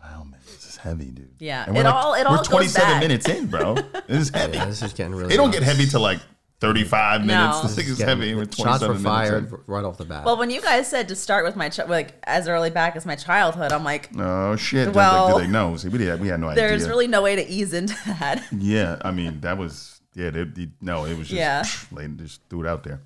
Wow, 0.01 0.25
man, 0.25 0.36
is 0.77 0.83
heavy, 0.83 1.07
dude. 1.07 1.31
Yeah, 1.39 1.65
And 1.67 1.77
it 1.77 1.85
we're 1.85 1.91
all- 1.91 2.15
it 2.15 2.27
all 2.27 2.33
We're 2.33 2.39
goes 2.39 2.49
27 2.49 2.91
back. 2.93 3.01
minutes 3.01 3.29
in, 3.29 3.47
bro. 3.47 3.75
This 4.07 4.21
is 4.23 4.31
heavy. 4.31 4.57
Yeah, 4.57 4.67
this 4.67 4.83
is 4.83 4.93
getting 4.93 5.15
really. 5.15 5.29
They 5.29 5.37
don't 5.37 5.51
get 5.51 5.63
heavy 5.63 5.87
till 5.87 6.01
like 6.01 6.21
35 6.61 7.27
minutes. 7.27 7.57
No. 7.57 7.63
This 7.63 7.75
This 7.75 7.75
thing 7.77 7.85
is 7.87 7.91
is 7.93 7.99
getting- 7.99 8.19
heavy. 8.21 8.35
We're 8.35 8.47
Shots 8.51 8.83
were 8.87 8.95
fired 8.95 9.53
in. 9.53 9.59
right 9.67 9.85
off 9.85 9.99
the 9.99 10.05
bat. 10.05 10.25
Well, 10.25 10.37
when 10.39 10.51
you 10.51 10.61
guys 10.63 10.89
said 10.89 11.09
to 11.09 11.17
start 11.17 11.45
with 11.45 11.57
my 11.57 11.69
ch- 11.69 11.87
like 11.89 12.15
as 12.25 12.49
early 12.49 12.71
back 12.71 12.97
as 12.97 13.05
my 13.05 13.17
childhood, 13.17 13.73
I'm 13.73 13.85
like, 13.85 14.09
Oh 14.19 14.57
shit! 14.57 14.95
Well, 14.95 15.27
like, 15.27 15.35
do 15.35 15.41
they 15.43 15.49
know? 15.53 15.77
See, 15.77 15.89
we 15.89 16.05
had 16.07 16.21
we 16.21 16.29
had 16.29 16.41
no 16.41 16.47
there's 16.49 16.59
idea. 16.59 16.69
There's 16.79 16.89
really 16.89 17.09
no 17.09 17.21
way 17.23 17.37
to 17.37 17.47
ease 17.47 17.73
into 17.75 17.95
that. 18.07 18.43
yeah, 18.53 18.97
I 19.05 19.11
mean 19.11 19.41
that 19.43 19.59
was 19.59 20.01
yeah. 20.15 20.31
They, 20.31 20.45
they- 20.45 20.71
no, 20.81 21.05
it 21.05 21.19
was 21.19 21.29
just 21.29 21.33
Yeah. 21.39 21.63
like, 21.93 22.17
just 22.17 22.41
threw 22.49 22.63
it 22.63 22.67
out 22.69 22.85
there. 22.85 23.01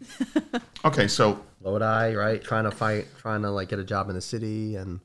okay, 0.85 1.09
so 1.09 1.41
Lodi, 1.63 2.15
right? 2.15 2.43
Trying 2.43 2.65
to 2.65 2.71
fight, 2.71 3.07
trying 3.19 3.43
to 3.43 3.51
like 3.51 3.69
get 3.69 3.79
a 3.81 3.85
job 3.85 4.09
in 4.11 4.15
the 4.15 4.21
city, 4.21 4.77
and 4.77 5.01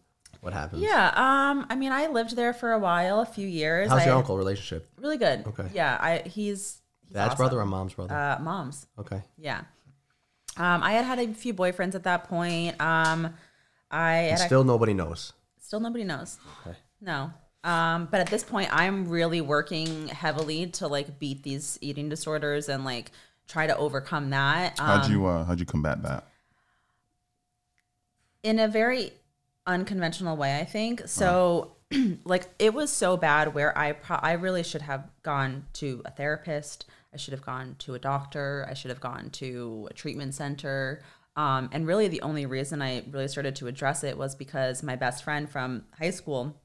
what 0.46 0.54
happens? 0.54 0.84
Yeah, 0.84 1.08
um, 1.16 1.66
I 1.72 1.76
mean, 1.76 1.92
I 1.92 2.06
lived 2.08 2.36
there 2.36 2.54
for 2.54 2.72
a 2.72 2.78
while, 2.78 3.20
a 3.20 3.26
few 3.26 3.48
years. 3.48 3.90
How's 3.90 4.02
I, 4.04 4.06
your 4.06 4.16
uncle 4.16 4.38
relationship? 4.38 4.88
Really 4.98 5.18
good. 5.18 5.46
Okay. 5.48 5.68
Yeah, 5.74 5.98
I 6.00 6.20
he's, 6.20 6.82
he's 7.08 7.14
Dad's 7.14 7.30
awesome. 7.32 7.38
brother 7.38 7.60
or 7.60 7.66
mom's 7.66 7.96
brother? 7.96 8.14
Uh, 8.14 8.38
mom's. 8.40 8.86
okay. 9.00 9.24
Yeah. 9.40 9.62
Um, 10.58 10.84
I 10.84 10.92
had 10.94 11.04
had 11.04 11.20
a 11.20 11.34
few 11.34 11.54
boyfriends 11.54 11.96
at 11.96 12.04
that 12.04 12.26
point. 12.26 12.80
Um, 12.80 13.34
I 13.90 14.18
And 14.18 14.40
had 14.40 14.46
still 14.46 14.64
nobody 14.64 14.94
knows. 14.94 15.34
still 15.60 15.80
nobody 15.80 16.04
knows. 16.04 16.38
Okay. 16.62 16.78
No. 17.02 17.32
Um, 17.64 18.08
but 18.12 18.22
at 18.22 18.28
this 18.28 18.44
point, 18.44 18.70
I'm 18.72 19.10
really 19.10 19.42
working 19.42 20.08
heavily 20.10 20.68
to 20.68 20.88
like 20.88 21.18
beat 21.18 21.42
these 21.42 21.80
eating 21.82 22.08
disorders 22.08 22.70
and 22.70 22.86
like 22.86 23.12
try 23.48 23.66
to 23.66 23.76
overcome 23.76 24.30
that. 24.30 24.80
Um, 24.80 24.86
how'd 24.86 25.10
you 25.10 25.26
uh, 25.26 25.44
how'd 25.44 25.60
you 25.60 25.66
combat 25.66 26.04
that? 26.04 26.28
in 28.44 28.60
a 28.60 28.68
very 28.68 29.12
unconventional 29.66 30.38
way, 30.38 30.60
I 30.60 30.66
think. 30.66 31.04
So, 31.08 31.76
like, 32.26 32.48
it 32.60 32.74
was 32.74 32.92
so 32.92 33.18
bad 33.18 33.54
where 33.54 33.78
I 33.78 33.94
pro- 33.94 34.18
I 34.18 34.34
really 34.34 34.64
should 34.64 34.82
have 34.84 35.10
gone 35.24 35.66
to 35.74 36.02
a 36.06 36.12
therapist. 36.12 36.86
I 37.14 37.18
should 37.18 37.34
have 37.34 37.46
gone 37.46 37.76
to 37.80 37.94
a 37.94 38.00
doctor. 38.00 38.66
I 38.70 38.74
should 38.74 38.90
have 38.90 39.00
gone 39.00 39.30
to 39.32 39.88
a 39.90 39.94
treatment 39.94 40.34
center. 40.34 41.02
Um, 41.36 41.70
and 41.72 41.86
really, 41.86 42.08
the 42.08 42.22
only 42.22 42.46
reason 42.46 42.82
I 42.82 43.04
really 43.10 43.28
started 43.28 43.56
to 43.58 43.68
address 43.68 44.04
it 44.04 44.18
was 44.18 44.36
because 44.36 44.84
my 44.84 44.96
best 44.96 45.24
friend 45.24 45.50
from 45.50 45.86
high 45.98 46.12
school, 46.12 46.56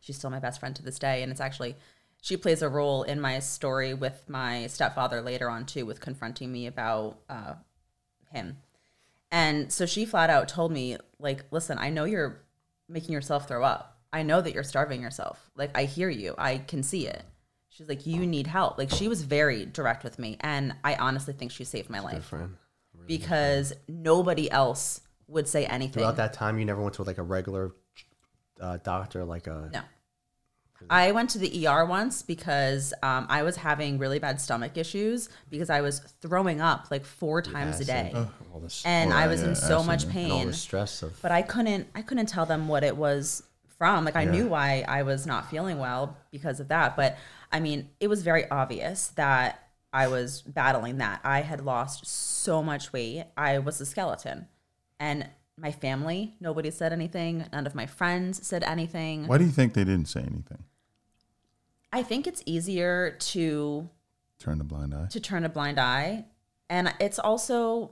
she's 0.00 0.16
still 0.16 0.30
my 0.30 0.40
best 0.40 0.60
friend 0.60 0.76
to 0.76 0.82
this 0.82 0.98
day, 0.98 1.22
and 1.22 1.32
it's 1.32 1.40
actually 1.40 1.76
she 2.22 2.36
plays 2.36 2.62
a 2.62 2.68
role 2.68 3.02
in 3.02 3.20
my 3.20 3.38
story 3.38 3.94
with 3.94 4.24
my 4.28 4.66
stepfather 4.66 5.22
later 5.22 5.48
on 5.48 5.64
too, 5.64 5.86
with 5.86 6.00
confronting 6.00 6.52
me 6.52 6.66
about 6.66 7.18
uh, 7.28 7.54
him. 8.30 8.58
And 9.30 9.72
so 9.72 9.86
she 9.86 10.04
flat 10.04 10.28
out 10.28 10.48
told 10.48 10.72
me, 10.72 10.98
like, 11.20 11.44
listen, 11.50 11.78
I 11.78 11.90
know 11.90 12.04
you're 12.04 12.42
making 12.88 13.12
yourself 13.12 13.46
throw 13.46 13.64
up. 13.64 13.98
I 14.12 14.22
know 14.22 14.40
that 14.40 14.52
you're 14.52 14.64
starving 14.64 15.00
yourself. 15.02 15.50
Like, 15.56 15.76
I 15.76 15.84
hear 15.84 16.08
you. 16.10 16.34
I 16.36 16.58
can 16.58 16.82
see 16.82 17.06
it. 17.06 17.22
She's 17.68 17.88
like, 17.88 18.06
you 18.06 18.26
need 18.26 18.46
help. 18.48 18.76
Like, 18.78 18.90
she 18.90 19.06
was 19.06 19.22
very 19.22 19.64
direct 19.64 20.02
with 20.02 20.18
me. 20.18 20.36
And 20.40 20.74
I 20.82 20.96
honestly 20.96 21.32
think 21.32 21.52
she 21.52 21.64
saved 21.64 21.88
my 21.88 22.00
life 22.00 22.24
friend. 22.24 22.56
because 23.06 23.72
nobody 23.86 24.50
else 24.50 25.00
would 25.28 25.46
say 25.46 25.64
anything. 25.66 26.02
Throughout 26.02 26.16
that 26.16 26.32
time, 26.32 26.58
you 26.58 26.64
never 26.64 26.82
went 26.82 26.94
to 26.96 27.04
like 27.04 27.18
a 27.18 27.22
regular 27.22 27.72
uh, 28.60 28.78
doctor, 28.82 29.24
like 29.24 29.46
a. 29.46 29.70
No. 29.72 29.80
I 30.88 31.12
went 31.12 31.30
to 31.30 31.38
the 31.38 31.66
ER 31.66 31.84
once 31.84 32.22
because 32.22 32.94
um, 33.02 33.26
I 33.28 33.42
was 33.42 33.56
having 33.56 33.98
really 33.98 34.18
bad 34.18 34.40
stomach 34.40 34.76
issues 34.76 35.28
because 35.50 35.68
I 35.68 35.80
was 35.80 36.00
throwing 36.22 36.60
up 36.60 36.90
like 36.90 37.04
four 37.04 37.42
times 37.42 37.80
a 37.80 37.84
day. 37.84 38.12
acid, 38.14 38.28
And 38.84 39.12
I 39.12 39.26
was 39.26 39.42
in 39.42 39.54
so 39.54 39.76
acid, 39.76 39.86
much 39.86 40.04
yeah. 40.04 40.10
and 40.22 40.32
all 40.32 40.38
pain. 40.38 40.46
the 40.48 40.52
stress 40.54 41.02
of. 41.02 41.20
but 41.20 41.32
I 41.32 41.42
couldn't 41.42 41.88
I 41.94 42.02
couldn't 42.02 42.26
tell 42.26 42.46
them 42.46 42.68
what 42.68 42.84
it 42.84 42.96
was 42.96 43.42
from. 43.78 44.04
Like 44.04 44.16
I 44.16 44.24
knew 44.24 44.46
why 44.46 44.84
I 44.86 45.02
was 45.02 45.26
not 45.26 45.50
feeling 45.50 45.78
well 45.78 46.16
because 46.30 46.60
of 46.60 46.68
that, 46.68 46.96
but 46.96 47.18
I 47.52 47.60
mean, 47.60 47.88
it 47.98 48.08
was 48.08 48.22
very 48.22 48.48
obvious 48.50 49.08
that 49.08 49.66
I 49.92 50.06
was 50.06 50.42
battling 50.42 50.98
that. 50.98 51.20
I 51.24 51.40
had 51.40 51.64
lost 51.64 52.06
so 52.06 52.62
much 52.62 52.92
weight. 52.92 53.24
I 53.36 53.58
was 53.58 53.80
a 53.80 53.86
skeleton. 53.86 54.46
And 55.00 55.28
my 55.56 55.72
family, 55.72 56.34
nobody 56.40 56.70
said 56.70 56.92
anything. 56.92 57.46
None 57.52 57.66
of 57.66 57.74
my 57.74 57.86
friends 57.86 58.46
said 58.46 58.62
anything. 58.62 59.26
Why 59.26 59.38
do 59.38 59.44
you 59.44 59.50
think 59.50 59.74
they 59.74 59.84
didn't 59.84 60.08
say 60.08 60.20
anything? 60.20 60.64
I 61.92 62.02
think 62.02 62.26
it's 62.26 62.42
easier 62.46 63.12
to 63.20 63.88
Turn 64.38 64.60
a 64.60 64.64
blind 64.64 64.94
eye. 64.94 65.06
to 65.10 65.20
turn 65.20 65.44
a 65.44 65.48
blind 65.48 65.78
eye, 65.80 66.24
and 66.68 66.94
it's 67.00 67.18
also, 67.18 67.90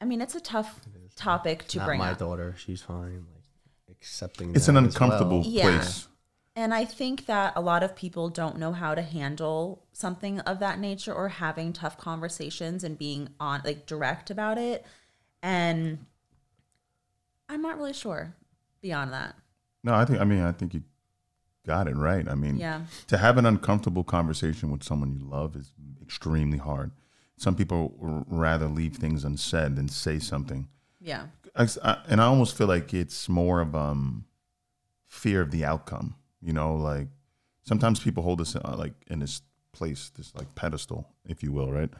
I 0.00 0.04
mean, 0.04 0.20
it's 0.20 0.34
a 0.34 0.40
tough 0.40 0.80
topic 1.16 1.66
to 1.68 1.78
Not 1.78 1.86
bring 1.86 1.98
my 1.98 2.12
up. 2.12 2.18
daughter. 2.18 2.54
She's 2.58 2.82
fine. 2.82 3.26
Like 3.34 3.44
accepting. 3.90 4.54
It's 4.54 4.68
an 4.68 4.76
as 4.76 4.84
uncomfortable 4.84 5.40
well. 5.40 5.48
Yeah. 5.48 5.62
place. 5.78 6.08
And 6.58 6.72
I 6.72 6.86
think 6.86 7.26
that 7.26 7.52
a 7.54 7.60
lot 7.60 7.82
of 7.82 7.94
people 7.94 8.30
don't 8.30 8.56
know 8.58 8.72
how 8.72 8.94
to 8.94 9.02
handle 9.02 9.84
something 9.92 10.40
of 10.40 10.58
that 10.60 10.78
nature 10.78 11.12
or 11.12 11.28
having 11.28 11.74
tough 11.74 11.98
conversations 11.98 12.82
and 12.82 12.96
being 12.98 13.28
on 13.38 13.60
like 13.64 13.84
direct 13.84 14.30
about 14.30 14.56
it. 14.56 14.86
And 15.42 16.06
I'm 17.50 17.60
not 17.60 17.76
really 17.76 17.92
sure 17.92 18.34
beyond 18.80 19.12
that. 19.12 19.36
No, 19.84 19.94
I 19.94 20.06
think. 20.06 20.18
I 20.20 20.24
mean, 20.24 20.40
I 20.42 20.52
think 20.52 20.72
you 20.72 20.82
got 21.66 21.88
it 21.88 21.96
right. 21.96 22.26
I 22.28 22.34
mean, 22.34 22.56
Yeah. 22.58 22.82
to 23.08 23.18
have 23.18 23.36
an 23.38 23.44
uncomfortable 23.46 24.04
conversation 24.04 24.70
with 24.70 24.82
someone 24.84 25.12
you 25.12 25.18
love 25.26 25.56
is 25.56 25.72
extremely 26.00 26.58
hard. 26.58 26.92
Some 27.36 27.56
people 27.56 27.94
r- 28.00 28.24
rather 28.28 28.66
leave 28.68 28.96
things 28.96 29.24
unsaid 29.24 29.76
than 29.76 29.88
say 29.88 30.18
something. 30.18 30.68
Yeah. 31.00 31.26
I, 31.54 31.68
I- 31.82 32.02
and 32.08 32.20
I 32.20 32.24
almost 32.26 32.56
feel 32.56 32.66
like 32.68 32.94
it's 32.94 33.28
more 33.28 33.60
of 33.60 33.74
um 33.74 34.24
fear 35.06 35.40
of 35.40 35.50
the 35.50 35.64
outcome. 35.64 36.14
You 36.40 36.52
know, 36.52 36.74
like 36.76 37.08
sometimes 37.64 38.00
people 38.00 38.22
hold 38.22 38.40
us 38.40 38.54
uh, 38.56 38.76
like 38.78 38.94
in 39.08 39.18
this 39.18 39.42
place, 39.72 40.10
this 40.16 40.34
like 40.34 40.54
pedestal, 40.54 41.08
if 41.26 41.42
you 41.42 41.52
will, 41.52 41.70
right? 41.72 41.90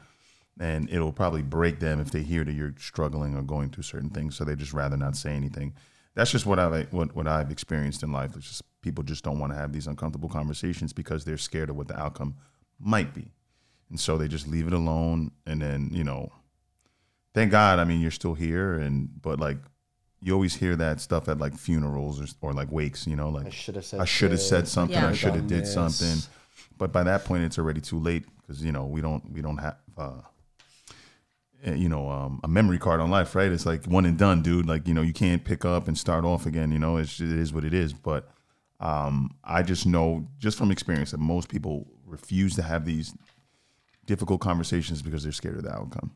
And 0.59 0.89
it'll 0.89 1.11
probably 1.11 1.43
break 1.43 1.79
them 1.79 1.99
if 1.99 2.09
they 2.11 2.23
hear 2.23 2.43
that 2.43 2.53
you're 2.53 2.73
struggling 2.79 3.35
or 3.35 3.43
going 3.43 3.69
through 3.69 3.83
certain 3.83 4.09
things, 4.09 4.35
so 4.35 4.43
they 4.43 4.55
just 4.55 4.73
rather 4.73 4.97
not 4.97 5.15
say 5.15 5.35
anything. 5.35 5.73
That's 6.15 6.31
just 6.31 6.45
what 6.47 6.57
I've 6.57 6.91
what, 6.91 7.15
what 7.15 7.27
I've 7.27 7.51
experienced 7.51 8.01
in 8.01 8.11
life. 8.11 8.35
It's 8.35 8.47
just 8.47 8.63
people 8.87 9.03
just 9.03 9.23
don't 9.23 9.39
want 9.39 9.51
to 9.51 9.57
have 9.59 9.73
these 9.73 9.87
uncomfortable 9.87 10.29
conversations 10.29 10.93
because 10.93 11.25
they're 11.25 11.37
scared 11.37 11.69
of 11.69 11.75
what 11.75 11.87
the 11.89 11.99
outcome 11.99 12.35
might 12.79 13.13
be, 13.13 13.25
and 13.89 13.99
so 13.99 14.17
they 14.17 14.27
just 14.29 14.47
leave 14.47 14.67
it 14.67 14.73
alone. 14.73 15.31
And 15.45 15.61
then 15.61 15.89
you 15.91 16.03
know, 16.05 16.31
thank 17.33 17.51
God, 17.51 17.79
I 17.79 17.83
mean, 17.83 17.99
you're 18.01 18.11
still 18.11 18.33
here, 18.33 18.75
and 18.75 19.09
but 19.21 19.39
like 19.39 19.57
you 20.21 20.33
always 20.33 20.55
hear 20.55 20.75
that 20.77 21.01
stuff 21.01 21.27
at 21.27 21.37
like 21.37 21.55
funerals 21.57 22.21
or, 22.21 22.27
or 22.41 22.53
like 22.53 22.71
wakes, 22.71 23.05
you 23.05 23.15
know, 23.15 23.29
like 23.29 23.47
I 23.47 23.49
should 23.49 23.75
have 23.75 23.85
said. 23.85 23.99
I 23.99 24.05
should 24.05 24.31
have 24.31 24.41
said 24.41 24.67
something, 24.67 24.97
Yeah. 24.97 25.09
I 25.09 25.13
should 25.13 25.35
have 25.35 25.47
did 25.47 25.63
this. 25.63 25.73
something, 25.73 26.17
but 26.77 26.91
by 26.91 27.03
that 27.03 27.25
point, 27.25 27.43
it's 27.43 27.59
already 27.59 27.81
too 27.81 27.99
late 27.99 28.23
because 28.41 28.63
you 28.63 28.71
know 28.71 28.85
we 28.85 29.01
don't 29.01 29.23
we 29.33 29.41
don't 29.41 29.57
have. 29.57 29.77
Uh, 29.97 30.21
you 31.65 31.89
know, 31.89 32.07
um, 32.07 32.39
a 32.43 32.47
memory 32.47 32.77
card 32.77 33.01
on 33.01 33.09
life, 33.09 33.33
right? 33.35 33.51
It's 33.51 33.65
like 33.65 33.83
one 33.85 34.05
and 34.05 34.15
done, 34.17 34.43
dude. 34.43 34.67
Like, 34.67 34.87
you 34.87 34.93
know, 34.93 35.01
you 35.01 35.11
can't 35.11 35.43
pick 35.43 35.65
up 35.65 35.87
and 35.87 35.97
start 35.97 36.23
off 36.23 36.45
again. 36.45 36.71
You 36.71 36.77
know, 36.77 36.97
it's, 36.97 37.19
it 37.19 37.31
is 37.31 37.51
what 37.51 37.63
it 37.65 37.73
is. 37.73 37.93
But 37.93 38.29
um, 38.79 39.31
I 39.43 39.63
just 39.63 39.85
know, 39.85 40.27
just 40.37 40.57
from 40.57 40.71
experience, 40.71 41.11
that 41.11 41.19
most 41.19 41.49
people 41.49 41.87
refuse 42.05 42.55
to 42.55 42.61
have 42.61 42.85
these 42.85 43.13
difficult 44.05 44.39
conversations 44.41 45.01
because 45.01 45.23
they're 45.23 45.31
scared 45.31 45.57
of 45.57 45.63
the 45.63 45.71
outcome. 45.71 46.11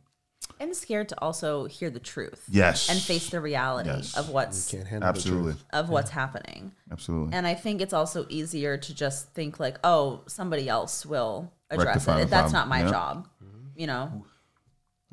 And 0.60 0.76
scared 0.76 1.10
to 1.10 1.20
also 1.22 1.66
hear 1.66 1.90
the 1.90 2.00
truth. 2.00 2.46
Yes. 2.50 2.90
And 2.90 3.00
face 3.00 3.30
the 3.30 3.42
reality 3.42 3.90
Yes. 3.90 4.16
of 4.16 4.30
what's 4.30 4.72
Can't 4.72 5.04
Absolutely. 5.04 5.56
Of 5.74 5.90
what's 5.90 6.12
happening. 6.12 6.72
Absolutely. 6.92 7.34
And 7.36 7.48
I 7.48 7.56
think 7.56 7.82
it's 7.82 7.94
also 7.94 8.26
easier 8.30 8.78
to 8.78 8.94
just 8.94 9.34
think 9.34 9.60
like, 9.60 9.78
oh, 9.84 10.22
somebody 10.28 10.70
else 10.70 11.06
will 11.06 11.52
address 11.70 11.88
Rectify 12.08 12.22
it. 12.22 12.30
That's 12.30 12.54
not 12.54 12.68
my 12.68 12.82
Yeah. 12.84 12.90
job. 12.90 13.28
You 13.76 13.88
know? 13.88 14.26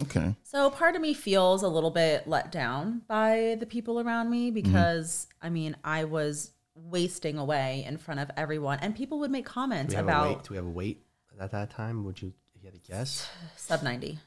Okay. 0.03 0.35
So 0.45 0.71
part 0.71 0.95
of 0.97 1.03
me 1.03 1.15
feels 1.15 1.63
a 1.63 1.69
little 1.69 1.91
bit 1.91 2.27
let 2.29 2.53
down 2.53 3.03
by 3.09 3.57
the 3.59 3.67
people 3.67 4.01
around 4.01 4.27
Mm-hmm. 4.27 4.33
me 4.33 4.51
because 4.51 5.27
I 5.43 5.49
mean, 5.51 5.77
I 5.83 6.05
was 6.05 6.53
wasting 6.85 7.39
away 7.39 7.85
in 7.87 7.97
front 7.99 8.21
of 8.21 8.31
everyone 8.37 8.79
and 8.81 8.95
people 8.95 9.19
would 9.21 9.31
make 9.31 9.45
comments 9.47 9.91
we 9.93 9.97
have 9.97 10.05
about 10.07 10.45
Do 10.45 10.51
we 10.51 10.57
have 10.57 10.67
a 10.67 10.71
weight 10.71 11.03
at 11.41 11.51
that 11.53 11.71
time? 11.71 12.05
Would 12.05 12.21
you, 12.23 12.33
you 12.61 12.67
had 12.71 12.75
a 12.75 12.79
guess? 12.79 13.29
sub 13.57 13.83
90. 13.83 14.19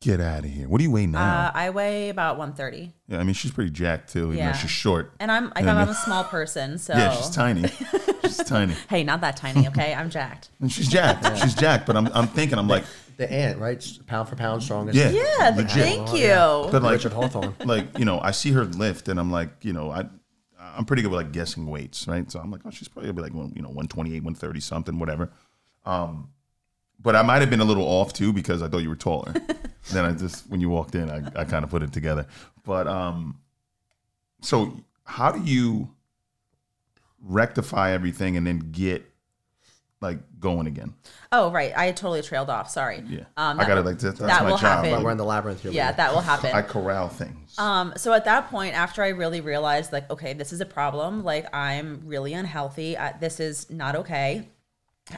Get 0.00 0.20
out 0.20 0.40
of 0.40 0.50
here. 0.50 0.68
What 0.68 0.78
do 0.78 0.84
you 0.84 0.90
weigh 0.90 1.06
now? 1.06 1.20
Uh, 1.46 1.52
I 1.54 1.70
weigh 1.70 2.08
about 2.08 2.36
130. 2.36 2.92
yeah, 3.06 3.18
I 3.18 3.22
mean, 3.22 3.34
she's 3.34 3.52
pretty 3.52 3.70
jacked 3.70 4.12
too, 4.12 4.26
even 4.32 4.38
yeah. 4.38 4.50
though 4.50 4.58
she's 4.58 4.70
short. 4.70 5.12
And 5.20 5.30
I'm 5.30 5.50
like 5.54 5.64
Yeah, 5.64 5.76
I'm 5.76 5.88
a 5.88 5.94
small 5.94 6.24
person, 6.24 6.78
so 6.78 6.92
Yeah, 6.94 7.14
she's 7.14 7.30
tiny. 7.30 7.68
she's 8.24 8.36
tiny. 8.38 8.74
hey, 8.88 9.04
not 9.04 9.20
that 9.20 9.36
tiny, 9.36 9.68
okay? 9.68 9.94
I'm 9.94 10.10
jacked. 10.10 10.50
And 10.60 10.72
she's 10.72 10.88
jacked. 10.88 11.38
She's 11.42 11.54
jacked, 11.54 11.86
but 11.86 11.96
I'm, 11.96 12.08
I'm 12.14 12.26
thinking, 12.26 12.58
I'm 12.58 12.66
like, 12.66 12.82
The 13.16 13.30
ant, 13.30 13.60
right? 13.60 13.80
Pound 14.06 14.28
for 14.28 14.34
pound, 14.34 14.64
strongest. 14.64 14.96
Yeah. 14.98 15.10
Yeah, 15.10 15.50
Legit. 15.56 15.70
thank 15.70 16.08
Oh, 16.10 16.14
you. 16.16 16.24
yeah. 16.24 16.68
but 16.72 16.82
like, 16.82 16.94
Richard 16.94 17.12
Hawthorne. 17.12 17.54
like 17.64 17.96
you 17.96 18.04
know, 18.04 18.18
I 18.20 18.32
see 18.32 18.50
her 18.52 18.64
lift, 18.64 19.06
and 19.08 19.20
I'm 19.20 19.30
like, 19.30 19.50
you 19.64 19.72
know, 19.72 19.92
I 19.92 20.06
I'm 20.76 20.84
pretty 20.84 21.02
good 21.02 21.10
with 21.10 21.20
like 21.20 21.32
guessing 21.32 21.66
weights, 21.66 22.06
right? 22.06 22.30
So 22.30 22.38
I'm 22.40 22.50
like, 22.50 22.60
oh, 22.64 22.70
she's 22.70 22.88
probably 22.88 23.08
gonna 23.10 23.16
be 23.16 23.22
like, 23.22 23.34
one- 23.34 23.52
you 23.54 23.62
know, 23.62 23.68
128, 23.68 24.22
130 24.22 24.60
something, 24.60 24.98
whatever. 24.98 25.30
Um, 25.84 26.30
but 27.00 27.16
I 27.16 27.22
might 27.22 27.40
have 27.40 27.50
been 27.50 27.60
a 27.60 27.64
little 27.64 27.84
off 27.84 28.12
too 28.12 28.32
because 28.32 28.62
I 28.62 28.68
thought 28.68 28.78
you 28.78 28.88
were 28.88 28.96
taller. 28.96 29.34
then 29.92 30.04
I 30.04 30.12
just 30.12 30.48
when 30.48 30.60
you 30.60 30.68
walked 30.70 30.94
in, 30.94 31.10
I, 31.10 31.22
I 31.40 31.44
kind 31.44 31.64
of 31.64 31.70
put 31.70 31.82
it 31.82 31.92
together. 31.92 32.26
But 32.64 32.86
um, 32.86 33.38
so 34.40 34.76
how 35.04 35.32
do 35.32 35.42
you 35.42 35.90
rectify 37.20 37.92
everything 37.92 38.36
and 38.36 38.46
then 38.46 38.58
get 38.72 39.04
like 40.02 40.18
going 40.40 40.66
again? 40.66 40.94
Oh, 41.30 41.50
right. 41.50 41.72
I 41.76 41.92
totally 41.92 42.20
trailed 42.22 42.50
off. 42.50 42.68
Sorry. 42.68 43.02
Yeah, 43.08 43.20
Um, 43.36 43.58
I 43.58 43.64
got 43.64 43.68
to 43.68 43.74
will- 43.76 43.84
like 43.90 43.98
that, 44.00 44.16
that's 44.16 44.18
that 44.20 44.42
my 44.42 44.50
will 44.50 44.58
job. 44.58 44.84
happen. 44.84 44.90
But 44.90 45.02
we're 45.04 45.12
in 45.12 45.16
the 45.18 45.24
labyrinth 45.24 45.62
here. 45.62 45.70
Yeah, 45.72 45.86
Leah. 45.86 45.96
that 45.96 46.12
will 46.12 46.20
happen. 46.20 46.50
I 46.54 46.62
corral 46.62 47.08
things. 47.08 47.58
Um, 47.58 47.94
so 47.96 48.12
at 48.12 48.24
that 48.26 48.50
point, 48.50 48.74
after 48.74 49.02
I 49.02 49.08
really 49.08 49.40
realized, 49.40 49.92
like, 49.92 50.10
okay, 50.10 50.32
this 50.34 50.52
is 50.52 50.60
a 50.60 50.66
problem. 50.66 51.24
Like, 51.24 51.54
I'm 51.54 52.02
really 52.04 52.34
unhealthy. 52.34 52.98
I, 52.98 53.12
this 53.12 53.40
is 53.40 53.70
not 53.70 53.96
okay. 53.96 54.48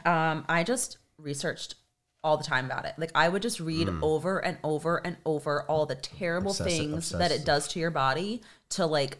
Um, 0.05 0.45
I 0.47 0.63
just 0.63 0.97
researched 1.17 1.75
all 2.23 2.37
the 2.37 2.43
time 2.43 2.65
about 2.65 2.85
it. 2.85 2.93
Like, 2.97 3.11
I 3.13 3.29
would 3.29 3.41
just 3.41 3.59
read 3.59 3.87
over 4.01 4.39
and 4.39 4.57
over 4.63 4.97
and 5.05 5.15
over 5.25 5.63
all 5.63 5.85
the 5.85 5.95
terrible 5.95 6.51
Obsessive- 6.51 6.67
things 6.71 7.09
that 7.09 7.31
it 7.31 7.45
does 7.45 7.67
to 7.69 7.79
your 7.79 7.91
body 7.91 8.41
to 8.69 8.85
like, 8.85 9.19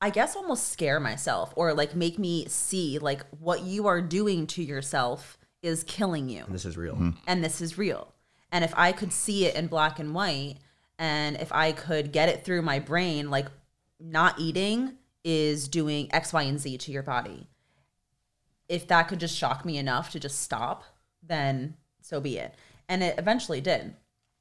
I 0.00 0.10
guess 0.10 0.36
almost 0.36 0.68
scare 0.68 1.00
myself 1.00 1.52
or 1.56 1.72
like 1.72 1.94
make 1.94 2.18
me 2.18 2.46
see 2.48 2.98
like 2.98 3.24
what 3.40 3.62
you 3.62 3.86
are 3.86 4.02
doing 4.02 4.46
to 4.48 4.62
yourself 4.62 5.38
is 5.62 5.82
killing 5.84 6.28
you 6.28 6.44
And 6.44 6.54
this 6.54 6.64
is 6.64 6.76
real. 6.76 6.94
Mm-hmm. 6.94 7.10
and 7.26 7.42
this 7.42 7.60
is 7.60 7.78
real. 7.78 8.12
And 8.52 8.62
if 8.62 8.72
I 8.76 8.92
could 8.92 9.12
see 9.12 9.46
it 9.46 9.56
in 9.56 9.66
black 9.66 9.98
and 9.98 10.14
white, 10.14 10.56
and 10.98 11.36
if 11.36 11.52
I 11.52 11.72
could 11.72 12.12
get 12.12 12.28
it 12.28 12.44
through 12.44 12.62
my 12.62 12.78
brain, 12.78 13.30
like 13.30 13.46
not 13.98 14.38
eating 14.38 14.94
is 15.24 15.66
doing 15.68 16.08
X, 16.14 16.32
Y, 16.32 16.42
and 16.42 16.60
Z 16.60 16.78
to 16.78 16.92
your 16.92 17.02
body. 17.02 17.48
If 18.68 18.86
that 18.88 19.08
could 19.08 19.20
just 19.20 19.36
shock 19.36 19.64
me 19.64 19.76
enough 19.78 20.10
to 20.10 20.20
just 20.20 20.40
stop, 20.40 20.84
then 21.22 21.74
so 22.00 22.20
be 22.20 22.38
it. 22.38 22.54
And 22.88 23.02
it 23.02 23.18
eventually 23.18 23.60
did. 23.60 23.94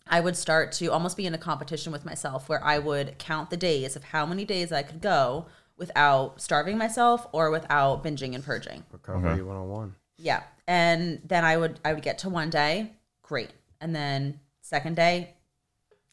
I 0.07 0.19
would 0.19 0.35
start 0.37 0.71
to 0.73 0.87
almost 0.87 1.17
be 1.17 1.25
in 1.25 1.33
a 1.33 1.37
competition 1.37 1.91
with 1.91 2.05
myself 2.05 2.47
where 2.47 2.63
I 2.63 2.77
would 2.79 3.17
count 3.17 3.49
the 3.49 3.57
days 3.57 3.95
of 3.95 4.03
how 4.05 4.25
many 4.25 4.45
days 4.45 4.71
I 4.71 4.83
could 4.83 5.01
go 5.01 5.47
without 5.77 6.39
starving 6.39 6.77
myself 6.77 7.27
or 7.31 7.49
without 7.49 8.03
binging 8.03 8.35
and 8.35 8.43
purging. 8.43 8.83
Recovery 8.91 9.41
101. 9.41 9.95
Yeah. 10.17 10.43
And 10.67 11.21
then 11.25 11.43
I 11.43 11.57
would 11.57 11.79
I 11.83 11.93
would 11.93 12.03
get 12.03 12.19
to 12.19 12.29
one 12.29 12.49
day, 12.49 12.93
great. 13.23 13.51
And 13.81 13.95
then 13.95 14.39
second 14.61 14.95
day, 14.95 15.33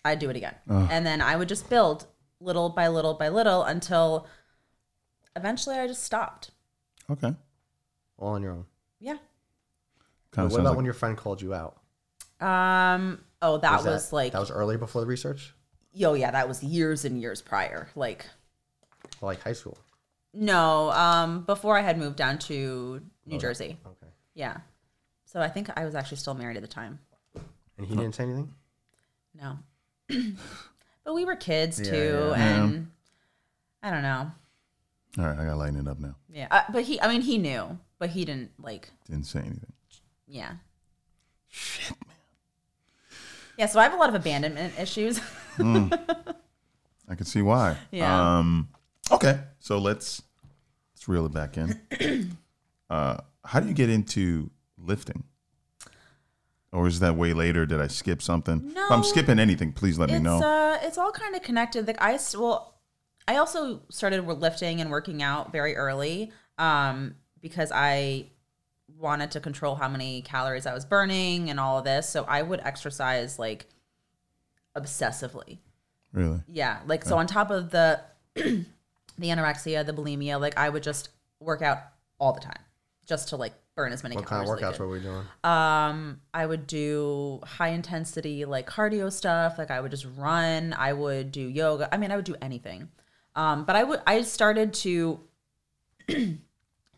I'd 0.05 0.19
do 0.19 0.31
it 0.31 0.37
again. 0.37 0.55
And 0.69 1.07
then 1.07 1.21
I 1.21 1.37
would 1.37 1.49
just 1.49 1.69
build 1.71 2.07
little 2.41 2.71
by 2.71 2.89
little 2.89 3.15
by 3.15 3.29
little 3.29 3.63
until 3.63 4.27
eventually 5.37 5.77
I 5.77 5.87
just 5.87 6.03
stopped. 6.03 6.51
okay, 7.11 7.35
All 8.19 8.31
on 8.35 8.43
your 8.43 8.53
own. 8.53 8.65
Yeah. 9.01 9.19
kind 10.33 10.51
what 10.51 10.61
about 10.61 10.71
like 10.71 10.77
when 10.77 10.85
your 10.85 10.95
friend 10.95 11.17
called 11.17 11.41
you 11.43 11.55
out? 11.55 11.77
Um 12.41 13.21
oh 13.43 13.59
that 13.59 13.85
was, 13.85 14.13
like 14.13 14.33
that 14.33 14.39
was 14.41 14.51
early 14.51 14.77
before 14.79 15.01
the 15.03 15.07
research? 15.07 15.55
yo 15.93 16.15
yeah, 16.15 16.31
that 16.31 16.49
was 16.49 16.63
years 16.63 17.05
and 17.05 17.21
years 17.21 17.43
prior. 17.43 17.89
Like 17.95 18.25
like 19.21 19.43
high 19.43 19.53
school. 19.53 19.77
no, 20.33 20.91
um 20.93 21.43
before 21.45 21.77
I 21.79 21.83
had 21.83 21.99
moved 21.99 22.17
down 22.17 22.39
to 22.41 23.03
New 23.27 23.39
Jersey. 23.39 23.77
Okay. 23.87 24.13
Yeah. 24.35 24.59
So 25.27 25.41
I 25.41 25.49
think 25.49 25.71
I 25.77 25.85
was 25.85 25.95
actually 25.95 26.17
still 26.19 26.35
married 26.35 26.57
at 26.57 26.63
the 26.63 26.69
time. 26.69 26.99
And 27.79 27.87
he 27.87 27.95
didn't 27.97 28.15
say 28.15 28.25
anything? 28.25 28.53
No. 29.35 29.59
but 31.05 31.15
we 31.15 31.25
were 31.25 31.37
kids 31.37 31.81
Yeah, 31.81 31.91
too 31.91 32.27
yeah. 32.37 32.65
and 32.65 32.91
I 33.83 33.91
don't 33.91 34.03
know. 34.03 34.31
all 35.19 35.25
right. 35.25 35.39
I 35.39 35.45
got 35.45 35.51
to 35.51 35.57
lighten 35.57 35.81
it 35.81 35.89
up 35.89 35.99
now. 35.99 36.17
Yeah, 36.33 36.49
uh, 36.51 36.63
but 36.73 36.85
he, 36.85 37.01
I 37.01 37.09
mean, 37.09 37.23
he 37.23 37.37
knew, 37.39 37.79
but 37.99 38.11
he 38.11 38.25
didn't 38.25 38.51
like, 38.61 38.91
Didn't 39.09 39.27
say 39.27 39.41
anything. 39.41 39.73
yeah. 40.29 40.53
Shit, 41.49 41.97
man. 42.07 42.12
Yeah, 43.63 43.67
so 43.67 43.79
I 43.79 43.85
have 43.85 43.93
a 43.93 43.97
lot 43.97 44.09
of 44.09 44.17
abandonment 44.17 44.77
issues. 44.77 45.21
I 45.61 47.15
can 47.15 47.25
see 47.25 47.43
why. 47.43 47.77
Yeah. 47.93 48.39
Um, 48.39 48.71
okay, 49.09 49.39
so 49.61 49.79
let's 49.79 50.21
let's 50.93 51.07
reel 51.07 51.27
it 51.27 51.33
back 51.33 51.57
in. 51.57 52.37
uh, 52.91 53.19
how 53.45 53.61
do 53.61 53.69
you 53.69 53.75
get 53.75 53.89
into 53.89 54.51
lifting? 54.77 55.23
Or 56.73 56.89
is 56.89 56.99
that 56.99 57.15
way 57.15 57.35
later? 57.35 57.65
Did 57.65 57.81
I 57.81 57.87
skip 57.87 58.21
something? 58.21 58.73
If 58.75 58.91
I'm 58.91 59.05
skipping 59.05 59.39
anything, 59.39 59.73
please 59.73 59.97
let 59.97 60.11
me 60.11 60.19
know. 60.19 60.43
uh, 60.43 60.79
it's 60.83 60.99
all 60.99 61.13
kind 61.13 61.37
of 61.37 61.43
connected. 61.43 61.87
Like 61.87 62.03
I 62.03 62.19
well, 62.37 62.81
I 63.29 63.37
also 63.37 63.83
started 63.91 64.27
lifting 64.27 64.81
and 64.81 64.91
working 64.91 65.23
out 65.23 65.53
very 65.53 65.77
early, 65.77 66.33
um, 66.59 67.15
because 67.41 67.71
I 67.73 68.27
wanted 69.03 69.31
to 69.33 69.41
control 69.41 69.75
how 69.75 69.89
many 69.89 70.23
calories 70.23 70.65
I 70.65 70.73
was 70.73 70.85
burning 70.87 71.51
and 71.51 71.59
all 71.61 71.77
of 71.79 71.85
this. 71.85 72.09
So 72.09 72.25
I 72.25 72.41
would 72.41 72.61
exercise 72.61 73.39
like 73.39 73.67
obsessively. 74.77 75.59
Really? 76.13 76.41
Yeah, 76.47 76.79
like 76.87 77.05
so 77.05 77.17
on 77.19 77.27
top 77.27 77.51
of 77.51 77.71
the 77.71 78.01
the 78.35 78.65
anorexia, 79.19 79.85
the 79.85 79.93
bulimia, 79.93 80.41
like 80.41 80.57
I 80.59 80.69
would 80.69 80.83
just 80.83 81.09
work 81.41 81.63
out 81.63 81.79
all 82.19 82.33
the 82.33 82.41
time 82.41 82.61
just 83.07 83.29
to 83.31 83.37
like 83.37 83.53
burn 83.75 83.93
as 83.93 84.03
many 84.03 84.15
What 84.15 84.27
kind 84.27 84.45
calories. 84.45 84.63
of 84.63 84.69
as 84.69 84.75
I 84.75 84.77
workouts 84.77 84.79
were 84.81 84.89
we 84.89 85.01
doing? 85.01 85.25
Um, 85.45 86.21
I 86.33 86.47
would 86.47 86.67
do 86.67 87.41
high 87.45 87.71
intensity 87.71 88.45
like 88.45 88.69
cardio 88.69 89.11
stuff. 89.13 89.59
Like 89.59 89.71
I 89.71 89.81
would 89.81 89.91
just 89.91 90.07
run. 90.17 90.75
I 90.79 90.93
would 90.93 91.33
do 91.33 91.41
yoga. 91.41 91.93
I 91.93 91.97
mean, 91.97 92.11
I 92.13 92.17
would 92.17 92.25
do 92.27 92.37
anything. 92.41 92.89
Um, 93.35 93.65
but 93.65 93.75
I 93.77 93.85
would. 93.85 94.01
I 94.07 94.23
started 94.23 94.75
to. 94.75 95.21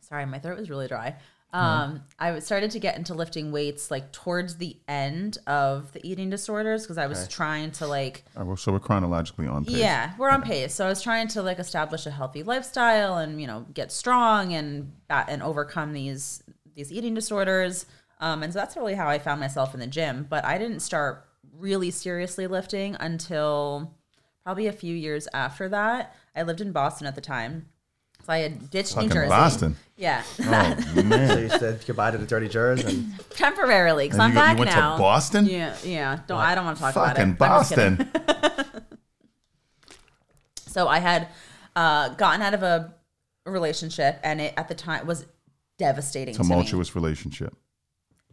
sorry, 0.01 0.27
my 0.27 0.39
throat 0.41 0.59
was 0.59 0.69
really 0.69 0.89
dry. 0.89 1.17
Um, 1.55 2.03
I 2.19 2.39
started 2.41 2.71
to 2.73 2.79
get 2.81 2.97
into 2.97 3.15
lifting 3.15 3.53
weights 3.53 3.91
like 3.91 4.11
towards 4.13 4.57
the 4.57 4.77
end 4.89 5.39
of 5.47 5.93
the 5.93 6.05
eating 6.07 6.29
disorders 6.29 6.83
because 6.83 6.99
I 6.99 7.07
was 7.07 7.21
Okay. 7.21 7.31
trying 7.31 7.71
to 7.73 7.87
like 7.87 8.25
All 8.37 8.43
right, 8.43 8.47
well, 8.49 8.57
so 8.57 8.73
we're 8.73 8.81
chronologically 8.81 9.47
on 9.47 9.65
pace. 9.65 9.75
yeah, 9.77 10.15
we're 10.19 10.31
on 10.31 10.43
pace. 10.43 10.75
So 10.75 10.85
I 10.85 10.89
was 10.89 11.01
trying 11.01 11.29
to 11.29 11.43
like 11.43 11.59
establish 11.61 12.07
a 12.07 12.11
healthy 12.11 12.43
lifestyle 12.43 13.19
and 13.19 13.41
you 13.41 13.47
know 13.47 13.67
get 13.73 13.93
strong 13.93 14.53
and 14.53 14.93
bat- 15.09 15.27
and 15.29 15.43
overcome 15.43 15.93
these 15.93 16.43
these 16.75 16.91
eating 16.93 17.15
disorders. 17.15 17.87
Um, 18.21 18.43
and 18.43 18.53
so 18.53 18.59
that's 18.59 18.77
really 18.77 18.95
how 18.95 19.09
I 19.09 19.19
found 19.19 19.39
myself 19.41 19.75
in 19.75 19.81
the 19.81 19.87
gym. 19.87 20.27
But 20.29 20.45
I 20.45 20.59
didn't 20.59 20.81
start 20.81 21.25
really 21.57 21.91
seriously 21.93 22.47
lifting 22.49 22.97
until 22.99 23.95
probably 24.43 24.67
a 24.67 24.73
few 24.73 24.95
years 24.95 25.29
after 25.33 25.69
that. 25.69 26.15
I 26.35 26.43
lived 26.43 26.61
in 26.61 26.73
Boston 26.73 27.07
at 27.07 27.15
the 27.15 27.21
time, 27.21 27.67
so 28.25 28.33
I 28.33 28.39
had 28.39 28.71
ditched 28.71 28.97
New 28.97 29.03
Fucking 29.03 29.11
Jersey. 29.13 29.29
Boston. 29.29 29.77
Yeah, 29.97 30.23
Oh 30.41 31.03
man. 31.05 31.29
So 31.29 31.39
you 31.39 31.49
said 31.51 31.85
goodbye 31.87 32.11
to 32.11 32.19
the 32.19 32.27
dirty 32.27 32.49
jers 32.49 32.85
and 32.85 33.15
temporarily 33.31 34.07
because 34.07 34.19
And 34.19 34.23
I'm 34.23 34.31
you, 34.31 34.35
go- 34.35 34.41
you 34.41 34.47
back 34.49 34.59
went 34.59 34.71
now. 34.71 34.93
to 34.97 34.99
Boston? 35.03 35.47
Yeah, 35.47 35.77
yeah. 35.85 36.19
Don't 36.27 36.39
I 36.41 36.55
don't 36.57 36.65
want 36.65 36.77
to 36.79 36.83
talk 36.83 36.97
about 36.97 37.17
Fucking 37.17 37.31
it. 37.33 37.43
I'm 37.43 37.61
just 37.61 37.75
kidding. 37.75 37.97
Boston. 37.97 38.83
So 40.67 40.89
I 40.89 40.99
had 40.99 41.29
uh, 41.77 42.09
gotten 42.11 42.43
out 42.43 42.53
of 42.55 42.65
a 42.65 42.93
relationship, 43.47 44.19
and 44.25 44.41
it 44.41 44.55
at 44.57 44.67
the 44.69 44.75
time 44.75 45.07
was 45.07 45.25
devastating. 45.79 46.35
To 46.35 46.43
me. 46.43 46.49
tumultuous 46.49 46.95
relationship. 46.97 47.55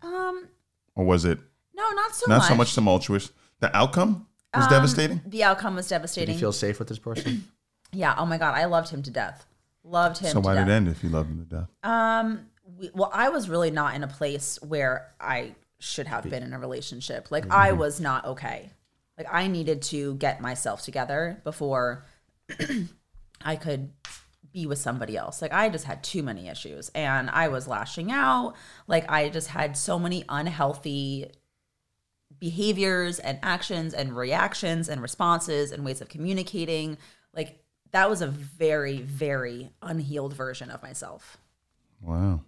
Um, 0.01 0.47
Or 0.95 1.05
was 1.05 1.23
it 1.25 1.37
no, 1.75 1.87
not 1.91 2.15
so 2.15 2.25
not 2.27 2.37
much. 2.39 2.47
so 2.47 2.55
much 2.55 2.73
tumultuous? 2.73 3.31
The 3.59 3.75
outcome 3.77 4.25
was 4.55 4.65
Um, 4.65 4.71
devastating? 4.71 5.21
The 5.27 5.43
outcome 5.43 5.75
was 5.75 5.85
did 5.87 5.95
devastating. 5.95 6.33
you 6.33 6.39
feel 6.39 6.51
safe 6.51 6.79
with 6.79 6.87
this 6.87 6.97
person? 6.97 7.47
yeah. 7.91 8.15
Oh 8.17 8.25
my 8.25 8.39
god, 8.39 8.55
I 8.55 8.65
loved 8.65 8.89
him 8.89 9.03
to 9.03 9.11
death. 9.11 9.45
Loved 9.84 10.19
him. 10.19 10.32
So 10.32 10.39
why 10.39 10.55
did 10.55 10.67
it 10.67 10.71
end 10.71 10.88
if 10.88 11.03
you 11.03 11.09
loved 11.09 11.29
him 11.29 11.39
to 11.39 11.55
death? 11.55 11.69
Um, 11.84 12.47
we, 12.77 12.89
well, 12.93 13.09
I 13.13 13.29
was 13.29 13.49
really 13.49 13.71
not 13.71 13.95
in 13.95 14.03
a 14.03 14.07
place 14.07 14.59
where 14.61 15.09
I 15.19 15.55
should 15.79 16.07
have 16.07 16.29
been 16.29 16.43
in 16.43 16.53
a 16.53 16.59
relationship. 16.59 17.32
Like 17.32 17.43
Mm-hmm. 17.43 17.53
I 17.53 17.71
was 17.71 17.99
not 17.99 18.25
okay. 18.25 18.71
Like 19.17 19.27
I 19.32 19.47
needed 19.47 19.82
to 19.84 20.15
get 20.15 20.41
myself 20.41 20.84
together 20.84 21.41
before 21.43 22.05
I 23.43 23.55
could 23.55 23.91
be 24.51 24.65
with 24.65 24.77
somebody 24.77 25.17
else. 25.17 25.41
Like 25.41 25.53
I 25.53 25.69
just 25.69 25.86
had 25.86 26.03
too 26.03 26.23
many 26.23 26.47
issues 26.47 26.89
and 26.93 27.29
I 27.29 27.47
was 27.47 27.67
lashing 27.67 28.11
out. 28.11 28.53
Like 28.88 29.09
I 29.09 29.29
just 29.29 29.47
had 29.47 29.77
so 29.77 29.97
many 29.97 30.23
unhealthy 30.29 31.32
behaviors 32.39 33.19
and 33.19 33.39
actions 33.43 33.93
and 33.93 34.15
reactions 34.15 34.89
and 34.89 35.01
responses 35.01 35.71
and 35.71 35.86
ways 35.86 36.01
of 36.01 36.09
communicating. 36.09 36.97
Like 37.34 37.61
that 37.91 38.09
was 38.09 38.21
a 38.21 38.27
very 38.27 38.99
very 39.01 39.71
unhealed 39.81 40.33
version 40.33 40.69
of 40.69 40.81
myself. 40.81 41.37
Wow. 42.01 42.41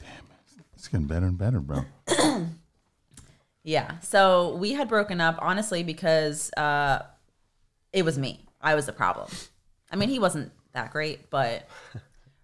Damn, 0.00 0.26
it's 0.74 0.88
getting 0.88 1.06
better 1.06 1.26
and 1.26 1.38
better, 1.38 1.60
bro. 1.60 1.84
Yeah. 3.64 3.98
So 4.00 4.54
we 4.56 4.74
had 4.74 4.88
broken 4.88 5.20
up 5.20 5.38
honestly 5.40 5.82
because 5.82 6.52
uh, 6.52 7.02
it 7.92 8.04
was 8.04 8.18
me. 8.18 8.44
I 8.60 8.74
was 8.74 8.86
the 8.86 8.92
problem. 8.92 9.28
I 9.90 9.96
mean, 9.96 10.10
he 10.10 10.18
wasn't 10.18 10.52
that 10.72 10.92
great, 10.92 11.30
but 11.30 11.66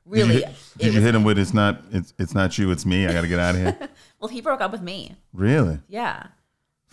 really, 0.07 0.35
Did 0.41 0.49
you, 0.49 0.55
did 0.79 0.95
you 0.95 1.01
hit 1.03 1.15
him 1.15 1.25
with 1.25 1.39
it's 1.39 1.53
not 1.55 1.83
it's 1.93 2.15
it's 2.19 2.35
not 2.35 2.57
you, 2.59 2.71
it's 2.71 2.87
me. 2.87 3.07
I 3.07 3.13
got 3.13 3.21
to 3.21 3.29
get 3.29 3.39
out 3.39 3.55
of 3.55 3.61
here. 3.61 3.89
well, 4.21 4.29
he 4.29 4.41
broke 4.41 4.61
up 4.61 4.73
with 4.73 4.83
me. 4.83 5.15
really? 5.33 5.79
Yeah. 5.89 6.29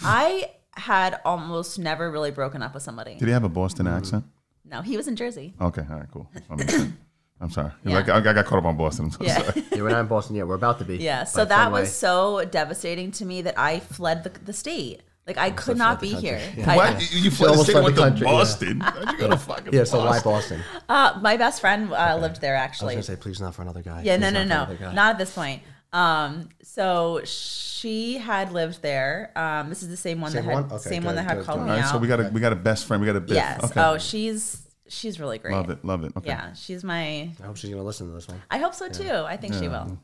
I 0.01 0.51
had 0.75 1.19
almost 1.25 1.79
never 1.79 2.11
really 2.11 2.29
broken 2.29 2.61
up 2.61 2.73
with 2.73 2.83
somebody. 2.83 3.15
Did 3.15 3.27
he 3.27 3.31
have 3.31 3.43
a 3.43 3.49
Boston 3.49 3.87
accent? 3.87 4.25
No, 4.69 4.81
he 4.81 4.97
was 4.97 5.07
in 5.07 5.15
Jersey. 5.15 5.53
Okay, 5.61 5.83
all 5.89 5.97
right, 5.97 6.07
cool. 6.11 6.29
Just 6.33 6.49
wanna 6.49 6.65
make 6.65 6.69
sure. 6.75 6.87
I'm 7.39 7.51
sorry. 7.51 7.71
Yeah. 7.85 7.93
Like, 7.95 8.09
I, 8.09 8.17
I 8.17 8.33
got 8.33 8.45
caught 8.45 8.57
up 8.59 8.65
on 8.65 8.77
Boston. 8.77 9.05
I'm 9.05 9.11
so 9.11 9.19
Yeah. 9.21 9.37
sorry. 9.43 9.63
yeah, 9.71 9.81
we're 9.83 9.89
not 9.89 9.99
in 10.01 10.07
Boston 10.07 10.35
yet. 10.35 10.47
We're 10.47 10.55
about 10.55 10.79
to 10.79 10.85
be. 10.85 10.97
Yeah. 10.97 11.23
So 11.23 11.45
that 11.45 11.65
Fenway. 11.65 11.81
was 11.81 11.95
so 11.95 12.43
devastating 12.45 13.11
to 13.11 13.25
me 13.25 13.43
that 13.43 13.53
I 13.59 13.79
fled 13.79 14.23
the, 14.23 14.31
the 14.43 14.53
state. 14.53 15.03
Like 15.27 15.37
I 15.37 15.51
could 15.51 15.77
not 15.77 15.99
be 16.01 16.07
here. 16.07 16.39
country. 16.39 16.63
I- 16.67 16.75
What? 16.75 17.13
You, 17.13 17.19
you 17.19 17.31
fled 17.31 17.53
the 17.53 17.63
state 17.63 17.71
fled 17.73 17.83
went 17.83 17.95
the 17.95 18.01
to 18.01 18.07
country, 18.09 18.25
yeah. 18.25 18.31
Boston. 18.33 18.83
You 19.11 19.17
go 19.19 19.29
to 19.29 19.37
fucking 19.49 19.73
Yeah, 19.73 19.83
so 19.83 19.99
why 19.99 20.19
Boston? 20.19 20.61
Boston? 20.63 20.81
Uh, 20.89 21.19
my 21.21 21.37
best 21.37 21.61
friend 21.61 21.93
uh, 21.93 22.17
lived 22.19 22.41
there 22.41 22.55
actually. 22.55 22.95
I 22.95 22.97
was 22.97 23.07
gonna 23.07 23.17
say, 23.17 23.21
please 23.21 23.39
not 23.39 23.53
for 23.53 23.61
another 23.61 23.83
guy. 23.83 24.01
Yeah, 24.03 24.17
Please 24.17 24.33
no, 24.33 24.43
no, 24.43 24.65
no, 24.79 24.91
not 24.93 25.11
at 25.11 25.17
this 25.19 25.31
point. 25.33 25.61
Um, 25.93 26.49
so 26.61 27.21
she 27.23 28.17
had 28.17 28.51
lived 28.51 28.81
there. 28.81 29.31
Um, 29.35 29.69
this 29.69 29.81
is 29.81 29.89
the 29.89 29.97
same 29.97 30.21
one 30.21 30.31
Same 30.31 30.45
that 30.45 30.53
had 30.53 30.63
one? 30.63 30.71
Okay, 30.73 30.89
same 30.89 31.03
one 31.03 31.15
that 31.15 31.23
had 31.23 31.37
good, 31.37 31.45
called 31.45 31.59
good. 31.59 31.65
me 31.65 31.71
All 31.71 31.77
right, 31.77 31.85
out. 31.85 31.91
so 31.91 31.97
we 31.97 32.07
got 32.07 32.19
a 32.19 32.29
we 32.29 32.41
got 32.41 32.51
a 32.51 32.57
best 32.57 32.85
friend. 32.85 33.01
We 33.01 33.07
got 33.07 33.15
a 33.15 33.21
best. 33.21 33.33
yes. 33.33 33.63
Okay. 33.63 33.81
Oh, 33.81 33.97
she's 33.97 34.67
she's 34.87 35.19
really 35.19 35.37
great. 35.37 35.53
love 35.53 35.69
it, 35.69 35.83
love 35.85 36.03
it. 36.03 36.13
Okay. 36.17 36.29
Yeah, 36.29 36.53
she's 36.53 36.83
my. 36.83 37.31
I 37.41 37.45
hope 37.45 37.57
she's 37.57 37.69
gonna 37.69 37.83
listen 37.83 38.07
to 38.07 38.13
this 38.13 38.27
one. 38.27 38.41
I 38.51 38.57
hope 38.57 38.73
so 38.73 38.89
too. 38.89 39.11
I 39.11 39.37
think 39.37 39.53
she 39.53 39.67
will. 39.67 39.97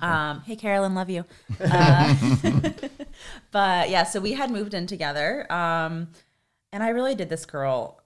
Um, 0.00 0.40
hey, 0.46 0.56
Carolyn, 0.56 0.94
love 0.94 1.10
you. 1.10 1.24
Uh, 1.60 2.14
but 3.50 3.90
yeah, 3.90 4.04
so 4.04 4.20
we 4.20 4.32
had 4.32 4.50
moved 4.50 4.74
in 4.74 4.86
together. 4.86 5.50
Um, 5.52 6.08
and 6.72 6.82
I 6.82 6.88
really 6.88 7.14
did 7.14 7.28
this 7.28 7.44
girl 7.44 8.00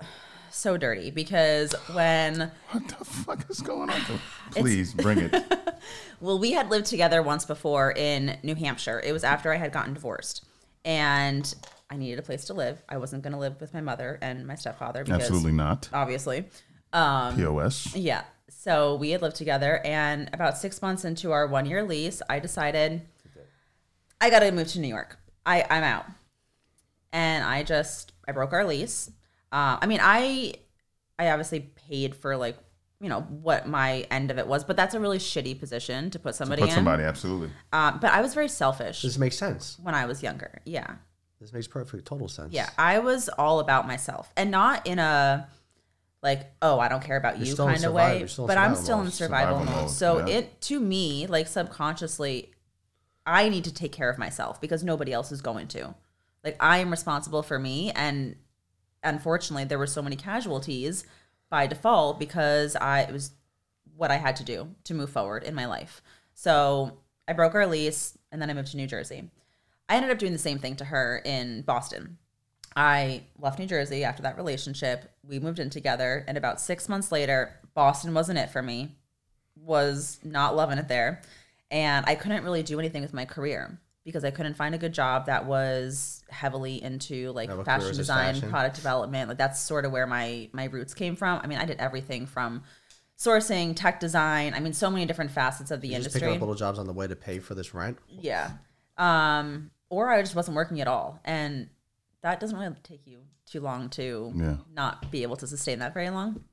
so 0.56 0.76
dirty 0.76 1.10
because 1.10 1.74
when 1.92 2.50
What 2.70 2.88
the 2.88 3.04
fuck 3.04 3.48
is 3.50 3.60
going 3.60 3.90
on? 3.90 4.00
Please 4.52 4.94
bring 4.94 5.18
it. 5.18 5.34
Well, 6.20 6.38
we 6.38 6.52
had 6.52 6.70
lived 6.70 6.86
together 6.86 7.22
once 7.22 7.44
before 7.44 7.92
in 7.92 8.38
New 8.42 8.54
Hampshire. 8.54 9.00
It 9.04 9.12
was 9.12 9.22
after 9.22 9.52
I 9.52 9.56
had 9.56 9.70
gotten 9.70 9.92
divorced. 9.92 10.44
And 10.84 11.54
I 11.90 11.96
needed 11.96 12.18
a 12.18 12.22
place 12.22 12.46
to 12.46 12.54
live. 12.54 12.82
I 12.88 12.96
wasn't 12.96 13.22
going 13.22 13.34
to 13.34 13.38
live 13.38 13.60
with 13.60 13.74
my 13.74 13.82
mother 13.82 14.18
and 14.22 14.46
my 14.46 14.54
stepfather 14.54 15.04
because 15.04 15.20
Absolutely 15.20 15.52
not. 15.52 15.90
obviously. 15.92 16.46
Um, 16.92 17.36
Pos. 17.36 17.94
yeah. 17.94 18.24
So 18.48 18.94
we 18.96 19.10
had 19.10 19.20
lived 19.20 19.36
together 19.36 19.80
and 19.84 20.30
about 20.32 20.56
6 20.56 20.80
months 20.80 21.04
into 21.04 21.32
our 21.32 21.46
1-year 21.46 21.82
lease, 21.84 22.22
I 22.30 22.38
decided 22.38 23.02
I 24.20 24.30
got 24.30 24.40
to 24.40 24.50
move 24.52 24.68
to 24.68 24.80
New 24.80 24.88
York. 24.88 25.18
I 25.44 25.64
I'm 25.68 25.84
out. 25.84 26.06
And 27.12 27.44
I 27.44 27.62
just 27.62 28.12
I 28.26 28.32
broke 28.32 28.52
our 28.52 28.64
lease. 28.64 29.10
Uh, 29.56 29.78
I 29.80 29.86
mean, 29.86 30.00
I 30.02 30.54
I 31.18 31.30
obviously 31.30 31.60
paid 31.60 32.14
for 32.14 32.36
like 32.36 32.56
you 33.00 33.08
know 33.08 33.20
what 33.22 33.66
my 33.68 34.06
end 34.10 34.30
of 34.30 34.38
it 34.38 34.46
was, 34.46 34.64
but 34.64 34.76
that's 34.76 34.94
a 34.94 35.00
really 35.00 35.18
shitty 35.18 35.58
position 35.58 36.10
to 36.10 36.18
put 36.18 36.34
somebody 36.34 36.62
Put 36.62 36.70
in. 36.70 36.74
somebody. 36.74 37.02
Absolutely. 37.04 37.50
Um, 37.72 37.98
but 38.00 38.10
I 38.12 38.20
was 38.22 38.32
very 38.34 38.48
selfish 38.48 39.02
This 39.02 39.18
makes 39.18 39.36
sense. 39.36 39.78
when 39.82 39.94
I 39.94 40.06
was 40.06 40.22
younger. 40.22 40.60
Yeah, 40.64 40.96
This 41.40 41.52
makes 41.52 41.66
perfect, 41.66 42.06
total 42.06 42.28
sense. 42.28 42.52
yeah, 42.52 42.68
I 42.78 42.98
was 42.98 43.28
all 43.30 43.60
about 43.60 43.86
myself, 43.86 44.30
and 44.36 44.50
not 44.50 44.86
in 44.86 44.98
a 44.98 45.48
like 46.22 46.50
oh 46.62 46.78
I 46.78 46.88
don't 46.88 47.02
care 47.04 47.16
about 47.18 47.36
You're 47.38 47.46
you 47.46 47.52
still 47.52 47.66
in 47.68 47.74
kind 47.74 47.84
of 47.84 47.90
survival- 47.92 48.12
way. 48.14 48.18
you're 48.20 48.28
still 48.28 48.44
in 48.44 48.48
But 48.48 48.58
I'm 48.58 48.74
survival 48.74 48.84
still 48.84 48.98
in 48.98 49.04
mode. 49.04 49.12
survival, 49.12 49.58
Survival 49.60 49.74
mode. 49.74 49.82
mode, 49.84 49.90
So 49.90 50.26
yeah. 50.26 50.36
it 50.38 50.60
to 50.62 50.80
me 50.80 51.26
like 51.26 51.46
subconsciously, 51.46 52.52
I 53.26 53.48
need 53.48 53.64
to 53.64 53.72
take 53.74 53.92
care 53.92 54.08
of 54.10 54.18
myself 54.18 54.60
because 54.60 54.82
nobody 54.84 55.12
else 55.12 55.32
is 55.32 55.40
going 55.40 55.68
to. 55.68 55.94
Like 56.44 56.56
I 56.60 56.78
am 56.78 56.90
responsible 56.90 57.42
for 57.42 57.58
me, 57.58 57.90
and 57.92 58.36
unfortunately, 59.06 59.64
there 59.64 59.78
were 59.78 59.86
so 59.86 60.02
many 60.02 60.16
casualties 60.16 61.04
by 61.48 61.66
default 61.66 62.18
because 62.18 62.76
I 62.76 63.02
it 63.02 63.12
was 63.12 63.32
what 63.96 64.10
I 64.10 64.16
had 64.16 64.36
to 64.36 64.44
do 64.44 64.74
to 64.84 64.94
move 64.94 65.10
forward 65.10 65.42
in 65.44 65.54
my 65.54 65.66
life. 65.66 66.02
So 66.34 66.98
I 67.26 67.32
broke 67.32 67.54
our 67.54 67.66
lease, 67.66 68.16
and 68.30 68.40
then 68.40 68.50
I 68.50 68.54
moved 68.54 68.70
to 68.72 68.76
New 68.76 68.86
Jersey. 68.86 69.30
I 69.88 69.96
ended 69.96 70.10
up 70.10 70.18
doing 70.18 70.32
the 70.32 70.38
same 70.38 70.58
thing 70.58 70.76
to 70.76 70.84
her 70.84 71.22
in 71.24 71.62
Boston. 71.62 72.18
I 72.74 73.22
left 73.38 73.58
New 73.58 73.66
Jersey 73.66 74.04
after 74.04 74.22
that 74.22 74.36
relationship. 74.36 75.10
We 75.26 75.38
moved 75.38 75.58
in 75.58 75.70
together, 75.70 76.24
and 76.28 76.36
about 76.36 76.60
six 76.60 76.88
months 76.88 77.10
later, 77.10 77.58
Boston 77.74 78.12
wasn't 78.12 78.38
it 78.38 78.50
for 78.50 78.62
me. 78.62 78.96
Was 79.56 80.18
not 80.22 80.54
loving 80.54 80.78
it 80.78 80.88
there, 80.88 81.22
and 81.70 82.04
I 82.06 82.14
couldn't 82.14 82.44
really 82.44 82.62
do 82.62 82.78
anything 82.78 83.02
with 83.02 83.14
my 83.14 83.24
career 83.24 83.78
because 84.06 84.24
I 84.24 84.30
couldn't 84.30 84.54
find 84.54 84.74
a 84.74 84.78
good 84.78 84.94
job 84.94 85.26
that 85.26 85.44
was 85.44 86.22
heavily 86.30 86.82
into 86.82 87.32
like 87.32 87.50
Now, 87.50 87.62
fashion 87.64 87.94
design, 87.94 88.34
fashion? 88.36 88.50
product 88.50 88.76
development. 88.76 89.28
Like 89.28 89.36
that's 89.36 89.60
sort 89.60 89.84
of 89.84 89.92
where 89.92 90.06
my 90.06 90.48
my 90.52 90.64
roots 90.64 90.94
came 90.94 91.16
from. 91.16 91.40
I 91.42 91.46
mean, 91.46 91.58
I 91.58 91.66
did 91.66 91.78
everything 91.78 92.24
from 92.26 92.62
sourcing, 93.18 93.74
tech 93.76 93.98
design. 94.00 94.54
I 94.54 94.60
mean, 94.60 94.72
so 94.72 94.90
many 94.90 95.04
different 95.06 95.32
facets 95.32 95.70
of 95.70 95.80
the 95.80 95.88
You're 95.88 95.96
just 95.98 96.06
industry. 96.08 96.20
picking 96.28 96.36
up 96.36 96.40
little 96.40 96.54
jobs 96.54 96.78
on 96.78 96.86
the 96.86 96.92
way 96.92 97.06
to 97.06 97.16
pay 97.16 97.40
for 97.40 97.54
this 97.54 97.74
rent. 97.74 97.98
Yeah. 98.08 98.52
Um, 98.96 99.70
or 99.90 100.10
I 100.10 100.22
just 100.22 100.34
wasn't 100.36 100.54
working 100.56 100.80
at 100.80 100.86
all. 100.88 101.20
And 101.24 101.68
that 102.22 102.40
doesn't 102.40 102.58
really 102.58 102.74
take 102.82 103.06
you 103.06 103.18
too 103.46 103.60
long 103.60 103.88
to 103.90 104.32
Yeah. 104.34 104.56
not 104.72 105.10
be 105.10 105.22
able 105.22 105.36
to 105.36 105.46
sustain 105.46 105.78
that 105.80 105.94
very 105.94 106.10
long. 106.10 106.44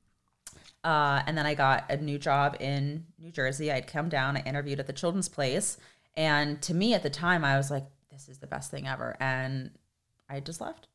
Uh, 0.82 1.22
and 1.26 1.36
then 1.38 1.46
I 1.46 1.54
got 1.54 1.90
a 1.90 1.96
new 1.96 2.18
job 2.18 2.56
in 2.60 3.06
New 3.18 3.30
Jersey. 3.30 3.72
I'd 3.72 3.86
come 3.86 4.08
down, 4.08 4.36
I 4.36 4.40
interviewed 4.42 4.80
at 4.80 4.86
the 4.86 4.92
Children's 4.92 5.28
Place. 5.30 5.78
And 6.16 6.60
to 6.62 6.74
me 6.74 6.94
at 6.94 7.02
the 7.02 7.10
time, 7.10 7.44
I 7.44 7.56
was 7.56 7.70
like, 7.70 7.84
this 8.10 8.28
is 8.28 8.38
the 8.38 8.46
best 8.46 8.70
thing 8.70 8.86
ever. 8.86 9.16
And 9.20 9.70
I 10.28 10.40
just 10.40 10.60
left. 10.60 10.88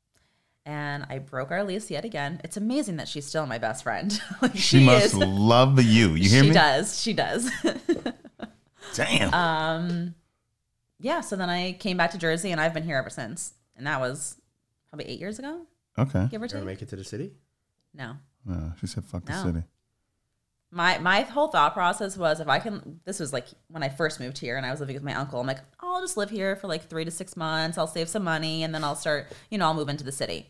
And 0.65 1.05
I 1.09 1.20
broke 1.20 1.51
our 1.51 1.63
lease 1.63 1.89
yet 1.89 2.05
again. 2.05 2.39
It's 2.43 2.55
amazing 2.57 2.97
that 2.97 3.07
she's 3.07 3.26
still 3.26 3.45
my 3.45 3.57
best 3.57 3.84
friend. 3.84 4.22
like, 4.41 4.55
She, 4.55 4.84
must 4.84 5.15
love 5.15 5.82
you. 5.82 6.09
You 6.13 6.30
hear 6.30 6.41
she 6.41 6.41
me? 6.41 6.47
She 6.47 6.53
does. 6.53 7.01
She 7.01 7.13
does. 7.13 7.51
Damn. 8.95 9.34
Um, 9.34 10.15
yeah. 10.99 11.22
So 11.22 11.36
then 11.36 11.49
I 11.49 11.74
came 11.74 11.97
back 11.97 12.11
to 12.11 12.17
Jersey, 12.17 12.51
and 12.51 12.59
I've 12.61 12.74
been 12.74 12.84
here 12.84 12.97
ever 12.97 13.09
since. 13.09 13.53
And 13.76 13.88
that 13.88 13.99
was 13.99 14.38
probably 14.89 15.07
eight 15.07 15.20
years 15.20 15.39
ago, 15.39 15.61
okay. 15.97 16.28
give 16.30 16.41
or 16.41 16.45
You 16.45 16.49
ever 16.51 16.57
take. 16.59 16.65
make 16.65 16.82
it 16.82 16.89
to 16.89 16.95
the 16.95 17.03
city? 17.03 17.32
No. 17.93 18.17
No, 18.45 18.74
she 18.80 18.88
said, 18.88 19.05
"Fuck 19.05 19.26
the 19.26 19.41
city." 19.41 19.63
My 20.72 20.99
my 20.99 21.22
whole 21.22 21.47
thought 21.47 21.74
process 21.74 22.15
was 22.15 22.39
if 22.39 22.47
I 22.47 22.59
can. 22.59 22.99
This 23.05 23.20
was 23.20 23.34
like 23.34 23.47
when 23.70 23.82
I 23.82 23.89
first 23.89 24.20
moved 24.20 24.38
here, 24.38 24.55
and 24.55 24.63
I 24.65 24.70
was 24.72 24.80
living 24.80 24.93
with 24.95 25.03
my 25.03 25.15
uncle. 25.15 25.39
I'm 25.39 25.47
like, 25.47 25.59
oh, 25.82 25.95
I'll 25.95 26.01
just 26.01 26.15
live 26.15 26.30
here 26.30 26.55
for 26.55 26.67
like 26.67 26.88
three 26.88 27.05
to 27.05 27.11
six 27.11 27.36
months. 27.36 27.76
I'll 27.78 27.88
save 27.88 28.07
some 28.07 28.24
money, 28.24 28.61
and 28.63 28.74
then 28.76 28.84
I'll 28.84 28.95
start. 28.95 29.28
You 29.49 29.57
know, 29.57 29.65
I'll 29.65 29.74
move 29.74 29.89
into 29.89 30.03
the 30.03 30.11
city. 30.11 30.47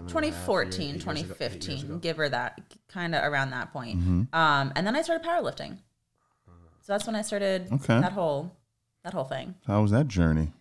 2014, 0.07 0.81
eight 0.83 0.89
ago- 0.95 0.99
2015, 1.13 1.85
ago. 1.85 1.97
give 1.97 2.17
her 2.17 2.29
that 2.29 2.59
kind 2.87 3.15
of 3.15 3.23
around 3.23 3.51
that 3.51 3.71
point. 3.71 3.99
Mm-hmm. 3.99 4.35
Um, 4.35 4.73
and 4.75 4.85
then 4.85 4.95
I 4.95 5.01
started 5.01 5.25
powerlifting. 5.27 5.77
So 6.81 6.93
that's 6.93 7.07
when 7.07 7.15
I 7.15 7.21
started 7.23 7.67
Okay. 7.71 7.99
that 7.99 8.11
whole 8.11 8.51
that 9.03 9.13
whole 9.13 9.23
thing. 9.23 9.55
How 9.67 9.81
was 9.81 9.91
that 9.91 10.07
journey? 10.07 10.51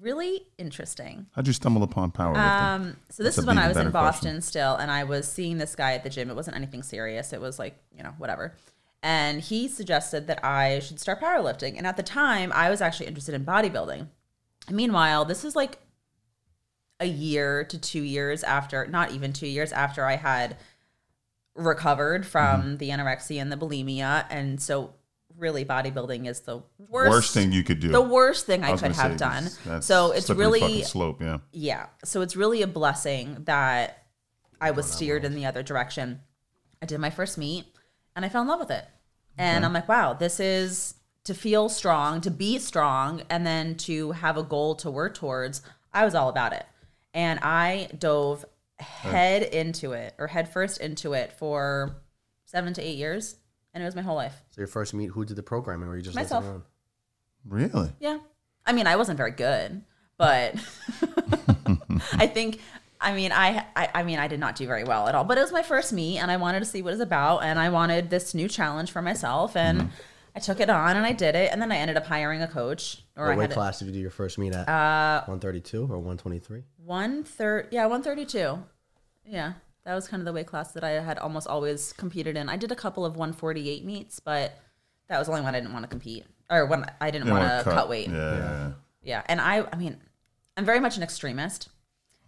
Really 0.00 0.46
interesting. 0.58 1.26
How'd 1.32 1.46
you 1.46 1.52
stumble 1.52 1.82
upon 1.82 2.10
powerlifting? 2.10 2.36
Um, 2.62 2.96
so 3.10 3.22
this 3.22 3.36
That's 3.36 3.38
is 3.38 3.46
when 3.46 3.58
I 3.58 3.68
was 3.68 3.76
in 3.76 3.90
Boston 3.90 4.30
question. 4.32 4.40
still, 4.42 4.76
and 4.76 4.90
I 4.90 5.04
was 5.04 5.30
seeing 5.30 5.58
this 5.58 5.76
guy 5.76 5.92
at 5.92 6.02
the 6.04 6.08
gym. 6.10 6.30
It 6.30 6.36
wasn't 6.36 6.56
anything 6.56 6.82
serious. 6.82 7.32
It 7.34 7.40
was 7.40 7.58
like 7.58 7.76
you 7.96 8.02
know 8.02 8.14
whatever. 8.18 8.54
And 9.02 9.40
he 9.40 9.68
suggested 9.68 10.26
that 10.26 10.44
I 10.44 10.80
should 10.80 11.00
start 11.00 11.20
powerlifting. 11.20 11.76
And 11.78 11.86
at 11.86 11.96
the 11.96 12.02
time, 12.02 12.50
I 12.54 12.68
was 12.68 12.80
actually 12.82 13.06
interested 13.06 13.34
in 13.34 13.44
bodybuilding. 13.46 14.08
Meanwhile, 14.70 15.24
this 15.24 15.42
is 15.44 15.56
like 15.56 15.78
a 17.00 17.06
year 17.06 17.64
to 17.64 17.78
two 17.78 18.02
years 18.02 18.44
after, 18.44 18.86
not 18.86 19.10
even 19.12 19.32
two 19.32 19.46
years 19.48 19.72
after 19.72 20.04
I 20.04 20.16
had 20.16 20.56
recovered 21.54 22.26
from 22.26 22.62
Mm-hmm. 22.62 22.76
the 22.76 22.90
anorexia 22.90 23.40
and 23.40 23.50
the 23.50 23.56
bulimia. 23.56 24.26
And 24.30 24.60
so, 24.60 24.94
really, 25.36 25.64
bodybuilding 25.64 26.28
is 26.28 26.40
the 26.40 26.62
worst, 26.78 27.10
Worst 27.10 27.34
thing 27.34 27.52
you 27.52 27.62
could 27.64 27.80
do. 27.80 27.88
the 27.88 28.00
worst 28.00 28.46
thing 28.46 28.62
I, 28.62 28.72
was 28.72 28.82
could 28.82 28.92
have 28.92 29.16
done. 29.16 29.48
So 29.80 30.12
it's 30.12 30.28
really 30.30 30.82
slope. 30.82 31.20
Yeah. 31.22 31.38
yeah. 31.52 31.86
So 32.04 32.20
it's 32.20 32.36
really 32.36 32.62
a 32.62 32.66
blessing 32.66 33.38
that 33.44 34.04
I 34.60 34.70
was 34.72 34.90
steered 34.90 35.24
in 35.24 35.34
the 35.34 35.46
other 35.46 35.62
direction. 35.62 36.20
I 36.82 36.86
did 36.86 36.98
my 37.00 37.10
first 37.10 37.38
meet 37.38 37.64
and 38.14 38.24
I 38.24 38.28
fell 38.28 38.42
in 38.42 38.48
love 38.48 38.60
with 38.60 38.70
it. 38.70 38.86
And 39.38 39.64
I'm 39.64 39.72
like, 39.72 39.88
wow, 39.88 40.12
this 40.12 40.38
is 40.40 40.94
to 41.24 41.32
feel 41.32 41.68
strong, 41.70 42.20
to 42.20 42.30
be 42.30 42.58
strong, 42.58 43.22
and 43.30 43.46
then 43.46 43.74
to 43.76 44.12
have 44.12 44.36
a 44.36 44.42
goal 44.42 44.74
to 44.76 44.90
work 44.90 45.14
towards. 45.14 45.62
I 45.94 46.04
was 46.04 46.14
all 46.14 46.28
about 46.28 46.52
it. 46.52 46.66
And 47.14 47.40
I 47.40 47.88
dove 47.98 48.44
head 48.78 49.42
into 49.42 49.92
it 49.92 50.14
or 50.18 50.26
head 50.26 50.52
first 50.52 50.80
into 50.80 51.12
it 51.12 51.32
for 51.32 51.96
seven 52.44 52.72
to 52.74 52.82
eight 52.82 52.96
years. 52.96 53.36
And 53.74 53.82
it 53.82 53.86
was 53.86 53.94
my 53.94 54.02
whole 54.02 54.16
life. 54.16 54.34
So 54.50 54.60
your 54.60 54.68
first 54.68 54.94
meet, 54.94 55.06
who 55.10 55.24
did 55.24 55.36
the 55.36 55.42
programming? 55.42 55.88
Or 55.88 55.96
you 55.96 56.02
just 56.02 56.16
Myself. 56.16 56.44
listening? 56.44 56.62
Really? 57.46 57.90
Yeah. 58.00 58.18
I 58.66 58.72
mean, 58.72 58.86
I 58.86 58.96
wasn't 58.96 59.16
very 59.16 59.30
good, 59.30 59.82
but 60.18 60.54
I 62.12 62.26
think 62.26 62.60
I 63.00 63.14
mean 63.14 63.32
I, 63.32 63.64
I 63.74 63.88
I 63.94 64.02
mean 64.02 64.18
I 64.18 64.28
did 64.28 64.40
not 64.40 64.56
do 64.56 64.66
very 64.66 64.84
well 64.84 65.08
at 65.08 65.14
all. 65.14 65.24
But 65.24 65.38
it 65.38 65.42
was 65.42 65.52
my 65.52 65.62
first 65.62 65.92
meet 65.92 66.18
and 66.18 66.30
I 66.30 66.36
wanted 66.36 66.60
to 66.60 66.64
see 66.66 66.82
what 66.82 66.92
it's 66.92 67.02
about 67.02 67.38
and 67.42 67.58
I 67.58 67.70
wanted 67.70 68.10
this 68.10 68.34
new 68.34 68.48
challenge 68.48 68.90
for 68.90 69.00
myself 69.02 69.56
and 69.56 69.90
I 70.36 70.40
took 70.40 70.60
it 70.60 70.68
on 70.70 70.96
and 70.96 71.06
I 71.06 71.12
did 71.12 71.34
it 71.34 71.50
and 71.52 71.60
then 71.62 71.72
I 71.72 71.76
ended 71.76 71.96
up 71.96 72.06
hiring 72.06 72.42
a 72.42 72.48
coach 72.48 73.02
or 73.16 73.26
What 73.26 73.32
I 73.32 73.36
weight 73.36 73.42
had 73.50 73.52
class 73.52 73.78
did 73.78 73.86
you 73.86 73.92
do 73.92 73.98
your 74.00 74.10
first 74.10 74.36
meet 74.38 74.52
at? 74.52 74.68
uh 74.68 75.20
132 75.26 75.82
or 75.84 75.98
123? 75.98 76.62
One 76.90 77.22
third 77.22 77.68
yeah, 77.70 77.86
one 77.86 78.02
thirty 78.02 78.26
two. 78.26 78.64
Yeah. 79.24 79.52
That 79.84 79.94
was 79.94 80.08
kind 80.08 80.20
of 80.20 80.24
the 80.24 80.32
weight 80.32 80.46
class 80.46 80.72
that 80.72 80.84
I 80.84 80.90
had 80.90 81.18
almost 81.18 81.46
always 81.46 81.92
competed 81.92 82.36
in. 82.36 82.48
I 82.48 82.56
did 82.56 82.70
a 82.70 82.76
couple 82.76 83.06
of 83.06 83.16
148 83.16 83.84
meets, 83.84 84.20
but 84.20 84.58
that 85.08 85.18
was 85.18 85.28
only 85.28 85.40
when 85.40 85.54
I 85.54 85.60
didn't 85.60 85.72
want 85.72 85.84
to 85.84 85.88
compete 85.88 86.26
or 86.50 86.66
when 86.66 86.84
I 87.00 87.10
didn't 87.10 87.30
want 87.30 87.44
to 87.44 87.70
cut 87.70 87.88
weight. 87.88 88.08
Yeah. 88.08 88.36
yeah. 88.36 88.72
Yeah, 89.02 89.22
and 89.26 89.40
I, 89.40 89.66
I 89.72 89.76
mean, 89.76 89.96
I'm 90.58 90.66
very 90.66 90.80
much 90.80 90.98
an 90.98 91.02
extremist. 91.02 91.70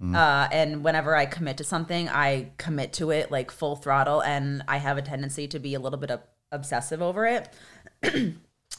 Uh, 0.02 0.48
and 0.50 0.82
whenever 0.82 1.14
I 1.14 1.26
commit 1.26 1.58
to 1.58 1.64
something, 1.64 2.08
I 2.08 2.50
commit 2.56 2.94
to 2.94 3.10
it 3.10 3.30
like 3.30 3.50
full 3.50 3.76
throttle, 3.76 4.22
and 4.22 4.64
I 4.66 4.78
have 4.78 4.96
a 4.96 5.02
tendency 5.02 5.46
to 5.48 5.58
be 5.60 5.74
a 5.74 5.78
little 5.78 5.98
bit 5.98 6.10
ob- 6.10 6.24
obsessive 6.50 7.02
over 7.02 7.26
it. 7.26 7.52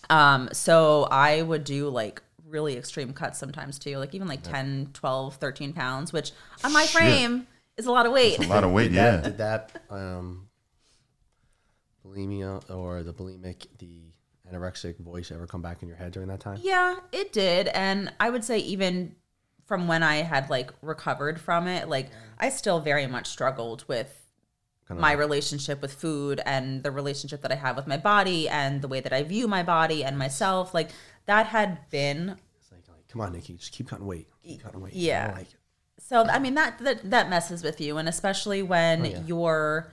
um, 0.09 0.49
so 0.51 1.03
I 1.03 1.41
would 1.41 1.63
do 1.63 1.87
like 1.89 2.21
really 2.53 2.77
extreme 2.77 3.11
cuts 3.11 3.37
sometimes 3.39 3.77
too, 3.77 3.97
like 3.97 4.13
even 4.15 4.27
like 4.29 4.43
10, 4.43 4.91
12, 4.93 5.35
13 5.35 5.73
pounds, 5.73 6.13
which 6.13 6.31
on 6.63 6.71
my 6.71 6.83
Shit. 6.85 6.91
frame 7.01 7.47
is 7.75 7.85
a 7.87 7.91
lot 7.91 8.05
of 8.05 8.13
weight. 8.13 8.39
A 8.39 8.47
lot 8.47 8.63
of 8.63 8.71
weight. 8.71 8.89
Did 8.89 8.93
Yeah. 8.95 9.11
that, 9.17 9.23
did 9.23 9.37
that 9.39 9.81
um, 9.89 10.47
bulimia 12.05 12.63
or 12.69 13.03
the 13.03 13.13
bulimic, 13.13 13.67
the 13.79 14.01
anorexic 14.51 14.97
voice 14.99 15.31
ever 15.31 15.47
come 15.47 15.61
back 15.61 15.81
in 15.81 15.87
your 15.87 15.97
head 15.97 16.11
during 16.11 16.29
that 16.29 16.39
time? 16.39 16.59
Yeah, 16.61 16.95
it 17.11 17.33
did. 17.33 17.67
And 17.69 18.13
I 18.19 18.29
would 18.29 18.43
say 18.43 18.59
even 18.59 19.15
from 19.65 19.87
when 19.87 20.03
I 20.03 20.17
had 20.17 20.49
like 20.49 20.71
recovered 20.81 21.39
from 21.39 21.67
it, 21.67 21.87
like 21.89 22.09
I 22.39 22.49
still 22.49 22.79
very 22.79 23.07
much 23.07 23.27
struggled 23.27 23.85
with 23.87 24.19
Kind 24.85 24.97
of 24.97 25.01
my 25.01 25.13
relationship 25.13 25.81
with 25.81 25.93
food 25.93 26.41
and 26.45 26.83
the 26.83 26.91
relationship 26.91 27.41
that 27.43 27.53
I 27.53 27.55
have 27.55 27.77
with 27.77 27.87
my 27.87 27.95
body 27.95 28.49
and 28.49 28.81
the 28.81 28.89
way 28.89 28.99
that 28.99 29.13
I 29.13 29.23
view 29.23 29.47
my 29.47 29.63
body 29.63 30.03
and 30.03 30.17
myself. 30.17 30.73
Like 30.73 30.89
that 31.25 31.47
had 31.47 31.89
been 31.89 32.37
It's 32.59 32.71
like, 32.71 32.81
like, 32.89 33.07
come 33.07 33.21
on, 33.21 33.31
Nikki, 33.33 33.53
just 33.53 33.71
keep 33.71 33.89
cutting 33.89 34.05
weight. 34.05 34.27
Keep 34.43 34.63
cutting 34.63 34.81
weight. 34.81 34.93
Yeah. 34.93 35.31
like 35.35 35.47
it. 35.47 35.55
so 35.99 36.23
I 36.23 36.39
mean 36.39 36.55
that 36.55 36.79
that, 36.79 37.09
that 37.09 37.29
messes 37.29 37.63
with 37.63 37.79
you 37.81 37.97
and 37.97 38.07
especially 38.09 38.61
when 38.63 39.01
Oh, 39.01 39.09
yeah. 39.09 39.21
you're 39.25 39.91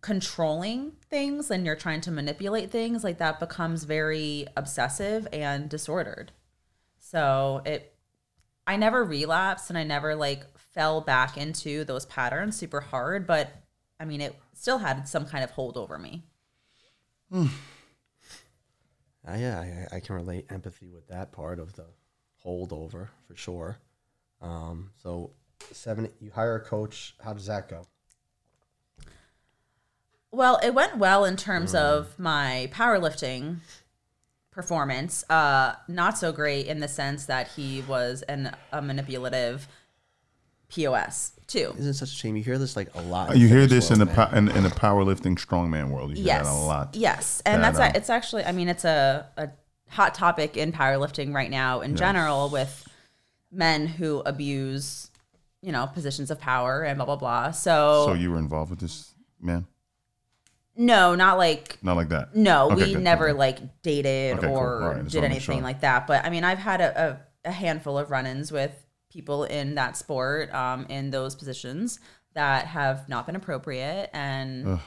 controlling 0.00 0.92
things 1.10 1.50
and 1.50 1.64
you're 1.66 1.74
trying 1.76 2.00
to 2.02 2.10
manipulate 2.10 2.70
things 2.70 3.02
like 3.02 3.18
that 3.18 3.40
becomes 3.40 3.84
very 3.84 4.46
obsessive 4.56 5.26
and 5.32 5.68
disordered. 5.68 6.32
So 6.98 7.62
it 7.64 7.92
I 8.66 8.76
never 8.76 9.04
relapsed 9.04 9.70
and 9.70 9.78
I 9.78 9.84
never 9.84 10.14
like 10.14 10.42
fell 10.58 11.00
back 11.00 11.36
into 11.36 11.84
those 11.84 12.04
patterns 12.06 12.56
super 12.56 12.80
hard, 12.80 13.26
but 13.26 13.50
I 13.98 14.04
mean 14.04 14.20
it 14.20 14.34
still 14.52 14.78
had 14.78 15.08
some 15.08 15.24
kind 15.26 15.42
of 15.44 15.50
hold 15.52 15.76
over 15.76 15.98
me. 15.98 16.24
Mm. 17.32 17.48
Uh, 19.28 19.36
yeah, 19.36 19.86
I, 19.92 19.96
I 19.96 20.00
can 20.00 20.14
relate 20.14 20.46
empathy 20.50 20.88
with 20.88 21.08
that 21.08 21.32
part 21.32 21.58
of 21.58 21.74
the 21.74 21.86
holdover 22.44 23.08
for 23.26 23.34
sure. 23.36 23.78
Um, 24.40 24.90
so 25.02 25.32
seven, 25.72 26.08
you 26.20 26.30
hire 26.30 26.56
a 26.56 26.60
coach. 26.60 27.14
How 27.22 27.32
does 27.32 27.46
that 27.46 27.68
go? 27.68 27.86
Well, 30.30 30.60
it 30.62 30.74
went 30.74 30.98
well 30.98 31.24
in 31.24 31.36
terms 31.36 31.72
Mm. 31.72 31.78
of 31.78 32.18
my 32.18 32.68
powerlifting 32.72 33.58
performance. 34.50 35.24
Uh, 35.30 35.76
not 35.88 36.18
so 36.18 36.32
great 36.32 36.66
in 36.66 36.80
the 36.80 36.88
sense 36.88 37.26
that 37.26 37.48
he 37.48 37.82
was 37.82 38.22
an 38.22 38.54
a 38.72 38.82
manipulative 38.82 39.66
POS 40.68 41.35
too. 41.46 41.74
Isn't 41.78 41.90
it 41.90 41.94
such 41.94 42.12
a 42.12 42.14
shame? 42.14 42.36
You 42.36 42.42
hear 42.42 42.58
this 42.58 42.76
like 42.76 42.94
a 42.94 43.00
lot. 43.02 43.30
Uh, 43.30 43.34
You 43.34 43.48
hear 43.48 43.62
fitness 43.62 43.88
this 43.88 43.90
in 43.90 43.98
the 43.98 44.06
po- 44.06 44.30
in, 44.36 44.48
in 44.50 44.62
the 44.62 44.68
powerlifting 44.70 45.36
strongman 45.38 45.90
world. 45.90 46.10
You 46.10 46.16
hear 46.16 46.26
Yes, 46.26 46.46
that 46.46 46.52
a 46.52 46.54
lot. 46.54 46.94
yes, 46.94 47.42
and 47.46 47.62
That, 47.62 47.74
that's 47.74 47.78
a, 47.78 47.90
um, 47.90 47.92
it's 47.96 48.10
actually. 48.10 48.44
I 48.44 48.52
mean, 48.52 48.68
it's 48.68 48.84
a, 48.84 49.26
a 49.36 49.50
hot 49.88 50.14
topic 50.14 50.56
in 50.56 50.72
powerlifting 50.72 51.32
right 51.34 51.50
now 51.50 51.80
in 51.80 51.94
general 51.96 52.48
with 52.50 52.86
men 53.52 53.86
who 53.86 54.20
abuse, 54.26 55.10
you 55.62 55.72
know, 55.72 55.86
positions 55.86 56.30
of 56.30 56.38
power 56.40 56.82
and 56.82 56.96
blah 56.98 57.06
blah 57.06 57.16
blah. 57.16 57.50
So, 57.52 58.04
So 58.08 58.12
you 58.14 58.30
were 58.30 58.38
involved 58.38 58.70
with 58.70 58.80
this 58.80 59.14
man? 59.40 59.66
no, 60.78 61.14
not 61.14 61.38
like 61.38 61.78
Not 61.82 61.96
like 61.96 62.08
that. 62.10 62.34
No, 62.36 62.70
Okay, 62.72 62.86
we 62.86 62.92
good, 62.94 63.02
never 63.02 63.28
good. 63.28 63.36
like 63.38 63.82
dated 63.82 64.38
Okay, 64.38 64.48
or 64.48 64.82
All 64.82 64.88
right, 64.90 65.02
just 65.04 65.12
did 65.12 65.24
anything 65.24 65.40
sure. 65.58 65.62
like 65.62 65.80
that. 65.80 66.06
But 66.06 66.24
I 66.24 66.30
mean, 66.30 66.44
I've 66.44 66.58
had 66.58 66.80
a, 66.82 67.18
a, 67.44 67.48
a 67.48 67.52
handful 67.52 67.96
of 67.98 68.10
run-ins 68.10 68.52
with 68.52 68.72
people 69.16 69.44
in 69.44 69.74
that 69.76 69.96
sport, 69.96 70.52
um, 70.54 70.84
in 70.90 71.10
those 71.10 71.34
positions 71.34 71.98
that 72.34 72.66
have 72.66 73.08
not 73.08 73.24
been 73.26 73.34
appropriate 73.36 74.10
and 74.12 74.78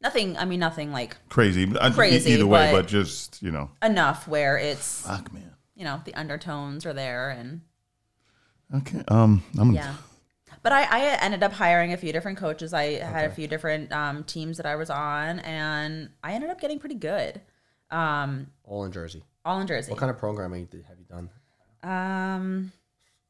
nothing. 0.00 0.36
I 0.38 0.44
mean, 0.46 0.58
nothing 0.60 0.90
like 0.90 1.16
Crazy. 1.28 1.66
But 1.66 1.82
I- 1.82 1.90
Crazy, 1.90 2.32
Either 2.32 2.46
way, 2.46 2.72
but- 2.72 2.82
but 2.82 2.88
just 2.88 3.42
you 3.42 3.50
know. 3.50 3.70
enough 3.82 4.26
where 4.26 4.56
it's 4.56 5.02
Fuck 5.06 5.32
man. 5.32 5.52
you 5.74 5.84
know 5.84 6.00
the 6.06 6.14
undertones 6.14 6.86
are 6.86 6.94
there 6.94 7.30
and 7.30 7.60
Okay. 8.74 9.02
Um. 9.08 9.42
I'm. 9.58 9.72
yeah. 9.72 9.94
but 10.62 10.72
I, 10.72 10.82
I 10.84 11.00
ended 11.22 11.42
up 11.42 11.52
hiring 11.52 11.92
a 11.94 11.96
few 11.96 12.12
different 12.12 12.36
coaches. 12.38 12.72
I 12.74 12.98
had 12.98 13.24
a 13.30 13.34
few 13.34 13.48
different 13.48 13.92
um, 13.92 14.24
teams 14.24 14.56
that 14.58 14.66
I 14.66 14.76
was 14.76 14.90
on, 14.90 15.40
and 15.40 16.10
I 16.22 16.32
ended 16.34 16.50
up 16.50 16.60
getting 16.60 16.78
pretty 16.78 16.96
good. 16.96 17.40
Um, 17.90 18.48
All 18.64 18.84
in 18.84 18.92
Jersey. 18.92 19.22
all 19.44 19.58
in 19.60 19.66
Jersey. 19.66 19.90
What 19.90 19.98
kind 20.00 20.10
of 20.10 20.18
programming 20.18 20.68
have 20.88 20.98
you 20.98 21.04
done? 21.08 21.30
um, 21.82 22.72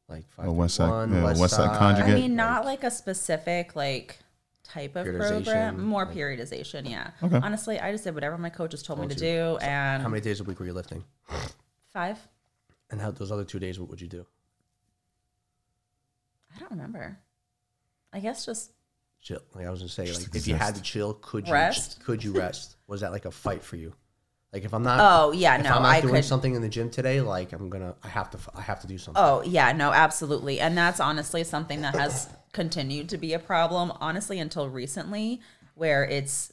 Like 0.08 0.24
Oh, 0.38 0.52
West 0.52 0.76
Side- 0.76 0.88
531, 0.88 1.34
yeah, 1.34 1.40
West 1.40 1.54
Side 1.54 1.68
I 1.70 1.78
Conjugate. 1.78 2.14
mean, 2.14 2.34
not 2.36 2.64
like 2.64 2.82
a 2.82 2.90
specific 2.90 3.76
like 3.76 4.18
type 4.64 4.96
of 4.96 5.04
program, 5.06 5.84
more 5.84 6.06
like- 6.06 6.14
periodization. 6.14 6.88
Yeah. 6.88 7.10
Okay. 7.22 7.36
Honestly, 7.42 7.78
I 7.78 7.92
just 7.92 8.04
did 8.04 8.14
whatever 8.14 8.38
my 8.38 8.48
coaches 8.50 8.82
told 8.82 9.00
me 9.00 9.06
to 9.08 9.14
Told 9.14 9.60
do, 9.60 9.66
and 9.66 10.02
How 10.02 10.08
many 10.08 10.20
days 10.22 10.40
a 10.40 10.44
week 10.44 10.58
were 10.60 10.66
you 10.66 10.72
lifting? 10.72 11.04
five. 11.92 12.18
And 12.90 13.00
how 13.00 13.10
those 13.10 13.30
other 13.30 13.44
two 13.44 13.58
days, 13.58 13.78
what 13.78 13.90
would 13.90 14.00
you 14.00 14.08
do? 14.08 14.26
I 16.54 16.58
don't 16.58 16.70
remember. 16.70 17.18
I 18.12 18.20
guess 18.20 18.46
just 18.46 18.72
Chill. 19.20 19.40
Like 19.54 19.66
I 19.66 19.70
was 19.70 19.80
gonna 19.80 19.88
say, 19.90 20.06
Just 20.06 20.22
like 20.28 20.34
if 20.36 20.46
you 20.46 20.54
had 20.54 20.74
to 20.76 20.80
chill, 20.82 21.12
could 21.14 21.46
you 21.48 21.52
Rest? 21.52 22.02
could 22.04 22.22
you 22.24 22.32
rest? 22.32 22.76
Was 22.86 23.00
that 23.02 23.10
like 23.12 23.24
a 23.24 23.30
fight 23.30 23.62
for 23.64 23.76
you? 23.76 23.92
Like 24.52 24.64
if 24.64 24.72
I'm 24.72 24.82
not, 24.82 24.98
Oh, 25.00 25.32
yeah, 25.32 25.56
if 25.58 25.64
no, 25.64 25.70
I'm 25.74 25.82
not 25.82 25.94
I 25.96 26.00
doing 26.00 26.14
could- 26.14 26.24
something 26.24 26.54
in 26.54 26.62
the 26.62 26.68
gym 26.68 26.88
today, 26.90 27.20
like 27.20 27.52
I'm 27.52 27.68
gonna, 27.68 27.94
I 28.02 28.08
have 28.08 28.30
to, 28.30 28.38
I 28.54 28.62
have 28.62 28.80
to 28.80 28.86
do 28.86 28.96
something. 28.96 29.22
Oh, 29.22 29.42
yeah, 29.42 29.72
no, 29.72 29.92
absolutely. 29.92 30.58
And 30.60 30.76
that's 30.76 31.00
honestly 31.00 31.44
something 31.44 31.82
that 31.82 31.94
has 31.94 32.28
continued 32.52 33.10
to 33.10 33.18
be 33.18 33.34
a 33.34 33.38
problem, 33.38 33.92
honestly, 34.00 34.38
until 34.38 34.68
recently, 34.70 35.40
where 35.74 36.02
it's 36.04 36.52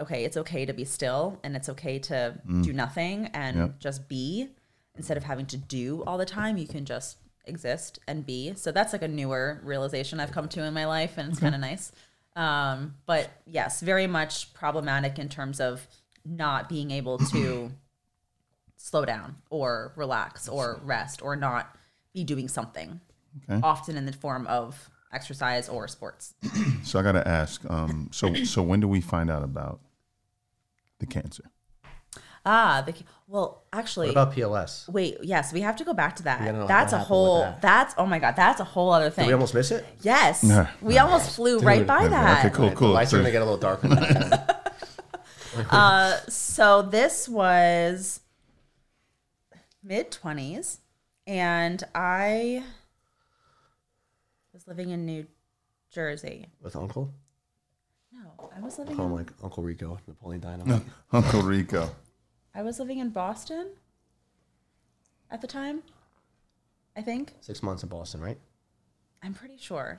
okay, 0.00 0.24
it's 0.24 0.36
okay 0.36 0.64
to 0.64 0.72
be 0.72 0.84
still 0.84 1.38
and 1.42 1.56
it's 1.56 1.68
okay 1.68 1.98
to 1.98 2.40
do 2.62 2.72
nothing 2.72 3.26
and 3.34 3.56
Yep. 3.56 3.78
just 3.80 4.08
be 4.08 4.48
instead 4.96 5.16
of 5.16 5.24
having 5.24 5.46
to 5.46 5.56
do 5.56 6.02
all 6.06 6.18
the 6.18 6.24
time. 6.26 6.56
You 6.58 6.66
can 6.68 6.84
just 6.84 7.18
exist 7.44 7.98
and 8.06 8.24
be. 8.24 8.54
So 8.54 8.70
that's 8.70 8.92
like 8.92 9.02
a 9.02 9.08
newer 9.08 9.60
realization 9.64 10.20
I've 10.20 10.30
come 10.32 10.48
to 10.50 10.62
in 10.62 10.72
my 10.74 10.86
life, 10.86 11.18
and 11.18 11.28
it's 11.30 11.40
kind 11.40 11.54
of 11.56 11.60
nice. 11.60 11.90
Um, 12.36 12.94
but 13.04 13.28
yes, 13.46 13.80
very 13.80 14.06
much 14.06 14.54
problematic 14.54 15.18
in 15.18 15.28
terms 15.28 15.60
of 15.60 15.86
not 16.24 16.68
being 16.68 16.90
able 16.90 17.18
to 17.18 17.70
slow 18.76 19.04
down 19.04 19.36
or 19.50 19.92
relax 19.96 20.48
or 20.48 20.80
rest 20.84 21.22
or 21.22 21.36
not 21.36 21.76
be 22.12 22.24
doing 22.24 22.48
something 22.48 23.00
Okay. 23.48 23.60
often 23.62 23.96
in 23.96 24.04
the 24.04 24.12
form 24.12 24.46
of 24.46 24.90
exercise 25.12 25.68
or 25.68 25.88
sports 25.88 26.34
So 26.84 26.98
I 26.98 27.02
got 27.02 27.12
to 27.12 27.26
ask. 27.26 27.62
Um, 27.70 28.08
so 28.12 28.34
so 28.44 28.62
when 28.62 28.80
do 28.80 28.88
we 28.88 29.00
find 29.00 29.30
out 29.30 29.42
about 29.42 29.80
the 30.98 31.06
cancer? 31.06 31.44
ah 32.44 32.82
the 32.84 32.92
well 33.28 33.62
actually 33.72 34.08
What 34.08 34.12
about 34.22 34.34
PLS? 34.34 34.88
wait 34.88 35.16
yes 35.22 35.52
we 35.52 35.60
have 35.60 35.76
to 35.76 35.84
go 35.84 35.94
back 35.94 36.16
to 36.16 36.24
that 36.24 36.40
gotta 36.40 36.52
know 36.52 36.58
what 36.60 36.68
that's 36.68 36.92
a 36.92 36.98
whole 36.98 37.42
that. 37.42 37.62
that's 37.62 37.94
oh 37.96 38.04
my 38.04 38.18
god 38.18 38.34
that's 38.34 38.58
a 38.60 38.64
whole 38.64 38.90
other 38.90 39.06
Did 39.10 39.14
thing 39.14 39.26
we 39.28 39.32
almost 39.32 39.54
miss 39.54 39.70
it? 39.70 39.86
yes 40.02 40.42
Nah, 40.42 40.66
we 40.82 40.98
almost 40.98 41.36
flew 41.36 41.60
right 41.60 41.86
by 41.86 42.00
Okay, 42.00 42.08
that 42.10 42.52
cool, 42.52 42.72
cool. 42.72 42.88
The 42.88 42.94
lights 42.94 43.14
are 43.14 43.18
gonna 43.18 43.30
get 43.30 43.42
a 43.42 43.44
little 43.44 43.60
darker. 43.60 43.86
now. 45.56 45.66
uh 45.70 46.16
so 46.28 46.82
this 46.82 47.28
was 47.28 48.20
mid 49.82 50.10
20s 50.10 50.78
and 51.26 51.84
i 51.94 52.62
was 54.52 54.66
living 54.66 54.90
in 54.90 55.04
new 55.06 55.26
jersey 55.90 56.46
With 56.60 56.76
Uncle, 56.76 57.12
no 58.12 58.50
i 58.56 58.60
was 58.60 58.78
living 58.78 58.96
call 58.96 59.06
him 59.06 59.12
in 59.12 59.18
like 59.18 59.32
Uncle 59.42 59.62
Rico, 59.62 59.98
Napoleon 60.06 60.40
Dynamite. 60.40 60.82
Uncle 61.12 61.42
Rico. 61.42 61.90
I 62.54 62.62
was 62.62 62.78
living 62.78 62.98
in 62.98 63.08
Boston 63.10 63.70
at 65.30 65.40
the 65.40 65.46
time. 65.46 65.82
I 66.94 67.00
think. 67.00 67.32
Six 67.40 67.62
months 67.62 67.82
in 67.82 67.88
Boston, 67.88 68.20
right? 68.20 68.38
I'm 69.22 69.32
pretty 69.32 69.56
sure. 69.56 69.98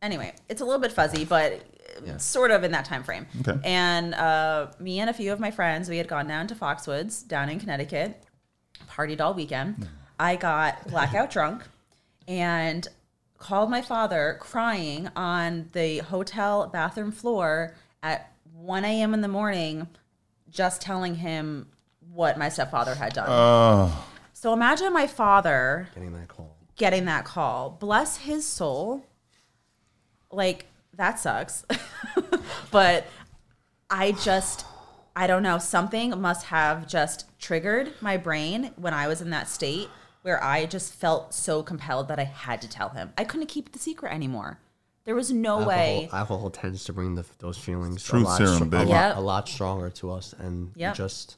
Anyway, 0.00 0.32
it's 0.48 0.62
a 0.62 0.64
little 0.64 0.80
bit 0.80 0.90
fuzzy, 0.92 1.26
but 1.26 1.60
Yeah. 2.04 2.16
sort 2.18 2.50
of 2.50 2.64
in 2.64 2.72
that 2.72 2.84
time 2.84 3.02
frame. 3.02 3.26
Okay. 3.46 3.58
And 3.64 4.14
uh, 4.14 4.68
me 4.78 5.00
and 5.00 5.08
a 5.10 5.12
few 5.12 5.32
of 5.32 5.40
my 5.40 5.50
friends, 5.50 5.88
we 5.88 5.98
had 5.98 6.08
gone 6.08 6.26
down 6.26 6.46
to 6.48 6.54
Foxwoods 6.54 7.26
down 7.26 7.48
in 7.48 7.58
Connecticut, 7.60 8.22
partied 8.88 9.20
all 9.20 9.34
weekend. 9.34 9.88
I 10.18 10.36
got 10.36 10.86
blackout 10.88 11.30
drunk 11.36 11.64
and 12.28 12.86
called 13.38 13.70
my 13.70 13.82
father 13.82 14.36
crying 14.40 15.08
on 15.16 15.68
the 15.72 15.98
hotel 15.98 16.68
bathroom 16.68 17.10
floor 17.12 17.74
at 18.02 18.32
1 18.54 18.84
a.m. 18.84 19.14
in 19.14 19.20
the 19.20 19.28
morning, 19.28 19.88
just 20.50 20.80
telling 20.80 21.16
him 21.16 21.66
what 22.12 22.38
my 22.38 22.48
stepfather 22.48 22.94
had 22.94 23.12
done. 23.14 23.26
Oh, 23.28 24.06
so 24.32 24.52
imagine 24.52 24.92
my 24.92 25.06
father 25.06 25.88
Getting 25.94 26.12
that 26.12 26.28
call. 26.28 26.56
getting 26.76 27.06
that 27.06 27.24
call. 27.24 27.70
Bless 27.70 28.18
his 28.18 28.46
soul. 28.46 29.04
Like, 30.30 30.66
that 30.94 31.18
sucks. 31.18 31.64
but 32.70 33.06
I 33.90 34.12
just, 34.12 34.66
I 35.16 35.26
don't 35.26 35.42
know, 35.42 35.58
something 35.58 36.18
must 36.20 36.46
have 36.46 36.86
just 36.86 37.26
triggered 37.38 37.92
my 38.00 38.16
brain 38.16 38.70
when 38.76 38.94
I 38.94 39.08
was 39.08 39.20
in 39.20 39.30
that 39.30 39.48
state 39.48 39.88
where 40.22 40.42
I 40.42 40.66
just 40.66 40.92
felt 40.94 41.34
so 41.34 41.62
compelled 41.62 42.08
that 42.08 42.18
I 42.18 42.24
had 42.24 42.62
to 42.62 42.68
tell 42.68 42.90
him. 42.90 43.12
I 43.18 43.24
couldn't 43.24 43.48
keep 43.48 43.72
the 43.72 43.78
secret 43.78 44.12
anymore. 44.12 44.60
There 45.04 45.16
was 45.16 45.32
no 45.32 45.54
Alcohol, 45.58 45.68
way. 45.68 46.08
alcohol 46.12 46.50
tends 46.50 46.84
to 46.84 46.92
bring 46.92 47.16
the, 47.16 47.24
those 47.40 47.58
feelings 47.58 48.04
Truth 48.04 48.22
a, 48.22 48.26
lot, 48.26 48.36
serum, 48.38 48.54
str- 48.54 48.62
a, 48.62 48.66
baby. 48.66 48.90
lot, 48.90 49.16
a 49.16 49.20
lot 49.20 49.48
stronger 49.48 49.90
to 49.90 50.12
us, 50.12 50.32
and 50.38 50.70
Yep. 50.76 50.94
just 50.94 51.36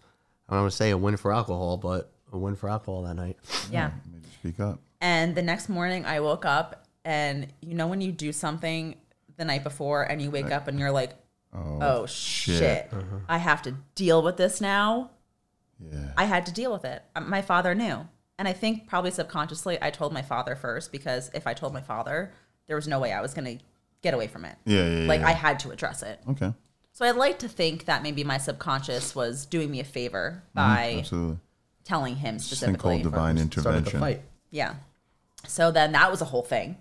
I 0.49 0.53
don't 0.53 0.63
want 0.65 0.73
to 0.73 0.77
say 0.77 0.91
a 0.91 0.99
win 0.99 1.17
for 1.17 1.33
alcohol, 1.33 1.79
but 1.79 2.11
a 2.31 2.37
win 2.37 2.57
for 2.57 2.69
alcohol 2.69 3.03
that 3.05 3.15
night. 3.15 3.39
Yeah. 3.73 3.93
maybe 4.13 4.27
speak 4.39 4.61
up. 4.61 4.81
And 5.01 5.35
the 5.35 5.41
next 5.41 5.71
morning 5.71 6.05
I 6.05 6.21
woke 6.21 6.45
up 6.45 6.85
and 7.07 7.47
you 7.63 7.73
know 7.75 7.87
when 7.87 8.03
you 8.03 8.13
do 8.13 8.33
something 8.33 8.97
the 9.37 9.45
night 9.45 9.63
before 9.65 10.03
and 10.03 10.21
you 10.23 10.31
wake 10.31 10.51
up 10.51 10.69
and 10.69 10.79
you're 10.79 10.91
like, 10.93 11.13
Oh, 11.57 11.79
oh 11.81 12.07
shit, 12.07 12.59
shit. 12.59 12.91
I 13.29 13.39
have 13.39 13.63
to 13.63 13.77
deal 13.95 14.23
with 14.23 14.37
this 14.37 14.61
now. 14.61 15.11
yeah. 15.79 16.13
I 16.17 16.25
had 16.25 16.47
to 16.47 16.53
deal 16.53 16.73
with 16.73 16.85
it. 16.85 17.03
Um, 17.15 17.31
My 17.31 17.43
father 17.43 17.75
knew. 17.75 18.09
And 18.39 18.49
I 18.49 18.53
think 18.53 18.89
probably 18.89 19.13
subconsciously 19.13 19.79
I 19.81 19.91
told 19.91 20.13
my 20.13 20.23
father 20.23 20.57
first 20.57 20.91
because 20.91 21.31
if 21.33 21.47
I 21.47 21.55
told 21.55 21.73
my 21.73 21.81
father, 21.81 22.33
there 22.67 22.75
was 22.75 22.89
no 22.89 22.99
way 22.99 23.13
I 23.13 23.21
was 23.21 23.35
going 23.35 23.59
to 23.59 23.65
get 24.03 24.15
away 24.15 24.27
from 24.27 24.45
it. 24.45 24.57
Yeah, 24.65 24.85
yeah, 24.89 24.99
yeah 25.03 25.07
Like 25.09 25.21
yeah. 25.21 25.29
I 25.29 25.33
had 25.33 25.61
to 25.61 25.71
address 25.71 26.03
it. 26.03 26.19
okay. 26.31 26.53
So 26.93 27.05
I'd 27.05 27.17
like 27.17 27.39
to 27.41 27.49
think 27.49 27.85
that 27.87 28.03
maybe 28.03 28.23
my 28.25 28.39
subconscious 28.39 29.15
was 29.15 29.47
doing 29.47 29.71
me 29.71 29.79
a 29.81 29.85
favor 29.85 30.43
by 30.55 30.97
Absolutely. 30.99 31.39
telling 31.85 32.17
him 32.17 32.37
Sinkhole 32.37 32.41
specifically. 32.41 33.03
divine 33.03 33.37
Started 33.37 33.51
the 33.63 33.69
intervention. 33.71 34.01
fight. 34.01 34.21
Yeah. 34.51 34.75
So 35.47 35.71
then 35.71 35.93
that 35.93 36.11
was 36.11 36.21
a 36.21 36.25
whole 36.27 36.43
thing. 36.43 36.77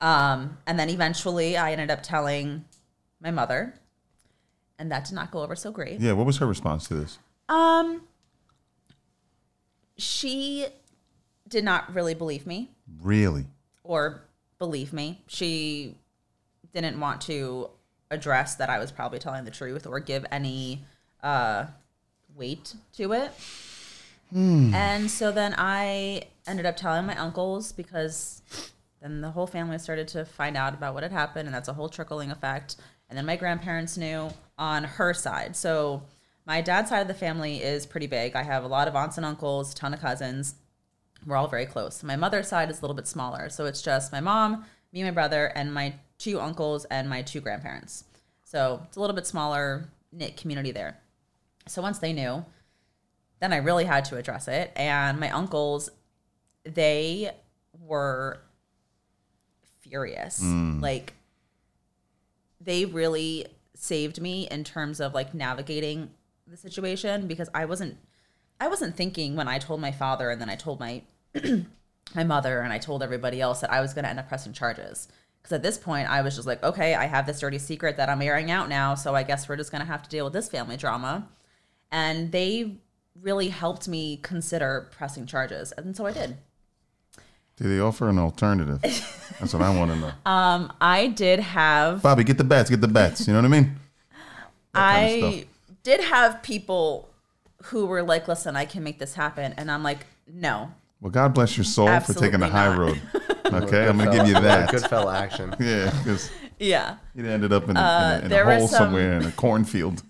Um, 0.00 0.58
and 0.66 0.78
then 0.78 0.88
eventually 0.88 1.56
I 1.56 1.72
ended 1.72 1.90
up 1.90 2.02
telling 2.02 2.64
my 3.20 3.30
mother, 3.30 3.74
and 4.78 4.90
that 4.90 5.04
did 5.04 5.14
not 5.14 5.30
go 5.30 5.42
over 5.42 5.54
so 5.54 5.70
great. 5.70 6.00
Yeah. 6.00 6.12
What 6.12 6.26
was 6.26 6.38
her 6.38 6.46
response 6.46 6.88
to 6.88 6.94
this? 6.94 7.18
Um, 7.48 8.02
she 9.96 10.66
did 11.48 11.64
not 11.64 11.92
really 11.94 12.14
believe 12.14 12.46
me 12.46 12.70
Really? 13.02 13.46
or 13.84 14.22
believe 14.58 14.92
me. 14.92 15.20
She 15.26 15.96
didn't 16.72 16.98
want 17.00 17.20
to 17.22 17.70
address 18.10 18.54
that 18.56 18.70
I 18.70 18.78
was 18.78 18.92
probably 18.92 19.18
telling 19.18 19.44
the 19.44 19.50
truth 19.50 19.86
or 19.86 20.00
give 20.00 20.24
any 20.30 20.84
uh, 21.22 21.66
weight 22.36 22.74
to 22.96 23.12
it. 23.12 23.32
And 24.32 25.10
so 25.10 25.32
then 25.32 25.56
I 25.58 26.22
ended 26.46 26.64
up 26.64 26.76
telling 26.76 27.04
my 27.04 27.16
uncles 27.16 27.72
because 27.72 28.42
then 29.00 29.20
the 29.20 29.30
whole 29.30 29.46
family 29.46 29.78
started 29.78 30.08
to 30.08 30.24
find 30.24 30.56
out 30.56 30.74
about 30.74 30.94
what 30.94 31.02
had 31.02 31.12
happened, 31.12 31.48
and 31.48 31.54
that's 31.54 31.68
a 31.68 31.72
whole 31.72 31.88
trickling 31.88 32.30
effect. 32.30 32.76
And 33.08 33.16
then 33.16 33.26
my 33.26 33.36
grandparents 33.36 33.96
knew 33.96 34.30
on 34.58 34.84
her 34.84 35.14
side. 35.14 35.56
So 35.56 36.02
my 36.46 36.60
dad's 36.60 36.90
side 36.90 37.00
of 37.00 37.08
the 37.08 37.14
family 37.14 37.62
is 37.62 37.86
pretty 37.86 38.06
big. 38.06 38.36
I 38.36 38.42
have 38.42 38.64
a 38.64 38.68
lot 38.68 38.88
of 38.88 38.94
aunts 38.94 39.16
and 39.16 39.26
uncles, 39.26 39.72
a 39.72 39.74
ton 39.74 39.94
of 39.94 40.00
cousins. 40.00 40.54
We're 41.26 41.36
all 41.36 41.48
very 41.48 41.66
close. 41.66 42.02
My 42.02 42.16
mother's 42.16 42.48
side 42.48 42.70
is 42.70 42.78
a 42.78 42.82
little 42.82 42.94
bit 42.94 43.06
smaller. 43.06 43.48
So 43.48 43.66
it's 43.66 43.82
just 43.82 44.12
my 44.12 44.20
mom, 44.20 44.64
me, 44.92 45.02
my 45.02 45.10
brother, 45.10 45.46
and 45.46 45.72
my 45.72 45.94
two 46.18 46.40
uncles 46.40 46.84
and 46.86 47.08
my 47.08 47.22
two 47.22 47.40
grandparents. 47.40 48.04
So 48.44 48.82
it's 48.86 48.96
a 48.96 49.00
little 49.00 49.16
bit 49.16 49.26
smaller 49.26 49.88
knit 50.12 50.36
community 50.36 50.72
there. 50.72 50.98
So 51.66 51.82
once 51.82 51.98
they 51.98 52.12
knew, 52.12 52.44
then 53.40 53.52
I 53.52 53.56
really 53.56 53.84
had 53.84 54.04
to 54.06 54.16
address 54.16 54.48
it. 54.48 54.72
And 54.76 55.18
my 55.18 55.30
uncles, 55.30 55.90
they 56.64 57.30
were 57.78 58.40
furious. 59.90 60.40
Mm. 60.42 60.80
Like, 60.80 61.14
they 62.60 62.84
really 62.84 63.46
saved 63.74 64.20
me 64.20 64.46
in 64.50 64.62
terms 64.62 65.00
of 65.00 65.14
like 65.14 65.34
navigating 65.34 66.10
the 66.46 66.56
situation 66.56 67.26
because 67.26 67.48
I 67.54 67.64
wasn't 67.64 67.96
I 68.60 68.68
wasn't 68.68 68.94
thinking 68.94 69.36
when 69.36 69.48
I 69.48 69.58
told 69.58 69.80
my 69.80 69.90
father 69.90 70.30
and 70.30 70.40
then 70.40 70.50
I 70.50 70.56
told 70.56 70.80
my 70.80 71.02
my 72.14 72.24
mother 72.24 72.60
and 72.60 72.72
I 72.72 72.78
told 72.78 73.02
everybody 73.02 73.40
else 73.40 73.60
that 73.60 73.72
I 73.72 73.80
was 73.80 73.94
going 73.94 74.04
to 74.04 74.10
end 74.10 74.18
up 74.18 74.28
pressing 74.28 74.52
charges. 74.52 75.08
Because 75.40 75.54
at 75.54 75.62
this 75.62 75.78
point, 75.78 76.10
I 76.10 76.20
was 76.20 76.34
just 76.34 76.46
like, 76.46 76.62
okay, 76.62 76.94
I 76.94 77.06
have 77.06 77.24
this 77.26 77.40
dirty 77.40 77.58
secret 77.58 77.96
that 77.96 78.10
I'm 78.10 78.20
airing 78.20 78.50
out 78.50 78.68
now, 78.68 78.94
so 78.94 79.14
I 79.14 79.22
guess 79.22 79.48
we're 79.48 79.56
just 79.56 79.70
going 79.70 79.80
to 79.80 79.86
have 79.86 80.02
to 80.02 80.10
deal 80.10 80.24
with 80.24 80.34
this 80.34 80.50
family 80.50 80.76
drama. 80.76 81.28
And 81.90 82.30
they 82.30 82.76
really 83.18 83.48
helped 83.48 83.88
me 83.88 84.18
consider 84.18 84.90
pressing 84.90 85.24
charges, 85.24 85.72
and 85.72 85.96
so 85.96 86.04
I 86.04 86.12
did. 86.12 86.36
Did 87.60 87.68
they 87.68 87.80
offer 87.80 88.08
an 88.08 88.18
alternative? 88.18 88.80
That's 89.38 89.52
what 89.52 89.62
I 89.62 89.76
want 89.76 89.90
to 89.92 89.96
know. 89.98 90.12
Um, 90.26 90.72
I 90.80 91.08
did 91.08 91.40
have 91.40 92.02
Bobby, 92.02 92.24
get 92.24 92.38
the 92.38 92.44
bets, 92.44 92.70
get 92.70 92.80
the 92.80 92.88
bets. 92.88 93.26
You 93.26 93.32
know 93.34 93.40
what 93.40 93.44
I 93.46 93.48
mean? 93.48 93.76
That 94.72 94.92
kind 95.12 95.24
of 95.24 95.32
I 95.34 95.44
did 95.82 96.00
have 96.00 96.42
people 96.42 97.08
who 97.64 97.86
were 97.86 98.02
like, 98.02 98.28
"Listen, 98.28 98.56
I 98.56 98.64
can 98.64 98.82
make 98.82 98.98
this 98.98 99.14
happen," 99.14 99.52
and 99.56 99.70
I'm 99.70 99.82
like, 99.82 100.06
"No, 100.26 100.70
Well, 101.00 101.10
God 101.10 101.34
bless 101.34 101.56
your 101.56 101.64
soul 101.64 101.86
for 102.00 102.14
taking 102.14 102.40
the 102.40 102.46
Absolutely 102.46 102.50
high 102.50 102.68
not. 102.68 102.78
road. 102.78 103.02
Okay, 103.64 103.88
I'm 103.88 103.98
gonna 103.98 104.12
give 104.12 104.28
you 104.28 104.34
that. 104.34 104.70
Good 104.70 104.82
fella 104.82 105.18
action. 105.18 105.54
Yeah, 105.60 105.90
because 105.98 106.30
yeah." 106.60 106.96
it 107.16 107.24
ended 107.24 107.52
up 107.52 107.68
in 107.68 107.76
a, 107.76 107.80
in 107.80 107.84
a, 107.86 108.18
in 108.20 108.24
a 108.26 108.28
there 108.28 108.46
were 108.46 108.56
hole 108.58 108.68
some- 108.68 108.78
somewhere 108.84 109.14
in 109.14 109.24
a 109.26 109.32
cornfield. 109.32 110.02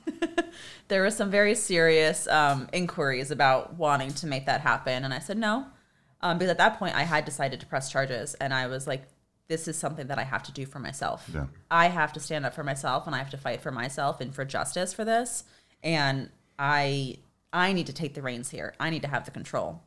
There 0.88 1.02
were 1.02 1.10
some 1.10 1.30
very 1.30 1.54
serious 1.54 2.26
um, 2.28 2.68
inquiries 2.72 3.30
about 3.30 3.74
wanting 3.78 4.12
to 4.14 4.26
make 4.26 4.44
that 4.46 4.60
happen, 4.60 5.04
and 5.04 5.14
I 5.14 5.20
said 5.20 5.38
no, 5.38 5.66
um, 6.20 6.38
because 6.38 6.50
at 6.50 6.58
that 6.58 6.78
point 6.78 6.94
I 6.94 7.02
had 7.02 7.24
decided 7.24 7.60
to 7.60 7.66
press 7.66 7.90
charges, 7.90 8.34
and 8.34 8.52
I 8.52 8.66
was 8.66 8.86
like, 8.86 9.02
"This 9.48 9.68
is 9.68 9.76
something 9.76 10.06
that 10.08 10.18
I 10.18 10.24
have 10.24 10.42
to 10.44 10.52
do 10.52 10.66
for 10.66 10.78
myself. 10.78 11.28
Yeah. 11.32 11.46
I 11.70 11.88
have 11.88 12.12
to 12.14 12.20
stand 12.20 12.46
up 12.46 12.54
for 12.54 12.64
myself, 12.64 13.06
and 13.06 13.14
I 13.14 13.18
have 13.18 13.30
to 13.30 13.38
fight 13.38 13.60
for 13.60 13.70
myself 13.70 14.20
and 14.20 14.34
for 14.34 14.44
justice 14.44 14.92
for 14.92 15.04
this, 15.04 15.44
and 15.82 16.30
I 16.58 17.18
I 17.52 17.72
need 17.72 17.86
to 17.86 17.92
take 17.92 18.14
the 18.14 18.22
reins 18.22 18.50
here. 18.50 18.74
I 18.78 18.90
need 18.90 19.02
to 19.02 19.08
have 19.08 19.24
the 19.24 19.30
control. 19.30 19.82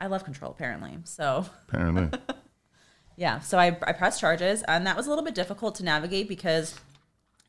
I 0.00 0.06
love 0.06 0.24
control, 0.24 0.50
apparently. 0.52 0.98
So." 1.04 1.46
Apparently, 1.68 2.18
Yeah, 3.18 3.40
so 3.40 3.58
I, 3.58 3.76
I 3.82 3.92
pressed 3.92 4.20
charges, 4.20 4.62
and 4.68 4.86
that 4.86 4.96
was 4.96 5.06
a 5.06 5.08
little 5.08 5.24
bit 5.24 5.34
difficult 5.34 5.74
to 5.76 5.84
navigate 5.84 6.28
because 6.28 6.76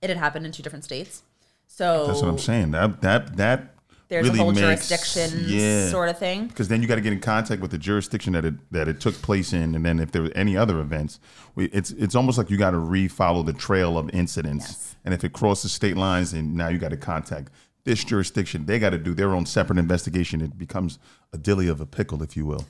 it 0.01 0.09
had 0.09 0.17
happened 0.17 0.47
in 0.47 0.51
two 0.51 0.63
different 0.63 0.83
states. 0.83 1.21
So 1.67 2.07
that's 2.07 2.21
what 2.21 2.27
I'm 2.29 2.39
saying. 2.39 2.71
That 2.71 3.01
that 3.01 3.37
that 3.37 3.75
there's 4.09 4.27
really 4.27 4.39
a 4.39 4.43
whole 4.43 4.51
makes, 4.51 4.87
jurisdiction 4.89 5.45
yeah. 5.47 5.87
sort 5.89 6.09
of 6.09 6.17
thing. 6.17 6.47
because 6.47 6.67
then 6.67 6.81
you 6.81 6.87
got 6.87 6.95
to 6.95 7.01
get 7.01 7.13
in 7.13 7.19
contact 7.19 7.61
with 7.61 7.71
the 7.71 7.77
jurisdiction 7.77 8.33
that 8.33 8.43
it 8.43 8.55
that 8.71 8.87
it 8.87 8.99
took 8.99 9.15
place 9.21 9.53
in, 9.53 9.75
and 9.75 9.85
then 9.85 9.99
if 9.99 10.11
there 10.11 10.23
were 10.23 10.31
any 10.35 10.57
other 10.57 10.79
events, 10.79 11.19
we, 11.55 11.65
it's 11.65 11.91
it's 11.91 12.15
almost 12.15 12.37
like 12.37 12.49
you 12.49 12.57
got 12.57 12.71
to 12.71 12.77
refollow 12.77 13.45
the 13.45 13.53
trail 13.53 13.97
of 13.97 14.09
incidents, 14.09 14.65
Yes. 14.67 14.95
and 15.05 15.13
if 15.13 15.23
it 15.23 15.31
crosses 15.31 15.71
state 15.71 15.95
lines, 15.95 16.33
and 16.33 16.55
now 16.55 16.67
you 16.67 16.77
got 16.79 16.89
to 16.89 16.97
contact 16.97 17.49
this 17.85 18.03
jurisdiction, 18.03 18.65
they 18.65 18.77
got 18.79 18.89
to 18.89 18.97
do 18.97 19.13
their 19.13 19.33
own 19.33 19.45
separate 19.45 19.79
investigation. 19.79 20.41
It 20.41 20.57
becomes 20.57 20.99
a 21.31 21.37
dilly 21.37 21.67
of 21.67 21.79
a 21.79 21.85
pickle, 21.85 22.21
if 22.21 22.35
you 22.35 22.45
will. 22.45 22.65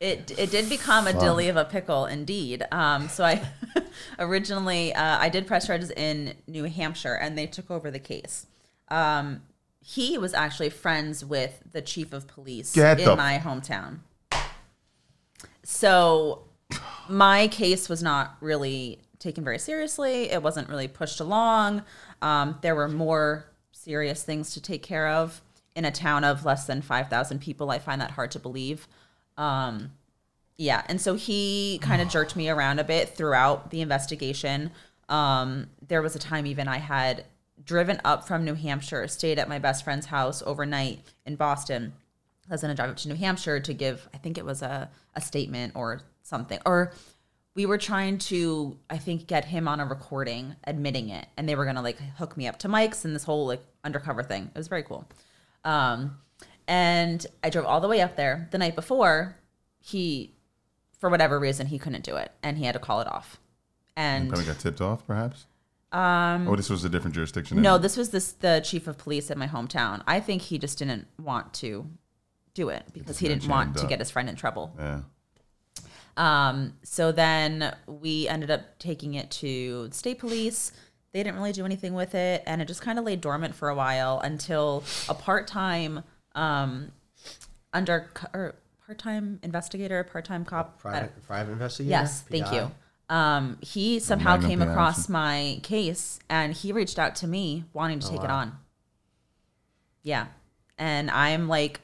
It 0.00 0.32
it 0.38 0.50
did 0.50 0.68
become 0.68 1.06
a 1.06 1.12
dilly 1.12 1.48
of 1.48 1.56
a 1.56 1.64
pickle, 1.64 2.04
indeed. 2.06 2.66
Um, 2.72 3.08
so 3.08 3.24
I 3.24 3.42
originally 4.18 4.94
uh, 4.94 5.18
I 5.18 5.28
did 5.28 5.46
press 5.46 5.66
charges 5.66 5.90
in 5.90 6.34
New 6.46 6.64
Hampshire, 6.64 7.14
and 7.14 7.36
they 7.36 7.46
took 7.46 7.70
over 7.70 7.90
the 7.90 7.98
case. 7.98 8.46
Um, 8.88 9.42
he 9.88 10.18
was 10.18 10.34
actually 10.34 10.68
friends 10.68 11.24
with 11.24 11.62
the 11.70 11.80
chief 11.80 12.12
of 12.12 12.26
police 12.26 12.72
Get 12.72 12.98
in 12.98 13.04
the- 13.04 13.14
my 13.14 13.38
hometown. 13.38 14.00
So 15.62 16.42
my 17.08 17.46
case 17.46 17.88
was 17.88 18.02
not 18.02 18.36
really 18.40 19.00
taken 19.20 19.44
very 19.44 19.60
seriously. 19.60 20.30
It 20.30 20.42
wasn't 20.42 20.68
really 20.68 20.88
pushed 20.88 21.20
along. 21.20 21.84
Um, 22.20 22.58
there 22.62 22.74
were 22.74 22.88
more 22.88 23.46
serious 23.70 24.24
things 24.24 24.52
to 24.54 24.60
take 24.60 24.82
care 24.82 25.06
of 25.06 25.40
in 25.76 25.84
a 25.84 25.92
town 25.92 26.24
of 26.24 26.44
less 26.44 26.66
than 26.66 26.82
5,000 26.82 27.38
people. 27.40 27.70
I 27.70 27.78
find 27.78 28.00
that 28.00 28.10
hard 28.12 28.32
to 28.32 28.40
believe. 28.40 28.88
Um, 29.36 29.92
yeah, 30.56 30.82
and 30.88 31.00
so 31.00 31.14
he 31.14 31.78
kind 31.80 32.02
of 32.02 32.08
jerked 32.08 32.34
me 32.34 32.48
around 32.48 32.80
a 32.80 32.84
bit 32.84 33.10
throughout 33.16 33.70
the 33.70 33.80
investigation. 33.82 34.72
Um, 35.08 35.68
there 35.86 36.02
was 36.02 36.16
a 36.16 36.18
time 36.18 36.44
even 36.46 36.66
I 36.66 36.78
had 36.78 37.24
driven 37.66 38.00
up 38.04 38.26
from 38.26 38.44
New 38.44 38.54
Hampshire, 38.54 39.06
stayed 39.08 39.38
at 39.38 39.48
my 39.48 39.58
best 39.58 39.84
friend's 39.84 40.06
house 40.06 40.42
overnight 40.46 41.00
in 41.26 41.36
Boston. 41.36 41.92
I 42.48 42.54
was 42.54 42.62
going 42.62 42.70
to 42.70 42.76
drive 42.76 42.90
up 42.90 42.96
to 42.98 43.08
New 43.08 43.16
Hampshire 43.16 43.60
to 43.60 43.74
give, 43.74 44.08
I 44.14 44.18
think 44.18 44.38
it 44.38 44.44
was 44.44 44.62
a, 44.62 44.88
a 45.14 45.20
statement 45.20 45.72
or 45.74 46.00
something. 46.22 46.60
Or 46.64 46.92
we 47.56 47.66
were 47.66 47.78
trying 47.78 48.18
to, 48.18 48.78
I 48.88 48.98
think, 48.98 49.26
get 49.26 49.44
him 49.44 49.66
on 49.66 49.80
a 49.80 49.84
recording 49.86 50.54
admitting 50.64 51.08
it. 51.08 51.26
And 51.36 51.48
they 51.48 51.56
were 51.56 51.64
going 51.64 51.76
to 51.76 51.82
like 51.82 51.98
hook 52.16 52.36
me 52.36 52.46
up 52.46 52.58
to 52.60 52.68
mics 52.68 53.04
and 53.04 53.14
this 53.14 53.24
whole 53.24 53.46
like 53.46 53.62
undercover 53.82 54.22
thing. 54.22 54.50
It 54.54 54.58
was 54.58 54.68
very 54.68 54.84
cool. 54.84 55.08
Um, 55.64 56.18
and 56.68 57.26
I 57.42 57.50
drove 57.50 57.66
all 57.66 57.80
the 57.80 57.88
way 57.88 58.00
up 58.00 58.14
there. 58.14 58.48
The 58.52 58.58
night 58.58 58.76
before, 58.76 59.36
he, 59.80 60.34
for 60.98 61.10
whatever 61.10 61.40
reason, 61.40 61.66
he 61.66 61.78
couldn't 61.78 62.04
do 62.04 62.16
it 62.16 62.30
and 62.44 62.58
he 62.58 62.64
had 62.64 62.74
to 62.74 62.78
call 62.78 63.00
it 63.00 63.08
off. 63.08 63.40
And 63.96 64.28
Probably 64.28 64.46
got 64.46 64.60
tipped 64.60 64.80
off, 64.80 65.04
perhaps. 65.06 65.46
Um, 65.96 66.46
oh, 66.46 66.56
this 66.56 66.68
was 66.68 66.84
a 66.84 66.90
different 66.90 67.14
jurisdiction. 67.14 67.62
no, 67.62 67.78
this 67.78 67.96
was 67.96 68.10
this 68.10 68.32
the 68.32 68.60
chief 68.62 68.86
of 68.86 68.98
police 68.98 69.30
in 69.30 69.38
my 69.38 69.46
hometown. 69.46 70.02
I 70.06 70.20
think 70.20 70.42
he 70.42 70.58
just 70.58 70.78
didn't 70.78 71.06
want 71.18 71.54
to 71.54 71.88
do 72.52 72.68
it 72.68 72.84
because 72.92 73.18
he 73.18 73.28
didn't 73.28 73.42
jammed 73.42 73.50
want 73.50 73.76
to 73.78 73.86
get 73.86 73.98
his 73.98 74.10
friend 74.10 74.28
in 74.28 74.36
trouble. 74.36 74.76
Yeah. 74.78 75.00
Um, 76.18 76.74
so 76.82 77.12
then 77.12 77.74
we 77.86 78.28
ended 78.28 78.50
up 78.50 78.78
taking 78.78 79.14
it 79.14 79.30
to 79.32 79.88
state 79.90 80.18
police. 80.18 80.72
They 81.12 81.22
didn't 81.22 81.36
really 81.36 81.52
do 81.52 81.64
anything 81.64 81.94
with 81.94 82.14
it, 82.14 82.42
and 82.46 82.60
it 82.60 82.68
just 82.68 82.82
kind 82.82 82.98
of 82.98 83.06
lay 83.06 83.16
dormant 83.16 83.54
for 83.54 83.70
a 83.70 83.74
while 83.74 84.20
until 84.20 84.84
a 85.08 85.14
part-time 85.14 86.02
um, 86.34 86.92
under 87.72 88.10
or 88.34 88.54
part-time 88.84 89.40
investigator, 89.42 90.04
part-time 90.04 90.44
cop. 90.44 90.78
Private, 90.78 91.26
private 91.26 91.52
investigator. 91.52 91.90
Yes, 91.90 92.20
thank 92.20 92.44
PI. 92.44 92.56
you. 92.56 92.70
Um, 93.08 93.58
he 93.60 94.00
somehow 94.00 94.36
came 94.40 94.60
across 94.60 95.00
action. 95.00 95.12
my 95.12 95.60
case 95.62 96.18
and 96.28 96.52
he 96.52 96.72
reached 96.72 96.98
out 96.98 97.14
to 97.16 97.28
me 97.28 97.64
wanting 97.72 98.00
to 98.00 98.08
take 98.08 98.24
it 98.24 98.30
on. 98.30 98.58
Yeah. 100.02 100.26
And 100.78 101.10
I'm 101.10 101.48
like 101.48 101.80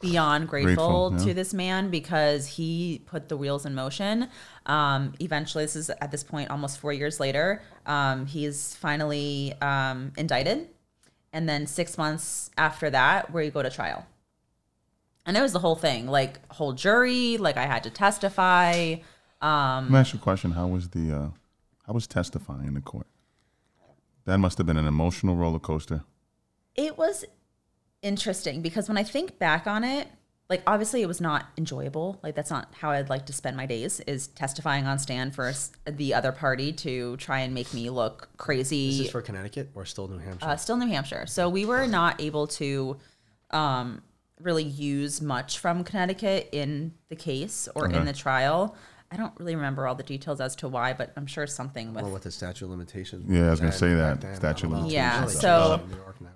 beyond 0.00 0.48
grateful, 0.48 1.10
Grateful, 1.10 1.12
yeah. 1.18 1.24
to 1.26 1.34
this 1.34 1.54
man 1.54 1.90
because 1.90 2.46
he 2.46 3.02
put 3.06 3.28
the 3.28 3.36
wheels 3.36 3.64
in 3.64 3.74
motion. 3.74 4.28
Um, 4.66 5.14
eventually, 5.20 5.64
this 5.64 5.76
is 5.76 5.90
at 5.90 6.10
this 6.10 6.24
point 6.24 6.50
almost 6.50 6.78
four 6.78 6.92
years 6.92 7.20
later. 7.20 7.62
Um, 7.86 8.26
he's 8.26 8.74
finally 8.74 9.54
um, 9.62 10.12
indicted. 10.16 10.68
And 11.32 11.48
then 11.48 11.66
six 11.66 11.96
months 11.96 12.50
after 12.58 12.90
that, 12.90 13.32
where 13.32 13.42
you 13.42 13.50
go 13.50 13.62
to 13.62 13.70
trial. 13.70 14.06
And 15.24 15.36
it 15.36 15.40
was 15.40 15.52
the 15.52 15.60
whole 15.60 15.76
thing, 15.76 16.08
like 16.08 16.40
whole 16.52 16.72
jury, 16.72 17.36
like 17.38 17.56
I 17.56 17.66
had 17.66 17.84
to 17.84 17.90
testify. 17.90 18.96
Um, 19.42 19.84
Let 19.86 19.90
me 19.90 19.98
ask 19.98 20.12
you 20.14 20.18
a 20.20 20.22
question. 20.22 20.52
How 20.52 20.66
was 20.68 20.90
the 20.90 21.12
uh, 21.12 21.28
how 21.86 21.92
was 21.92 22.06
testifying 22.06 22.66
in 22.66 22.74
the 22.74 22.80
court? 22.80 23.06
That 24.24 24.38
must 24.38 24.56
have 24.58 24.66
been 24.66 24.76
an 24.76 24.86
emotional 24.86 25.34
roller 25.36 25.58
coaster. 25.58 26.04
it 26.76 26.96
was 26.96 27.24
interesting 28.02 28.62
because 28.62 28.88
when 28.88 28.96
I 28.98 29.02
think 29.04 29.38
back 29.38 29.66
on 29.66 29.84
it, 29.84 30.08
like 30.48 30.62
obviously 30.66 31.02
it 31.02 31.06
was 31.06 31.20
not 31.20 31.46
enjoyable. 31.56 32.18
Like 32.22 32.34
that's 32.34 32.50
not 32.50 32.68
how 32.80 32.90
I'd 32.90 33.08
like 33.10 33.26
to 33.26 33.32
spend 33.32 33.56
my 33.56 33.66
days 33.66 34.00
is 34.00 34.28
testifying 34.28 34.86
on 34.86 34.98
stand 34.98 35.34
for 35.34 35.52
the 35.86 36.14
other 36.14 36.30
party 36.32 36.72
to 36.74 37.16
try 37.16 37.40
and 37.40 37.52
make 37.54 37.72
me 37.74 37.90
look 37.90 38.28
Is 38.32 38.36
crazy. 38.38 38.98
this 39.02 39.10
for 39.10 39.22
Connecticut 39.22 39.70
or 39.74 39.84
still 39.84 40.08
New 40.08 40.18
Hampshire? 40.18 40.46
uh, 40.46 40.56
still 40.56 40.76
New 40.76 40.88
Hampshire. 40.88 41.26
So 41.26 41.48
we 41.48 41.64
were 41.64 41.86
not 41.86 42.20
able 42.20 42.46
to 42.48 42.96
um, 43.50 44.02
really 44.40 44.64
use 44.64 45.20
much 45.22 45.58
from 45.58 45.84
Connecticut 45.84 46.48
in 46.52 46.92
the 47.08 47.16
case 47.16 47.68
or 47.74 47.86
Okay. 47.88 47.96
in 47.98 48.04
the 48.04 48.12
trial. 48.12 48.76
I 49.12 49.16
don't 49.16 49.32
really 49.38 49.54
remember 49.54 49.86
all 49.86 49.94
the 49.94 50.02
details 50.02 50.40
as 50.40 50.56
to 50.56 50.68
why, 50.68 50.94
but 50.94 51.12
I'm 51.16 51.26
sure 51.26 51.46
something 51.46 51.92
with 51.94 52.04
or 52.04 52.10
with 52.10 52.22
the 52.22 52.30
statute 52.30 52.64
of 52.64 52.70
limitations. 52.70 53.30
Yeah, 53.30 53.48
I 53.48 53.50
was 53.50 53.60
gonna 53.60 53.72
say 53.72 53.92
that, 53.94 54.20
then, 54.22 54.34
statute 54.36 54.66
of 54.72 54.84
I. 54.84 54.86
Yeah, 54.88 55.26
so- 55.26 55.80
in 55.84 55.90
New 55.90 55.96
York 55.96 56.20
now. 56.20 56.28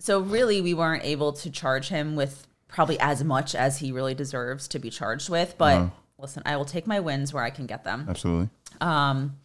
so 0.00 0.20
really 0.20 0.60
we 0.60 0.74
weren't 0.74 1.04
able 1.04 1.32
to 1.34 1.50
charge 1.50 1.88
him 1.88 2.16
with 2.16 2.46
probably 2.68 2.98
as 2.98 3.22
much 3.22 3.54
as 3.54 3.78
he 3.78 3.92
really 3.92 4.14
deserves 4.14 4.66
to 4.68 4.78
be 4.80 4.90
charged 4.90 5.30
with 5.30 5.54
but 5.56 5.76
Uh-huh. 5.76 5.90
listen 6.18 6.42
i 6.44 6.56
will 6.56 6.64
take 6.64 6.84
my 6.86 6.98
wins 7.00 7.32
where 7.32 7.44
i 7.44 7.48
can 7.48 7.64
get 7.64 7.84
them 7.84 8.04
Absolutely. 8.08 8.48
Um, 8.80 9.36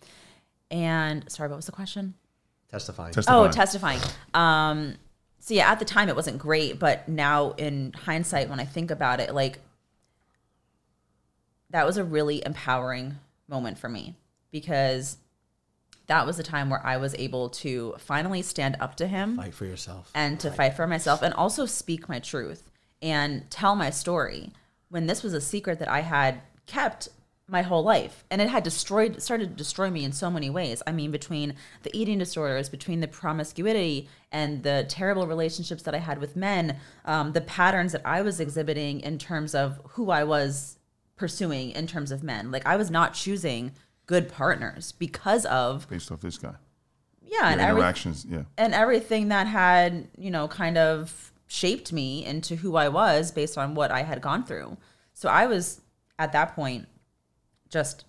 and 0.72 1.30
sorry 1.32 1.48
what 1.50 1.56
was 1.58 1.68
the 1.68 1.72
question 1.72 2.16
testifying. 2.70 3.14
Testifying. 3.14 3.48
oh 3.50 3.52
testifying 3.52 4.00
um 4.34 4.96
so 5.40 5.54
yeah 5.54 5.72
at 5.72 5.80
the 5.80 5.86
time 5.86 6.10
it 6.10 6.16
wasn't 6.16 6.38
great 6.40 6.80
but 6.80 7.08
now 7.08 7.52
in 7.52 7.94
hindsight 7.94 8.50
when 8.50 8.60
i 8.60 8.66
think 8.66 8.90
about 8.92 9.20
it 9.20 9.34
like 9.36 9.60
that 11.72 11.86
was 11.86 11.98
a 11.98 12.04
really 12.04 12.44
empowering 12.46 13.18
moment 13.48 13.78
for 13.78 13.90
me 13.90 14.16
because 14.52 15.18
that 16.08 16.26
was 16.26 16.38
the 16.38 16.44
time 16.44 16.70
where 16.70 16.86
i 16.86 16.98
was 16.98 17.16
able 17.16 17.50
to 17.50 17.96
finally 17.98 18.42
stand 18.42 18.76
up 18.80 18.96
to 18.96 19.08
him 19.08 19.36
Fight 19.38 19.54
for 19.54 19.66
yourself. 19.66 20.12
and 20.14 20.40
to 20.40 20.52
fight 20.52 20.74
for 20.76 20.88
myself 20.88 21.22
and 21.22 21.34
also 21.34 21.66
speak 21.66 22.08
my 22.08 22.20
truth 22.20 22.70
and 23.02 23.50
tell 23.50 23.76
my 23.76 23.90
story 23.90 24.52
when 24.90 25.08
this 25.08 25.24
was 25.24 25.34
a 25.34 25.42
secret 25.42 25.80
that 25.80 25.88
I 25.88 26.02
had 26.02 26.42
kept 26.68 27.08
my 27.48 27.64
whole 27.64 27.84
life. 27.84 28.24
And 28.30 28.42
it 28.42 28.50
had 28.50 28.64
destroyed 28.64 29.22
started 29.22 29.50
to 29.50 29.56
destroy 29.56 29.90
me 29.90 30.04
in 30.06 30.12
so 30.12 30.30
many 30.30 30.50
ways. 30.50 30.84
I 30.86 30.92
mean 30.92 31.12
between 31.12 31.56
the 31.84 31.90
eating 31.98 32.20
disorders 32.20 32.70
between 32.70 33.00
the 33.00 33.08
promiscuity 33.08 34.08
and 34.32 34.64
the 34.64 34.86
terrible 34.88 35.28
relationships 35.28 35.84
that 35.84 35.96
i 35.96 35.98
had 35.98 36.20
with 36.20 36.36
men 36.36 36.78
um, 37.06 37.32
the 37.34 37.42
patterns 37.42 37.92
that 37.94 38.02
i 38.06 38.22
was 38.22 38.40
exhibiting 38.40 39.00
in 39.02 39.18
terms 39.18 39.56
of 39.56 39.80
who 39.90 40.12
i 40.12 40.24
was 40.24 40.78
pursuing 41.22 41.70
in 41.72 41.86
terms 41.86 42.12
of 42.12 42.24
men 42.24 42.50
like 42.52 42.66
i 42.66 42.76
was 42.76 42.90
not 42.90 43.14
choosing 43.14 43.72
good 44.08 44.28
partners 44.28 44.92
because 44.94 45.46
of 45.46 45.88
Based 45.88 46.12
off 46.12 46.20
this 46.22 46.38
guy. 46.40 46.56
yeah 47.22 47.50
and 47.52 47.60
Your 47.62 47.70
every, 47.70 47.82
interactions. 47.82 48.26
Yeah. 48.28 48.44
and 48.58 48.74
everything 48.74 49.28
that 49.30 49.46
had 49.46 50.08
you 50.18 50.32
know 50.32 50.48
kind 50.48 50.78
of 50.80 51.32
shaped 51.46 51.94
me 51.94 52.26
into 52.26 52.56
who 52.56 52.76
i 52.76 52.90
was 52.90 53.32
based 53.32 53.56
on 53.58 53.76
what 53.76 53.92
i 53.92 54.02
had 54.02 54.20
gone 54.20 54.44
through 54.44 54.78
so 55.14 55.30
i 55.30 55.46
was 55.46 55.82
at 56.18 56.32
that 56.34 56.56
point 56.56 56.88
just 57.70 58.06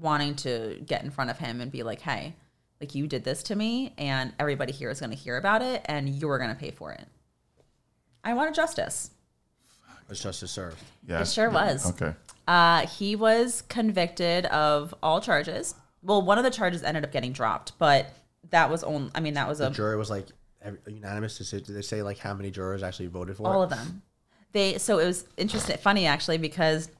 wanting 0.00 0.34
to 0.34 0.82
get 0.84 1.04
in 1.04 1.10
front 1.10 1.30
of 1.30 1.38
him 1.38 1.60
and 1.60 1.70
be 1.70 1.82
like, 1.82 2.00
hey, 2.00 2.34
like 2.80 2.94
you 2.94 3.06
did 3.06 3.24
this 3.24 3.42
to 3.44 3.56
me, 3.56 3.94
and 3.96 4.32
everybody 4.38 4.72
here 4.72 4.90
is 4.90 5.00
going 5.00 5.10
to 5.10 5.16
hear 5.16 5.36
about 5.36 5.62
it, 5.62 5.82
and 5.86 6.08
you're 6.08 6.38
going 6.38 6.50
to 6.50 6.56
pay 6.56 6.70
for 6.70 6.92
it. 6.92 7.06
I 8.24 8.34
wanted 8.34 8.54
justice. 8.54 9.10
Was 10.08 10.20
justice 10.20 10.50
served? 10.50 10.78
Yeah. 11.06 11.20
It 11.22 11.28
sure 11.28 11.48
was. 11.50 11.88
Okay. 11.90 12.14
Uh, 12.48 12.86
he 12.86 13.14
was 13.16 13.62
convicted 13.68 14.46
of 14.46 14.94
all 15.02 15.20
charges. 15.20 15.74
Well, 16.02 16.22
one 16.22 16.38
of 16.38 16.44
the 16.44 16.50
charges 16.50 16.82
ended 16.82 17.04
up 17.04 17.12
getting 17.12 17.32
dropped, 17.32 17.78
but 17.78 18.06
that 18.50 18.68
was 18.70 18.82
only. 18.82 19.10
I 19.14 19.20
mean, 19.20 19.34
that 19.34 19.48
was 19.48 19.58
The 19.58 19.68
a 19.68 19.70
jury 19.70 19.96
was 19.96 20.10
like 20.10 20.26
every, 20.60 20.78
unanimous 20.86 21.38
decision. 21.38 21.64
Did 21.66 21.76
they 21.76 21.82
say 21.82 22.02
like 22.02 22.18
how 22.18 22.34
many 22.34 22.50
jurors 22.50 22.82
actually 22.82 23.06
voted 23.06 23.36
for 23.36 23.46
all 23.46 23.62
it? 23.62 23.64
of 23.66 23.70
them. 23.70 24.02
They 24.52 24.78
so 24.78 24.98
it 24.98 25.06
was 25.06 25.24
interesting, 25.36 25.76
funny 25.78 26.06
actually, 26.06 26.38
because 26.38 26.90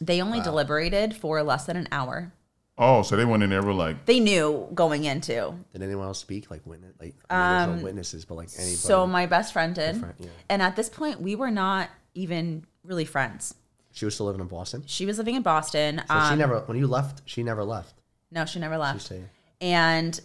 they 0.00 0.20
only 0.20 0.40
deliberated 0.40 1.14
for 1.16 1.42
less 1.42 1.64
than 1.66 1.76
an 1.76 1.88
hour. 1.92 2.32
Oh, 2.78 3.02
so 3.02 3.16
they 3.16 3.24
went 3.24 3.42
in 3.42 3.50
there 3.50 3.62
were 3.62 3.72
like, 3.74 4.06
They 4.06 4.18
knew 4.18 4.66
going 4.74 5.04
into. 5.04 5.54
Did 5.72 5.82
anyone 5.82 6.06
else 6.06 6.18
speak? 6.18 6.50
Like 6.50 6.66
witness? 6.66 6.94
Like 7.00 7.14
I 7.30 7.36
mean, 7.36 7.68
there's 7.68 7.78
no 7.78 7.84
witnesses, 7.84 8.24
but 8.24 8.34
like 8.34 8.48
anybody. 8.56 8.72
Um, 8.72 8.76
So 8.78 9.06
my 9.06 9.26
best 9.26 9.52
friend 9.52 9.74
did, 9.74 9.98
friend, 9.98 10.14
yeah. 10.18 10.28
and 10.48 10.60
at 10.62 10.74
this 10.74 10.88
point, 10.88 11.20
we 11.20 11.36
were 11.36 11.50
not 11.50 11.90
even 12.14 12.64
really 12.82 13.04
friends. 13.04 13.54
She 13.92 14.04
was 14.04 14.14
still 14.14 14.26
living 14.26 14.40
in 14.40 14.48
Boston. 14.48 14.82
She 14.86 15.06
was 15.06 15.18
living 15.18 15.34
in 15.34 15.42
Boston. 15.42 15.98
So 16.08 16.14
she 16.14 16.32
um, 16.32 16.38
never. 16.38 16.60
When 16.60 16.78
you 16.78 16.86
left, 16.86 17.22
she 17.24 17.42
never 17.42 17.62
left. 17.62 17.94
No, 18.30 18.46
she 18.46 18.58
never 18.58 18.78
left. 18.78 19.02
stayed. 19.02 19.28
And 19.60 20.18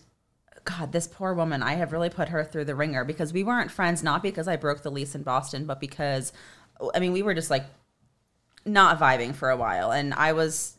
God, 0.64 0.92
this 0.92 1.08
poor 1.08 1.34
woman, 1.34 1.62
I 1.62 1.74
have 1.74 1.92
really 1.92 2.10
put 2.10 2.30
her 2.30 2.44
through 2.44 2.66
the 2.66 2.76
ringer 2.76 3.04
because 3.04 3.34
we 3.34 3.44
weren't 3.44 3.72
friends, 3.72 4.04
not 4.04 4.24
because 4.24 4.48
I 4.48 4.56
broke 4.56 4.82
the 4.82 4.92
lease 4.92 5.16
in 5.16 5.24
Boston, 5.24 5.66
but 5.66 5.80
because, 5.80 6.34
I 6.94 7.00
mean, 7.00 7.12
we 7.12 7.22
were 7.22 7.34
just 7.34 7.50
like 7.50 7.66
not 8.66 9.00
vibing 9.00 9.36
for 9.36 9.50
a 9.50 9.58
while. 9.58 9.92
And 9.92 10.14
I 10.14 10.34
was, 10.34 10.78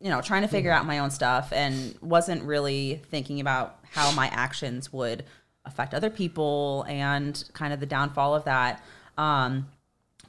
you 0.00 0.10
know, 0.10 0.20
trying 0.20 0.42
to 0.42 0.48
figure 0.48 0.70
out 0.70 0.86
my 0.86 0.98
own 0.98 1.10
stuff 1.10 1.52
and 1.52 1.96
wasn't 2.00 2.42
really 2.42 3.02
thinking 3.10 3.40
about 3.40 3.78
how 3.90 4.12
my 4.12 4.28
actions 4.28 4.92
would 4.92 5.24
affect 5.64 5.94
other 5.94 6.10
people 6.10 6.84
and 6.88 7.44
kind 7.52 7.72
of 7.72 7.80
the 7.80 7.86
downfall 7.86 8.34
of 8.34 8.44
that. 8.44 8.82
Um, 9.18 9.68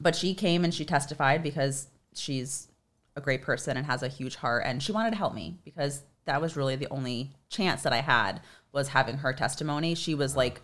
but 0.02 0.16
she 0.16 0.34
came 0.34 0.64
and 0.64 0.74
she 0.74 0.86
testified 0.86 1.44
because 1.44 1.88
she's 2.14 2.68
a 3.16 3.22
great 3.22 3.42
person 3.42 3.78
and 3.78 3.86
has 3.86 4.04
a 4.04 4.08
huge 4.08 4.36
heart 4.38 4.64
and 4.66 4.82
she 4.82 4.92
wanted 4.92 5.12
to 5.12 5.18
help 5.18 5.34
me 5.34 5.58
because 5.64 6.04
that 6.26 6.42
was 6.42 6.56
really 6.56 6.76
the 6.76 6.88
only 6.90 7.32
chance 7.50 7.84
that 7.84 7.94
I 7.94 8.02
had 8.02 8.42
was 8.72 8.90
having 8.90 9.18
her 9.18 9.34
testimony. 9.34 9.96
She 9.96 10.16
was 10.16 10.36
like 10.36 10.62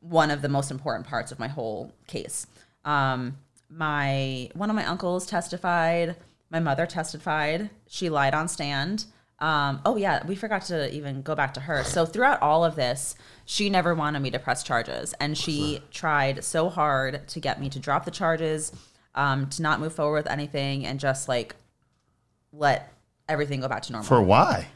one 0.00 0.30
of 0.30 0.42
the 0.42 0.48
most 0.48 0.70
important 0.70 1.06
parts 1.06 1.32
of 1.32 1.38
my 1.38 1.48
whole 1.48 1.92
case. 2.06 2.46
Um, 2.84 3.38
my 3.68 4.48
one 4.54 4.70
of 4.70 4.76
my 4.76 4.84
uncles 4.86 5.26
testified. 5.26 6.16
My 6.50 6.60
mother 6.60 6.86
testified. 6.86 7.70
She 7.88 8.08
lied 8.08 8.34
on 8.34 8.48
stand. 8.48 9.06
Um, 9.38 9.80
oh 9.84 9.96
yeah, 9.96 10.24
we 10.26 10.36
forgot 10.36 10.62
to 10.66 10.92
even 10.94 11.22
go 11.22 11.34
back 11.34 11.52
to 11.54 11.60
her. 11.60 11.82
So 11.84 12.06
throughout 12.06 12.40
all 12.40 12.64
of 12.64 12.76
this, 12.76 13.16
she 13.46 13.70
never 13.70 13.94
wanted 13.94 14.20
me 14.20 14.30
to 14.32 14.38
press 14.38 14.62
charges, 14.62 15.14
and 15.20 15.38
she 15.38 15.80
tried 15.90 16.44
so 16.44 16.68
hard 16.68 17.26
to 17.28 17.40
get 17.40 17.60
me 17.60 17.70
to 17.70 17.78
drop 17.78 18.04
the 18.04 18.10
charges, 18.10 18.72
um, 19.14 19.48
to 19.50 19.62
not 19.62 19.80
move 19.80 19.94
forward 19.94 20.24
with 20.24 20.30
anything, 20.30 20.84
and 20.84 21.00
just 21.00 21.28
like 21.28 21.54
let 22.52 22.92
everything 23.28 23.60
go 23.60 23.68
back 23.68 23.82
to 23.82 23.92
normal. 23.92 24.06
for 24.06 24.20
why? 24.20 24.66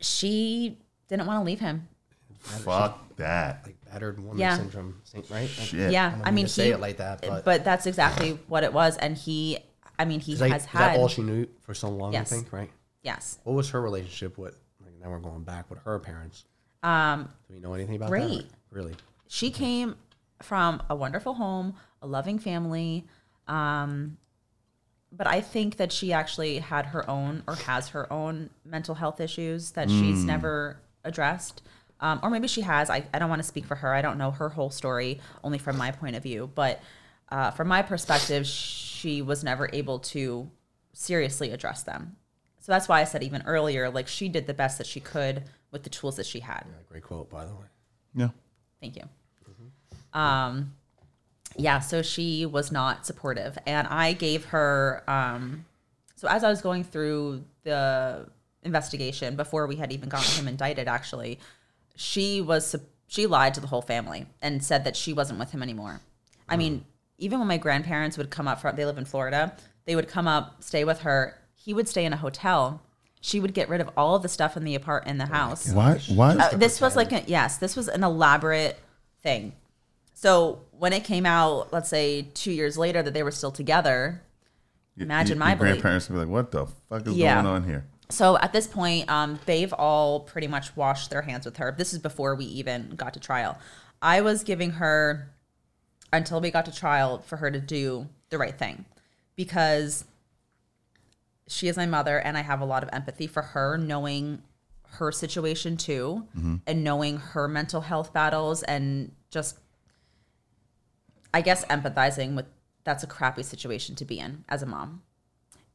she 0.00 0.78
didn't 1.08 1.26
want 1.26 1.40
to 1.40 1.44
leave 1.44 1.60
him. 1.60 1.88
Fuck 2.38 3.16
that. 3.16 3.62
Like 3.66 3.76
battered 3.90 4.20
woman 4.20 4.38
Yeah. 4.38 4.56
syndrome, 4.56 5.00
right? 5.28 5.48
Shit. 5.48 5.90
Yeah, 5.92 6.10
don't 6.10 6.20
I 6.22 6.26
mean 6.26 6.34
mean, 6.36 6.44
to 6.46 6.52
say 6.52 6.66
he, 6.66 6.70
it 6.70 6.80
like 6.80 6.98
that, 6.98 7.22
but- 7.22 7.44
but 7.44 7.64
that's 7.64 7.86
exactly 7.86 8.38
what 8.46 8.62
it 8.64 8.72
was, 8.72 8.96
and 8.98 9.16
he, 9.16 9.58
I 9.98 10.04
mean, 10.04 10.20
he 10.20 10.32
Is, 10.34 10.38
that, 10.38 10.50
has 10.52 10.62
is 10.62 10.66
had 10.68 10.80
that 10.94 10.98
all 10.98 11.08
she 11.08 11.22
knew 11.22 11.46
for 11.62 11.74
so 11.74 11.88
long? 11.88 12.12
Yes. 12.12 12.32
I 12.32 12.36
think, 12.36 12.52
right? 12.52 12.70
yes, 13.02 13.38
What 13.44 13.54
was 13.54 13.70
her 13.70 13.80
relationship 13.80 14.38
with? 14.38 14.56
Like 14.84 14.94
now 15.00 15.10
we're 15.10 15.18
going 15.18 15.42
back 15.42 15.68
with 15.68 15.80
her 15.80 15.98
parents. 15.98 16.44
Um, 16.82 17.28
Do 17.48 17.54
we 17.54 17.60
know 17.60 17.74
anything 17.74 17.96
about 17.96 18.10
that? 18.10 18.10
Great. 18.10 18.46
Really? 18.70 18.94
she 19.28 19.50
came 19.50 19.96
from 20.42 20.82
a 20.88 20.96
wonderful 20.96 21.34
home, 21.34 21.74
a 22.02 22.06
loving 22.06 22.38
family. 22.38 23.06
Um, 23.46 24.16
but 25.10 25.26
I 25.26 25.40
think 25.40 25.76
that 25.76 25.90
she 25.90 26.12
actually 26.12 26.58
had 26.58 26.86
her 26.86 27.08
own 27.08 27.42
or 27.46 27.54
has 27.56 27.88
her 27.88 28.12
own 28.12 28.50
mental 28.64 28.94
health 28.94 29.20
issues 29.20 29.72
that 29.72 29.88
she's 29.88 30.24
never 30.24 30.80
addressed. 31.04 31.62
Um, 32.00 32.20
or 32.22 32.30
maybe 32.30 32.46
she 32.46 32.60
has. 32.60 32.90
I, 32.90 33.04
I 33.12 33.18
don't 33.18 33.30
want 33.30 33.40
to 33.40 33.48
speak 33.48 33.64
for 33.64 33.74
her. 33.76 33.92
I 33.94 34.02
don't 34.02 34.18
know 34.18 34.30
her 34.30 34.50
whole 34.50 34.70
story, 34.70 35.20
only 35.42 35.58
from 35.58 35.76
my 35.76 35.90
point 35.90 36.14
of 36.14 36.22
view. 36.22 36.50
But 36.54 36.80
uh, 37.30 37.50
from 37.52 37.68
my 37.68 37.82
perspective, 37.82 38.46
she 38.46 39.22
was 39.22 39.42
never 39.42 39.68
able 39.72 39.98
to 40.00 40.50
seriously 40.92 41.50
address 41.50 41.82
them. 41.82 42.16
So 42.60 42.72
that's 42.72 42.86
why 42.86 43.00
I 43.00 43.04
said 43.04 43.22
even 43.22 43.42
earlier, 43.46 43.88
like 43.88 44.08
she 44.08 44.28
did 44.28 44.46
the 44.46 44.54
best 44.54 44.78
that 44.78 44.86
she 44.86 45.00
could 45.00 45.44
with 45.70 45.82
the 45.82 45.90
tools 45.90 46.16
that 46.16 46.26
she 46.26 46.40
had. 46.40 46.64
Yeah, 46.66 46.82
great 46.88 47.02
quote, 47.02 47.30
by 47.30 47.44
the 47.44 47.52
way. 47.52 47.66
Yeah. 48.14 48.28
Thank 48.80 48.96
you. 48.96 49.02
Um, 50.12 50.74
yeah, 51.56 51.80
so 51.80 52.02
she 52.02 52.46
was 52.46 52.70
not 52.70 53.06
supportive, 53.06 53.58
and 53.66 53.86
I 53.86 54.12
gave 54.12 54.46
her. 54.46 55.02
Um, 55.08 55.64
so 56.16 56.28
as 56.28 56.44
I 56.44 56.48
was 56.48 56.60
going 56.60 56.84
through 56.84 57.44
the 57.64 58.26
investigation 58.62 59.36
before 59.36 59.66
we 59.66 59.76
had 59.76 59.92
even 59.92 60.08
gotten 60.08 60.34
him 60.34 60.48
indicted, 60.48 60.88
actually, 60.88 61.38
she 61.96 62.40
was 62.40 62.74
she 63.06 63.26
lied 63.26 63.54
to 63.54 63.60
the 63.60 63.66
whole 63.66 63.82
family 63.82 64.26
and 64.42 64.62
said 64.62 64.84
that 64.84 64.96
she 64.96 65.12
wasn't 65.12 65.38
with 65.38 65.50
him 65.50 65.62
anymore. 65.62 66.00
I 66.48 66.56
mean, 66.56 66.84
even 67.18 67.38
when 67.38 67.48
my 67.48 67.58
grandparents 67.58 68.16
would 68.16 68.30
come 68.30 68.48
up 68.48 68.60
from, 68.60 68.76
they 68.76 68.84
live 68.84 68.98
in 68.98 69.04
Florida, 69.04 69.54
they 69.84 69.96
would 69.96 70.08
come 70.08 70.28
up, 70.28 70.62
stay 70.62 70.84
with 70.84 71.00
her. 71.00 71.38
He 71.54 71.74
would 71.74 71.88
stay 71.88 72.04
in 72.04 72.12
a 72.12 72.16
hotel. 72.16 72.82
She 73.20 73.40
would 73.40 73.52
get 73.54 73.68
rid 73.68 73.80
of 73.80 73.90
all 73.96 74.14
of 74.14 74.22
the 74.22 74.28
stuff 74.28 74.56
in 74.56 74.64
the 74.64 74.74
apart 74.74 75.06
in 75.06 75.18
the 75.18 75.26
house. 75.26 75.68
What? 75.70 76.02
What? 76.06 76.36
Uh, 76.36 76.56
this 76.56 76.80
was 76.80 76.96
like 76.96 77.12
a 77.12 77.22
yes 77.26 77.58
this 77.58 77.76
was 77.76 77.88
an 77.88 78.04
elaborate 78.04 78.78
thing 79.22 79.52
so 80.14 80.60
when 80.70 80.92
it 80.92 81.02
came 81.04 81.26
out 81.26 81.72
let's 81.72 81.88
say 81.88 82.22
two 82.34 82.52
years 82.52 82.78
later 82.78 83.02
that 83.02 83.14
they 83.14 83.22
were 83.24 83.32
still 83.32 83.50
together 83.50 84.22
imagine 84.96 85.36
your, 85.36 85.38
my 85.38 85.50
your 85.50 85.58
grandparents 85.58 86.08
would 86.08 86.14
be 86.14 86.20
like, 86.20 86.28
"What 86.28 86.50
the 86.52 86.66
fuck 86.88 87.06
is 87.06 87.14
Yeah. 87.16 87.34
going 87.34 87.46
on 87.46 87.64
here?" 87.64 87.84
so 88.08 88.38
at 88.38 88.52
this 88.52 88.66
point 88.66 89.10
um, 89.10 89.38
they've 89.46 89.72
all 89.72 90.20
pretty 90.20 90.46
much 90.46 90.74
washed 90.76 91.10
their 91.10 91.22
hands 91.22 91.44
with 91.44 91.56
her 91.56 91.74
this 91.76 91.92
is 91.92 91.98
before 91.98 92.34
we 92.36 92.44
even 92.44 92.90
got 92.96 93.12
to 93.14 93.20
trial 93.20 93.58
i 94.00 94.20
was 94.20 94.44
giving 94.44 94.70
her 94.72 95.30
until 96.12 96.40
we 96.40 96.50
got 96.50 96.64
to 96.64 96.72
trial 96.74 97.18
for 97.18 97.36
her 97.36 97.50
to 97.50 97.60
do 97.60 98.08
the 98.30 98.38
right 98.38 98.56
thing 98.56 98.84
because 99.36 100.04
she 101.48 101.66
is 101.68 101.76
my 101.76 101.86
mother 101.86 102.18
and 102.18 102.36
i 102.38 102.42
have 102.42 102.60
a 102.60 102.64
lot 102.64 102.82
of 102.82 102.88
empathy 102.92 103.26
for 103.26 103.42
her 103.42 103.76
knowing 103.76 104.40
her 104.92 105.10
situation 105.12 105.76
too 105.76 106.26
and 106.66 106.84
knowing 106.84 107.16
her 107.18 107.48
mental 107.48 107.80
health 107.80 108.12
battles 108.12 108.62
and 108.62 109.12
just 109.30 109.58
i 111.34 111.40
guess 111.40 111.64
empathizing 111.66 112.34
with 112.36 112.46
that's 112.84 113.02
a 113.04 113.06
crappy 113.06 113.42
situation 113.42 113.94
to 113.96 114.04
be 114.06 114.18
in 114.18 114.44
as 114.48 114.62
a 114.62 114.66
mom. 114.66 115.02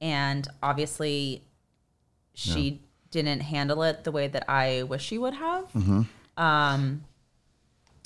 And 0.01 0.47
obviously 0.63 1.43
she 2.34 2.82
didn't 3.11 3.41
handle 3.41 3.84
it 3.84 4.03
the 4.03 4.11
way 4.11 4.28
that 4.28 4.45
i 4.49 4.82
wish 4.82 5.03
she 5.03 5.19
would 5.19 5.36
have. 5.36 5.65
Um, 6.38 7.03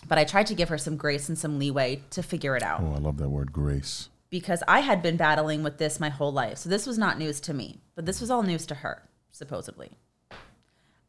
but 0.09 0.18
i 0.18 0.26
tried 0.26 0.47
to 0.47 0.53
give 0.55 0.68
her 0.68 0.78
some 0.78 0.97
grace 0.97 1.30
and 1.30 1.38
some 1.38 1.57
leeway 1.57 2.01
to 2.09 2.22
figure 2.22 2.57
it 2.57 2.63
out. 2.63 2.82
Oh, 2.84 2.93
I 2.95 2.99
love 2.99 3.18
that 3.18 3.30
word, 3.30 3.53
grace. 3.53 4.09
Because 4.30 4.64
I 4.68 4.80
had 4.82 5.02
been 5.02 5.18
battling 5.18 5.64
with 5.64 5.78
this 5.78 6.00
my 6.00 6.10
whole 6.10 6.32
life. 6.32 6.58
So 6.58 6.70
this 6.70 6.86
was 6.86 6.98
not 6.98 7.18
news 7.18 7.40
to 7.42 7.54
me, 7.54 7.82
but 7.96 8.06
this 8.06 8.20
was 8.22 8.30
all 8.30 8.44
news 8.44 8.66
to 8.68 8.76
her, 8.76 9.04
supposedly. 9.32 9.92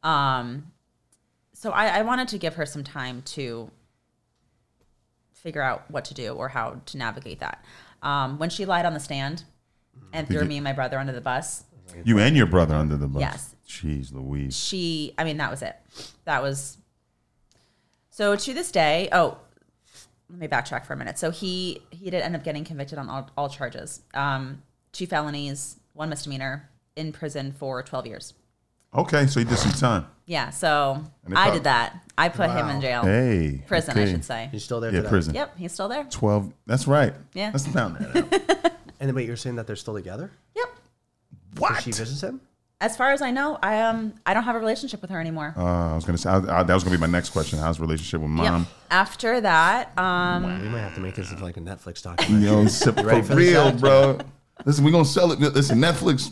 Um, 0.03 0.73
so 1.53 1.71
I, 1.73 1.99
I 1.99 2.03
wanted 2.03 2.29
to 2.29 2.39
give 2.39 2.55
her 2.55 2.64
some 2.66 2.85
time 2.85 3.23
to 3.23 3.71
figure 5.33 5.62
out 5.62 5.91
what 5.91 6.05
to 6.07 6.14
do 6.14 6.31
or 6.33 6.49
how 6.49 6.81
to 6.87 6.97
navigate 6.99 7.41
that. 7.41 7.64
Um, 8.03 8.39
when 8.39 8.51
she 8.51 8.64
lied 8.64 8.87
on 8.87 8.95
the 8.95 9.01
stand 9.01 9.45
and 10.12 10.27
threw 10.29 10.43
you- 10.43 10.47
me 10.49 10.57
and 10.59 10.64
my 10.64 10.73
brother 10.73 10.99
under 10.99 11.12
the 11.12 11.21
bus, 11.21 11.64
You 12.05 12.19
and 12.19 12.37
your 12.37 12.47
brother 12.47 12.75
under 12.75 12.97
the 12.97 13.09
bus. 13.09 13.21
Yes. 13.21 13.55
Jeez, 13.66 14.12
Louise. 14.14 14.57
she 14.57 15.12
i 15.19 15.25
mean 15.25 15.37
that 15.37 15.51
was 15.51 15.61
it 15.61 15.77
that 16.25 16.43
was 16.43 16.79
so 18.09 18.35
to 18.35 18.55
this 18.55 18.71
day 18.73 19.09
oh 19.12 19.37
let 20.31 20.39
me 20.39 20.47
backtrack 20.49 20.85
for 20.87 20.93
a 20.93 20.97
minute 20.97 21.18
so 21.18 21.31
he 21.31 21.81
he 21.91 22.11
did 22.11 22.22
end 22.22 22.35
up 22.37 22.45
getting 22.45 22.64
convicted 22.64 22.99
on 22.99 23.09
all, 23.09 23.31
all 23.37 23.49
charges 23.49 24.03
um 24.14 24.62
two 24.93 25.07
felonies 25.07 25.79
one 25.95 26.09
misdemeanor 26.09 26.68
in 26.97 27.12
prison 27.12 27.53
for 27.53 27.83
12 27.83 28.07
years 28.07 28.35
Okay, 28.95 29.26
so 29.26 29.39
he 29.39 29.45
did 29.45 29.59
some 29.59 29.72
time. 29.72 30.07
yeah 30.26 30.49
so 30.51 31.03
And 31.26 31.37
i 31.37 31.51
did 31.51 31.64
that 31.64 32.03
i 32.16 32.29
put 32.31 32.51
him 32.51 32.68
in 32.70 32.81
jail 32.81 33.03
Hey. 33.03 33.62
prison 33.66 33.99
i 33.99 34.07
should 34.07 34.24
say 34.24 34.49
He's 34.51 34.64
still 34.64 34.81
there 34.81 34.91
Yeah, 34.91 34.99
today. 35.01 35.09
prison. 35.11 35.35
yep 35.35 35.57
he's 35.59 35.72
still 35.72 35.89
there 35.89 36.05
12. 36.05 36.53
That's 36.66 36.87
right. 36.87 37.14
Yeah. 37.35 37.51
Let's 37.53 37.66
pound 37.68 37.97
that. 37.97 38.72
And 39.01 39.07
then 39.09 39.14
wait, 39.14 39.26
you're 39.29 39.37
saying 39.37 39.55
that 39.57 39.66
they're 39.68 39.76
still 39.76 39.95
together? 39.95 40.31
yep 40.57 40.68
what? 41.59 41.83
She 41.83 41.93
visits 41.93 42.20
him? 42.22 42.41
As 42.81 42.97
far 42.97 43.11
as 43.11 43.20
i 43.22 43.31
know 43.31 43.59
i 43.62 43.81
um 43.81 44.14
i 44.26 44.33
don't 44.35 44.45
have 44.45 44.57
a 44.57 44.59
relationship 44.59 45.01
with 45.03 45.11
her 45.11 45.20
anymore 45.20 45.55
Uh, 45.57 45.93
I 45.93 45.95
was 45.95 46.05
gonna 46.05 46.18
say 46.18 46.31
I, 46.31 46.61
I, 46.61 46.62
that 46.62 46.74
was 46.74 46.85
gonna 46.85 46.97
be 46.97 47.01
my 47.01 47.07
next 47.07 47.31
question. 47.31 47.59
How's 47.59 47.81
relationship 47.81 48.20
with 48.20 48.31
yep. 48.31 48.53
mom? 48.53 48.66
after 48.91 49.41
that 49.41 49.97
um 49.99 50.43
we 50.62 50.68
might 50.68 50.81
have 50.81 50.95
to 50.95 51.01
make 51.01 51.14
this 51.14 51.31
into 51.31 51.43
like 51.43 51.57
a 51.57 51.61
Netflix 51.61 52.03
documentary. 52.03 52.49
Yo, 52.49 52.68
for, 52.68 53.22
for 53.22 53.37
real, 53.37 53.72
bro. 53.72 54.18
Listen, 54.64 54.85
we're 54.85 54.91
gonna 54.91 55.05
sell 55.05 55.31
it. 55.33 55.39
Listen, 55.39 55.79
Netflix, 55.79 56.29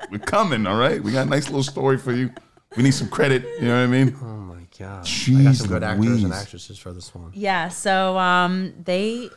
we're 0.10 0.18
coming. 0.18 0.66
All 0.66 0.76
right, 0.76 1.02
we 1.02 1.12
got 1.12 1.26
a 1.26 1.30
nice 1.30 1.46
little 1.46 1.62
story 1.62 1.96
for 1.96 2.12
you. 2.12 2.30
We 2.76 2.82
need 2.82 2.92
some 2.92 3.08
credit. 3.08 3.42
You 3.58 3.68
know 3.68 3.78
what 3.78 3.84
I 3.84 3.86
mean? 3.86 4.16
Oh 4.20 4.26
my 4.26 4.66
god! 4.78 5.08
I 5.08 5.42
got 5.44 5.54
some 5.54 5.68
good 5.68 5.82
actors 5.82 6.24
and 6.24 6.32
actresses 6.32 6.78
for 6.78 6.92
this 6.92 7.14
one. 7.14 7.30
Yeah, 7.34 7.68
so 7.68 8.18
um, 8.18 8.74
they 8.84 9.30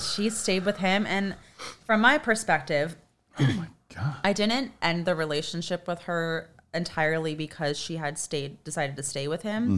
she 0.00 0.28
stayed 0.30 0.64
with 0.64 0.78
him, 0.78 1.06
and 1.06 1.36
from 1.86 2.00
my 2.00 2.18
perspective, 2.18 2.96
God. 3.94 4.16
I 4.24 4.32
didn't 4.32 4.72
end 4.80 5.04
the 5.04 5.14
relationship 5.14 5.86
with 5.86 6.00
her 6.02 6.50
entirely 6.74 7.34
because 7.34 7.78
she 7.78 7.96
had 7.96 8.18
stayed 8.18 8.62
decided 8.64 8.96
to 8.96 9.02
stay 9.02 9.28
with 9.28 9.42
him. 9.42 9.68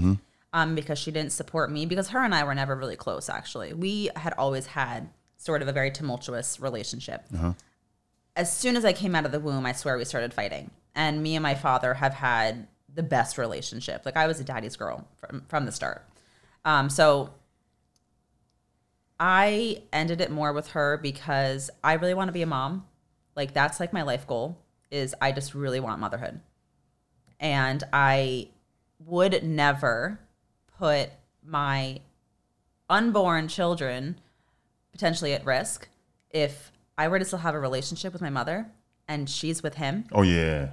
Um, 0.52 0.76
because 0.76 1.00
she 1.00 1.10
didn't 1.10 1.32
support 1.32 1.70
me 1.72 1.84
because 1.84 2.10
her 2.10 2.20
and 2.20 2.32
I 2.32 2.44
were 2.44 2.54
never 2.54 2.76
really 2.76 2.94
close 2.94 3.28
actually. 3.28 3.72
We 3.72 4.10
had 4.14 4.32
always 4.34 4.66
had 4.66 5.08
sort 5.36 5.62
of 5.62 5.68
a 5.68 5.72
very 5.72 5.90
tumultuous 5.90 6.60
relationship. 6.60 7.24
As 8.36 8.56
soon 8.56 8.76
as 8.76 8.84
I 8.84 8.92
came 8.92 9.16
out 9.16 9.26
of 9.26 9.32
the 9.32 9.40
womb, 9.40 9.66
I 9.66 9.72
swear 9.72 9.96
we 9.98 10.04
started 10.04 10.32
fighting. 10.32 10.70
And 10.94 11.22
me 11.24 11.34
and 11.34 11.42
my 11.42 11.56
father 11.56 11.94
have 11.94 12.14
had 12.14 12.68
the 12.92 13.02
best 13.02 13.36
relationship. 13.36 14.02
Like 14.04 14.16
I 14.16 14.28
was 14.28 14.38
a 14.38 14.44
daddy's 14.44 14.76
girl 14.76 15.08
from 15.16 15.42
from 15.48 15.66
the 15.66 15.72
start. 15.72 16.06
Um, 16.64 16.88
so 16.88 17.30
I 19.18 19.82
ended 19.92 20.20
it 20.20 20.30
more 20.30 20.52
with 20.52 20.68
her 20.68 20.98
because 20.98 21.70
I 21.82 21.94
really 21.94 22.14
want 22.14 22.28
to 22.28 22.32
be 22.32 22.42
a 22.42 22.46
mom. 22.46 22.86
Like 23.36 23.52
that's 23.54 23.80
like 23.80 23.92
my 23.92 24.02
life 24.02 24.26
goal 24.26 24.58
is 24.90 25.14
I 25.20 25.32
just 25.32 25.54
really 25.54 25.80
want 25.80 26.00
motherhood. 26.00 26.40
And 27.40 27.82
I 27.92 28.48
would 29.04 29.42
never 29.42 30.20
put 30.78 31.10
my 31.44 32.00
unborn 32.88 33.48
children 33.48 34.16
potentially 34.92 35.32
at 35.34 35.44
risk 35.44 35.88
if 36.30 36.70
I 36.96 37.08
were 37.08 37.18
to 37.18 37.24
still 37.24 37.40
have 37.40 37.54
a 37.54 37.60
relationship 37.60 38.12
with 38.12 38.22
my 38.22 38.30
mother 38.30 38.66
and 39.08 39.28
she's 39.28 39.62
with 39.62 39.74
him 39.74 40.04
Oh 40.12 40.22
yeah, 40.22 40.70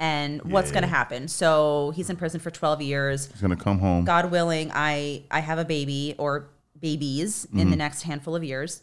and 0.00 0.42
what's 0.42 0.70
going 0.70 0.82
to 0.82 0.88
happen. 0.88 1.28
So 1.28 1.92
he's 1.94 2.08
in 2.08 2.16
prison 2.16 2.40
for 2.40 2.50
12 2.50 2.82
years. 2.82 3.26
he's 3.32 3.40
gonna 3.40 3.56
come 3.56 3.78
home. 3.80 4.04
God 4.04 4.30
willing, 4.30 4.70
I 4.74 5.22
I 5.30 5.40
have 5.40 5.58
a 5.58 5.64
baby 5.64 6.14
or 6.18 6.48
babies 6.80 7.46
in 7.52 7.58
the 7.58 7.64
Mm-hmm. 7.64 7.74
next 7.78 8.02
handful 8.02 8.34
of 8.36 8.42
years, 8.44 8.82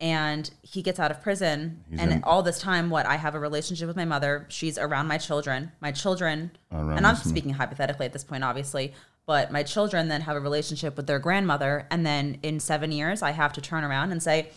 and 0.00 0.50
he 0.62 0.82
gets 0.82 1.00
out 1.00 1.10
of 1.10 1.20
prison. 1.22 1.82
He's 1.90 2.00
and 2.00 2.12
in- 2.12 2.24
all 2.24 2.42
this 2.42 2.58
time, 2.58 2.88
what 2.90 3.06
I 3.06 3.16
have 3.16 3.34
a 3.34 3.40
relationship 3.40 3.86
with 3.88 3.96
my 3.96 4.04
mother. 4.04 4.46
She's 4.48 4.78
around 4.78 5.06
my 5.08 5.18
children. 5.18 5.72
My 5.80 5.90
children, 5.92 6.52
Around 6.72 6.98
and 6.98 7.06
I'm 7.06 7.14
this- 7.16 7.24
speaking 7.24 7.54
hypothetically 7.54 8.06
at 8.06 8.12
this 8.12 8.24
point, 8.24 8.44
obviously. 8.44 8.94
But 9.26 9.50
my 9.52 9.62
children 9.62 10.08
then 10.08 10.22
have 10.22 10.36
a 10.36 10.40
relationship 10.40 10.96
with 10.96 11.06
their 11.06 11.18
grandmother, 11.18 11.86
and 11.90 12.06
then 12.06 12.38
in 12.42 12.60
seven 12.60 12.92
years, 12.92 13.20
I 13.22 13.32
have 13.32 13.52
to 13.54 13.60
turn 13.60 13.84
around 13.84 14.10
and 14.10 14.22
say, 14.22 14.50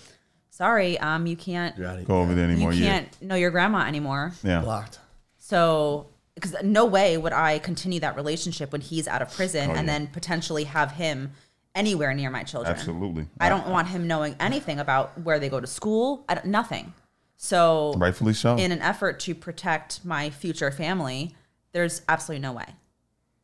"Sorry, 0.50 0.98
um, 1.00 1.26
you 1.26 1.36
can't, 1.36 1.78
You're 1.78 1.88
out 1.88 2.00
of 2.00 2.06
Go 2.06 2.22
over 2.22 2.34
there 2.34 2.46
you 2.48 2.52
anymore. 2.54 2.72
Yeah, 2.74 2.88
can't 3.00 3.22
know 3.22 3.36
your 3.36 3.52
grandma 3.52 3.80
anymore." 3.86 4.32
yeah. 4.44 4.62
blocked. 4.62 5.00
So, 5.40 6.08
because 6.36 6.56
no 6.64 6.86
way 6.86 7.18
would 7.18 7.34
I 7.34 7.60
continue 7.60 8.00
that 8.00 8.16
relationship 8.16 8.72
when 8.72 8.80
he's 8.80 9.08
out 9.10 9.22
of 9.22 9.34
prison 9.34 9.72
Oh, 9.72 9.74
and 9.74 9.88
yeah. 9.88 9.94
then 9.98 10.08
potentially 10.08 10.64
have 10.64 10.94
him 10.94 11.32
anywhere 11.76 12.14
near 12.14 12.30
my 12.30 12.44
children. 12.44 12.76
Absolutely. 12.76 13.28
I 13.40 13.50
don't 13.50 13.68
want 13.68 13.88
him 13.88 14.08
knowing 14.08 14.36
anything 14.40 14.80
about 14.80 15.20
where 15.22 15.40
they 15.40 15.50
go 15.50 15.60
to 15.60 15.68
school. 15.68 16.26
I 16.28 16.36
don't, 16.36 16.48
nothing. 16.48 16.94
So, 17.38 17.94
Rightfully 17.98 18.34
so. 18.34 18.56
in 18.56 18.72
an 18.72 18.82
effort 18.82 19.20
to 19.22 19.34
protect 19.34 20.06
my 20.06 20.30
future 20.30 20.70
family, 20.72 21.36
there's 21.72 22.02
absolutely 22.08 22.42
no 22.42 22.54
way. 22.54 22.66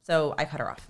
So 0.04 0.36
I 0.38 0.46
cut 0.46 0.60
her 0.60 0.70
off. 0.70 0.90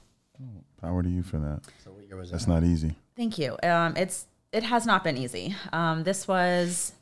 Power 0.82 1.02
to 1.02 1.10
you 1.10 1.24
for 1.24 1.38
that. 1.38 1.62
So 1.84 1.92
what 1.92 2.06
year 2.06 2.18
was 2.18 2.32
That's 2.32 2.46
that? 2.46 2.52
not 2.52 2.64
easy. 2.64 2.96
Thank 3.16 3.38
you. 3.40 3.58
Um, 3.64 3.96
it's 3.98 4.28
it 4.52 4.64
has 4.64 4.86
not 4.86 5.04
been 5.04 5.18
easy. 5.18 5.56
Um, 5.74 6.04
this 6.04 6.28
was 6.28 6.94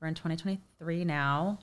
we're 0.00 0.08
in 0.08 0.14
2023 0.14 1.04
now. 1.04 1.58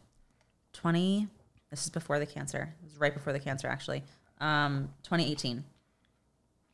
20. 0.74 1.28
This 1.70 1.84
is 1.86 1.90
before 1.90 2.20
the 2.20 2.26
cancer. 2.26 2.74
It 2.82 2.86
was 2.86 3.00
right 3.00 3.14
before 3.14 3.34
the 3.34 3.40
cancer, 3.40 3.68
actually. 3.68 4.04
Um, 4.40 4.90
2018. 5.04 5.64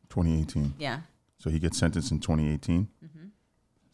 2018. 0.10 0.74
Yeah. 0.78 1.02
So 1.42 1.50
he 1.50 1.58
gets 1.58 1.78
sentenced 1.80 2.12
in 2.12 2.20
2018. 2.20 2.88
Mm-hmm. 3.04 3.26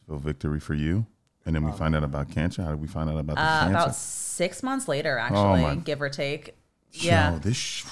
So 0.05 0.17
victory 0.17 0.59
for 0.59 0.73
you. 0.73 1.05
And 1.45 1.55
then 1.55 1.63
we 1.63 1.71
find 1.71 1.95
out 1.95 2.03
about 2.03 2.29
cancer. 2.29 2.61
How 2.61 2.71
did 2.71 2.81
we 2.81 2.87
find 2.89 3.09
out 3.09 3.17
about 3.17 3.37
the 3.37 3.41
Uh, 3.41 3.59
cancer? 3.61 3.69
about 3.77 3.95
six 3.95 4.61
months 4.61 4.89
later, 4.89 5.17
actually, 5.17 5.61
my- 5.61 5.75
give 5.75 6.01
or 6.01 6.09
take. 6.09 6.57
Yo, 6.91 7.05
Yeah. 7.07 7.39
this. 7.41 7.55
Sh- 7.57 7.85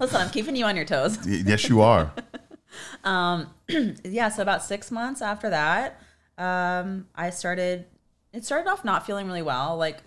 Listen, 0.00 0.20
I'm 0.20 0.30
keeping 0.30 0.56
you 0.56 0.64
on 0.64 0.74
your 0.74 0.86
toes. 0.86 1.18
yes, 1.26 1.68
you 1.68 1.82
are. 1.82 2.10
yeah, 3.04 4.28
so 4.30 4.42
about 4.42 4.62
six 4.62 4.90
months 4.90 5.20
after 5.20 5.50
that, 5.50 6.00
um, 6.38 7.06
I 7.14 7.28
started. 7.30 7.86
It 8.32 8.44
started 8.44 8.70
off 8.70 8.84
not 8.84 9.04
feeling 9.06 9.26
really 9.26 9.42
well, 9.42 9.76
like 9.76 9.98
a 9.98 10.00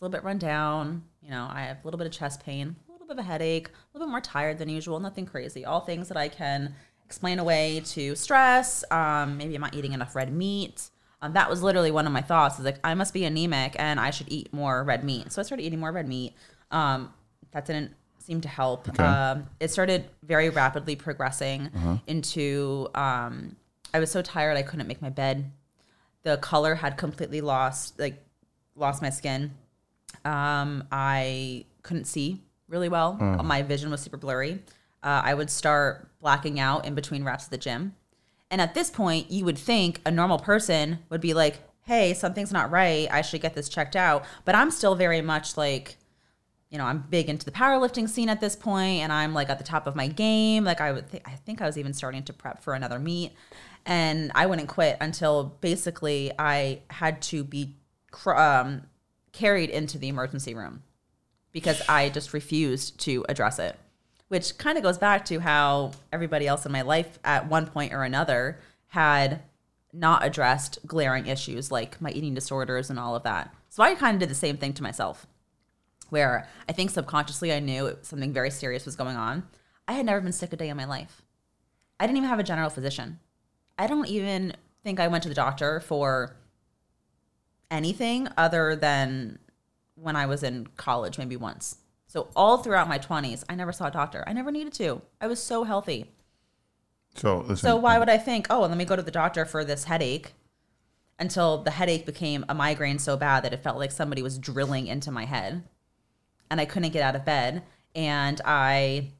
little 0.00 0.12
bit 0.12 0.22
run 0.24 0.38
down. 0.38 1.02
You 1.22 1.30
know, 1.30 1.48
I 1.50 1.62
have 1.62 1.78
a 1.78 1.80
little 1.84 1.98
bit 1.98 2.06
of 2.06 2.12
chest 2.12 2.44
pain, 2.44 2.76
a 2.88 2.92
little 2.92 3.06
bit 3.06 3.14
of 3.14 3.18
a 3.18 3.22
headache, 3.28 3.68
a 3.68 3.72
little 3.94 4.06
bit 4.06 4.10
more 4.12 4.20
tired 4.20 4.58
than 4.58 4.68
usual. 4.68 5.00
Nothing 5.00 5.26
crazy. 5.26 5.64
All 5.64 5.80
things 5.80 6.08
that 6.08 6.16
I 6.16 6.28
can 6.28 6.74
explain 7.08 7.38
away 7.38 7.80
to 7.86 8.14
stress. 8.14 8.84
Um, 8.90 9.38
maybe 9.38 9.54
I'm 9.54 9.62
not 9.62 9.74
eating 9.74 9.94
enough 9.94 10.14
red 10.14 10.30
meat. 10.30 10.90
Um, 11.22 11.32
that 11.32 11.48
was 11.48 11.62
literally 11.62 11.90
one 11.90 12.06
of 12.06 12.12
my 12.12 12.20
thoughts. 12.20 12.58
Is 12.58 12.66
like 12.66 12.78
I 12.84 12.92
must 12.92 13.14
be 13.14 13.24
anemic 13.24 13.74
and 13.78 13.98
I 13.98 14.10
should 14.10 14.30
eat 14.30 14.52
more 14.52 14.84
red 14.84 15.02
meat. 15.04 15.32
So 15.32 15.40
I 15.40 15.44
started 15.44 15.64
eating 15.64 15.80
more 15.80 15.90
red 15.90 16.06
meat. 16.06 16.34
Um, 16.70 17.14
that 17.52 17.64
didn't 17.64 17.92
seem 18.18 18.42
to 18.42 18.48
help. 18.48 18.90
Okay. 18.90 19.02
Um, 19.02 19.46
it 19.58 19.70
started 19.70 20.04
very 20.22 20.50
rapidly 20.50 20.96
progressing 20.96 21.70
into. 22.06 22.88
Um, 22.94 23.56
I 23.94 24.00
was 24.00 24.10
so 24.10 24.20
tired 24.20 24.58
I 24.58 24.62
couldn't 24.62 24.86
make 24.86 25.00
my 25.00 25.08
bed. 25.08 25.50
The 26.24 26.36
color 26.36 26.74
had 26.74 26.98
completely 26.98 27.40
lost, 27.40 27.98
like, 27.98 28.22
lost 28.76 29.00
my 29.00 29.08
skin. 29.08 29.54
Um, 30.26 30.84
I 30.92 31.64
couldn't 31.82 32.04
see 32.04 32.42
really 32.68 32.90
well. 32.90 33.14
My 33.42 33.62
vision 33.62 33.90
was 33.90 34.02
super 34.02 34.18
blurry. 34.18 34.62
Uh, 35.02 35.22
I 35.24 35.34
would 35.34 35.50
start 35.50 36.08
blacking 36.20 36.58
out 36.58 36.84
in 36.84 36.94
between 36.94 37.24
reps 37.24 37.44
at 37.44 37.50
the 37.50 37.58
gym. 37.58 37.94
And 38.50 38.60
at 38.60 38.74
this 38.74 38.90
point, 38.90 39.30
you 39.30 39.44
would 39.44 39.58
think 39.58 40.00
a 40.06 40.10
normal 40.10 40.38
person 40.38 41.00
would 41.10 41.20
be 41.20 41.34
like, 41.34 41.58
hey, 41.82 42.14
something's 42.14 42.52
not 42.52 42.70
right. 42.70 43.08
I 43.10 43.22
should 43.22 43.40
get 43.40 43.54
this 43.54 43.68
checked 43.68 43.96
out. 43.96 44.24
But 44.44 44.54
I'm 44.54 44.70
still 44.70 44.94
very 44.94 45.20
much 45.20 45.56
like, 45.56 45.96
you 46.70 46.76
know, 46.76 46.84
I'm 46.84 47.04
big 47.08 47.28
into 47.28 47.44
the 47.44 47.50
powerlifting 47.50 48.08
scene 48.08 48.28
at 48.28 48.40
this 48.40 48.54
point, 48.54 49.02
and 49.02 49.12
I'm 49.12 49.32
like 49.32 49.48
at 49.48 49.58
the 49.58 49.64
top 49.64 49.86
of 49.86 49.96
my 49.96 50.06
game. 50.06 50.64
Like 50.64 50.80
I 50.80 50.92
would, 50.92 51.10
th- 51.10 51.22
I 51.24 51.32
think 51.32 51.62
I 51.62 51.66
was 51.66 51.78
even 51.78 51.94
starting 51.94 52.22
to 52.24 52.32
prep 52.32 52.62
for 52.62 52.74
another 52.74 52.98
meet, 52.98 53.32
and 53.86 54.30
I 54.34 54.46
wouldn't 54.46 54.68
quit 54.68 54.98
until 55.00 55.56
basically 55.60 56.30
I 56.38 56.82
had 56.90 57.22
to 57.22 57.42
be 57.42 57.76
cr- 58.10 58.36
um, 58.36 58.82
carried 59.32 59.70
into 59.70 59.96
the 59.96 60.08
emergency 60.08 60.54
room 60.54 60.82
because 61.52 61.80
I 61.88 62.10
just 62.10 62.34
refused 62.34 63.00
to 63.00 63.24
address 63.30 63.58
it. 63.58 63.78
Which 64.28 64.58
kind 64.58 64.76
of 64.76 64.84
goes 64.84 64.98
back 64.98 65.24
to 65.26 65.40
how 65.40 65.92
everybody 66.12 66.46
else 66.46 66.66
in 66.66 66.72
my 66.72 66.82
life 66.82 67.18
at 67.24 67.48
one 67.48 67.66
point 67.66 67.92
or 67.92 68.04
another 68.04 68.60
had 68.88 69.42
not 69.92 70.24
addressed 70.24 70.78
glaring 70.86 71.26
issues 71.26 71.70
like 71.70 72.00
my 72.00 72.10
eating 72.10 72.34
disorders 72.34 72.90
and 72.90 72.98
all 72.98 73.16
of 73.16 73.22
that. 73.22 73.54
So 73.70 73.82
I 73.82 73.94
kind 73.94 74.14
of 74.14 74.20
did 74.20 74.28
the 74.28 74.34
same 74.34 74.58
thing 74.58 74.74
to 74.74 74.82
myself 74.82 75.26
where 76.10 76.48
I 76.68 76.72
think 76.72 76.90
subconsciously 76.90 77.52
I 77.52 77.60
knew 77.60 77.96
something 78.02 78.32
very 78.32 78.50
serious 78.50 78.86
was 78.86 78.96
going 78.96 79.16
on. 79.16 79.44
I 79.86 79.92
had 79.92 80.06
never 80.06 80.20
been 80.20 80.32
sick 80.32 80.52
a 80.52 80.56
day 80.56 80.68
in 80.68 80.76
my 80.76 80.84
life. 80.84 81.22
I 82.00 82.06
didn't 82.06 82.18
even 82.18 82.28
have 82.28 82.38
a 82.38 82.44
general 82.44 82.70
physician. 82.70 83.18
I 83.78 83.86
don't 83.86 84.08
even 84.08 84.54
think 84.84 85.00
I 85.00 85.08
went 85.08 85.22
to 85.24 85.28
the 85.28 85.34
doctor 85.34 85.80
for 85.80 86.36
anything 87.70 88.28
other 88.36 88.76
than 88.76 89.38
when 89.94 90.16
I 90.16 90.26
was 90.26 90.42
in 90.42 90.68
college, 90.76 91.18
maybe 91.18 91.36
once. 91.36 91.76
So 92.08 92.28
all 92.34 92.56
throughout 92.58 92.88
my 92.88 92.98
20s, 92.98 93.44
I 93.48 93.54
never 93.54 93.70
saw 93.70 93.86
a 93.86 93.90
doctor. 93.90 94.24
I 94.26 94.32
never 94.32 94.50
needed 94.50 94.72
to. 94.74 95.02
I 95.20 95.26
was 95.26 95.42
so 95.42 95.64
healthy. 95.64 96.06
So 97.14 97.40
listen. 97.40 97.56
So 97.56 97.76
why 97.76 97.98
would 97.98 98.08
I 98.08 98.16
think, 98.16 98.46
oh, 98.48 98.62
let 98.62 98.76
me 98.76 98.86
go 98.86 98.96
to 98.96 99.02
the 99.02 99.10
doctor 99.10 99.44
for 99.44 99.62
this 99.62 99.84
headache 99.84 100.32
until 101.18 101.62
the 101.62 101.70
headache 101.70 102.06
became 102.06 102.46
a 102.48 102.54
migraine 102.54 102.98
so 102.98 103.16
bad 103.16 103.44
that 103.44 103.52
it 103.52 103.62
felt 103.62 103.76
like 103.76 103.92
somebody 103.92 104.22
was 104.22 104.38
drilling 104.38 104.86
into 104.86 105.10
my 105.10 105.26
head 105.26 105.62
and 106.50 106.60
I 106.60 106.64
couldn't 106.64 106.92
get 106.92 107.02
out 107.02 107.14
of 107.14 107.26
bed. 107.26 107.62
And 107.94 108.40
I 108.42 109.10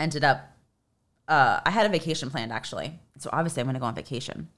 ended 0.00 0.24
up, 0.24 0.56
uh, 1.28 1.60
I 1.66 1.70
had 1.70 1.84
a 1.84 1.90
vacation 1.90 2.30
planned 2.30 2.52
actually. 2.52 2.98
So 3.18 3.28
obviously 3.30 3.60
I'm 3.60 3.66
going 3.66 3.74
to 3.74 3.80
go 3.80 3.86
on 3.86 3.94
vacation, 3.94 4.48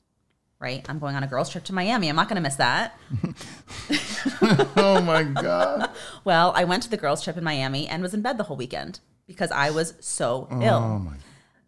right? 0.59 0.85
I'm 0.89 0.99
going 0.99 1.15
on 1.17 1.23
a 1.23 1.27
girls' 1.27 1.51
trip 1.51 1.65
to 1.65 1.73
Miami. 1.75 2.09
I'm 2.09 2.17
not 2.17 2.29
going 2.29 2.37
to 2.37 2.43
miss 2.43 2.57
that. 2.57 2.99
oh 4.77 5.03
my 5.05 5.23
God. 5.23 5.91
Well, 6.25 6.53
I 6.57 6.65
went 6.65 6.83
to 6.85 6.91
the 6.91 6.97
girls' 6.97 7.23
trip 7.23 7.37
in 7.37 7.45
Miami 7.45 7.87
and 7.87 8.03
was 8.03 8.15
in 8.15 8.23
bed 8.23 8.39
the 8.39 8.45
whole 8.45 8.57
weekend 8.57 9.01
because 9.27 9.51
I 9.51 9.71
was 9.71 9.93
so 10.01 10.49
ill. 10.63 10.77
Oh 10.77 10.99
my. 10.99 11.13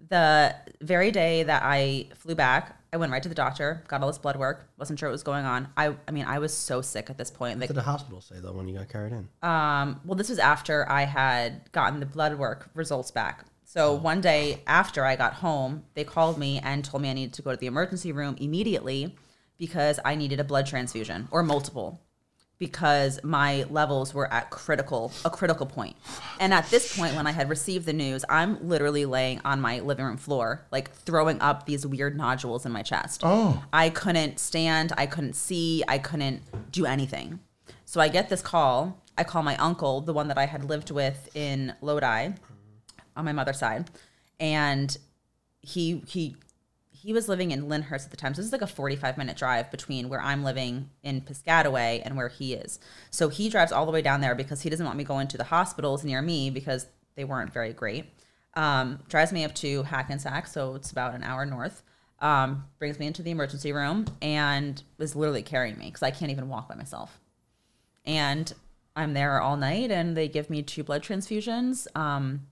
the 0.08 0.56
very 0.80 1.10
day 1.10 1.42
that 1.42 1.62
I 1.62 2.06
flew 2.14 2.34
back, 2.34 2.80
I 2.92 2.96
went 2.96 3.12
right 3.12 3.22
to 3.22 3.28
the 3.28 3.34
doctor, 3.34 3.82
got 3.88 4.00
all 4.00 4.06
this 4.06 4.16
blood 4.16 4.36
work, 4.36 4.70
wasn't 4.78 4.98
sure 4.98 5.10
what 5.10 5.12
was 5.12 5.22
going 5.22 5.44
on. 5.44 5.68
I, 5.76 5.94
I 6.08 6.10
mean, 6.10 6.24
I 6.24 6.38
was 6.38 6.54
so 6.54 6.80
sick 6.80 7.10
at 7.10 7.18
this 7.18 7.30
point. 7.30 7.60
Like, 7.60 7.68
What 7.68 7.74
did 7.74 7.82
the 7.82 7.90
hospital 7.90 8.22
say 8.22 8.36
though 8.40 8.52
when 8.52 8.66
you 8.66 8.78
got 8.78 8.88
carried 8.88 9.12
in? 9.12 9.28
um, 9.42 10.00
well, 10.06 10.14
this 10.16 10.30
was 10.30 10.38
after 10.38 10.88
I 10.90 11.02
had 11.04 11.70
gotten 11.72 12.00
the 12.00 12.06
blood 12.06 12.38
work 12.38 12.70
results 12.72 13.10
back. 13.10 13.44
So 13.76 13.92
one 13.92 14.22
day 14.22 14.62
after 14.66 15.04
I 15.04 15.16
got 15.16 15.34
home, 15.34 15.84
they 15.92 16.02
called 16.02 16.38
me 16.38 16.58
and 16.60 16.82
told 16.82 17.02
me 17.02 17.10
I 17.10 17.12
needed 17.12 17.34
to 17.34 17.42
go 17.42 17.50
to 17.50 17.58
the 17.58 17.66
emergency 17.66 18.10
room 18.10 18.34
immediately 18.40 19.14
because 19.58 20.00
I 20.02 20.14
needed 20.14 20.40
a 20.40 20.44
blood 20.44 20.66
transfusion 20.66 21.28
or 21.30 21.42
multiple. 21.42 22.00
because 22.58 23.22
my 23.22 23.64
levels 23.64 24.14
were 24.14 24.32
at 24.32 24.50
critical 24.50 25.12
a 25.24 25.30
critical 25.30 25.66
point. 25.66 25.96
And 26.40 26.54
at 26.54 26.68
this 26.70 26.96
point 26.96 27.14
when 27.14 27.26
I 27.26 27.32
had 27.32 27.48
received 27.48 27.86
the 27.86 27.92
news, 27.92 28.24
I'm 28.28 28.66
literally 28.66 29.04
laying 29.04 29.40
on 29.44 29.60
my 29.60 29.80
living 29.80 30.06
room 30.06 30.16
floor 30.16 30.66
like 30.70 30.90
throwing 30.90 31.40
up 31.40 31.66
these 31.66 31.86
weird 31.86 32.16
nodules 32.16 32.64
in 32.64 32.72
my 32.72 32.82
chest. 32.82 33.20
Oh. 33.24 33.62
I 33.72 33.90
couldn't 33.90 34.38
stand, 34.38 34.92
I 34.96 35.06
couldn't 35.06 35.34
see, 35.34 35.82
I 35.86 35.98
couldn't 35.98 36.42
do 36.72 36.86
anything. 36.86 37.40
So 37.84 38.00
I 38.00 38.08
get 38.08 38.28
this 38.28 38.42
call. 38.42 39.02
I 39.18 39.24
call 39.24 39.42
my 39.42 39.56
uncle, 39.56 40.02
the 40.02 40.12
one 40.12 40.28
that 40.28 40.36
I 40.36 40.44
had 40.44 40.64
lived 40.64 40.90
with 40.90 41.30
in 41.34 41.74
Lodi 41.80 42.32
on 43.16 43.24
my 43.24 43.32
mother's 43.32 43.58
side. 43.58 43.90
And 44.38 44.96
he 45.62 46.02
he 46.06 46.36
he 46.92 47.12
was 47.12 47.28
living 47.28 47.50
in 47.50 47.68
Lyndhurst 47.68 48.06
at 48.06 48.10
the 48.10 48.16
time. 48.16 48.34
So 48.34 48.38
this 48.38 48.46
is 48.46 48.52
like 48.52 48.62
a 48.62 48.66
45 48.66 49.16
minute 49.16 49.36
drive 49.36 49.70
between 49.70 50.08
where 50.08 50.20
I'm 50.20 50.42
living 50.42 50.90
in 51.02 51.20
Piscataway 51.20 52.02
and 52.04 52.16
where 52.16 52.28
he 52.28 52.54
is. 52.54 52.80
So 53.10 53.28
he 53.28 53.48
drives 53.48 53.70
all 53.70 53.86
the 53.86 53.92
way 53.92 54.02
down 54.02 54.20
there 54.20 54.34
because 54.34 54.62
he 54.62 54.70
doesn't 54.70 54.84
want 54.84 54.98
me 54.98 55.04
going 55.04 55.28
to 55.28 55.36
the 55.36 55.44
hospitals 55.44 56.04
near 56.04 56.20
me 56.20 56.50
because 56.50 56.86
they 57.14 57.24
weren't 57.24 57.52
very 57.52 57.72
great. 57.72 58.06
Um, 58.54 59.00
drives 59.08 59.32
me 59.32 59.44
up 59.44 59.54
to 59.56 59.82
Hackensack, 59.84 60.46
so 60.46 60.74
it's 60.74 60.90
about 60.90 61.14
an 61.14 61.22
hour 61.22 61.44
north. 61.44 61.82
Um, 62.18 62.64
brings 62.78 62.98
me 62.98 63.06
into 63.06 63.22
the 63.22 63.30
emergency 63.30 63.72
room 63.72 64.06
and 64.22 64.82
is 64.98 65.14
literally 65.14 65.42
carrying 65.42 65.78
me 65.78 65.86
because 65.86 66.02
I 66.02 66.10
can't 66.10 66.30
even 66.30 66.48
walk 66.48 66.68
by 66.68 66.74
myself. 66.74 67.20
And 68.06 68.52
I'm 68.96 69.12
there 69.12 69.40
all 69.40 69.56
night, 69.56 69.90
and 69.90 70.16
they 70.16 70.26
give 70.26 70.48
me 70.48 70.62
two 70.62 70.82
blood 70.82 71.02
transfusions. 71.02 71.86
Um, 71.94 72.46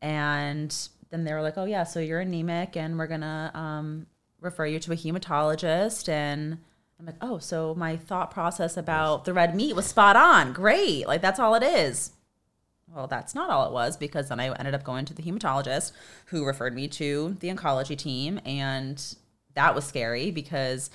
and 0.00 0.74
then 1.10 1.24
they 1.24 1.32
were 1.32 1.42
like, 1.42 1.58
"Oh 1.58 1.64
yeah, 1.64 1.84
so 1.84 2.00
you're 2.00 2.20
anemic, 2.20 2.76
and 2.76 2.98
we're 2.98 3.06
gonna 3.06 3.50
um, 3.54 4.06
refer 4.40 4.66
you 4.66 4.78
to 4.80 4.92
a 4.92 4.96
hematologist." 4.96 6.08
And 6.08 6.58
I'm 6.98 7.06
like, 7.06 7.16
"Oh, 7.20 7.38
so 7.38 7.74
my 7.74 7.96
thought 7.96 8.30
process 8.30 8.76
about 8.76 9.24
the 9.24 9.32
red 9.34 9.54
meat 9.54 9.76
was 9.76 9.86
spot 9.86 10.16
on. 10.16 10.52
Great, 10.52 11.06
like 11.06 11.22
that's 11.22 11.40
all 11.40 11.54
it 11.54 11.62
is." 11.62 12.12
Well, 12.94 13.06
that's 13.06 13.34
not 13.34 13.50
all 13.50 13.66
it 13.66 13.72
was 13.72 13.96
because 13.96 14.28
then 14.28 14.40
I 14.40 14.52
ended 14.54 14.74
up 14.74 14.82
going 14.82 15.04
to 15.06 15.14
the 15.14 15.22
hematologist 15.22 15.92
who 16.26 16.46
referred 16.46 16.74
me 16.74 16.88
to 16.88 17.36
the 17.40 17.48
oncology 17.48 17.96
team, 17.96 18.40
and 18.44 19.02
that 19.54 19.74
was 19.74 19.84
scary 19.84 20.30
because 20.30 20.90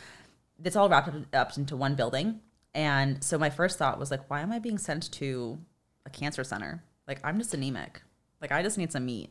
it's 0.64 0.76
all 0.76 0.90
wrapped 0.90 1.10
up, 1.34 1.58
into 1.58 1.76
one 1.76 1.96
building. 1.96 2.40
And 2.74 3.24
so 3.24 3.38
my 3.38 3.50
first 3.50 3.78
thought 3.78 4.00
was 4.00 4.10
like, 4.10 4.30
why 4.30 4.42
am 4.42 4.52
I 4.52 4.60
being 4.60 4.78
sent 4.78 5.12
to 5.14 5.60
a 6.06 6.10
cancer 6.10 6.44
center? 6.44 6.84
Like 7.08 7.20
I'm 7.24 7.38
just 7.38 7.54
anemic. 7.54 8.02
Like 8.44 8.52
I 8.52 8.62
just 8.62 8.78
need 8.78 8.92
some 8.92 9.06
meat 9.06 9.30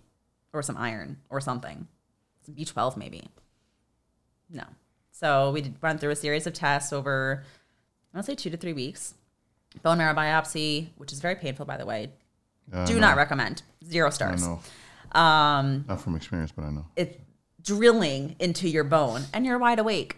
or 0.55 0.63
some 0.63 0.79
iron 0.79 1.19
or 1.29 1.39
something. 1.39 1.87
Some 2.47 2.55
B12 2.55 2.97
maybe. 2.97 3.29
No. 4.49 4.65
So 5.11 5.51
we 5.51 5.61
did 5.61 5.75
run 5.83 5.99
through 5.99 6.13
a 6.13 6.17
series 6.17 6.47
of 6.47 6.55
tests 6.55 6.95
over, 6.95 7.45
I 8.13 8.17
want 8.17 8.25
to 8.27 8.33
say 8.33 8.35
two 8.35 8.49
to 8.49 8.57
three 8.57 8.73
weeks. 8.73 9.13
Bone 9.83 9.99
marrow 9.99 10.15
biopsy, 10.15 10.89
which 10.97 11.13
is 11.13 11.21
very 11.21 11.35
painful, 11.35 11.67
by 11.67 11.77
the 11.77 11.85
way. 11.85 12.11
I 12.73 12.87
Do 12.87 12.95
know. 12.95 13.01
not 13.01 13.19
recommend. 13.19 13.63
Zero 13.85 14.07
I 14.07 14.11
stars. 14.11 14.47
know. 14.47 14.61
Um, 15.21 15.85
Not 15.87 16.01
from 16.01 16.17
experience, 16.17 16.51
but 16.53 16.65
I 16.65 16.71
know. 16.71 16.87
it's 16.97 17.15
drilling 17.63 18.35
into 18.39 18.67
your 18.67 18.85
bone 18.85 19.25
and 19.35 19.45
you're 19.45 19.59
wide 19.59 19.79
awake. 19.79 20.17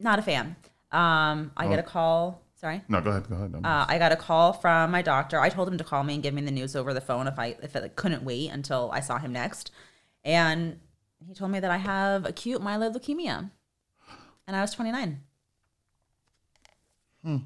Not 0.00 0.18
a 0.18 0.22
fan. 0.22 0.56
Um, 0.90 1.52
I 1.56 1.68
get 1.68 1.78
a 1.78 1.82
call. 1.84 2.42
Sorry. 2.64 2.80
No, 2.88 3.02
go 3.02 3.10
ahead. 3.10 3.28
Go 3.28 3.34
ahead. 3.34 3.54
Uh, 3.62 3.84
I 3.86 3.98
got 3.98 4.12
a 4.12 4.16
call 4.16 4.54
from 4.54 4.90
my 4.90 5.02
doctor. 5.02 5.38
I 5.38 5.50
told 5.50 5.68
him 5.68 5.76
to 5.76 5.84
call 5.84 6.02
me 6.02 6.14
and 6.14 6.22
give 6.22 6.32
me 6.32 6.40
the 6.40 6.50
news 6.50 6.74
over 6.74 6.94
the 6.94 7.00
phone 7.02 7.26
if 7.26 7.38
I 7.38 7.56
if 7.62 7.76
it 7.76 7.94
couldn't 7.94 8.22
wait 8.22 8.48
until 8.48 8.90
I 8.90 9.00
saw 9.00 9.18
him 9.18 9.34
next. 9.34 9.70
And 10.24 10.80
he 11.28 11.34
told 11.34 11.50
me 11.50 11.60
that 11.60 11.70
I 11.70 11.76
have 11.76 12.24
acute 12.24 12.62
myeloid 12.62 12.96
leukemia, 12.96 13.50
and 14.46 14.56
I 14.56 14.62
was 14.62 14.72
29. 14.72 15.20
Hmm. 17.22 17.36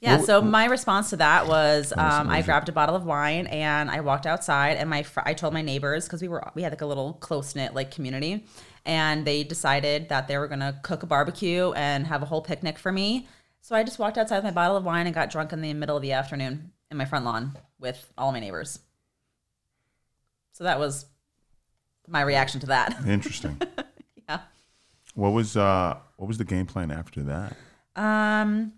Yeah, 0.00 0.20
so 0.20 0.40
my 0.40 0.66
response 0.66 1.10
to 1.10 1.16
that 1.16 1.48
was 1.48 1.92
um, 1.96 2.28
I 2.28 2.42
grabbed 2.42 2.68
a 2.68 2.72
bottle 2.72 2.94
of 2.94 3.04
wine 3.04 3.48
and 3.48 3.90
I 3.90 4.00
walked 4.00 4.26
outside 4.26 4.76
and 4.76 4.88
my 4.88 5.02
fr- 5.02 5.22
I 5.24 5.34
told 5.34 5.52
my 5.54 5.62
neighbors 5.62 6.04
because 6.04 6.22
we 6.22 6.28
were 6.28 6.48
we 6.54 6.62
had 6.62 6.70
like 6.70 6.82
a 6.82 6.86
little 6.86 7.14
close 7.14 7.56
knit 7.56 7.74
like 7.74 7.90
community, 7.90 8.44
and 8.86 9.26
they 9.26 9.44
decided 9.44 10.08
that 10.08 10.28
they 10.28 10.38
were 10.38 10.48
gonna 10.48 10.80
cook 10.82 11.02
a 11.02 11.06
barbecue 11.06 11.72
and 11.72 12.06
have 12.06 12.22
a 12.22 12.26
whole 12.26 12.40
picnic 12.40 12.78
for 12.78 12.90
me. 12.92 13.28
So 13.60 13.74
I 13.74 13.82
just 13.82 13.98
walked 13.98 14.16
outside 14.16 14.36
with 14.36 14.44
my 14.44 14.50
bottle 14.52 14.76
of 14.76 14.84
wine 14.84 15.06
and 15.06 15.14
got 15.14 15.28
drunk 15.28 15.52
in 15.52 15.60
the 15.60 15.74
middle 15.74 15.96
of 15.96 16.02
the 16.02 16.12
afternoon 16.12 16.70
in 16.90 16.96
my 16.96 17.04
front 17.04 17.24
lawn 17.24 17.58
with 17.78 18.12
all 18.16 18.32
my 18.32 18.40
neighbors. 18.40 18.78
So 20.52 20.64
that 20.64 20.78
was 20.78 21.06
my 22.06 22.22
reaction 22.22 22.60
to 22.60 22.66
that. 22.68 22.96
Interesting. 23.06 23.60
yeah. 24.28 24.40
What 25.14 25.30
was 25.30 25.56
uh 25.56 25.98
what 26.16 26.28
was 26.28 26.38
the 26.38 26.44
game 26.44 26.66
plan 26.66 26.90
after 26.90 27.22
that? 27.24 27.56
Um, 27.96 28.74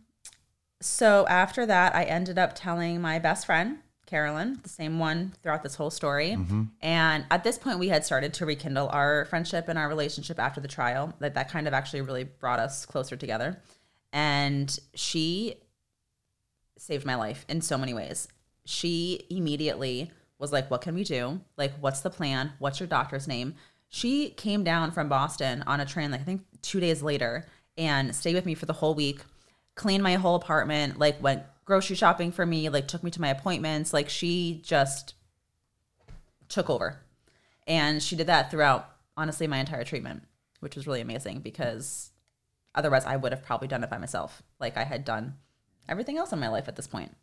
so 0.81 1.27
after 1.29 1.67
that, 1.67 1.95
I 1.95 2.05
ended 2.05 2.39
up 2.39 2.55
telling 2.55 3.01
my 3.01 3.19
best 3.19 3.47
friend, 3.47 3.79
Carolyn, 4.09 4.59
the 4.63 4.71
same 4.71 4.99
one 4.99 5.35
throughout 5.43 5.63
this 5.63 5.75
whole 5.75 5.91
story. 5.91 6.31
Mm-hmm. 6.31 6.65
And 6.81 7.27
at 7.31 7.45
this 7.45 7.59
point, 7.59 7.79
we 7.79 7.89
had 7.89 8.07
started 8.07 8.33
to 8.35 8.47
rekindle 8.47 8.89
our 8.89 9.27
friendship 9.27 9.69
and 9.69 9.79
our 9.79 9.87
relationship 9.87 10.39
after 10.39 10.61
the 10.61 10.69
trial. 10.69 11.13
That 11.19 11.35
that 11.35 11.51
kind 11.51 11.69
of 11.69 11.75
actually 11.75 12.01
really 12.01 12.25
brought 12.25 12.59
us 12.59 12.87
closer 12.87 13.17
together. 13.17 13.61
And 14.13 14.77
she 14.95 15.57
saved 16.79 17.05
my 17.05 17.17
life 17.17 17.45
in 17.51 17.61
so 17.61 17.77
many 17.77 17.93
ways. 17.93 18.29
She 18.65 19.27
immediately 19.29 20.11
was 20.39 20.53
like, 20.53 20.71
What 20.71 20.81
can 20.81 20.95
we 20.95 21.05
do? 21.05 21.41
Like, 21.59 21.73
what's 21.81 22.01
the 22.01 22.11
plan? 22.11 22.53
What's 22.59 22.81
your 22.81 22.87
doctor's 22.87 23.29
name? 23.29 23.57
She 23.91 24.31
came 24.31 24.65
down 24.65 24.91
from 24.91 25.11
Boston 25.11 25.63
on 25.67 25.81
a 25.81 25.87
train, 25.87 26.11
like 26.11 26.23
I 26.23 26.25
think 26.25 26.43
two 26.63 26.81
days 26.81 27.03
later, 27.03 27.47
and 27.77 28.15
stayed 28.15 28.35
with 28.35 28.47
me 28.47 28.55
for 28.55 28.67
the 28.67 28.73
whole 28.73 28.95
week, 28.95 29.21
cleaned 29.75 30.03
my 30.03 30.15
whole 30.15 30.35
apartment, 30.35 30.99
like 30.99 31.23
went 31.23 31.43
grocery 31.69 31.95
shopping 31.95 32.33
for 32.33 32.47
me, 32.47 32.71
like 32.71 32.89
took 32.89 33.05
me 33.05 33.11
to 33.11 33.21
my 33.21 33.29
appointments. 33.29 33.93
Like 33.93 34.09
she 34.09 34.63
just 34.65 35.15
took 36.49 36.71
over. 36.71 36.99
And 37.67 38.03
she 38.03 38.17
did 38.17 38.27
that 38.29 38.51
throughout, 38.51 38.89
honestly, 39.19 39.47
my 39.47 39.59
entire 39.59 39.85
treatment, 39.85 40.23
which 40.61 40.75
was 40.75 40.87
really 40.87 41.03
amazing 41.03 41.41
because 41.41 42.11
otherwise 42.75 43.05
I 43.05 43.17
would 43.17 43.33
have 43.33 43.45
probably 43.45 43.69
done 43.69 43.85
it 43.85 43.91
by 43.91 43.99
myself, 43.99 44.43
like 44.59 44.79
I 44.79 44.85
had 44.85 45.05
done 45.05 45.35
everything 45.91 46.17
else 46.17 46.33
in 46.33 46.41
my 46.41 46.49
life 46.49 46.69
at 46.69 46.77
this 46.77 46.87
point. 46.87 47.15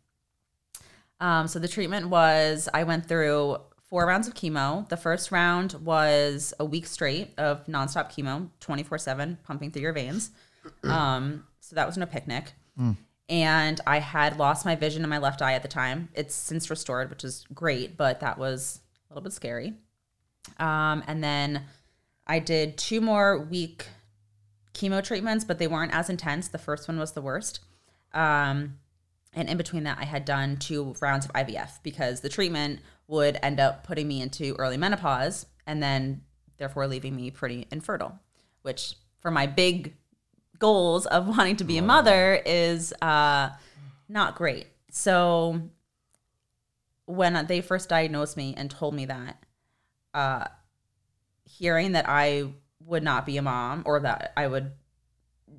Um, 1.18 1.48
so 1.48 1.58
the 1.58 1.66
treatment 1.66 2.08
was 2.08 2.68
I 2.72 2.84
went 2.84 3.08
through 3.08 3.56
four 3.88 4.06
rounds 4.06 4.28
of 4.28 4.34
chemo. 4.34 4.88
The 4.88 4.96
first 4.96 5.32
round 5.32 5.72
was 5.84 6.54
a 6.60 6.64
week 6.64 6.86
straight 6.86 7.32
of 7.36 7.66
nonstop 7.66 8.12
chemo, 8.12 8.50
24 8.60 8.98
7, 8.98 9.38
pumping 9.42 9.72
through 9.72 9.82
your 9.82 9.92
veins. 9.92 10.30
Um, 10.84 11.44
so 11.58 11.74
that 11.74 11.86
was 11.86 11.96
no 11.96 12.06
picnic. 12.06 12.52
And 13.28 13.80
I 13.86 13.98
had 13.98 14.38
lost 14.38 14.64
my 14.64 14.76
vision 14.76 15.02
in 15.02 15.10
my 15.10 15.18
left 15.18 15.42
eye 15.42 15.54
at 15.54 15.62
the 15.62 15.68
time. 15.68 16.08
It's 16.14 16.34
since 16.34 16.70
restored, 16.70 17.10
which 17.10 17.24
is 17.24 17.44
great, 17.52 17.96
but 17.96 18.20
that 18.20 18.38
was 18.38 18.80
a 19.10 19.14
little 19.14 19.24
bit 19.24 19.32
scary. 19.32 19.74
Um, 20.58 21.02
and 21.06 21.22
then 21.24 21.64
I 22.26 22.38
did 22.38 22.76
two 22.76 23.00
more 23.00 23.38
week 23.38 23.86
chemo 24.74 25.02
treatments, 25.02 25.44
but 25.44 25.58
they 25.58 25.66
weren't 25.66 25.94
as 25.94 26.08
intense. 26.08 26.48
The 26.48 26.58
first 26.58 26.86
one 26.86 26.98
was 26.98 27.12
the 27.12 27.22
worst. 27.22 27.60
Um, 28.12 28.78
and 29.34 29.48
in 29.48 29.56
between 29.56 29.84
that, 29.84 29.98
I 30.00 30.04
had 30.04 30.24
done 30.24 30.56
two 30.56 30.94
rounds 31.00 31.26
of 31.26 31.32
IVF 31.32 31.82
because 31.82 32.20
the 32.20 32.28
treatment 32.28 32.80
would 33.08 33.38
end 33.42 33.60
up 33.60 33.84
putting 33.84 34.08
me 34.08 34.22
into 34.22 34.54
early 34.58 34.76
menopause 34.76 35.46
and 35.66 35.82
then 35.82 36.22
therefore 36.56 36.86
leaving 36.86 37.14
me 37.14 37.30
pretty 37.30 37.66
infertile, 37.70 38.18
which 38.62 38.94
for 39.20 39.30
my 39.30 39.46
big 39.46 39.94
goals 40.58 41.06
of 41.06 41.26
wanting 41.28 41.56
to 41.56 41.64
be 41.64 41.78
a 41.78 41.82
mother 41.82 42.40
is 42.44 42.92
uh, 43.02 43.50
not 44.08 44.36
great. 44.36 44.66
So 44.90 45.60
when 47.06 47.46
they 47.46 47.60
first 47.60 47.88
diagnosed 47.88 48.36
me 48.36 48.54
and 48.56 48.70
told 48.70 48.94
me 48.94 49.06
that, 49.06 49.44
uh, 50.14 50.44
hearing 51.44 51.92
that 51.92 52.08
I 52.08 52.48
would 52.84 53.02
not 53.02 53.26
be 53.26 53.36
a 53.36 53.42
mom 53.42 53.82
or 53.86 54.00
that 54.00 54.32
I 54.36 54.46
would 54.46 54.72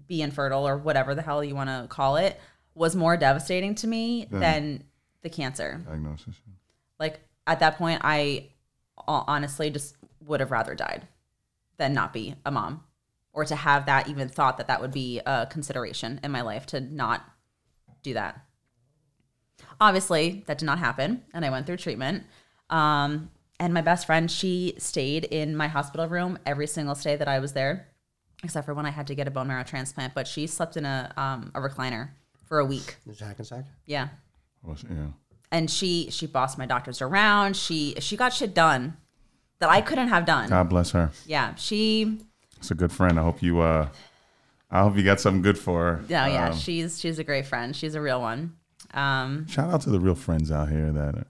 be 0.08 0.22
infertile 0.22 0.68
or 0.68 0.78
whatever 0.78 1.16
the 1.16 1.22
hell 1.22 1.44
you 1.44 1.56
want 1.56 1.70
to 1.70 1.88
call 1.90 2.18
it 2.18 2.40
was 2.76 2.96
more 2.96 3.18
devastating 3.18 3.76
to 3.76 3.88
me 3.88 4.28
Then- 4.30 4.40
than 4.40 4.84
the 5.22 5.30
cancer. 5.30 5.82
Diagnosis. 5.86 6.36
Like 7.00 7.20
at 7.46 7.60
that 7.60 7.78
point, 7.78 8.02
I 8.04 8.50
honestly 9.08 9.70
just 9.70 9.96
would 10.26 10.40
have 10.40 10.52
rather 10.52 10.76
died 10.76 11.08
than 11.78 11.94
not 11.94 12.12
be 12.12 12.36
a 12.46 12.52
mom 12.52 12.84
or 13.38 13.46
to 13.46 13.56
have 13.56 13.86
that 13.86 14.10
even 14.10 14.28
thought 14.28 14.58
that 14.58 14.66
that 14.66 14.82
would 14.82 14.92
be 14.92 15.22
a 15.24 15.46
consideration 15.46 16.20
in 16.24 16.32
my 16.32 16.42
life 16.42 16.66
to 16.66 16.82
not 16.82 17.24
do 18.02 18.16
that. 18.16 18.42
Obviously, 19.80 20.44
that 20.48 20.58
did 20.58 20.66
not 20.66 20.80
happen, 20.80 21.22
and 21.36 21.46
I 21.46 21.52
went 21.52 21.68
through 21.68 21.78
treatment. 21.78 22.24
Um, 22.72 23.30
and 23.60 23.76
my 23.76 23.82
best 23.82 24.08
friend, 24.08 24.30
she 24.30 24.74
stayed 24.80 25.26
in 25.26 25.56
my 25.56 25.68
hospital 25.68 26.08
room 26.08 26.40
every 26.48 26.66
single 26.66 26.96
stay 26.96 27.16
that 27.16 27.28
I 27.28 27.38
was 27.38 27.54
there, 27.54 27.88
except 28.44 28.66
for 28.66 28.74
when 28.74 28.88
I 28.88 28.90
had 28.90 29.06
to 29.06 29.14
get 29.16 29.28
a 29.28 29.32
bone 29.32 29.48
marrow 29.48 29.64
transplant. 29.64 30.16
But 30.16 30.28
she 30.28 30.48
slept 30.48 30.76
in 30.76 30.86
a 30.86 31.14
um, 31.16 31.52
a 31.54 31.60
recliner 31.60 32.10
for 32.48 32.58
a 32.58 32.66
week. 32.66 32.98
Is 33.08 33.20
Hackensack? 33.20 33.66
Yeah, 33.86 34.08
Was 34.64 34.84
yeah. 34.90 35.10
and 35.52 35.70
she 35.70 36.10
she 36.10 36.26
bossed 36.26 36.58
my 36.58 36.66
doctors 36.66 37.04
around. 37.04 37.56
She 37.56 37.94
she 38.00 38.18
got 38.18 38.34
shit 38.34 38.56
done 38.56 38.98
that 39.60 39.70
I 39.70 39.82
couldn't 39.82 40.08
have 40.08 40.26
done. 40.26 40.50
God 40.50 40.70
bless 40.70 40.90
her. 40.92 41.12
Yeah, 41.28 41.54
she 41.54 42.22
It's 42.58 42.72
a 42.72 42.76
good 42.76 42.92
friend. 42.92 43.20
I 43.20 43.24
hope 43.24 43.42
you 43.42 43.60
uh 43.62 43.90
I 44.70 44.82
hope 44.84 44.98
you 44.98 45.04
got 45.04 45.20
something 45.20 45.42
good 45.42 45.58
for 45.58 45.84
her. 45.84 46.04
Yeah, 46.10 46.28
yeah. 46.28 46.50
Um, 46.50 46.56
she's 46.58 47.00
she's 47.00 47.20
a 47.20 47.24
great 47.24 47.46
friend. 47.46 47.76
She's 47.76 47.96
a 47.96 48.02
real 48.02 48.20
one. 48.22 48.58
Um, 48.94 49.48
shout 49.48 49.74
out 49.74 49.82
to 49.82 49.90
the 49.90 50.00
real 50.00 50.16
friends 50.16 50.52
out 50.52 50.70
here 50.70 50.92
that 50.92 51.16
are 51.16 51.28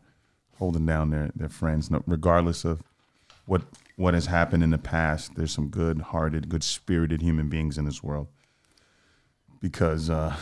holding 0.58 0.86
down 0.86 1.10
their 1.12 1.32
their 1.36 1.50
friends, 1.50 1.90
no- 1.92 2.04
regardless 2.08 2.66
of 2.66 2.82
what 3.46 3.62
what 3.96 4.14
has 4.14 4.28
happened 4.28 4.64
in 4.64 4.70
the 4.72 4.78
past. 4.78 5.36
There's 5.36 5.52
some 5.52 5.70
good-hearted, 5.70 6.50
good-spirited 6.50 7.22
human 7.22 7.50
beings 7.50 7.78
in 7.80 7.86
this 7.86 8.04
world. 8.04 8.28
Because, 9.60 10.08
uh, 10.10 10.36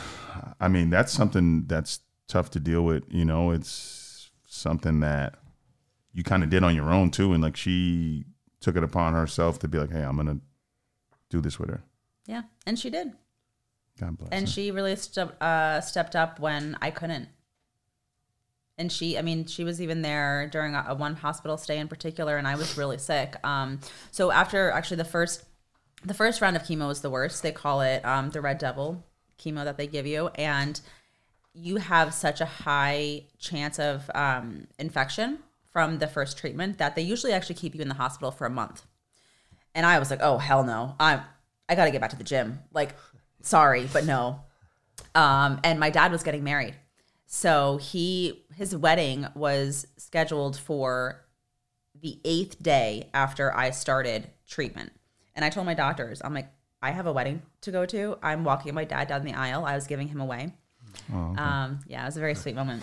I 0.60 0.68
mean, 0.68 0.90
that's 0.90 1.10
something 1.10 1.64
that's 1.66 2.00
tough 2.28 2.50
to 2.50 2.60
deal 2.60 2.82
with. 2.82 3.04
You 3.08 3.24
know, 3.24 3.50
it's 3.50 4.30
something 4.46 5.00
that 5.00 5.36
you 6.12 6.22
kind 6.22 6.42
of 6.44 6.50
did 6.50 6.62
on 6.62 6.74
your 6.74 6.90
own 6.90 7.10
too, 7.10 7.32
and 7.32 7.42
like 7.42 7.56
she 7.56 8.24
took 8.60 8.76
it 8.76 8.82
upon 8.84 9.14
herself 9.14 9.58
to 9.60 9.68
be 9.68 9.78
like, 9.78 9.90
"Hey, 9.90 10.02
I'm 10.02 10.16
gonna 10.16 10.38
do 11.30 11.40
this 11.40 11.58
with 11.58 11.70
her." 11.70 11.82
yeah, 12.26 12.42
and 12.66 12.78
she 12.78 12.90
did. 12.90 13.12
God 13.98 14.18
bless. 14.18 14.30
and 14.32 14.46
her. 14.46 14.52
she 14.52 14.70
really 14.70 14.96
stepped 14.96 15.40
uh, 15.42 15.80
stepped 15.80 16.14
up 16.14 16.38
when 16.38 16.76
I 16.80 16.90
couldn't. 16.90 17.28
And 18.78 18.92
she, 18.92 19.16
I 19.16 19.22
mean, 19.22 19.46
she 19.46 19.64
was 19.64 19.80
even 19.80 20.02
there 20.02 20.50
during 20.52 20.74
a, 20.74 20.84
a 20.88 20.94
one 20.94 21.14
hospital 21.14 21.56
stay 21.56 21.78
in 21.78 21.88
particular, 21.88 22.36
and 22.36 22.46
I 22.46 22.56
was 22.56 22.76
really 22.76 22.98
sick. 22.98 23.34
Um, 23.42 23.80
so 24.10 24.30
after 24.30 24.70
actually 24.70 24.98
the 24.98 25.04
first, 25.04 25.44
the 26.04 26.12
first 26.12 26.42
round 26.42 26.56
of 26.56 26.62
chemo 26.62 26.86
was 26.86 27.00
the 27.00 27.08
worst. 27.08 27.42
They 27.42 27.52
call 27.52 27.80
it 27.80 28.04
um, 28.04 28.30
the 28.30 28.42
red 28.42 28.58
devil 28.58 29.02
chemo 29.38 29.64
that 29.64 29.78
they 29.78 29.86
give 29.86 30.06
you, 30.06 30.28
and 30.34 30.78
you 31.54 31.76
have 31.76 32.12
such 32.12 32.42
a 32.42 32.44
high 32.44 33.24
chance 33.38 33.78
of 33.78 34.10
um, 34.14 34.66
infection 34.78 35.38
from 35.72 35.98
the 35.98 36.06
first 36.06 36.36
treatment 36.36 36.76
that 36.76 36.96
they 36.96 37.02
usually 37.02 37.32
actually 37.32 37.54
keep 37.54 37.74
you 37.74 37.80
in 37.80 37.88
the 37.88 37.94
hospital 37.94 38.30
for 38.30 38.46
a 38.46 38.50
month. 38.50 38.84
And 39.76 39.86
I 39.86 40.00
was 40.00 40.10
like, 40.10 40.20
oh 40.22 40.38
hell 40.38 40.64
no, 40.64 40.96
I'm 40.98 41.20
I 41.68 41.76
got 41.76 41.84
to 41.84 41.92
get 41.92 42.00
back 42.00 42.10
to 42.10 42.16
the 42.16 42.24
gym. 42.24 42.58
Like, 42.72 42.96
sorry, 43.42 43.88
but 43.92 44.04
no. 44.04 44.40
Um, 45.14 45.60
and 45.62 45.78
my 45.78 45.90
dad 45.90 46.10
was 46.10 46.22
getting 46.22 46.42
married, 46.42 46.74
so 47.26 47.76
he 47.76 48.44
his 48.54 48.74
wedding 48.74 49.26
was 49.34 49.86
scheduled 49.96 50.56
for 50.56 51.24
the 52.00 52.18
eighth 52.24 52.62
day 52.62 53.10
after 53.14 53.54
I 53.54 53.70
started 53.70 54.30
treatment. 54.48 54.92
And 55.34 55.44
I 55.44 55.50
told 55.50 55.66
my 55.66 55.74
doctors, 55.74 56.22
I'm 56.24 56.34
like, 56.34 56.48
I 56.80 56.90
have 56.90 57.06
a 57.06 57.12
wedding 57.12 57.42
to 57.62 57.70
go 57.70 57.84
to. 57.86 58.18
I'm 58.22 58.44
walking 58.44 58.72
my 58.74 58.84
dad 58.84 59.08
down 59.08 59.24
the 59.24 59.34
aisle. 59.34 59.64
I 59.64 59.74
was 59.74 59.86
giving 59.86 60.08
him 60.08 60.20
away. 60.20 60.52
Um, 61.12 61.80
yeah, 61.86 62.02
it 62.02 62.06
was 62.06 62.16
a 62.16 62.20
very 62.20 62.34
sweet 62.34 62.54
moment. 62.54 62.82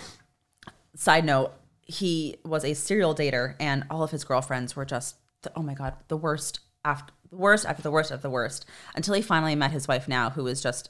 Side 0.95 1.25
note, 1.25 1.53
he 1.81 2.37
was 2.45 2.63
a 2.63 2.73
serial 2.75 3.15
dater, 3.15 3.55
and 3.59 3.85
all 3.89 4.03
of 4.03 4.11
his 4.11 4.23
girlfriends 4.23 4.75
were 4.75 4.85
just, 4.85 5.15
oh 5.55 5.63
my 5.63 5.73
god, 5.73 5.95
the 6.07 6.17
worst 6.17 6.59
after 6.85 7.13
the 7.29 7.37
worst 7.37 7.65
after 7.65 7.81
the 7.81 7.91
worst 7.91 8.11
after 8.11 8.21
the 8.21 8.29
worst. 8.29 8.65
Until 8.95 9.13
he 9.13 9.21
finally 9.21 9.55
met 9.55 9.71
his 9.71 9.87
wife 9.87 10.07
now, 10.07 10.29
who 10.29 10.47
is 10.47 10.61
just 10.61 10.89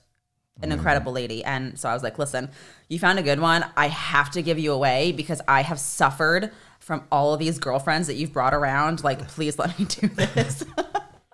an 0.61 0.71
incredible 0.71 1.11
lady. 1.11 1.43
And 1.43 1.79
so 1.79 1.89
I 1.89 1.93
was 1.93 2.03
like, 2.03 2.19
listen, 2.19 2.49
you 2.87 2.99
found 2.99 3.17
a 3.17 3.23
good 3.23 3.39
one. 3.39 3.65
I 3.75 3.87
have 3.87 4.29
to 4.31 4.41
give 4.41 4.59
you 4.59 4.71
away 4.71 5.11
because 5.11 5.41
I 5.47 5.63
have 5.63 5.79
suffered 5.79 6.51
from 6.79 7.03
all 7.11 7.33
of 7.33 7.39
these 7.39 7.57
girlfriends 7.59 8.07
that 8.07 8.15
you've 8.15 8.33
brought 8.33 8.53
around. 8.53 9.03
Like, 9.03 9.27
please 9.29 9.57
let 9.57 9.77
me 9.79 9.85
do 9.85 10.07
this. 10.07 10.63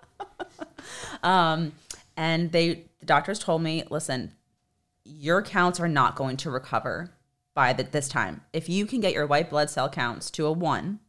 um, 1.22 1.72
and 2.16 2.50
they, 2.50 2.84
the 3.00 3.06
doctors 3.06 3.38
told 3.38 3.62
me, 3.62 3.84
listen, 3.90 4.32
your 5.04 5.42
counts 5.42 5.80
are 5.80 5.88
not 5.88 6.16
going 6.16 6.36
to 6.38 6.50
recover 6.50 7.10
by 7.54 7.72
the, 7.72 7.82
this 7.82 8.08
time. 8.08 8.42
If 8.52 8.68
you 8.68 8.86
can 8.86 9.00
get 9.00 9.12
your 9.12 9.26
white 9.26 9.50
blood 9.50 9.70
cell 9.70 9.88
counts 9.88 10.30
to 10.32 10.46
a 10.46 10.52
one 10.52 11.00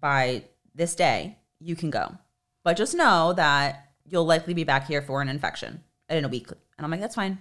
by 0.00 0.44
this 0.74 0.94
day, 0.94 1.38
you 1.60 1.76
can 1.76 1.90
go. 1.90 2.16
But 2.62 2.76
just 2.76 2.94
know 2.94 3.32
that 3.34 3.90
you'll 4.06 4.24
likely 4.24 4.54
be 4.54 4.64
back 4.64 4.86
here 4.86 5.02
for 5.02 5.22
an 5.22 5.28
infection 5.28 5.82
in 6.08 6.24
a 6.24 6.28
week. 6.28 6.50
And 6.50 6.84
I'm 6.84 6.90
like, 6.90 7.00
that's 7.00 7.14
fine. 7.14 7.38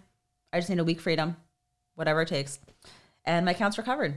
I 0.51 0.59
just 0.59 0.69
need 0.69 0.79
a 0.79 0.83
week 0.83 0.99
freedom, 0.99 1.37
whatever 1.95 2.21
it 2.21 2.27
takes. 2.27 2.59
And 3.25 3.45
my 3.45 3.53
counts 3.53 3.77
recovered. 3.77 4.15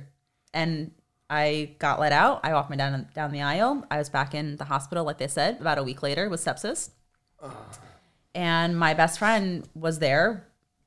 And 0.52 0.92
I 1.28 1.74
got 1.78 2.00
let 2.00 2.12
out. 2.12 2.40
I 2.44 2.52
walked 2.52 2.70
my 2.70 2.76
down 2.76 3.08
down 3.14 3.32
the 3.32 3.42
aisle. 3.42 3.84
I 3.90 3.98
was 3.98 4.08
back 4.08 4.34
in 4.34 4.56
the 4.56 4.64
hospital, 4.64 5.04
like 5.04 5.18
they 5.18 5.28
said, 5.28 5.60
about 5.60 5.78
a 5.78 5.82
week 5.82 6.02
later 6.02 6.28
with 6.28 6.44
sepsis. 6.44 6.90
And 8.34 8.78
my 8.78 8.94
best 8.94 9.18
friend 9.18 9.66
was 9.74 9.98
there 9.98 10.46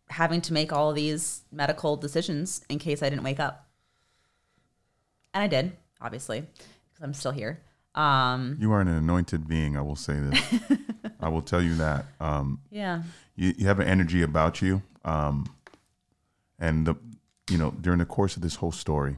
having 0.09 0.41
to 0.41 0.53
make 0.53 0.71
all 0.71 0.93
these 0.93 1.41
medical 1.51 1.97
decisions 1.97 2.63
in 2.69 2.79
case 2.79 3.03
I 3.03 3.09
didn't 3.09 3.23
wake 3.23 3.39
up. 3.39 3.67
And 5.33 5.43
I 5.43 5.47
did, 5.47 5.73
obviously, 6.01 6.41
because 6.41 7.03
I'm 7.03 7.13
still 7.13 7.31
here. 7.31 7.61
Um, 7.95 8.57
You 8.59 8.71
are 8.71 8.81
an 8.81 8.87
anointed 8.87 9.47
being. 9.47 9.75
I 9.77 9.81
will 9.81 9.95
say 9.95 10.19
this. 10.19 10.39
I 11.19 11.27
will 11.29 11.41
tell 11.41 11.61
you 11.61 11.75
that. 11.75 12.05
Um, 12.19 12.61
yeah. 12.69 13.03
you, 13.35 13.53
you 13.57 13.67
have 13.67 13.79
an 13.79 13.87
energy 13.87 14.21
about 14.21 14.61
you, 14.61 14.81
um, 15.03 15.47
and 16.59 16.85
the, 16.85 16.95
you 17.49 17.57
know, 17.57 17.71
during 17.71 17.99
the 17.99 18.05
course 18.05 18.35
of 18.35 18.41
this 18.41 18.55
whole 18.55 18.71
story, 18.71 19.17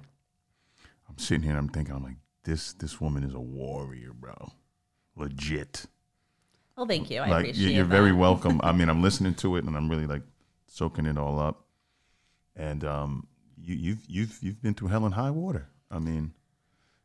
I'm 1.10 1.18
sitting 1.18 1.43
here 1.43 1.52
and 1.52 1.60
I'm 1.60 1.69
thinking, 1.69 1.93
I'm 1.95 2.03
like, 2.03 2.15
this 2.43 2.73
this 2.73 2.99
woman 3.02 3.23
is 3.23 3.34
a 3.34 3.39
warrior, 3.39 4.14
bro, 4.14 4.52
legit. 5.15 5.85
Well, 6.77 6.88
thank 6.88 7.11
you. 7.11 7.19
I 7.22 7.27
like 7.30 7.41
appreciate 7.45 7.64
you- 7.69 7.76
you're 7.76 7.84
that. 7.85 7.89
very 7.95 8.11
welcome. 8.14 8.60
I 8.64 8.72
mean, 8.72 8.89
I'm 8.89 9.02
listening 9.07 9.35
to 9.35 9.57
it 9.57 9.65
and 9.65 9.76
I'm 9.76 9.89
really 9.89 10.07
like 10.07 10.23
soaking 10.68 11.06
it 11.06 11.18
all 11.18 11.39
up. 11.39 11.65
And 12.56 12.84
um, 12.84 13.27
you, 13.57 13.76
you've 13.76 14.06
you've 14.07 14.39
you've 14.41 14.61
been 14.61 14.73
through 14.73 14.88
hell 14.88 15.06
and 15.06 15.14
high 15.14 15.30
water. 15.30 15.68
I 15.91 15.99
mean, 15.99 16.34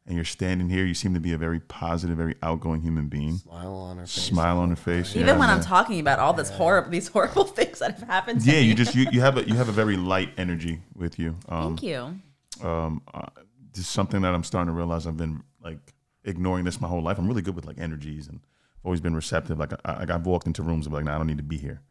and 0.07 0.15
you're 0.15 0.24
standing 0.24 0.69
here. 0.69 0.85
You 0.85 0.95
seem 0.95 1.15
to 1.15 1.20
be 1.20 1.33
a 1.33 1.39
very 1.39 1.61
positive, 1.61 2.16
very 2.16 2.37
outgoing 2.43 2.81
human 2.83 3.09
being. 3.09 3.39
Smile 3.39 3.74
on 3.74 3.97
her 3.99 4.07
face. 4.07 4.11
Smile 4.11 4.59
on 4.59 4.70
her 4.70 4.77
face. 4.77 5.16
Even 5.16 5.27
yeah, 5.28 5.39
when 5.39 5.49
I'm 5.49 5.59
yeah. 5.59 5.65
talking 5.65 6.01
about 6.01 6.19
all 6.19 6.33
this 6.33 6.51
horrible, 6.51 6.91
these 6.91 7.09
horrible 7.09 7.45
things 7.59 7.81
that 7.81 7.99
have 7.99 8.09
happened 8.09 8.43
to 8.43 8.51
yeah, 8.51 8.61
me. 8.61 8.62
you 8.62 8.74
just 8.74 8.95
you, 8.95 9.07
you 9.11 9.20
have 9.20 9.37
a 9.37 9.45
you 9.47 9.55
have 9.55 9.69
a 9.69 9.73
very 9.73 9.97
light 10.12 10.31
energy 10.37 10.81
with 10.95 11.19
you. 11.19 11.37
Um, 11.49 11.77
Thank 11.77 11.83
you. 11.83 12.20
um, 12.69 13.03
uh, 13.12 13.27
this 13.73 13.81
is 13.81 13.89
something 13.89 14.23
that 14.23 14.35
I'm 14.35 14.45
starting 14.45 14.69
to 14.69 14.77
realize. 14.77 15.07
I've 15.07 15.16
been 15.16 15.43
like 15.62 15.95
ignoring 16.24 16.65
this 16.65 16.81
my 16.81 16.89
whole 16.89 17.03
life. 17.03 17.19
I'm 17.19 17.28
really 17.28 17.43
good 17.43 17.57
with 17.57 17.66
like 17.66 17.78
energies 17.78 18.28
and 18.28 18.41
I've 18.81 18.87
always 18.87 19.01
been 19.01 19.15
receptive. 19.15 19.59
Like 19.59 19.73
I, 19.85 19.99
like 19.99 20.11
I've 20.11 20.27
walked 20.27 20.47
into 20.47 20.62
rooms 20.62 20.87
and 20.87 20.93
be 20.93 20.97
like, 20.97 21.05
nah, 21.05 21.16
I 21.16 21.19
don't 21.19 21.27
need 21.27 21.39
to 21.39 21.43
be 21.43 21.59
here. 21.59 21.83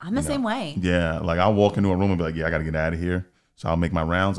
I'm 0.00 0.14
the 0.14 0.22
same 0.22 0.42
way. 0.42 0.74
Yeah, 0.78 1.20
like 1.20 1.38
I'll 1.38 1.54
walk 1.54 1.78
into 1.78 1.90
a 1.90 1.96
room 1.96 2.10
and 2.10 2.18
be 2.18 2.24
like, 2.24 2.34
yeah, 2.34 2.46
I 2.46 2.50
got 2.50 2.58
to 2.58 2.64
get 2.64 2.76
out 2.76 2.92
of 2.92 3.00
here. 3.00 3.26
So 3.56 3.68
I'll 3.68 3.76
make 3.76 3.92
my 3.92 4.02
rounds 4.02 4.38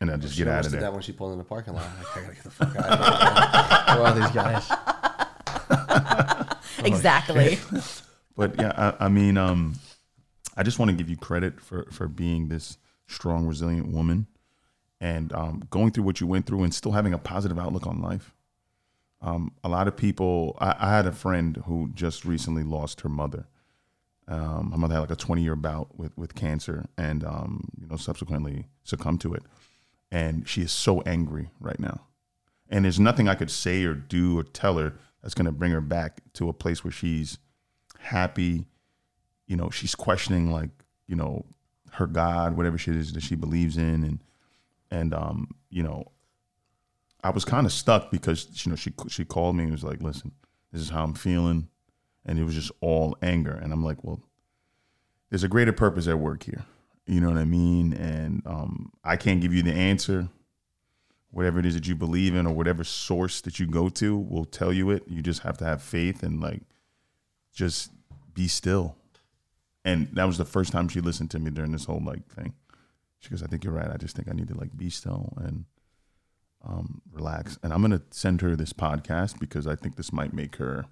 and 0.00 0.10
then 0.10 0.20
just 0.20 0.34
She 0.34 0.38
get 0.38 0.48
out 0.48 0.52
almost 0.52 0.66
of 0.66 0.72
did 0.72 0.76
there. 0.80 0.80
that 0.90 0.92
when 0.92 1.02
she 1.02 1.12
pulled 1.12 1.32
in 1.32 1.38
the 1.38 1.44
parking 1.44 1.74
lot. 1.74 1.86
Like, 1.98 2.16
I 2.16 2.20
gotta 2.20 2.34
get 2.34 2.44
the 2.44 2.50
fuck 2.50 2.76
out 2.76 2.84
of 2.84 3.88
here. 3.88 3.96
Who 3.96 4.02
are 4.02 4.14
these 4.14 4.30
guys? 4.30 4.70
exactly. 6.84 7.58
But 8.36 8.56
yeah, 8.58 8.94
I, 9.00 9.06
I 9.06 9.08
mean, 9.08 9.36
um, 9.36 9.74
I 10.56 10.62
just 10.62 10.78
want 10.78 10.90
to 10.90 10.96
give 10.96 11.08
you 11.08 11.16
credit 11.16 11.60
for 11.60 11.86
for 11.90 12.06
being 12.08 12.48
this 12.48 12.76
strong, 13.06 13.46
resilient 13.46 13.88
woman, 13.88 14.26
and 15.00 15.32
um, 15.32 15.62
going 15.70 15.90
through 15.90 16.04
what 16.04 16.20
you 16.20 16.26
went 16.26 16.46
through, 16.46 16.62
and 16.62 16.74
still 16.74 16.92
having 16.92 17.12
a 17.14 17.18
positive 17.18 17.58
outlook 17.58 17.86
on 17.86 18.00
life. 18.00 18.34
Um, 19.22 19.52
a 19.64 19.68
lot 19.68 19.88
of 19.88 19.96
people. 19.96 20.56
I, 20.60 20.74
I 20.78 20.90
had 20.96 21.06
a 21.06 21.12
friend 21.12 21.62
who 21.66 21.90
just 21.94 22.24
recently 22.24 22.62
lost 22.62 23.02
her 23.02 23.08
mother. 23.08 23.46
Um, 24.30 24.70
her 24.70 24.78
mother 24.78 24.94
had 24.94 25.00
like 25.00 25.10
a 25.10 25.16
20 25.16 25.42
year 25.42 25.56
bout 25.56 25.98
with 25.98 26.16
with 26.16 26.34
cancer, 26.34 26.86
and 26.96 27.24
um, 27.24 27.68
you 27.80 27.86
know, 27.88 27.96
subsequently 27.96 28.66
succumbed 28.84 29.20
to 29.22 29.34
it. 29.34 29.42
And 30.12 30.48
she 30.48 30.62
is 30.62 30.72
so 30.72 31.00
angry 31.02 31.50
right 31.58 31.78
now, 31.78 32.06
and 32.68 32.84
there's 32.84 33.00
nothing 33.00 33.28
I 33.28 33.34
could 33.34 33.50
say 33.50 33.84
or 33.84 33.94
do 33.94 34.38
or 34.38 34.44
tell 34.44 34.78
her 34.78 34.94
that's 35.22 35.34
going 35.34 35.46
to 35.46 35.52
bring 35.52 35.72
her 35.72 35.80
back 35.80 36.20
to 36.34 36.48
a 36.48 36.52
place 36.52 36.84
where 36.84 36.92
she's 36.92 37.38
happy. 37.98 38.66
You 39.46 39.56
know, 39.56 39.68
she's 39.68 39.96
questioning 39.96 40.52
like, 40.52 40.70
you 41.08 41.16
know, 41.16 41.44
her 41.92 42.06
God, 42.06 42.56
whatever 42.56 42.78
shit 42.78 42.96
is 42.96 43.12
that 43.12 43.22
she 43.22 43.34
believes 43.34 43.76
in, 43.76 44.04
and 44.04 44.20
and 44.92 45.12
um, 45.12 45.48
you 45.70 45.82
know, 45.82 46.04
I 47.22 47.30
was 47.30 47.44
kind 47.44 47.66
of 47.66 47.72
stuck 47.72 48.12
because 48.12 48.64
you 48.64 48.70
know 48.70 48.76
she 48.76 48.92
she 49.08 49.24
called 49.24 49.56
me 49.56 49.64
and 49.64 49.72
was 49.72 49.84
like, 49.84 50.00
listen, 50.00 50.30
this 50.72 50.80
is 50.80 50.90
how 50.90 51.02
I'm 51.02 51.14
feeling, 51.14 51.68
and 52.24 52.38
it 52.38 52.44
was 52.44 52.54
just 52.54 52.72
all 52.80 53.16
anger, 53.22 53.52
and 53.52 53.72
I'm 53.72 53.84
like, 53.84 54.02
well, 54.04 54.20
there's 55.30 55.44
a 55.44 55.48
greater 55.48 55.72
purpose 55.72 56.06
at 56.08 56.18
work 56.18 56.42
here, 56.42 56.64
you 57.06 57.20
know 57.20 57.28
what 57.28 57.38
I 57.38 57.44
mean, 57.44 57.92
and 57.92 58.42
um, 58.46 58.92
I 59.02 59.16
can't 59.16 59.40
give 59.40 59.52
you 59.52 59.62
the 59.62 59.72
answer. 59.72 60.28
Whatever 61.32 61.60
it 61.60 61.66
is 61.66 61.74
that 61.74 61.86
you 61.86 61.94
believe 61.94 62.34
in, 62.34 62.46
or 62.46 62.52
whatever 62.52 62.82
source 62.82 63.40
that 63.42 63.60
you 63.60 63.66
go 63.66 63.88
to, 63.88 64.16
will 64.16 64.44
tell 64.44 64.72
you 64.72 64.90
it. 64.90 65.04
You 65.06 65.22
just 65.22 65.42
have 65.42 65.58
to 65.58 65.64
have 65.64 65.80
faith 65.80 66.24
and 66.24 66.40
like 66.40 66.62
just 67.52 67.90
be 68.34 68.48
still. 68.48 68.96
And 69.84 70.08
that 70.14 70.24
was 70.24 70.38
the 70.38 70.44
first 70.44 70.72
time 70.72 70.88
she 70.88 71.00
listened 71.00 71.30
to 71.30 71.38
me 71.38 71.50
during 71.50 71.72
this 71.72 71.84
whole 71.84 72.02
like 72.04 72.26
thing. 72.28 72.54
She 73.20 73.30
goes, 73.30 73.42
I 73.42 73.46
think 73.46 73.64
you're 73.64 73.72
right. 73.72 73.90
I 73.90 73.96
just 73.96 74.16
think 74.16 74.28
I 74.28 74.32
need 74.32 74.48
to 74.48 74.56
like 74.56 74.76
be 74.76 74.90
still 74.90 75.32
and 75.36 75.64
um, 76.64 77.00
relax. 77.12 77.58
And 77.62 77.72
I'm 77.72 77.80
gonna 77.80 78.02
send 78.10 78.40
her 78.40 78.56
this 78.56 78.72
podcast 78.72 79.38
because 79.38 79.66
I 79.66 79.76
think 79.76 79.96
this 79.96 80.12
might 80.12 80.32
make 80.32 80.56
her 80.56 80.86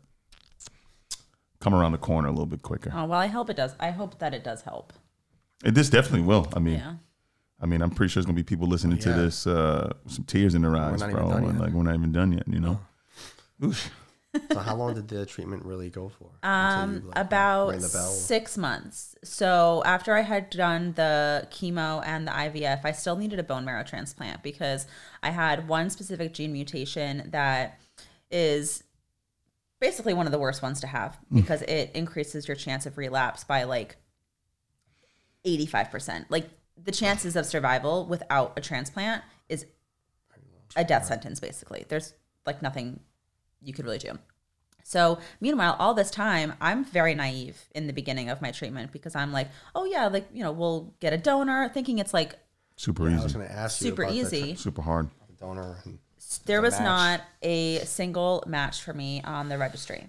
come 1.71 1.81
around 1.81 1.93
the 1.93 1.99
corner 1.99 2.29
a 2.29 2.33
little 2.33 2.47
bit 2.47 2.63
quicker. 2.63 2.91
Oh 2.95 3.05
well, 3.07 3.19
I 3.21 3.27
hope 3.27 3.51
it 3.51 3.57
does. 3.57 3.75
I 3.81 3.91
hope 3.91 4.19
that 4.19 4.35
it 4.35 4.45
does 4.45 4.63
help. 4.63 4.93
And 5.65 5.75
this 5.75 5.91
definitely 5.91 6.23
will. 6.23 6.49
I 6.55 6.59
mean, 6.59 6.75
Yeah. 6.79 6.95
I 7.61 7.67
mean, 7.67 7.83
I'm 7.83 7.91
pretty 7.91 8.11
sure 8.11 8.21
there's 8.21 8.27
gonna 8.27 8.37
be 8.37 8.45
people 8.45 8.69
listening 8.69 8.99
to 8.99 9.13
this 9.13 9.47
uh, 9.47 9.93
some 10.07 10.25
tears 10.25 10.55
in 10.55 10.63
their 10.63 10.77
eyes, 10.77 11.03
bro. 11.03 11.31
and 11.31 11.47
yet. 11.47 11.61
like 11.61 11.73
we're 11.73 11.83
not 11.83 11.95
even 11.95 12.13
done 12.13 12.33
yet, 12.33 12.47
you 12.47 12.61
know. 12.61 12.81
Oof. 13.65 13.91
So 14.53 14.59
how 14.59 14.77
long 14.77 14.95
did 14.95 15.09
the 15.09 15.27
treatment 15.27 15.65
really 15.65 15.91
go 15.91 16.11
for? 16.11 16.31
Um, 16.45 16.95
you, 16.97 17.01
like, 17.09 17.19
about 17.19 17.71
rang 17.71 17.81
the 17.81 17.89
bell? 17.89 18.11
six 18.11 18.57
months. 18.57 19.17
So 19.25 19.83
after 19.85 20.15
I 20.15 20.21
had 20.21 20.51
done 20.51 20.93
the 20.93 21.49
chemo 21.51 22.03
and 22.07 22.29
the 22.29 22.33
IVF, 22.33 22.85
I 22.85 22.93
still 22.93 23.17
needed 23.17 23.39
a 23.39 23.43
bone 23.43 23.65
marrow 23.65 23.83
transplant 23.83 24.43
because 24.43 24.87
I 25.23 25.31
had 25.31 25.67
one 25.67 25.91
specific 25.91 26.35
gene 26.35 26.53
mutation 26.53 27.29
that 27.31 27.81
is 28.31 28.85
basically 29.81 30.15
one 30.15 30.27
of 30.27 30.33
the 30.33 30.39
worst 30.39 30.63
ones 30.63 30.81
to 30.81 30.87
have 30.87 31.19
mm. 31.33 31.37
because 31.37 31.63
it 31.63 31.91
increases 31.95 32.49
your 32.49 32.57
chance 32.57 32.87
of 32.87 32.99
relapse 32.99 33.45
by 33.45 33.65
like 33.65 33.97
85%. 35.45 36.27
Like 36.29 36.49
the 36.83 36.93
chances 36.93 37.37
of 37.37 37.47
survival 37.47 38.07
without 38.07 38.53
a 38.57 38.61
transplant 38.61 39.23
is 39.49 39.67
a 40.77 40.85
death 40.85 41.07
sentence 41.07 41.41
basically. 41.41 41.85
There's 41.89 42.15
like 42.47 42.63
nothing 42.63 43.01
you 43.63 43.73
could 43.73 43.85
really 43.85 43.99
do. 43.99 44.19
So, 44.85 45.19
meanwhile, 45.39 45.77
all 45.79 45.93
this 45.93 46.11
time, 46.11 46.55
I'm 46.63 46.83
very 46.83 47.15
naive 47.15 47.61
in 47.75 47.87
the 47.87 47.93
beginning 47.93 48.31
of 48.31 48.41
my 48.41 48.53
treatment 48.53 48.91
because 48.91 49.15
I'm 49.15 49.33
like, 49.33 49.49
oh, 49.75 49.85
yeah, 49.85 50.07
like, 50.07 50.27
you 50.33 50.43
know, 50.43 50.51
we'll 50.51 50.95
get 50.99 51.13
a 51.13 51.19
donor, 51.19 51.69
thinking 51.69 51.99
it's 51.99 52.15
like 52.15 52.37
Super 52.79 53.09
I 53.09 53.15
easy. 53.15 53.23
was 53.25 53.33
going 53.35 53.47
to 53.47 53.53
ask 53.53 53.81
you 53.83 53.91
super 53.91 54.05
about 54.05 54.15
the 54.15 54.21
easy. 54.21 54.55
Super 54.55 54.83
hard. 54.83 55.11
donor. 55.39 55.83
And 55.85 55.99
There 56.45 56.61
was 56.61 56.75
match. 56.75 56.85
not 56.85 57.21
a 57.43 57.79
single 57.81 58.45
match 58.47 58.83
for 58.83 58.93
me 58.93 59.23
on 59.23 59.49
the 59.49 59.59
registry. 59.59 60.07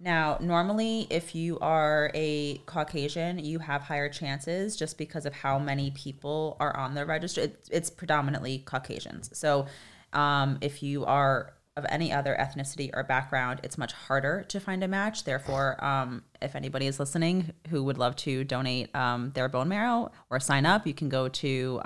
Now, 0.00 0.38
normally, 0.40 1.08
if 1.10 1.34
you 1.34 1.58
are 1.58 2.10
a 2.14 2.58
Caucasian, 2.66 3.38
you 3.40 3.58
have 3.58 3.82
higher 3.82 4.08
chances 4.08 4.76
just 4.76 4.96
because 4.96 5.26
of 5.26 5.34
how 5.34 5.58
many 5.58 5.90
people 5.90 6.56
are 6.60 6.76
on 6.76 6.94
the 6.94 7.04
registry. 7.04 7.44
It's, 7.44 7.68
it's 7.68 7.90
predominantly 7.90 8.58
Caucasians. 8.58 9.36
So, 9.36 9.66
um, 10.12 10.58
if 10.60 10.82
you 10.82 11.04
are 11.04 11.54
of 11.76 11.86
any 11.88 12.12
other 12.12 12.36
ethnicity 12.38 12.90
or 12.92 13.04
background, 13.04 13.60
it's 13.62 13.78
much 13.78 13.92
harder 13.92 14.44
to 14.48 14.58
find 14.58 14.82
a 14.82 14.88
match. 14.88 15.24
Therefore, 15.24 15.82
um, 15.84 16.24
if 16.42 16.56
anybody 16.56 16.86
is 16.86 16.98
listening 16.98 17.52
who 17.68 17.84
would 17.84 17.98
love 17.98 18.16
to 18.16 18.42
donate 18.44 18.94
um, 18.96 19.30
their 19.34 19.48
bone 19.48 19.68
marrow 19.68 20.10
or 20.28 20.40
sign 20.40 20.66
up, 20.66 20.86
you 20.86 20.94
can 20.94 21.08
go 21.08 21.28
to 21.28 21.80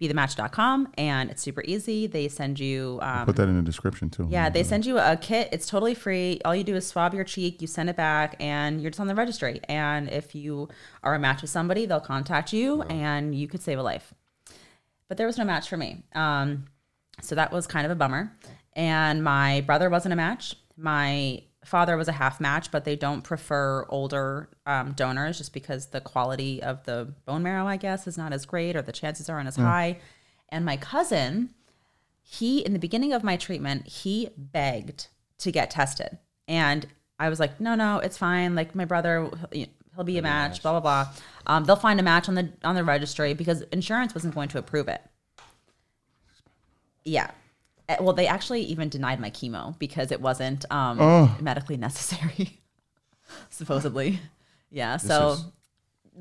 um, 0.00 0.08
bethematch.com 0.08 0.88
and 0.98 1.30
it's 1.30 1.42
super 1.42 1.62
easy. 1.64 2.06
They 2.06 2.28
send 2.28 2.58
you. 2.60 2.98
Um, 3.02 3.26
Put 3.26 3.36
that 3.36 3.48
in 3.48 3.56
the 3.56 3.62
description 3.62 4.10
too. 4.10 4.26
yeah, 4.30 4.48
they 4.50 4.62
send 4.62 4.86
you 4.86 4.98
a 4.98 5.16
kit. 5.16 5.48
It's 5.52 5.66
totally 5.66 5.94
free. 5.94 6.40
All 6.44 6.54
you 6.54 6.64
do 6.64 6.74
is 6.74 6.86
swab 6.86 7.14
your 7.14 7.24
cheek, 7.24 7.60
you 7.62 7.66
send 7.68 7.88
it 7.90 7.96
back, 7.96 8.36
and 8.40 8.80
you're 8.80 8.90
just 8.90 9.00
on 9.00 9.06
the 9.06 9.14
registry. 9.14 9.60
And 9.68 10.10
if 10.10 10.34
you 10.34 10.68
are 11.02 11.14
a 11.14 11.18
match 11.18 11.42
with 11.42 11.50
somebody, 11.50 11.86
they'll 11.86 12.00
contact 12.00 12.52
you 12.52 12.82
and 12.82 13.34
you 13.34 13.46
could 13.48 13.62
save 13.62 13.78
a 13.78 13.82
life. 13.82 14.12
But 15.08 15.18
there 15.18 15.26
was 15.26 15.38
no 15.38 15.44
match 15.44 15.68
for 15.68 15.76
me. 15.76 16.02
Um, 16.14 16.64
so 17.20 17.34
that 17.34 17.52
was 17.52 17.66
kind 17.66 17.84
of 17.84 17.92
a 17.92 17.94
bummer. 17.94 18.32
And 18.72 19.22
my 19.22 19.60
brother 19.62 19.88
wasn't 19.90 20.12
a 20.12 20.16
match. 20.16 20.56
My 20.76 21.42
father 21.64 21.96
was 21.96 22.08
a 22.08 22.12
half 22.12 22.40
match, 22.40 22.70
but 22.70 22.84
they 22.84 22.96
don't 22.96 23.22
prefer 23.22 23.84
older 23.88 24.48
um, 24.66 24.92
donors 24.92 25.38
just 25.38 25.52
because 25.52 25.86
the 25.86 26.00
quality 26.00 26.62
of 26.62 26.84
the 26.84 27.12
bone 27.24 27.42
marrow, 27.42 27.66
I 27.66 27.76
guess, 27.76 28.06
is 28.06 28.18
not 28.18 28.32
as 28.32 28.46
great 28.46 28.76
or 28.76 28.82
the 28.82 28.92
chances 28.92 29.28
aren't 29.28 29.48
as 29.48 29.56
high. 29.56 29.98
And 30.48 30.64
my 30.64 30.76
cousin, 30.76 31.50
he 32.22 32.60
in 32.64 32.72
the 32.72 32.78
beginning 32.78 33.12
of 33.12 33.24
my 33.24 33.36
treatment 33.36 33.86
he 33.86 34.30
begged 34.36 35.08
to 35.38 35.52
get 35.52 35.70
tested. 35.70 36.18
And 36.48 36.86
i 37.18 37.28
was 37.28 37.38
like 37.38 37.60
no 37.60 37.74
no 37.74 37.98
it's 37.98 38.18
fine. 38.18 38.54
Like 38.54 38.74
my 38.74 38.84
brother 38.84 39.30
he'll 39.52 40.04
be 40.04 40.18
a 40.18 40.22
match. 40.22 40.62
blah 40.62 40.78
blah 40.78 40.80
blah. 40.80 41.12
Um, 41.46 41.64
they'll 41.64 41.76
find 41.76 42.00
a 42.00 42.02
match 42.02 42.28
on 42.28 42.34
the 42.34 42.52
on 42.62 42.74
the 42.74 42.84
registry 42.84 43.34
because 43.34 43.62
insurance 43.72 44.14
wasn't 44.14 44.34
going 44.34 44.48
to 44.50 44.58
approve 44.58 44.88
it. 44.88 45.02
Yeah 47.04 47.30
well 48.00 48.12
they 48.14 48.26
actually 48.26 48.62
even 48.62 48.88
denied 48.88 49.20
my 49.20 49.30
chemo 49.30 49.78
because 49.78 50.10
it 50.12 50.20
wasn't 50.20 50.64
um, 50.70 50.98
medically 51.40 51.76
necessary 51.88 52.60
supposedly 53.50 54.20
yeah 54.70 54.96
so 54.96 55.32
is- 55.32 55.44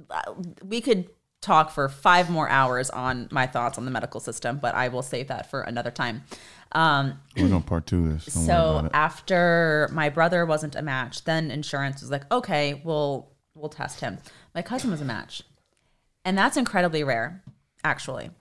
uh, 0.09 0.33
we 0.65 0.81
could 0.81 1.07
talk 1.41 1.69
for 1.69 1.87
five 1.89 2.29
more 2.29 2.49
hours 2.49 2.89
on 2.89 3.27
my 3.31 3.45
thoughts 3.45 3.77
on 3.77 3.83
the 3.85 3.91
medical 3.91 4.19
system, 4.19 4.57
but 4.57 4.73
I 4.73 4.87
will 4.87 5.01
save 5.03 5.27
that 5.27 5.49
for 5.51 5.61
another 5.61 5.91
time. 5.91 6.23
Um, 6.71 7.19
We're 7.35 7.49
going 7.49 7.61
to 7.61 7.67
part 7.67 7.85
two 7.85 8.05
of 8.07 8.13
this. 8.25 8.33
Don't 8.33 8.45
so 8.45 8.89
after 8.93 9.89
my 9.91 10.09
brother 10.09 10.45
wasn't 10.47 10.75
a 10.75 10.81
match, 10.81 11.25
then 11.25 11.51
insurance 11.51 12.01
was 12.01 12.09
like, 12.09 12.31
okay, 12.31 12.81
we'll 12.85 13.29
we'll 13.53 13.69
test 13.69 13.99
him. 13.99 14.17
My 14.55 14.61
cousin 14.63 14.89
was 14.89 15.01
a 15.01 15.05
match, 15.05 15.43
and 16.25 16.35
that's 16.37 16.57
incredibly 16.57 17.03
rare, 17.03 17.43
actually. 17.83 18.31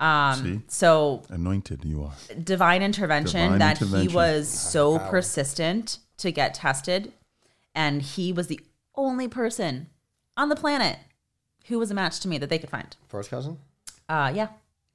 Um, 0.00 0.42
See? 0.44 0.60
so 0.68 1.22
Anointed 1.28 1.84
you 1.84 2.04
are. 2.04 2.12
divine 2.42 2.82
intervention 2.82 3.52
Divine 3.52 3.58
that 3.58 3.78
he 3.78 4.06
was 4.08 4.48
so 4.48 4.98
persistent 4.98 5.98
to 6.18 6.30
get 6.30 6.54
tested 6.54 7.12
and 7.74 8.00
he 8.02 8.32
was 8.32 8.46
the 8.46 8.60
only 8.94 9.26
person 9.28 9.88
on 10.36 10.48
the 10.50 10.56
planet 10.56 10.98
who 11.66 11.78
was 11.78 11.90
a 11.90 11.94
match 11.94 12.20
to 12.20 12.28
me 12.28 12.38
that 12.38 12.48
they 12.48 12.58
could 12.58 12.70
find 12.70 12.96
First 13.08 13.30
cousin? 13.30 13.58
uh 14.08 14.32
yeah 14.34 14.48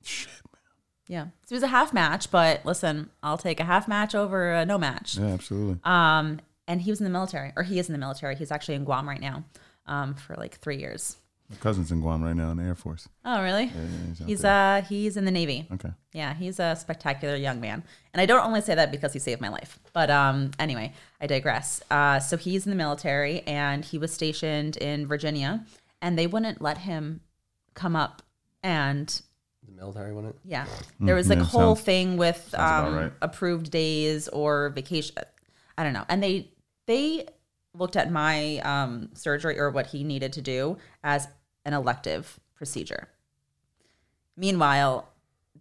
Shit, 0.04 0.28
man. 0.54 0.62
yeah 1.08 1.24
so 1.46 1.54
it 1.54 1.58
was 1.58 1.64
a 1.64 1.68
half 1.68 1.94
match 1.94 2.32
but 2.32 2.66
listen 2.66 3.10
i'll 3.22 3.38
take 3.38 3.60
a 3.60 3.66
half 3.66 3.88
match 3.88 4.16
over 4.16 4.54
a 4.54 4.66
no 4.66 4.78
match 4.78 5.18
Yeah, 5.18 5.28
absolutely. 5.28 5.80
um 5.84 6.40
and 6.68 6.82
he 6.82 6.90
was 6.92 7.00
in 7.02 7.04
the 7.04 7.10
military 7.10 7.52
or 7.58 7.64
he 7.64 7.78
is 7.78 7.90
in 7.90 7.94
the 7.94 8.00
military 8.00 8.36
he's 8.36 8.52
actually 8.52 8.76
in 8.76 8.86
guam 8.86 9.08
right 9.08 9.20
now 9.22 9.44
um 9.86 10.14
for 10.16 10.36
like 10.36 10.60
three 10.60 10.78
years 10.78 11.18
My 11.50 11.58
cousin's 11.58 11.92
in 11.92 12.00
Guam 12.02 12.24
right 12.24 12.36
now 12.36 12.52
in 12.52 12.58
the 12.58 12.64
Air 12.64 12.74
Force. 12.76 13.08
oh 13.26 13.42
really 13.44 13.66
Yeah, 13.66 13.72
yeah, 13.76 14.08
he's 14.08 14.20
he's 14.26 14.42
there. 14.42 14.78
uh 14.78 14.82
he's 14.82 15.18
in 15.18 15.26
the 15.26 15.32
navy 15.32 15.68
Okay. 15.74 15.90
Yeah, 16.14 16.34
he's 16.34 16.60
a 16.60 16.76
spectacular 16.76 17.36
young 17.36 17.60
man. 17.60 17.84
And 18.14 18.22
I 18.22 18.26
don't 18.26 18.46
only 18.46 18.62
say 18.62 18.76
that 18.76 18.92
because 18.92 19.14
he 19.14 19.20
saved 19.20 19.42
my 19.42 19.50
life. 19.50 19.80
But 19.94 20.10
um, 20.12 20.52
anyway, 20.60 20.94
I 21.20 21.26
digress. 21.28 21.82
Uh, 21.90 22.20
so 22.20 22.38
he's 22.38 22.66
in 22.66 22.70
the 22.70 22.76
military 22.76 23.42
and 23.48 23.84
he 23.84 23.98
was 23.98 24.14
stationed 24.14 24.78
in 24.78 25.08
Virginia, 25.08 25.66
and 26.04 26.18
they 26.18 26.28
wouldn't 26.28 26.62
let 26.62 26.78
him 26.80 27.22
come 27.74 27.96
up. 27.96 28.22
And 28.62 29.08
The 29.66 29.72
military 29.74 30.14
wouldn't? 30.14 30.36
yeah, 30.46 30.68
there 31.00 31.16
was 31.16 31.30
like 31.30 31.40
yeah, 31.40 31.44
a 31.44 31.48
whole 31.48 31.76
sounds- 31.76 31.86
thing 31.86 32.18
with 32.18 32.54
um, 32.58 32.96
right. 32.96 33.12
approved 33.22 33.72
days 33.72 34.28
or 34.30 34.70
vacation. 34.70 35.16
I 35.78 35.84
don't 35.84 35.94
know. 35.94 36.06
And 36.08 36.22
they 36.22 36.52
they 36.86 37.26
looked 37.76 37.96
at 37.96 38.12
my 38.12 38.60
um, 38.60 39.10
surgery 39.14 39.60
or 39.60 39.70
what 39.72 39.88
he 39.88 40.04
needed 40.04 40.34
to 40.34 40.42
do 40.42 40.78
as 41.04 41.28
an 41.66 41.74
elective 41.74 42.40
procedure. 42.56 43.10
Meanwhile, 44.38 45.10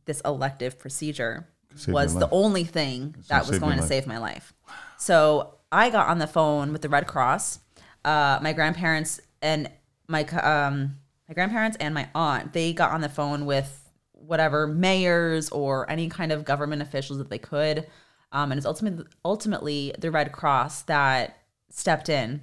this 0.04 0.20
elective 0.22 0.78
procedure 0.78 1.48
Saved 1.74 1.92
was 1.92 2.14
the 2.14 2.28
only 2.30 2.64
thing 2.64 3.14
that 3.28 3.46
was 3.46 3.58
going 3.58 3.76
to 3.76 3.80
life. 3.80 3.88
save 3.88 4.06
my 4.06 4.18
life. 4.18 4.52
So 4.98 5.54
I 5.70 5.90
got 5.90 6.08
on 6.08 6.18
the 6.18 6.26
phone 6.26 6.72
with 6.72 6.82
the 6.82 6.88
Red 6.88 7.06
Cross. 7.06 7.60
Uh, 8.04 8.38
my 8.42 8.52
grandparents 8.52 9.20
and 9.40 9.70
my 10.08 10.24
um, 10.24 10.96
my 11.28 11.34
grandparents 11.34 11.76
and 11.78 11.94
my 11.94 12.08
aunt 12.14 12.52
they 12.52 12.72
got 12.72 12.90
on 12.90 13.00
the 13.00 13.08
phone 13.08 13.46
with 13.46 13.90
whatever 14.12 14.66
mayors 14.66 15.48
or 15.50 15.88
any 15.90 16.08
kind 16.08 16.32
of 16.32 16.44
government 16.44 16.82
officials 16.82 17.18
that 17.18 17.30
they 17.30 17.38
could, 17.38 17.86
um, 18.32 18.50
and 18.52 18.58
it's 18.58 18.66
ultimately 18.66 19.04
ultimately 19.24 19.94
the 19.98 20.10
Red 20.10 20.32
Cross 20.32 20.82
that 20.82 21.41
stepped 21.72 22.08
in 22.08 22.42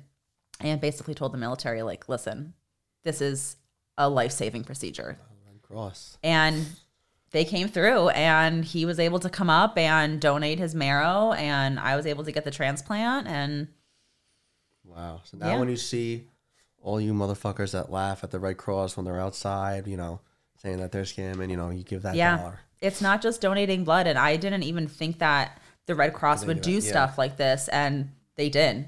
and 0.60 0.81
basically 0.81 1.14
told 1.14 1.31
the 1.34 1.38
military 1.38 1.81
like, 1.84 2.10
listen, 2.10 2.53
this 3.03 3.22
is 3.22 3.56
a 3.97 4.10
life 4.10 4.31
saving 4.31 4.64
procedure 4.64 5.18
Red 5.47 5.61
Cross. 5.61 6.18
and 6.23 6.65
they 7.31 7.45
came 7.45 7.68
through 7.68 8.10
and 8.10 8.65
he 8.65 8.85
was 8.85 8.99
able 8.99 9.19
to 9.19 9.30
come 9.30 9.49
up 9.49 9.77
and 9.77 10.19
donate 10.19 10.57
his 10.57 10.73
marrow 10.73 11.34
and 11.34 11.80
i 11.80 11.95
was 11.97 12.06
able 12.06 12.23
to 12.23 12.31
get 12.31 12.43
the 12.45 12.51
transplant 12.51 13.27
and 13.27 13.68
Wow. 14.84 15.22
So 15.23 15.38
now 15.38 15.49
Yeah. 15.51 15.60
when 15.60 15.69
you 15.69 15.76
see 15.77 16.26
all 16.81 16.99
you 16.99 17.14
motherfuckers 17.14 17.72
that 17.73 17.91
laugh 17.91 18.23
at 18.23 18.31
the 18.31 18.39
Red 18.39 18.57
Cross 18.57 18.95
when 18.97 19.06
they're 19.06 19.19
outside, 19.19 19.85
you 19.88 19.97
know, 19.97 20.22
saying 20.61 20.77
that 20.80 20.91
they're 20.91 21.03
scamming, 21.03 21.49
you 21.51 21.57
know, 21.57 21.69
you 21.69 21.84
give 21.84 22.01
that 22.03 22.15
yeah 22.15 22.38
dollar. 22.38 22.60
it's 22.81 23.01
not 23.01 23.22
just 23.22 23.41
donating 23.41 23.84
blood 23.84 24.07
and 24.07 24.18
i 24.18 24.35
didn't 24.35 24.64
even 24.64 24.88
think 24.88 25.19
that 25.19 25.61
the 25.85 25.95
red 25.95 26.14
cross 26.14 26.45
would 26.45 26.61
do 26.61 26.80
that, 26.80 26.85
yeah. 26.85 26.91
stuff 26.91 27.18
like 27.18 27.38
this 27.38 27.68
and 27.69 28.10
they 28.35 28.49
did 28.49 28.88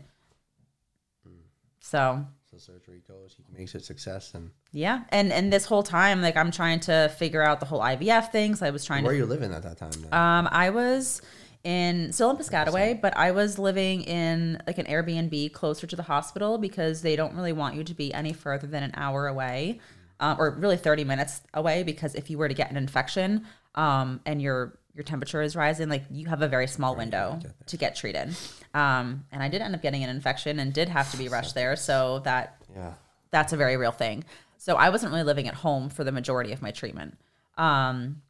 so 1.91 2.25
So 2.49 2.57
surgery 2.57 3.01
goes, 3.07 3.35
he 3.37 3.43
makes 3.57 3.75
it 3.75 3.83
success. 3.83 4.33
And 4.33 4.51
yeah 4.71 5.03
and 5.09 5.31
and 5.31 5.51
this 5.51 5.65
whole 5.65 5.83
time 5.83 6.21
like 6.21 6.37
i'm 6.37 6.51
trying 6.51 6.79
to 6.79 7.11
figure 7.17 7.43
out 7.43 7.59
the 7.59 7.65
whole 7.65 7.81
ivf 7.81 8.31
things 8.31 8.61
i 8.61 8.69
was 8.69 8.85
trying 8.85 9.03
to 9.03 9.07
where 9.07 9.13
to 9.13 9.19
are 9.19 9.23
you 9.23 9.29
living 9.35 9.51
at 9.53 9.63
that 9.63 9.77
time? 9.77 9.91
Then? 9.91 10.13
Um, 10.13 10.47
I 10.51 10.69
was 10.69 11.21
in 11.63 12.11
still 12.11 12.31
in 12.31 12.37
Piscataway, 12.37 12.99
but 12.99 13.15
I 13.15 13.31
was 13.31 13.59
living 13.59 14.01
in 14.03 14.61
like 14.65 14.77
an 14.77 14.85
Airbnb 14.85 15.53
closer 15.53 15.85
to 15.85 15.95
the 15.95 16.03
hospital 16.03 16.57
because 16.57 17.01
they 17.01 17.15
don't 17.15 17.35
really 17.35 17.53
want 17.53 17.75
you 17.75 17.83
to 17.83 17.93
be 17.93 18.13
any 18.13 18.33
further 18.33 18.67
than 18.67 18.83
an 18.83 18.91
hour 18.95 19.27
away, 19.27 19.79
um, 20.19 20.37
or 20.39 20.51
really 20.51 20.77
thirty 20.77 21.03
minutes 21.03 21.41
away. 21.53 21.83
Because 21.83 22.15
if 22.15 22.29
you 22.29 22.37
were 22.37 22.47
to 22.47 22.53
get 22.55 22.71
an 22.71 22.77
infection, 22.77 23.45
um, 23.75 24.21
and 24.25 24.41
your 24.41 24.79
your 24.93 25.03
temperature 25.03 25.41
is 25.41 25.55
rising, 25.55 25.89
like 25.89 26.03
you 26.11 26.27
have 26.27 26.41
a 26.41 26.47
very 26.47 26.67
small 26.67 26.95
window 26.95 27.39
to 27.67 27.77
get 27.77 27.95
treated. 27.95 28.35
Um, 28.73 29.25
and 29.31 29.41
I 29.41 29.49
did 29.49 29.61
end 29.61 29.73
up 29.75 29.81
getting 29.81 30.03
an 30.03 30.09
infection 30.09 30.59
and 30.59 30.73
did 30.73 30.89
have 30.89 31.09
to 31.11 31.17
be 31.17 31.27
rushed 31.37 31.55
there, 31.55 31.75
so 31.75 32.19
that 32.19 32.61
yeah. 32.75 32.93
that's 33.31 33.53
a 33.53 33.57
very 33.57 33.77
real 33.77 33.91
thing. 33.91 34.23
So 34.57 34.75
I 34.75 34.89
wasn't 34.89 35.11
really 35.11 35.23
living 35.23 35.47
at 35.47 35.55
home 35.55 35.89
for 35.89 36.03
the 36.03 36.11
majority 36.11 36.51
of 36.51 36.61
my 36.61 36.71
treatment. 36.71 37.17
Um, 37.57 38.21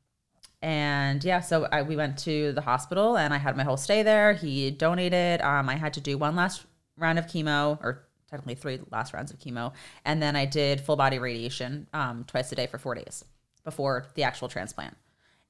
And 0.62 1.24
yeah, 1.24 1.42
so 1.42 1.68
I, 1.72 1.82
we 1.82 1.96
went 1.96 2.20
to 2.20 2.52
the 2.54 2.62
hospital 2.62 3.18
and 3.18 3.34
I 3.34 3.38
had 3.38 3.58
my 3.58 3.64
whole 3.64 3.78
stay 3.78 4.04
there. 4.04 4.34
He 4.34 4.70
donated. 4.70 5.42
Um, 5.42 5.68
I 5.70 5.76
had 5.76 5.94
to 5.94 6.02
do 6.02 6.18
one 6.18 6.36
last 6.36 6.64
round 6.98 7.18
of 7.18 7.26
chemo, 7.26 7.80
or 7.82 8.04
technically 8.30 8.56
three 8.56 8.80
last 8.92 9.14
rounds 9.14 9.32
of 9.32 9.40
chemo. 9.40 9.74
And 10.06 10.22
then 10.22 10.36
I 10.36 10.46
did 10.46 10.80
full 10.80 10.96
body 10.96 11.18
radiation 11.20 11.88
um, 11.94 12.26
twice 12.26 12.52
a 12.52 12.56
day 12.56 12.68
for 12.68 12.78
four 12.78 12.96
days 12.96 13.26
before 13.64 14.06
the 14.14 14.24
actual 14.24 14.48
transplant. 14.48 14.96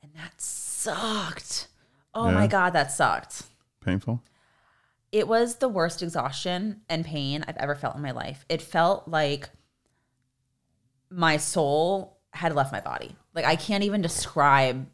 And 0.01 0.11
that 0.15 0.33
sucked. 0.81 1.67
Oh 2.13 2.27
Yeah. 2.27 2.33
my 2.33 2.47
God, 2.47 2.71
that 2.71 2.91
sucked. 2.91 3.43
Painful. 3.83 4.21
It 5.11 5.27
was 5.27 5.55
the 5.57 5.67
worst 5.69 6.01
exhaustion 6.01 6.81
and 6.89 7.05
pain 7.05 7.43
I've 7.47 7.57
ever 7.57 7.75
felt 7.75 7.95
in 7.95 8.01
my 8.01 8.11
life. 8.11 8.45
It 8.49 8.61
felt 8.61 9.07
like 9.07 9.49
my 11.09 11.37
soul 11.37 12.17
had 12.33 12.55
left 12.55 12.71
my 12.71 12.79
body. 12.79 13.15
Like 13.33 13.45
I 13.45 13.55
can't 13.55 13.83
even 13.83 14.01
describe 14.01 14.87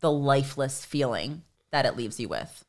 the 0.00 0.10
lifeless 0.10 0.84
feeling 0.84 1.42
that 1.70 1.86
it 1.86 1.96
leaves 1.96 2.20
you 2.20 2.28
with. 2.28 2.64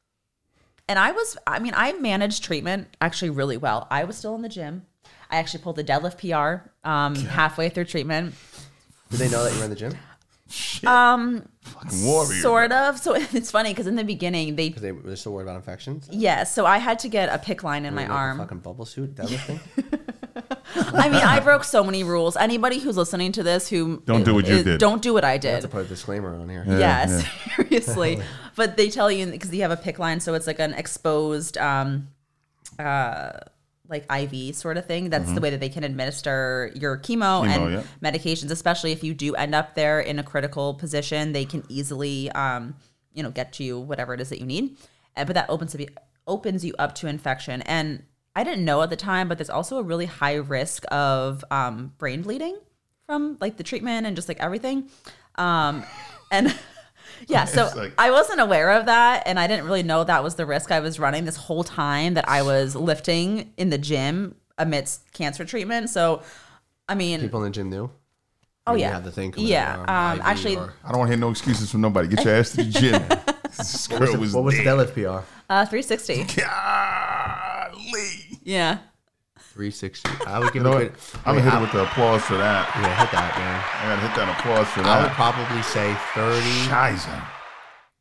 And 0.88 0.98
I 1.00 1.12
was, 1.12 1.38
I 1.48 1.60
mean, 1.60 1.74
I 1.76 1.94
managed 1.94 2.44
treatment 2.44 2.96
actually 3.02 3.32
really 3.32 3.58
well. 3.58 3.88
I 3.90 4.04
was 4.04 4.18
still 4.18 4.36
in 4.36 4.42
the 4.42 4.50
gym. 4.50 4.86
I 5.30 5.38
actually 5.38 5.64
pulled 5.64 5.76
the 5.76 5.84
deadlift 5.84 6.20
PR 6.20 6.70
um, 6.88 7.16
halfway 7.16 7.70
through 7.70 7.86
treatment. 7.86 8.36
Did 9.10 9.20
they 9.20 9.30
know 9.30 9.44
that 9.44 9.52
you 9.54 9.60
were 9.60 9.64
in 9.66 9.70
the 9.72 9.76
gym? 9.76 9.94
Um, 10.86 11.48
Fucking 11.62 12.06
warrior. 12.06 12.42
sort 12.42 12.72
of. 12.72 13.00
So 13.00 13.16
it's 13.34 13.50
funny 13.52 13.72
because 13.72 13.88
in 13.88 13.96
the 13.96 14.04
beginning 14.04 14.56
they, 14.56 14.70
Because 14.70 14.82
they 14.82 14.92
were 14.92 15.16
still 15.16 15.34
worried 15.34 15.44
about 15.46 15.56
infections. 15.56 16.08
yes. 16.12 16.54
So 16.54 16.66
I 16.66 16.78
had 16.78 17.00
to 17.00 17.08
get 17.10 17.30
a 17.30 17.38
PICC 17.44 17.64
line 17.64 17.86
in 17.86 17.96
my 17.96 18.04
Like 18.04 18.12
a 18.12 18.14
arm. 18.14 18.38
fucking 18.38 18.60
bubble 18.60 18.86
suit 18.86 19.16
deadlifting. 19.16 19.60
I 20.76 21.08
mean, 21.10 21.22
I 21.24 21.40
broke 21.40 21.64
so 21.64 21.84
many 21.84 22.04
rules. 22.04 22.36
Anybody 22.36 22.80
who's 22.80 22.98
listening 22.98 23.32
to 23.34 23.44
this 23.44 23.70
who 23.70 24.02
Don't 24.06 24.24
do 24.26 24.34
what 24.36 24.48
you 24.48 24.56
is- 24.56 24.64
did. 24.64 24.80
Don't 24.80 25.02
do 25.02 25.14
what 25.14 25.24
I 25.24 25.30
I 25.30 25.32
have 25.34 25.42
did. 25.42 25.62
to 25.62 25.68
put 25.68 25.86
a 25.86 25.88
disclaimer 25.88 26.36
on 26.36 26.50
here. 26.50 26.64
Yeah, 26.68 26.78
yes, 26.80 27.26
seriously. 27.56 28.22
but 28.56 28.76
they 28.78 28.90
tell 28.90 29.10
you 29.12 29.26
because 29.28 29.54
you 29.54 29.62
have 29.62 29.72
a 29.72 29.78
PICC 29.78 30.00
line, 30.00 30.20
so 30.20 30.34
it's 30.34 30.48
like 30.48 30.60
an 30.60 30.74
exposed, 30.74 31.58
um, 31.58 32.10
uh, 32.78 33.32
like 33.90 34.06
IV 34.12 34.56
sort 34.56 34.78
of 34.78 34.86
thing. 34.86 35.10
That's 35.10 35.32
the 35.32 35.42
way 35.42 35.50
that 35.50 35.60
they 35.60 35.70
can 35.70 35.84
administer 35.84 36.72
your 36.76 36.98
chemo, 36.98 37.44
Mm-hmm. 37.46 37.52
Chemo, 37.52 37.66
and 37.66 37.74
yeah. 37.74 38.12
medications, 38.12 38.52
especially 38.52 38.92
if 38.92 39.04
you 39.04 39.14
do 39.14 39.36
end 39.36 39.56
up 39.56 39.76
there 39.76 40.00
in 40.00 40.20
a 40.20 40.24
critical 40.24 40.74
position. 40.74 41.34
They 41.34 41.46
can 41.46 41.64
easily, 41.70 42.32
um, 42.32 42.76
you 43.14 43.24
know, 43.24 43.32
get 43.32 43.54
to 43.54 43.64
you 43.64 43.80
whatever 43.80 44.14
it 44.14 44.22
is 44.22 44.30
that 44.30 44.40
you 44.40 44.46
need. 44.46 44.78
Uh, 45.16 45.26
but 45.26 45.34
that 45.36 45.50
opens 45.50 45.76
up 45.76 45.82
opens 46.28 46.66
you 46.66 46.74
up 46.80 46.96
to 46.96 47.08
infection 47.08 47.62
and. 47.64 48.04
I 48.38 48.44
didn't 48.44 48.66
know 48.66 48.82
at 48.82 48.90
the 48.90 48.98
time, 48.98 49.30
but 49.30 49.38
there's 49.38 49.50
also 49.50 49.78
a 49.78 49.82
really 49.82 50.08
high 50.08 50.34
risk 50.34 50.84
of 50.92 51.46
um, 51.52 51.94
brain 51.98 52.22
bleeding 52.22 52.60
from 53.06 53.38
like 53.40 53.56
the 53.56 53.64
treatment 53.64 54.06
and 54.06 54.14
just 54.16 54.28
like 54.28 54.42
everything. 54.42 54.90
Um, 55.36 55.86
and 56.32 56.54
yeah, 57.30 57.46
so 57.46 57.70
like- 57.76 57.94
I 57.98 58.12
wasn't 58.12 58.40
aware 58.42 58.72
of 58.72 58.86
that, 58.88 59.24
and 59.26 59.40
I 59.40 59.48
didn't 59.48 59.66
really 59.66 59.84
know 59.84 60.04
that 60.04 60.24
was 60.24 60.36
the 60.36 60.46
risk 60.46 60.72
I 60.72 60.80
was 60.80 61.00
running 61.00 61.26
this 61.26 61.36
whole 61.38 61.64
time 61.64 62.14
that 62.16 62.28
I 62.30 62.42
was 62.42 62.76
lifting 62.76 63.54
in 63.58 63.70
the 63.70 63.78
gym 63.78 64.36
amidst 64.58 65.12
cancer 65.14 65.44
treatment. 65.46 65.90
So, 65.90 66.22
I 66.88 66.96
mean, 66.96 67.20
People 67.22 67.44
in 67.44 67.52
the 67.52 67.56
gym 67.56 67.70
knew. 67.70 67.90
oh 68.68 68.74
You 68.76 68.82
yeah, 68.82 68.94
have 68.94 69.04
the 69.04 69.12
thing 69.12 69.34
yeah. 69.38 69.80
Um, 69.88 70.20
IV 70.20 70.26
actually, 70.26 70.56
or- 70.58 70.74
I 70.84 70.90
don't 70.90 71.00
want 71.00 71.10
to 71.10 71.14
hear 71.16 71.20
no 71.22 71.30
excuses 71.30 71.72
from 71.72 71.82
nobody. 71.82 72.08
Get 72.08 72.24
your 72.26 72.36
ass 72.36 72.52
to 72.52 72.58
the 72.58 72.66
gym. 72.66 73.02
this 73.58 73.90
what 73.90 74.00
was, 74.02 74.10
girl 74.10 74.14
the, 74.14 74.20
was, 74.20 74.34
what 74.34 74.44
was 74.44 74.58
the 74.58 74.64
deadlift 74.64 74.94
PR? 74.94 75.26
uh, 75.50 75.66
360. 75.66 76.42
Golly. 76.42 78.40
Yeah. 78.44 78.80
360. 79.56 80.10
I 80.28 80.40
would 80.40 80.52
give 80.52 80.56
You 80.56 80.64
know 80.70 80.78
a 80.78 80.84
what? 80.84 80.94
I'm 81.26 81.36
gonna 81.36 81.42
hit 81.42 81.54
I- 81.54 81.58
it 81.58 81.62
with 81.62 81.72
the 81.72 81.84
applause 81.84 82.22
for 82.24 82.36
that. 82.36 82.68
Yeah, 82.76 83.00
hit 83.00 83.12
that, 83.14 83.38
man. 83.38 83.64
I 83.80 83.96
gotta 83.96 84.08
hit 84.08 84.16
that 84.18 84.40
applause 84.40 84.68
for 84.68 84.82
that. 84.82 85.00
I 85.00 85.04
would 85.04 85.12
probably 85.14 85.64
say 85.64 85.96
30, 86.14 86.42
Scheiße. 86.68 87.28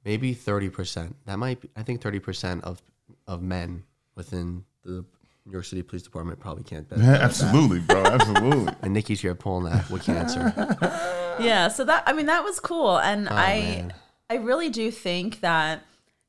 maybe 0.05 0.35
30%. 0.35 1.15
That 1.27 1.39
might 1.39 1.61
be, 1.61 1.71
I 1.77 1.83
think 1.85 2.01
30% 2.03 2.63
of 2.65 2.83
of 3.29 3.41
men 3.41 3.85
within 4.17 4.65
the 4.83 5.05
New 5.47 5.53
York 5.53 5.65
City 5.65 5.83
Police 5.83 6.03
Department 6.03 6.41
probably 6.41 6.65
can't 6.65 6.89
bet. 6.89 6.99
Yeah, 6.99 7.13
absolutely, 7.21 7.79
bro. 7.81 8.03
Absolutely. 8.05 8.73
And 8.83 8.93
Nikki's 8.93 9.21
here 9.21 9.35
pulling 9.37 9.65
that 9.73 9.89
with 9.91 10.03
cancer. 10.03 10.53
yeah 11.41 11.67
so 11.69 11.85
that 11.85 12.05
i 12.07 12.13
mean 12.13 12.27
that 12.27 12.45
was 12.45 12.61
cool 12.61 12.97
and 13.01 13.29
oh, 13.29 13.33
i 13.35 13.55
Oh, 13.57 13.61
man. 13.83 13.95
i 14.31 14.35
really 14.37 14.71
do 14.71 14.93
think 14.93 15.41
that 15.41 15.83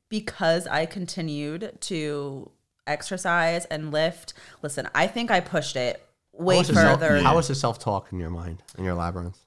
because 0.09 0.65
i 0.65 0.87
continued 0.87 1.77
to 1.81 2.49
exercise 2.87 3.65
and 3.65 3.91
lift 3.91 4.33
listen 4.61 4.87
i 4.95 5.07
think 5.07 5.31
i 5.31 5.39
pushed 5.39 5.75
it 5.75 6.05
way 6.33 6.57
How 6.57 6.63
the 6.63 6.73
self- 6.73 6.99
further 6.99 7.21
How 7.21 7.35
was 7.35 7.47
the 7.47 7.55
self 7.55 7.79
talk 7.79 8.11
in 8.11 8.19
your 8.19 8.29
mind, 8.29 8.61
in 8.77 8.83
your 8.83 8.93
labyrinth? 8.95 9.39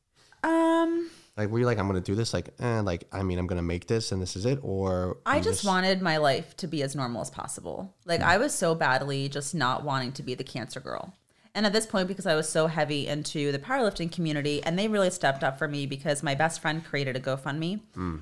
um 0.43 1.11
Like, 1.37 1.51
were 1.51 1.59
you 1.61 1.67
like, 1.67 1.79
I'm 1.79 1.87
going 1.89 2.03
to 2.03 2.05
do 2.05 2.17
this? 2.17 2.33
Like, 2.35 2.49
eh, 2.59 2.81
like, 2.81 3.05
I 3.13 3.23
mean, 3.23 3.39
I'm 3.39 3.47
going 3.47 3.59
to 3.59 3.63
make 3.75 3.87
this 3.87 4.11
and 4.11 4.21
this 4.21 4.35
is 4.35 4.45
it? 4.45 4.59
Or 4.63 5.19
I 5.25 5.37
you 5.37 5.43
just 5.45 5.65
wanted 5.65 6.03
my 6.03 6.17
life 6.17 6.57
to 6.57 6.67
be 6.67 6.83
as 6.83 6.97
normal 6.97 7.21
as 7.21 7.31
possible. 7.31 7.95
Like 8.07 8.23
I 8.23 8.39
was 8.39 8.53
so 8.55 8.75
badly 8.75 9.29
just 9.29 9.55
not 9.55 9.85
wanting 9.85 10.13
to 10.13 10.23
be 10.23 10.35
the 10.35 10.45
cancer 10.45 10.81
girl. 10.81 11.15
And 11.55 11.65
at 11.67 11.73
this 11.73 11.87
point, 11.87 12.09
because 12.09 12.27
I 12.27 12.35
was 12.35 12.49
so 12.49 12.67
heavy 12.69 13.07
into 13.07 13.51
the 13.53 13.59
powerlifting 13.59 14.11
community, 14.13 14.63
and 14.63 14.79
they 14.79 14.87
really 14.89 15.11
stepped 15.11 15.43
up 15.43 15.59
for 15.59 15.67
me 15.67 15.87
because 15.87 16.23
my 16.23 16.35
best 16.35 16.61
friend 16.61 16.85
created 16.85 17.17
a 17.17 17.21
GoFundMe, 17.21 17.81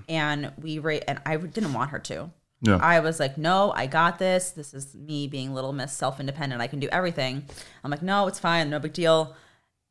and 0.08 0.52
we 0.60 0.78
ra- 0.78 1.00
and 1.06 1.20
I 1.26 1.36
didn't 1.36 1.72
want 1.74 1.90
her 1.90 1.98
to. 2.00 2.30
Yeah. 2.62 2.78
I 2.80 3.00
was 3.00 3.20
like, 3.20 3.36
no, 3.36 3.72
I 3.74 3.86
got 3.86 4.18
this. 4.18 4.50
This 4.50 4.72
is 4.72 4.94
me 4.94 5.28
being 5.28 5.52
Little 5.52 5.72
Miss 5.72 5.92
self 5.92 6.20
independent. 6.20 6.62
I 6.62 6.66
can 6.66 6.80
do 6.80 6.88
everything. 6.90 7.44
I'm 7.84 7.90
like, 7.90 8.02
no, 8.02 8.26
it's 8.26 8.38
fine. 8.38 8.70
No 8.70 8.78
big 8.78 8.92
deal. 8.92 9.36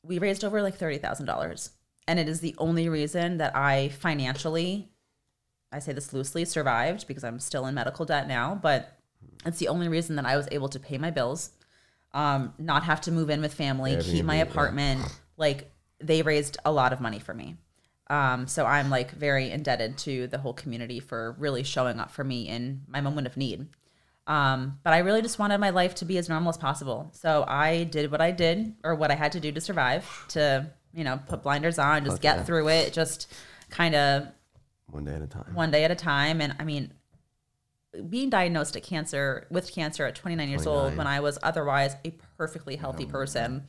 We 0.03 0.19
raised 0.19 0.43
over 0.43 0.61
like 0.61 0.77
$30,000. 0.77 1.69
And 2.07 2.19
it 2.19 2.27
is 2.27 2.39
the 2.39 2.55
only 2.57 2.89
reason 2.89 3.37
that 3.37 3.55
I 3.55 3.89
financially, 3.89 4.89
I 5.71 5.79
say 5.79 5.93
this 5.93 6.13
loosely, 6.13 6.45
survived 6.45 7.07
because 7.07 7.23
I'm 7.23 7.39
still 7.39 7.65
in 7.65 7.75
medical 7.75 8.05
debt 8.05 8.27
now. 8.27 8.59
But 8.61 8.97
it's 9.45 9.59
the 9.59 9.67
only 9.67 9.87
reason 9.87 10.15
that 10.15 10.25
I 10.25 10.35
was 10.35 10.47
able 10.51 10.69
to 10.69 10.79
pay 10.79 10.97
my 10.97 11.11
bills, 11.11 11.51
um, 12.13 12.53
not 12.57 12.83
have 12.83 13.01
to 13.01 13.11
move 13.11 13.29
in 13.29 13.41
with 13.41 13.53
family, 13.53 13.97
keep 14.01 14.25
my 14.25 14.35
Airbnb, 14.35 14.37
yeah. 14.37 14.43
apartment. 14.43 15.19
Like 15.37 15.71
they 15.99 16.21
raised 16.21 16.57
a 16.65 16.71
lot 16.71 16.93
of 16.93 17.01
money 17.01 17.19
for 17.19 17.33
me. 17.33 17.57
Um, 18.07 18.47
so 18.47 18.65
I'm 18.65 18.89
like 18.89 19.11
very 19.11 19.49
indebted 19.49 19.97
to 19.99 20.27
the 20.27 20.37
whole 20.37 20.53
community 20.53 20.99
for 20.99 21.35
really 21.39 21.63
showing 21.63 21.99
up 21.99 22.11
for 22.11 22.23
me 22.23 22.47
in 22.47 22.83
my 22.87 23.01
moment 23.01 23.27
of 23.27 23.35
need. 23.35 23.67
Um, 24.27 24.79
but 24.83 24.93
I 24.93 24.99
really 24.99 25.21
just 25.21 25.37
wanted 25.37 25.59
my 25.59 25.69
life 25.69 25.95
to 25.95 26.05
be 26.05 26.17
as 26.17 26.29
normal 26.29 26.49
as 26.49 26.57
possible. 26.57 27.09
So 27.13 27.45
I 27.47 27.83
did 27.83 28.11
what 28.11 28.21
I 28.21 28.31
did 28.31 28.75
or 28.83 28.95
what 28.95 29.11
I 29.11 29.15
had 29.15 29.31
to 29.33 29.39
do 29.39 29.51
to 29.51 29.61
survive 29.61 30.07
to, 30.29 30.71
you 30.93 31.03
know, 31.03 31.19
put 31.27 31.43
blinders 31.43 31.77
on, 31.77 32.05
just 32.05 32.21
get 32.21 32.45
through 32.45 32.69
it, 32.69 32.93
just 32.93 33.31
kind 33.69 33.95
of 33.95 34.27
one 34.87 35.03
day 35.03 35.13
at 35.13 35.21
a 35.21 35.27
time. 35.27 35.53
one 35.53 35.71
day 35.71 35.83
at 35.83 35.91
a 35.91 35.95
time. 35.95 36.41
And 36.41 36.55
I 36.59 36.63
mean, 36.63 36.91
being 38.09 38.29
diagnosed 38.29 38.75
at 38.75 38.83
cancer 38.83 39.47
with 39.49 39.71
cancer 39.71 40.05
at 40.05 40.15
29 40.15 40.49
years 40.49 40.67
old 40.67 40.97
when 40.97 41.07
I 41.07 41.19
was 41.19 41.37
otherwise 41.41 41.95
a 42.03 42.11
perfectly 42.37 42.75
healthy 42.75 43.05
person 43.05 43.65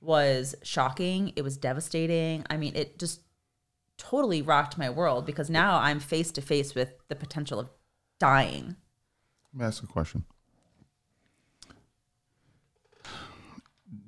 was 0.00 0.54
shocking. 0.62 1.32
It 1.36 1.42
was 1.42 1.56
devastating. 1.56 2.44
I 2.48 2.56
mean, 2.56 2.76
it 2.76 2.98
just 2.98 3.20
totally 3.98 4.40
rocked 4.40 4.78
my 4.78 4.88
world 4.88 5.26
because 5.26 5.50
now 5.50 5.78
I'm 5.78 6.00
face 6.00 6.30
to 6.32 6.40
face 6.40 6.74
with 6.74 6.94
the 7.08 7.16
potential 7.16 7.60
of 7.60 7.68
dying. 8.18 8.76
Let 9.52 9.60
me 9.60 9.66
ask 9.66 9.82
a 9.82 9.86
question. 9.86 10.24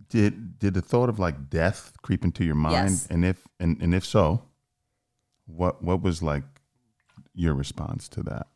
Did 0.09 0.59
did 0.59 0.75
the 0.75 0.83
thought 0.83 1.09
of 1.09 1.19
like 1.19 1.51
death 1.51 1.93
creep 2.03 2.25
into 2.25 2.45
your 2.45 2.57
mind? 2.57 2.91
Yes. 2.91 3.07
And 3.11 3.25
if 3.25 3.47
and, 3.61 3.81
and 3.81 3.95
if 3.95 4.05
so, 4.05 4.43
what 5.47 5.83
what 5.83 6.03
was 6.03 6.23
like 6.23 6.43
your 7.35 7.55
response 7.55 8.09
to 8.09 8.23
that? 8.25 8.49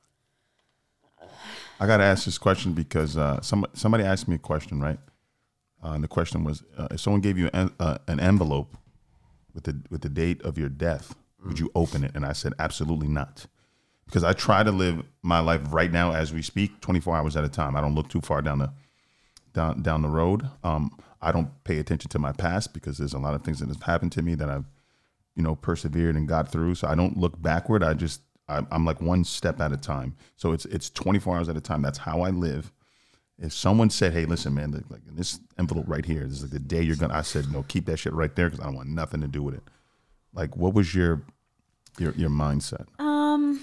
I 1.80 1.86
got 1.86 1.98
to 1.98 2.04
ask 2.04 2.24
this 2.24 2.38
question 2.38 2.72
because 2.72 3.16
uh, 3.16 3.40
some 3.40 3.66
somebody 3.74 4.04
asked 4.04 4.28
me 4.28 4.36
a 4.36 4.38
question, 4.38 4.80
right? 4.80 4.98
Uh, 5.82 5.92
and 5.92 6.02
the 6.02 6.08
question 6.08 6.44
was, 6.44 6.62
uh, 6.78 6.88
if 6.90 7.00
someone 7.00 7.20
gave 7.20 7.36
you 7.36 7.50
an, 7.52 7.70
uh, 7.78 7.98
an 8.08 8.18
envelope 8.18 8.76
with 9.54 9.64
the 9.64 9.80
with 9.90 10.00
the 10.00 10.08
date 10.08 10.40
of 10.42 10.56
your 10.56 10.68
death, 10.68 11.14
would 11.44 11.58
you 11.58 11.70
open 11.74 12.04
it? 12.04 12.12
And 12.14 12.24
I 12.24 12.32
said, 12.32 12.52
absolutely 12.58 13.08
not 13.08 13.46
because 14.06 14.24
I 14.24 14.32
try 14.32 14.62
to 14.62 14.70
live 14.70 15.02
my 15.22 15.40
life 15.40 15.60
right 15.70 15.90
now 15.90 16.12
as 16.12 16.32
we 16.32 16.42
speak, 16.42 16.80
24 16.80 17.16
hours 17.16 17.36
at 17.36 17.44
a 17.44 17.48
time. 17.48 17.76
I 17.76 17.80
don't 17.80 17.94
look 17.94 18.08
too 18.08 18.20
far 18.20 18.42
down 18.42 18.58
the 18.58 18.72
down 19.52 19.82
down 19.82 20.02
the 20.02 20.08
road. 20.08 20.48
Um, 20.62 20.96
I 21.22 21.32
don't 21.32 21.50
pay 21.64 21.78
attention 21.78 22.10
to 22.10 22.18
my 22.18 22.32
past 22.32 22.74
because 22.74 22.98
there's 22.98 23.14
a 23.14 23.18
lot 23.18 23.34
of 23.34 23.42
things 23.42 23.60
that 23.60 23.68
have 23.68 23.82
happened 23.82 24.12
to 24.12 24.22
me 24.22 24.34
that 24.34 24.50
I've, 24.50 24.66
you 25.34 25.42
know, 25.42 25.54
persevered 25.54 26.16
and 26.16 26.28
got 26.28 26.50
through. 26.50 26.74
So 26.74 26.88
I 26.88 26.94
don't 26.94 27.16
look 27.16 27.40
backward. 27.40 27.82
I 27.82 27.94
just 27.94 28.20
I'm 28.46 28.84
like 28.84 29.00
one 29.00 29.24
step 29.24 29.60
at 29.60 29.72
a 29.72 29.76
time. 29.76 30.16
So 30.36 30.52
it's 30.52 30.66
it's 30.66 30.90
24 30.90 31.36
hours 31.36 31.48
at 31.48 31.56
a 31.56 31.60
time. 31.60 31.82
That's 31.82 31.98
how 31.98 32.20
I 32.22 32.30
live. 32.30 32.72
If 33.38 33.52
someone 33.52 33.90
said, 33.90 34.12
"Hey, 34.12 34.26
listen, 34.26 34.54
man, 34.54 34.72
like, 34.72 34.84
like 34.90 35.00
in 35.08 35.16
this 35.16 35.40
envelope 35.58 35.86
right 35.88 36.04
here, 36.04 36.24
this 36.24 36.38
is 36.38 36.42
like 36.42 36.52
the 36.52 36.60
day 36.60 36.82
you're 36.82 36.94
gonna," 36.94 37.14
I 37.14 37.22
said, 37.22 37.50
"No, 37.50 37.64
keep 37.64 37.86
that 37.86 37.96
shit 37.96 38.12
right 38.12 38.34
there 38.36 38.48
because 38.48 38.60
I 38.60 38.64
don't 38.66 38.76
want 38.76 38.90
nothing 38.90 39.22
to 39.22 39.28
do 39.28 39.42
with 39.42 39.54
it." 39.54 39.62
Like, 40.32 40.56
what 40.56 40.74
was 40.74 40.94
your 40.94 41.22
your 41.98 42.12
your 42.12 42.30
mindset? 42.30 42.86
Um, 42.98 43.60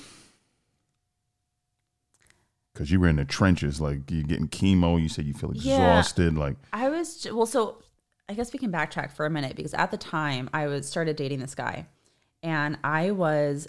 because 2.74 2.90
you 2.92 3.00
were 3.00 3.08
in 3.08 3.18
the 3.18 3.26
trenches, 3.26 3.82
like 3.82 4.10
you're 4.10 4.24
getting 4.24 4.48
chemo. 4.48 5.02
You 5.02 5.10
said 5.10 5.26
you 5.26 5.34
feel 5.34 5.52
Yeah. 5.54 5.74
exhausted. 5.74 6.36
Like, 6.38 6.56
I 6.74 6.90
was 6.90 7.28
well, 7.32 7.46
so 7.46 7.84
I 8.30 8.34
guess 8.34 8.54
we 8.54 8.60
can 8.60 8.72
backtrack 8.72 9.12
for 9.12 9.26
a 9.26 9.30
minute 9.30 9.56
because 9.56 9.74
at 9.74 9.92
the 9.92 9.98
time 9.98 10.50
I 10.54 10.68
was 10.68 10.88
started 10.88 11.16
dating 11.16 11.40
this 11.40 11.56
guy, 11.56 11.88
and 12.42 12.78
I 12.84 13.12
was 13.12 13.68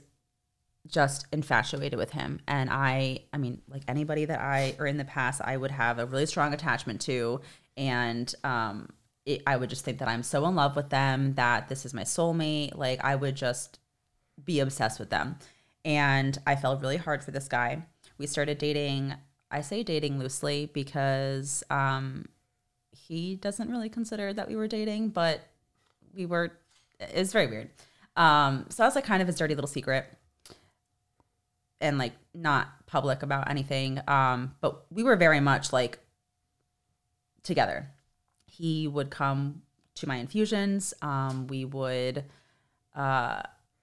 just 0.89 1.27
infatuated 1.33 1.97
with 1.97 2.11
him 2.11 2.41
and 2.49 2.69
i 2.69 3.17
i 3.33 3.39
mean 3.39 3.63
like 3.69 3.83
anybody 3.87 4.25
that 4.25 4.41
i 4.41 4.75
or 4.81 4.87
in 4.89 4.97
the 4.97 5.05
past 5.05 5.41
i 5.45 5.57
would 5.57 5.71
have 5.71 6.01
a 6.01 6.07
really 6.07 6.27
strong 6.27 6.53
attachment 6.53 7.01
to 7.01 7.41
and 7.77 8.35
um 8.43 8.89
it, 9.25 9.41
i 9.47 9.57
would 9.57 9.71
just 9.71 9.85
think 9.85 9.99
that 10.01 10.09
i'm 10.09 10.25
so 10.25 10.45
in 10.45 10.57
love 10.57 10.75
with 10.75 10.91
them 10.91 11.35
that 11.35 11.69
this 11.69 11.87
is 11.87 11.95
my 11.95 12.03
soulmate 12.03 12.77
like 12.77 12.99
i 13.05 13.15
would 13.15 13.37
just 13.37 13.79
be 14.43 14.61
obsessed 14.61 14.99
with 14.99 15.11
them 15.11 15.37
and 15.85 16.39
i 16.47 16.55
fell 16.55 16.77
really 16.79 16.97
hard 16.97 17.23
for 17.23 17.31
this 17.31 17.49
guy 17.49 17.83
we 18.19 18.27
started 18.27 18.59
dating 18.59 19.15
i 19.51 19.61
say 19.61 19.83
dating 19.83 20.19
loosely 20.19 20.67
because 20.73 21.63
um 21.71 22.27
he 22.93 23.37
doesn't 23.37 23.71
really 23.71 23.89
consider 23.89 24.33
that 24.33 24.49
we 24.49 24.57
were 24.57 24.69
dating 24.69 25.09
but 25.09 25.41
we 26.15 26.27
were 26.27 26.53
it's 27.01 27.33
very 27.33 27.47
weird 27.47 27.71
um 28.17 28.67
so 28.69 28.85
i 28.85 28.87
was 28.87 28.95
like 28.95 29.05
kind 29.05 29.23
of 29.23 29.29
his 29.29 29.37
dirty 29.37 29.55
little 29.55 29.69
secret 29.69 30.07
and 31.83 31.99
like 31.99 32.13
not 32.33 32.87
public 32.87 33.23
about 33.23 33.51
anything. 33.51 34.01
Um, 34.09 34.55
but 34.61 34.87
we 34.91 35.03
were 35.03 35.17
very 35.17 35.41
much 35.41 35.73
like 35.73 35.99
together. 37.43 37.91
He 38.47 38.89
would 38.89 39.11
come 39.11 39.63
to 39.97 40.07
my 40.07 40.17
infusions. 40.17 40.95
Um, 41.03 41.49
we 41.49 41.65
would, 41.65 42.25
uh, 42.95 43.43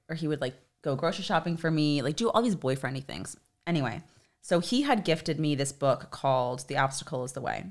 or 0.09 0.15
he 0.15 0.27
would 0.27 0.41
like 0.41 0.55
go 0.81 0.95
grocery 0.95 1.23
shopping 1.23 1.55
for 1.55 1.69
me, 1.71 2.01
like 2.01 2.15
do 2.15 2.29
all 2.29 2.41
these 2.41 2.55
boyfriendy 2.55 3.03
things. 3.03 3.37
Anyway, 3.67 4.01
so 4.41 4.59
he 4.59 4.81
had 4.81 5.03
gifted 5.05 5.39
me 5.39 5.55
this 5.55 5.71
book 5.71 6.09
called 6.11 6.67
The 6.67 6.77
Obstacle 6.77 7.23
is 7.23 7.33
the 7.33 7.41
Way 7.41 7.65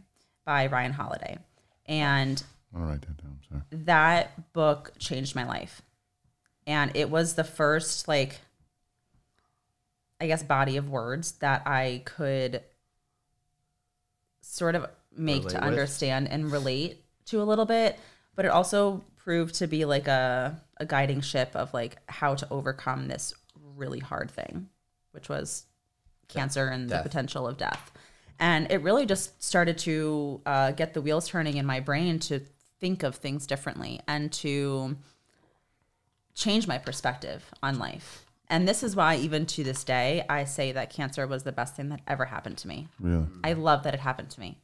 by 0.44 0.66
Ryan 0.66 0.93
Holiday. 0.93 1.39
And 1.86 2.43
I'll 2.74 2.82
write 2.82 3.01
that 3.01 3.16
down. 3.16 3.39
Sorry. 3.48 3.62
that 3.85 4.52
book 4.52 4.93
changed 4.98 5.35
my 5.35 5.47
life. 5.47 5.82
And 6.66 6.90
it 6.94 7.10
was 7.10 7.35
the 7.35 7.44
first 7.44 8.06
like 8.09 8.40
I 10.20 10.27
guess 10.27 10.43
body 10.43 10.77
of 10.77 10.89
words 10.90 11.32
that 11.32 11.66
I 11.66 12.02
could 12.05 12.62
sort 14.40 14.74
of 14.74 14.86
make 15.16 15.44
Relate 15.44 15.51
to 15.51 15.56
with? 15.56 15.65
understand 15.65 16.28
and 16.28 16.51
relate 16.51 17.05
to 17.27 17.40
a 17.40 17.44
little 17.44 17.66
bit, 17.66 17.98
but 18.35 18.44
it 18.44 18.51
also 18.51 19.05
proved 19.29 19.57
to 19.57 19.67
be 19.67 19.85
like 19.85 20.09
a 20.09 20.59
a 20.79 20.87
guiding 20.87 21.21
ship 21.21 21.51
of 21.55 21.75
like 21.75 21.99
how 22.09 22.35
to 22.35 22.49
overcome 22.51 23.09
this 23.09 23.35
really 23.77 23.99
hard 23.99 24.31
thing, 24.31 24.71
which 25.11 25.29
was 25.29 25.67
cancer 26.29 26.69
and 26.69 26.89
Death. 26.89 27.03
the 27.03 27.09
potential 27.11 27.47
of 27.47 27.59
death. 27.59 27.93
And 28.41 28.73
it 28.73 28.81
really 28.81 29.05
just 29.05 29.43
started 29.43 29.77
to 29.81 30.41
uh, 30.47 30.71
get 30.71 30.95
the 30.95 31.03
wheels 31.03 31.29
turning 31.29 31.59
in 31.59 31.67
my 31.67 31.79
brain 31.79 32.19
to 32.21 32.41
think 32.81 33.03
of 33.03 33.17
things 33.17 33.47
differently 33.47 34.01
and 34.09 34.33
to 34.45 34.97
change 36.35 36.67
my 36.67 36.79
perspective 36.79 37.45
on 37.63 37.79
life. 37.79 38.25
And 38.49 38.67
this 38.67 38.83
is 38.83 38.97
why, 38.97 39.17
even 39.17 39.45
to 39.45 39.63
this 39.63 39.85
day, 39.85 40.25
I 40.31 40.45
say 40.45 40.73
that 40.73 40.89
cancer 40.89 41.27
was 41.27 41.43
the 41.43 41.53
best 41.53 41.77
thing 41.77 41.91
that 41.91 42.01
ever 42.07 42.25
happened 42.25 42.57
to 42.59 42.69
me. 42.69 42.89
Really? 42.99 43.27
I 43.45 43.53
love 43.53 43.83
that 43.83 43.93
it 43.93 44.01
happened 44.01 44.31
to 44.31 44.41
me. 44.41 44.57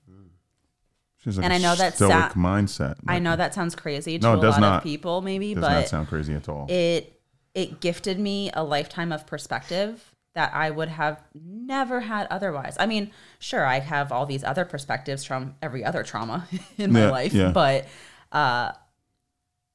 She's 1.24 1.38
like 1.38 1.44
And 1.44 1.52
a 1.52 1.56
I 1.56 1.58
know 1.58 1.74
that 1.74 1.94
stoic 1.96 2.10
sa- 2.12 2.28
mindset. 2.32 2.96
I 3.08 3.18
know 3.18 3.34
that 3.34 3.54
sounds 3.54 3.74
crazy 3.74 4.18
to 4.18 4.22
No, 4.26 4.34
it 4.34 4.38
a 4.38 4.42
does 4.42 4.54
lot 4.54 4.60
not. 4.60 4.76
of 4.78 4.82
people, 4.82 5.22
maybe, 5.22 5.54
does 5.54 5.62
but 5.64 5.72
not 5.72 5.88
sound 5.88 6.08
crazy 6.08 6.34
at 6.34 6.48
all. 6.48 6.66
it 6.70 7.18
it 7.54 7.80
gifted 7.80 8.18
me 8.18 8.50
a 8.52 8.62
lifetime 8.64 9.10
of 9.12 9.26
perspective 9.26 10.14
that 10.34 10.52
I 10.52 10.68
would 10.70 10.88
have 10.88 11.22
never 11.34 12.00
had 12.00 12.26
otherwise. 12.28 12.76
I 12.80 12.86
mean, 12.86 13.12
sure, 13.38 13.64
I 13.64 13.78
have 13.78 14.10
all 14.10 14.26
these 14.26 14.42
other 14.42 14.64
perspectives 14.64 15.24
from 15.24 15.54
every 15.62 15.84
other 15.84 16.02
trauma 16.02 16.48
in 16.78 16.92
my 16.92 17.02
Yeah, 17.04 17.10
life, 17.10 17.32
yeah. 17.32 17.50
but 17.52 17.86
uh, 18.32 18.72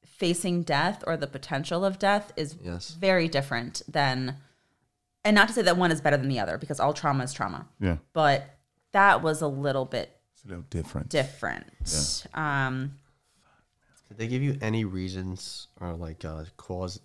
facing 0.04 0.62
death 0.62 1.02
or 1.06 1.16
the 1.16 1.26
potential 1.26 1.84
of 1.84 1.98
death 1.98 2.32
is 2.36 2.56
Yes. 2.62 2.90
very 2.90 3.28
different 3.28 3.82
than, 3.88 4.36
and 5.24 5.34
not 5.34 5.48
to 5.48 5.54
say 5.54 5.62
that 5.62 5.76
one 5.78 5.90
is 5.90 6.00
better 6.00 6.16
than 6.18 6.28
the 6.28 6.38
other 6.38 6.58
because 6.58 6.78
all 6.80 6.92
trauma 6.92 7.24
is 7.24 7.32
trauma, 7.32 7.66
yeah, 7.80 7.96
but 8.12 8.44
that 8.92 9.22
was 9.22 9.40
a 9.40 9.46
little 9.48 9.86
bit 9.86 10.14
it's 10.40 10.44
a 10.44 10.48
little 10.48 10.64
different. 10.70 11.08
different. 11.10 11.66
Um, 12.34 12.92
Did 14.08 14.18
they 14.18 14.26
give 14.28 14.42
you 14.42 14.56
any 14.62 14.84
reasons 14.84 15.68
or 15.80 15.92
like 15.94 16.24
uh, 16.24 16.44
cause 16.56 17.00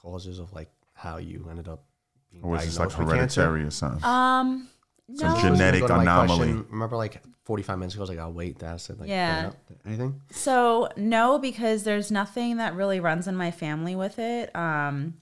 causes 0.00 0.38
of 0.38 0.52
like 0.52 0.70
how 0.94 1.16
you 1.18 1.46
ended 1.50 1.68
up 1.68 1.84
being 2.30 2.44
or 2.44 2.50
was 2.52 2.64
this 2.64 2.78
like 2.78 2.88
diagnosed 2.90 2.98
with 3.08 3.18
cancer? 3.18 3.40
hereditary 3.42 3.66
or 3.66 3.70
something? 3.70 4.04
um, 4.04 4.68
Some 5.14 5.32
no. 5.34 5.40
genetic 5.40 5.80
Go 5.82 5.88
to 5.88 5.96
my 5.96 6.02
anomaly. 6.02 6.36
question. 6.38 6.66
Remember, 6.70 6.96
like 6.96 7.22
45 7.44 7.78
minutes 7.78 7.94
ago, 7.94 8.00
I 8.00 8.04
was 8.04 8.10
like, 8.10 8.18
I'll 8.18 8.32
wait. 8.32 8.58
That 8.58 8.74
I 8.74 8.76
said, 8.76 9.00
like, 9.00 9.08
Yeah. 9.08 9.34
bring 9.40 9.44
it 9.44 9.48
up. 9.48 9.80
Anything? 9.86 10.20
So 10.30 10.88
no, 10.96 11.38
because 11.38 11.84
there's 11.84 12.10
nothing 12.10 12.58
that 12.58 12.74
really 12.74 13.00
runs 13.00 13.26
in 13.26 13.34
my 13.36 13.50
family 13.50 13.96
with 13.96 14.18
it. 14.18 14.54
Um, 14.54 15.14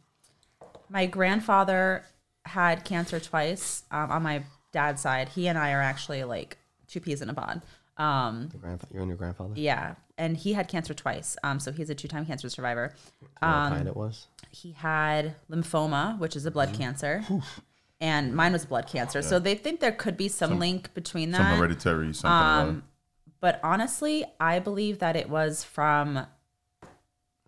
my 0.89 1.07
grandfather 1.07 2.05
had 2.45 2.85
cancer 2.85 3.19
twice 3.21 3.83
um, 3.91 4.11
on 4.11 4.23
my 4.23 4.43
dad's 4.73 5.01
side. 5.03 5.29
He 5.31 5.47
and 5.49 5.57
I 5.59 5.73
are 5.73 5.81
actually 5.83 6.23
like 6.25 6.59
two 6.89 7.01
peas 7.01 7.23
in 7.23 7.29
a 7.31 7.35
pod. 7.35 7.63
Um, 7.99 8.49
The 8.53 8.59
grandfa- 8.59 8.93
you 8.95 9.01
and 9.01 9.09
your 9.09 9.17
grandfather? 9.17 9.53
yeah, 9.57 9.95
and 10.19 10.37
he 10.37 10.53
had 10.53 10.69
cancer 10.69 10.93
twice. 10.95 11.37
Um, 11.43 11.59
so 11.61 11.73
he's 11.73 11.89
a 11.91 11.95
two-time 11.95 12.27
cancer 12.27 12.49
survivor. 12.51 12.93
Do 13.21 13.27
um, 13.47 13.71
what 13.71 13.77
kind 13.77 13.89
it 13.89 13.97
was? 13.97 14.27
He 14.51 14.73
had 14.73 15.35
lymphoma, 15.51 16.19
which 16.19 16.37
is 16.37 16.45
a 16.47 16.51
blood 16.51 16.75
cancer, 16.75 17.25
and 18.01 18.35
mine 18.35 18.53
was 18.53 18.67
blood 18.67 18.87
cancer. 18.87 19.23
So 19.23 19.39
they 19.39 19.55
think 19.55 19.81
there 19.81 19.93
could 19.93 20.17
be 20.17 20.29
some, 20.29 20.59
link 20.59 20.93
between 20.95 21.31
that. 21.31 21.39
Some 21.39 21.59
hereditary 21.59 22.13
something. 22.13 22.31
or 22.31 22.35
other. 22.61 22.71
Um, 22.71 22.85
but 23.41 23.61
honestly, 23.63 24.25
I 24.41 24.59
believe 24.59 24.99
that 24.99 25.17
it 25.17 25.29
was 25.31 25.63
from 25.65 26.27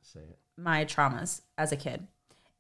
Say 0.03 0.21
it. 0.21 0.39
my 0.57 0.85
traumas 0.85 1.43
as 1.57 1.73
a 1.73 1.77
kid. 1.77 2.07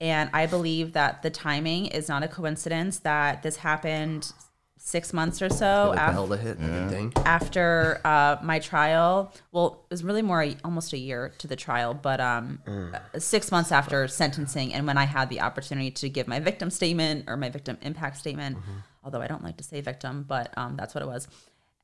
And 0.00 0.30
I 0.32 0.46
believe 0.46 0.92
that 0.92 1.22
the 1.22 1.30
timing 1.30 1.86
is 1.86 2.09
not 2.09 2.22
a 2.22 2.28
coincidence 2.28 3.00
that 3.00 3.42
this 3.42 3.56
happened 3.56 4.32
six 4.78 5.12
months 5.12 5.42
or 5.42 5.48
so 5.48 5.88
like 5.90 5.96
the 5.98 6.06
af- 6.06 6.12
hell 6.12 6.28
to 6.28 6.36
hit, 6.36 6.60
like 6.60 6.70
a 6.70 6.88
ding. 6.88 7.12
after 7.24 8.00
uh, 8.05 8.36
my 8.42 8.59
trial. 8.59 9.32
Well, 9.52 9.84
it 9.90 9.94
was 9.94 10.05
really 10.05 10.22
more 10.22 10.42
a, 10.42 10.56
almost 10.64 10.92
a 10.92 10.98
year 10.98 11.32
to 11.38 11.46
the 11.46 11.56
trial, 11.56 11.94
but 11.94 12.20
um, 12.20 12.60
uh, 12.66 13.18
six 13.18 13.50
months 13.50 13.72
after 13.72 14.06
sentencing, 14.09 14.72
and 14.74 14.86
when 14.86 14.96
I 14.98 15.05
had 15.05 15.28
the 15.30 15.40
opportunity 15.40 15.90
to 15.92 16.09
give 16.09 16.28
my 16.28 16.40
victim 16.40 16.70
statement 16.70 17.24
or 17.28 17.36
my 17.36 17.48
victim 17.50 17.76
impact 17.82 18.16
statement, 18.18 18.56
although 19.05 19.20
I 19.20 19.26
don't 19.26 19.42
like 19.44 19.56
to 19.59 19.64
say 19.64 19.80
victim, 19.80 20.24
but 20.26 20.56
um, 20.56 20.76
that's 20.76 20.94
what 20.94 21.02
it 21.02 21.06
was. 21.06 21.28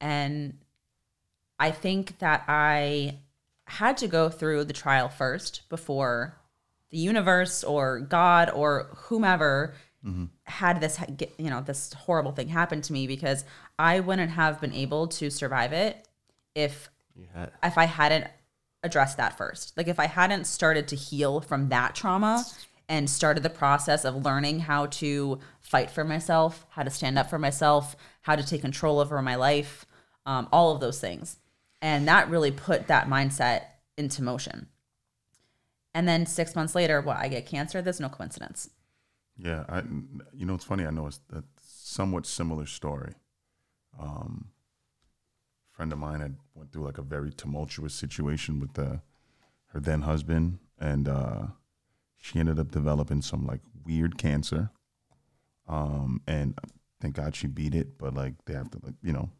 And 0.00 0.58
I 1.58 1.70
think 1.70 2.18
that 2.18 2.44
I 2.48 3.18
had 3.66 3.96
to 3.98 4.08
go 4.08 4.28
through 4.28 4.64
the 4.64 4.72
trial 4.72 5.08
first 5.08 5.62
before 5.68 6.36
the 6.90 6.98
universe 6.98 7.64
or 7.64 8.00
God 8.00 8.50
or 8.50 8.88
whomever 8.94 9.74
had 10.44 10.80
this 10.80 10.98
you 11.38 11.48
know 11.48 11.62
this 11.62 11.92
horrible 11.94 12.32
thing 12.32 12.48
happen 12.48 12.82
to 12.82 12.92
me 12.92 13.06
because 13.06 13.44
I 13.78 14.00
wouldn't 14.00 14.32
have 14.32 14.60
been 14.60 14.74
able 14.74 15.06
to 15.08 15.30
survive 15.30 15.72
it 15.72 16.06
if 16.54 16.90
had, 17.34 17.50
if 17.62 17.78
I 17.78 17.86
hadn't 17.86 18.26
addressed 18.82 19.16
that 19.16 19.36
first. 19.38 19.76
Like 19.76 19.88
if 19.88 19.98
I 19.98 20.06
hadn't 20.06 20.46
started 20.46 20.88
to 20.88 20.96
heal 20.96 21.40
from 21.40 21.70
that 21.70 21.94
trauma 21.94 22.44
and 22.88 23.08
started 23.08 23.42
the 23.42 23.50
process 23.50 24.04
of 24.04 24.24
learning 24.24 24.60
how 24.60 24.86
to 24.86 25.38
fight 25.60 25.90
for 25.90 26.04
myself, 26.04 26.66
how 26.70 26.82
to 26.82 26.90
stand 26.90 27.18
up 27.18 27.30
for 27.30 27.38
myself, 27.38 27.96
how 28.22 28.36
to 28.36 28.46
take 28.46 28.60
control 28.60 28.98
over 28.98 29.20
my 29.22 29.36
life, 29.36 29.86
um, 30.26 30.48
all 30.52 30.74
of 30.74 30.80
those 30.80 31.00
things. 31.00 31.38
And 31.80 32.06
that 32.08 32.28
really 32.28 32.50
put 32.50 32.88
that 32.88 33.08
mindset 33.08 33.64
into 33.96 34.22
motion. 34.22 34.68
And 35.94 36.06
then 36.06 36.26
six 36.26 36.54
months 36.54 36.74
later, 36.74 37.00
what 37.00 37.16
I 37.16 37.28
get 37.28 37.46
cancer. 37.46 37.80
There's 37.80 38.00
no 38.00 38.08
coincidence. 38.08 38.68
Yeah, 39.36 39.64
I, 39.68 39.82
you 40.32 40.46
know, 40.46 40.54
it's 40.54 40.64
funny. 40.64 40.86
I 40.86 40.90
know 40.90 41.06
it's 41.06 41.20
a 41.32 41.42
somewhat 41.60 42.26
similar 42.26 42.66
story. 42.66 43.14
Um, 44.00 44.48
friend 45.72 45.92
of 45.92 45.98
mine 45.98 46.20
had 46.20 46.36
went 46.54 46.72
through 46.72 46.84
like 46.84 46.98
a 46.98 47.02
very 47.02 47.32
tumultuous 47.32 47.94
situation 47.94 48.60
with 48.60 48.74
the, 48.74 49.00
her 49.66 49.80
then 49.80 50.02
husband, 50.02 50.58
and 50.78 51.08
uh, 51.08 51.46
she 52.16 52.38
ended 52.38 52.58
up 52.58 52.70
developing 52.70 53.22
some 53.22 53.46
like 53.46 53.60
weird 53.84 54.18
cancer. 54.18 54.70
Um, 55.66 56.20
and 56.26 56.56
thank 57.00 57.16
God 57.16 57.34
she 57.34 57.46
beat 57.46 57.74
it, 57.74 57.98
but 57.98 58.14
like 58.14 58.34
they 58.44 58.54
have 58.54 58.70
to 58.70 58.78
like 58.84 58.94
you 59.02 59.12
know 59.12 59.30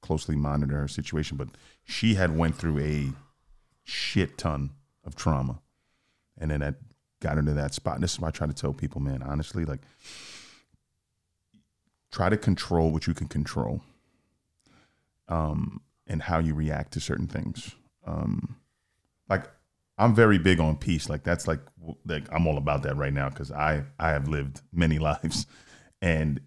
closely 0.00 0.36
monitor 0.36 0.76
her 0.76 0.88
situation. 0.88 1.36
But 1.36 1.48
she 1.84 2.14
had 2.14 2.36
went 2.36 2.56
through 2.56 2.78
a 2.78 3.12
shit 3.82 4.38
ton 4.38 4.70
of 5.04 5.16
trauma, 5.16 5.60
and 6.38 6.50
then 6.50 6.60
that 6.60 6.76
got 7.20 7.38
into 7.38 7.52
that 7.52 7.74
spot. 7.74 7.94
And 7.94 8.02
this 8.02 8.14
is 8.14 8.20
why 8.20 8.28
I 8.28 8.30
try 8.30 8.46
to 8.46 8.52
tell 8.52 8.72
people, 8.72 9.00
man, 9.00 9.22
honestly, 9.22 9.64
like 9.64 9.80
try 12.10 12.28
to 12.28 12.36
control 12.36 12.90
what 12.90 13.06
you 13.06 13.14
can 13.14 13.28
control. 13.28 13.82
Um, 15.28 15.80
and 16.10 16.20
how 16.20 16.40
you 16.40 16.54
react 16.54 16.92
to 16.92 17.00
certain 17.00 17.28
things. 17.28 17.76
Um, 18.04 18.56
like 19.28 19.44
I'm 19.96 20.14
very 20.14 20.38
big 20.38 20.58
on 20.58 20.76
peace. 20.76 21.08
Like 21.08 21.22
that's 21.22 21.46
like 21.46 21.60
like 22.04 22.24
I'm 22.32 22.46
all 22.46 22.58
about 22.58 22.82
that 22.82 22.96
right 22.96 23.12
now 23.12 23.28
because 23.30 23.52
I 23.52 23.84
I 23.98 24.10
have 24.10 24.28
lived 24.28 24.60
many 24.72 24.98
lives, 25.10 25.46
and 26.02 26.40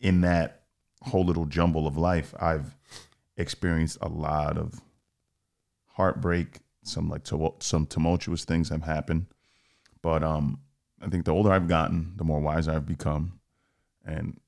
in 0.00 0.22
that 0.22 0.62
whole 1.02 1.24
little 1.24 1.44
jumble 1.44 1.86
of 1.86 1.96
life, 1.96 2.34
I've 2.40 2.74
experienced 3.36 3.98
a 4.00 4.08
lot 4.08 4.56
of 4.56 4.80
heartbreak. 5.92 6.60
Some 6.82 7.10
like 7.10 7.24
tumul- 7.24 7.62
some 7.62 7.84
tumultuous 7.86 8.44
things 8.44 8.70
have 8.70 8.84
happened, 8.84 9.26
but 10.02 10.22
um, 10.22 10.60
I 11.00 11.08
think 11.08 11.24
the 11.24 11.32
older 11.32 11.50
I've 11.50 11.68
gotten, 11.68 12.12
the 12.16 12.24
more 12.24 12.40
wiser 12.40 12.72
I've 12.72 12.86
become, 12.86 13.40
and 14.04 14.38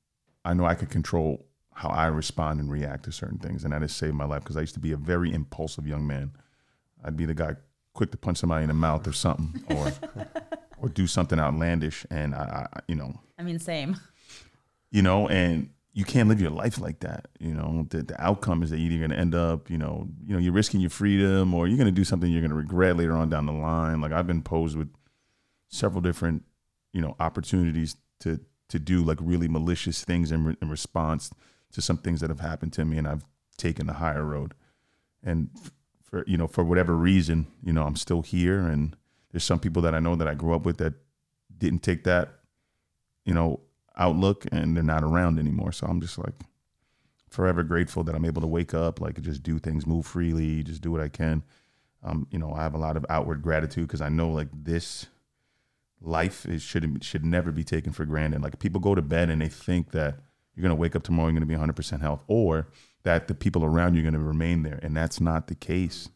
I 0.45 0.53
know 0.53 0.65
I 0.65 0.75
can 0.75 0.87
control 0.87 1.45
how 1.75 1.89
I 1.89 2.07
respond 2.07 2.59
and 2.59 2.71
react 2.71 3.05
to 3.05 3.11
certain 3.11 3.39
things, 3.39 3.63
and 3.63 3.73
that 3.73 3.81
has 3.81 3.93
saved 3.93 4.15
my 4.15 4.25
life 4.25 4.43
because 4.43 4.57
I 4.57 4.61
used 4.61 4.75
to 4.75 4.79
be 4.79 4.91
a 4.91 4.97
very 4.97 5.33
impulsive 5.33 5.87
young 5.87 6.05
man. 6.05 6.31
I'd 7.03 7.17
be 7.17 7.25
the 7.25 7.33
guy 7.33 7.55
quick 7.93 8.11
to 8.11 8.17
punch 8.17 8.37
somebody 8.37 8.63
in 8.63 8.67
the 8.67 8.73
mouth 8.73 9.07
or 9.07 9.13
something, 9.13 9.63
or 9.75 9.91
or 10.77 10.89
do 10.89 11.07
something 11.07 11.39
outlandish, 11.39 12.05
and 12.09 12.35
I, 12.35 12.67
I 12.73 12.79
you 12.87 12.95
know, 12.95 13.19
I 13.37 13.43
mean, 13.43 13.59
same. 13.59 13.99
you 14.91 15.01
know, 15.01 15.27
and 15.27 15.69
you 15.93 16.05
can't 16.05 16.27
live 16.27 16.41
your 16.41 16.49
life 16.49 16.79
like 16.79 16.99
that. 17.01 17.27
You 17.39 17.53
know, 17.53 17.85
the, 17.89 18.01
the 18.01 18.21
outcome 18.21 18.63
is 18.63 18.71
that 18.71 18.79
you're 18.79 18.99
going 18.99 19.11
to 19.11 19.17
end 19.17 19.35
up, 19.35 19.69
you 19.69 19.77
know, 19.77 20.07
you 20.25 20.33
know, 20.33 20.39
you're 20.39 20.53
risking 20.53 20.79
your 20.79 20.89
freedom, 20.89 21.53
or 21.53 21.67
you're 21.67 21.77
going 21.77 21.85
to 21.85 21.91
do 21.91 22.03
something 22.03 22.31
you're 22.31 22.41
going 22.41 22.51
to 22.51 22.57
regret 22.57 22.97
later 22.97 23.15
on 23.15 23.29
down 23.29 23.45
the 23.45 23.53
line. 23.53 24.01
Like 24.01 24.11
I've 24.11 24.27
been 24.27 24.41
posed 24.41 24.75
with 24.77 24.89
several 25.73 26.01
different, 26.01 26.43
you 26.91 27.01
know, 27.01 27.15
opportunities 27.19 27.95
to 28.19 28.39
to 28.69 28.79
do 28.79 29.03
like 29.03 29.17
really 29.21 29.47
malicious 29.47 30.03
things 30.03 30.31
in, 30.31 30.45
re- 30.45 30.57
in 30.61 30.69
response 30.69 31.31
to 31.71 31.81
some 31.81 31.97
things 31.97 32.21
that 32.21 32.29
have 32.29 32.39
happened 32.39 32.73
to 32.73 32.85
me, 32.85 32.97
and 32.97 33.07
I've 33.07 33.25
taken 33.57 33.87
the 33.87 33.93
higher 33.93 34.23
road. 34.23 34.53
And 35.23 35.49
for 36.03 36.23
you 36.27 36.37
know, 36.37 36.47
for 36.47 36.63
whatever 36.63 36.95
reason, 36.95 37.47
you 37.63 37.73
know, 37.73 37.83
I'm 37.83 37.95
still 37.95 38.21
here, 38.21 38.59
and 38.59 38.95
there's 39.31 39.43
some 39.43 39.59
people 39.59 39.81
that 39.81 39.95
I 39.95 39.99
know 39.99 40.15
that 40.15 40.27
I 40.27 40.35
grew 40.35 40.53
up 40.53 40.65
with 40.65 40.77
that 40.77 40.93
didn't 41.57 41.81
take 41.81 42.03
that, 42.03 42.29
you 43.25 43.33
know, 43.33 43.61
outlook 43.97 44.45
and 44.51 44.75
they're 44.75 44.83
not 44.83 45.03
around 45.03 45.39
anymore. 45.39 45.71
So 45.71 45.87
I'm 45.87 46.01
just 46.01 46.17
like 46.17 46.35
forever 47.29 47.63
grateful 47.63 48.03
that 48.03 48.15
I'm 48.15 48.25
able 48.25 48.41
to 48.41 48.47
wake 48.47 48.73
up, 48.73 49.01
like 49.01 49.19
just 49.21 49.41
do 49.41 49.57
things, 49.57 49.87
move 49.87 50.05
freely, 50.05 50.61
just 50.61 50.81
do 50.81 50.91
what 50.91 51.01
I 51.01 51.09
can. 51.09 51.43
Um, 52.03 52.27
you 52.31 52.37
know, 52.37 52.53
I 52.53 52.61
have 52.63 52.75
a 52.75 52.79
lot 52.79 52.97
of 52.97 53.05
outward 53.09 53.41
gratitude 53.41 53.87
because 53.87 54.01
I 54.01 54.09
know 54.09 54.29
like 54.29 54.49
this 54.51 55.07
life 56.03 56.45
is 56.45 56.61
should 56.61 57.03
should 57.03 57.25
never 57.25 57.51
be 57.51 57.63
taken 57.63 57.91
for 57.93 58.05
granted. 58.05 58.41
Like 58.43 58.59
people 58.59 58.79
go 58.81 58.93
to 58.93 59.01
bed 59.01 59.29
and 59.29 59.41
they 59.41 59.47
think 59.49 59.91
that 59.91 60.19
you're 60.53 60.61
gonna 60.61 60.75
wake 60.75 60.95
up 60.95 61.03
tomorrow, 61.03 61.29
you're 61.29 61.33
gonna 61.35 61.45
be 61.45 61.53
100 61.55 61.73
percent 61.75 62.01
health, 62.01 62.23
or 62.27 62.67
that 63.03 63.27
the 63.27 63.33
people 63.33 63.63
around 63.65 63.95
you 63.95 64.01
are 64.01 64.03
gonna 64.11 64.19
remain 64.23 64.63
there, 64.63 64.79
and 64.83 64.95
that's 64.95 65.19
not 65.19 65.47
the 65.47 65.55
case. 65.55 66.09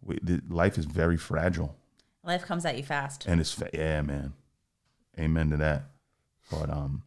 We, 0.00 0.18
the, 0.22 0.40
life 0.48 0.78
is 0.78 0.84
very 0.86 1.16
fragile, 1.16 1.76
Life 2.22 2.44
comes 2.44 2.64
at 2.64 2.76
you 2.76 2.84
fast. 2.84 3.26
and 3.26 3.40
it's 3.40 3.52
fa- 3.52 3.70
yeah, 3.74 4.00
man. 4.02 4.32
Amen 5.18 5.50
to 5.50 5.56
that. 5.58 5.90
But 6.50 6.70
um, 6.70 7.02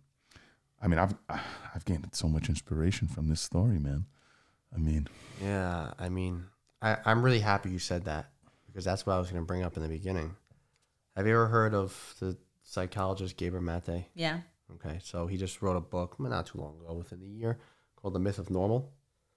I 0.82 0.88
mean, 0.88 1.00
I've 1.00 1.16
I've 1.30 1.86
gained 1.86 2.08
so 2.14 2.28
much 2.28 2.50
inspiration 2.50 3.08
from 3.08 3.28
this 3.28 3.40
story, 3.42 3.80
man. 3.80 4.06
I 4.76 4.78
mean, 4.78 5.08
Yeah, 5.42 5.92
I 5.98 6.10
mean, 6.10 6.46
I, 6.82 6.98
I'm 7.06 7.22
really 7.24 7.40
happy 7.40 7.70
you 7.72 7.80
said 7.80 8.06
that 8.06 8.30
because 8.68 8.86
that's 8.86 9.06
what 9.06 9.14
I 9.14 9.20
was 9.20 9.30
going 9.30 9.42
to 9.42 9.46
bring 9.46 9.64
up 9.64 9.76
in 9.78 9.84
the 9.84 9.90
beginning. 9.90 10.36
Have 11.16 11.28
you 11.28 11.34
ever 11.34 11.48
heard 11.48 11.74
of 11.74 12.16
the 12.20 12.38
psychologist 12.64 13.36
Gabriel 13.38 13.64
Mate? 13.64 14.06
Yeah. 14.16 14.40
Okay, 14.76 15.00
so 15.04 15.28
he 15.28 15.36
just 15.38 15.62
wrote 15.62 15.76
a 15.76 15.82
book 15.82 16.18
not 16.20 16.46
too 16.48 16.60
long 16.60 16.78
ago, 16.82 16.94
within 16.94 17.20
the 17.20 17.28
year, 17.28 17.60
called 17.98 18.14
The 18.14 18.20
Myth 18.20 18.40
of 18.40 18.50
Normal. 18.50 18.94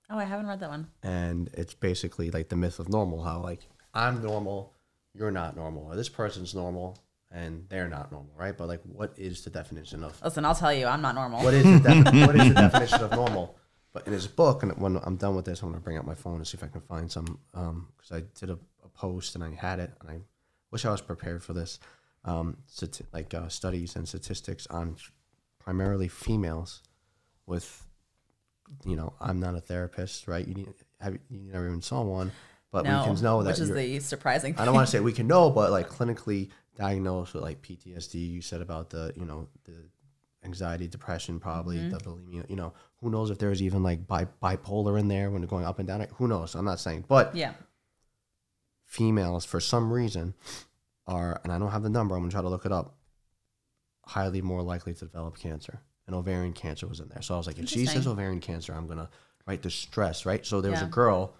Oh, 0.08 0.18
I 0.18 0.24
haven't 0.24 0.46
read 0.46 0.60
that 0.60 0.68
one. 0.70 0.86
And 1.02 1.50
it's 1.54 1.74
basically 1.74 2.30
like 2.30 2.48
the 2.48 2.56
myth 2.56 2.78
of 2.78 2.88
normal 2.88 3.22
how, 3.24 3.40
like, 3.40 3.60
I'm 3.92 4.22
normal, 4.22 4.74
you're 5.14 5.30
not 5.32 5.56
normal, 5.56 5.84
or 5.90 5.96
this 5.96 6.08
person's 6.08 6.54
normal, 6.54 6.98
and 7.32 7.66
they're 7.68 7.88
not 7.88 8.12
normal, 8.12 8.32
right? 8.36 8.56
But, 8.56 8.68
like, 8.68 8.82
what 8.84 9.14
is 9.16 9.42
the 9.42 9.50
definition 9.50 10.04
of 10.04 10.20
Listen, 10.22 10.44
I'll 10.44 10.54
tell 10.54 10.72
you, 10.72 10.86
I'm 10.86 11.02
not 11.02 11.14
normal. 11.16 11.42
what 11.42 11.54
is 11.54 11.64
the 11.64 11.80
def- 11.80 12.14
what 12.28 12.36
is 12.36 12.48
the 12.48 12.54
definition 12.54 13.02
of 13.02 13.10
normal? 13.12 13.56
But 13.92 14.06
in 14.06 14.12
his 14.12 14.26
book, 14.28 14.62
and 14.62 14.72
when 14.78 14.98
I'm 15.02 15.16
done 15.16 15.34
with 15.34 15.44
this, 15.46 15.62
I'm 15.62 15.70
gonna 15.70 15.80
bring 15.80 15.96
out 15.96 16.06
my 16.06 16.14
phone 16.14 16.36
and 16.36 16.46
see 16.46 16.56
if 16.58 16.62
I 16.64 16.68
can 16.68 16.80
find 16.82 17.10
some. 17.10 17.38
Um, 17.54 17.88
because 17.96 18.12
I 18.12 18.24
did 18.38 18.50
a, 18.50 18.58
a 18.84 18.88
post 18.88 19.34
and 19.36 19.42
I 19.42 19.50
had 19.54 19.78
it, 19.80 19.90
and 20.00 20.10
I 20.10 20.18
wish 20.74 20.84
I 20.84 20.90
was 20.90 21.00
prepared 21.00 21.40
for 21.42 21.52
this. 21.52 21.78
Um, 22.24 22.56
stati- 22.68 23.06
like 23.12 23.32
uh, 23.32 23.48
studies 23.48 23.94
and 23.96 24.08
statistics 24.08 24.66
on 24.66 24.96
primarily 25.60 26.08
females 26.08 26.82
with, 27.46 27.86
you 28.84 28.96
know, 28.96 29.12
I'm 29.20 29.38
not 29.38 29.54
a 29.54 29.60
therapist, 29.60 30.26
right? 30.26 30.46
You 30.46 30.54
need 30.54 30.68
have 31.00 31.14
you 31.30 31.52
never 31.52 31.66
even 31.68 31.80
saw 31.80 32.02
one, 32.02 32.32
but 32.72 32.84
no, 32.84 32.98
we 33.08 33.14
can 33.14 33.22
know 33.22 33.42
that 33.44 33.50
which 33.50 33.60
is 33.60 33.70
the 33.72 34.00
surprising 34.00 34.54
thing. 34.54 34.62
I 34.62 34.64
don't 34.64 34.74
want 34.74 34.88
to 34.88 34.90
say 34.90 34.98
we 35.00 35.12
can 35.12 35.28
know, 35.28 35.48
but 35.50 35.70
like 35.70 35.88
clinically 35.88 36.50
diagnosed 36.76 37.34
with 37.34 37.42
like 37.44 37.62
PTSD. 37.62 38.14
You 38.14 38.40
said 38.40 38.60
about 38.62 38.90
the 38.90 39.12
you 39.16 39.24
know 39.26 39.46
the 39.64 39.74
anxiety, 40.44 40.88
depression, 40.88 41.38
probably 41.38 41.76
Mm-hmm. 41.76 41.90
the 41.90 41.98
bulimia. 41.98 42.50
You 42.50 42.56
know, 42.56 42.72
who 43.00 43.10
knows 43.10 43.30
if 43.30 43.38
there's 43.38 43.62
even 43.62 43.82
like 43.84 44.06
bi- 44.08 44.26
bipolar 44.42 44.98
in 44.98 45.06
there 45.08 45.30
when 45.30 45.40
they're 45.40 45.48
going 45.48 45.66
up 45.66 45.78
and 45.78 45.86
down. 45.86 46.04
Who 46.16 46.26
knows? 46.26 46.54
I'm 46.56 46.64
not 46.64 46.80
saying, 46.80 47.04
but 47.06 47.36
Yeah. 47.36 47.52
Females 48.94 49.44
for 49.44 49.58
some 49.58 49.92
reason 49.92 50.34
are, 51.06 51.40
and 51.42 51.52
I 51.52 51.58
don't 51.58 51.72
have 51.72 51.82
the 51.82 51.90
number. 51.90 52.14
I'm 52.14 52.22
gonna 52.22 52.30
try 52.30 52.42
to 52.42 52.48
look 52.48 52.64
it 52.64 52.72
up. 52.72 52.94
Highly 54.06 54.40
more 54.40 54.62
likely 54.62 54.94
to 54.94 55.04
develop 55.06 55.38
cancer, 55.38 55.80
and 56.06 56.14
ovarian 56.14 56.52
cancer 56.52 56.86
was 56.86 57.00
in 57.00 57.08
there. 57.08 57.22
So 57.22 57.34
I 57.34 57.38
was 57.38 57.46
like, 57.46 57.58
if 57.58 57.68
she 57.68 57.86
says 57.86 58.06
ovarian 58.06 58.40
cancer, 58.40 58.72
I'm 58.72 58.86
gonna 58.86 59.08
write 59.46 59.62
the 59.62 59.70
stress, 59.70 60.24
right? 60.24 60.44
So 60.46 60.60
there 60.60 60.70
was 60.70 60.82
a 60.82 60.86
girl, 60.86 61.34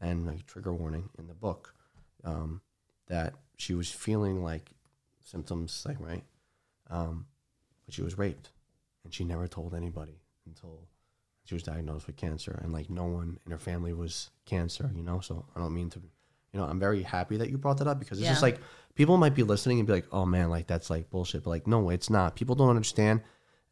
and 0.00 0.26
like 0.26 0.46
trigger 0.46 0.74
warning 0.74 1.10
in 1.18 1.26
the 1.26 1.34
book, 1.34 1.74
um, 2.24 2.60
that 3.06 3.34
she 3.56 3.74
was 3.74 3.90
feeling 3.90 4.42
like 4.42 4.70
symptoms, 5.22 5.84
like 5.86 6.00
right, 6.00 6.24
um, 6.90 7.26
but 7.84 7.94
she 7.94 8.02
was 8.02 8.18
raped, 8.18 8.50
and 9.04 9.14
she 9.14 9.24
never 9.24 9.46
told 9.46 9.74
anybody 9.74 10.18
until 10.46 10.88
she 11.44 11.54
was 11.54 11.62
diagnosed 11.62 12.06
with 12.06 12.16
cancer, 12.16 12.58
and 12.62 12.72
like 12.72 12.90
no 12.90 13.04
one 13.04 13.38
in 13.44 13.52
her 13.52 13.58
family 13.58 13.92
was 13.92 14.30
cancer, 14.46 14.90
you 14.94 15.02
know. 15.02 15.20
So 15.20 15.44
I 15.54 15.60
don't 15.60 15.74
mean 15.74 15.90
to, 15.90 16.00
you 16.56 16.62
know, 16.62 16.68
I'm 16.68 16.80
very 16.80 17.02
happy 17.02 17.36
that 17.36 17.50
you 17.50 17.58
brought 17.58 17.76
that 17.78 17.86
up 17.86 17.98
because 17.98 18.18
it's 18.18 18.28
just 18.28 18.40
like 18.40 18.58
people 18.94 19.18
might 19.18 19.34
be 19.34 19.42
listening 19.42 19.78
and 19.78 19.86
be 19.86 19.92
like, 19.92 20.06
oh 20.10 20.24
man, 20.24 20.48
like 20.48 20.66
that's 20.66 20.88
like 20.88 21.10
bullshit, 21.10 21.44
but 21.44 21.50
like 21.50 21.66
no, 21.66 21.90
it's 21.90 22.08
not. 22.08 22.34
People 22.34 22.54
don't 22.54 22.70
understand, 22.70 23.20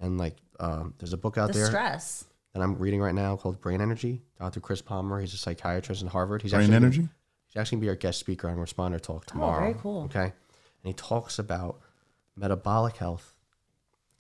and 0.00 0.18
like 0.18 0.36
um, 0.60 0.92
there's 0.98 1.14
a 1.14 1.16
book 1.16 1.38
out 1.38 1.46
The 1.48 1.60
there 1.60 1.66
stress. 1.68 2.26
that 2.52 2.60
I'm 2.60 2.76
reading 2.76 3.00
right 3.00 3.14
now 3.14 3.36
called 3.36 3.58
Brain 3.62 3.80
Energy. 3.80 4.20
Dr. 4.38 4.60
Chris 4.60 4.82
Palmer, 4.82 5.18
he's 5.18 5.32
a 5.32 5.38
psychiatrist 5.38 6.02
in 6.02 6.08
Harvard. 6.08 6.42
He's 6.42 6.50
brain 6.50 6.64
actually 6.64 6.76
energy. 6.76 7.08
He's 7.46 7.56
actually 7.56 7.76
gonna 7.76 7.86
be 7.86 7.88
our 7.88 7.96
guest 7.96 8.18
speaker 8.18 8.50
on 8.50 8.58
Responder 8.58 9.00
Talk 9.00 9.24
tomorrow. 9.24 9.56
Oh, 9.56 9.60
very 9.60 9.74
cool. 9.80 10.02
Okay, 10.04 10.24
and 10.24 10.32
he 10.82 10.92
talks 10.92 11.38
about 11.38 11.80
metabolic 12.36 12.96
health. 12.98 13.34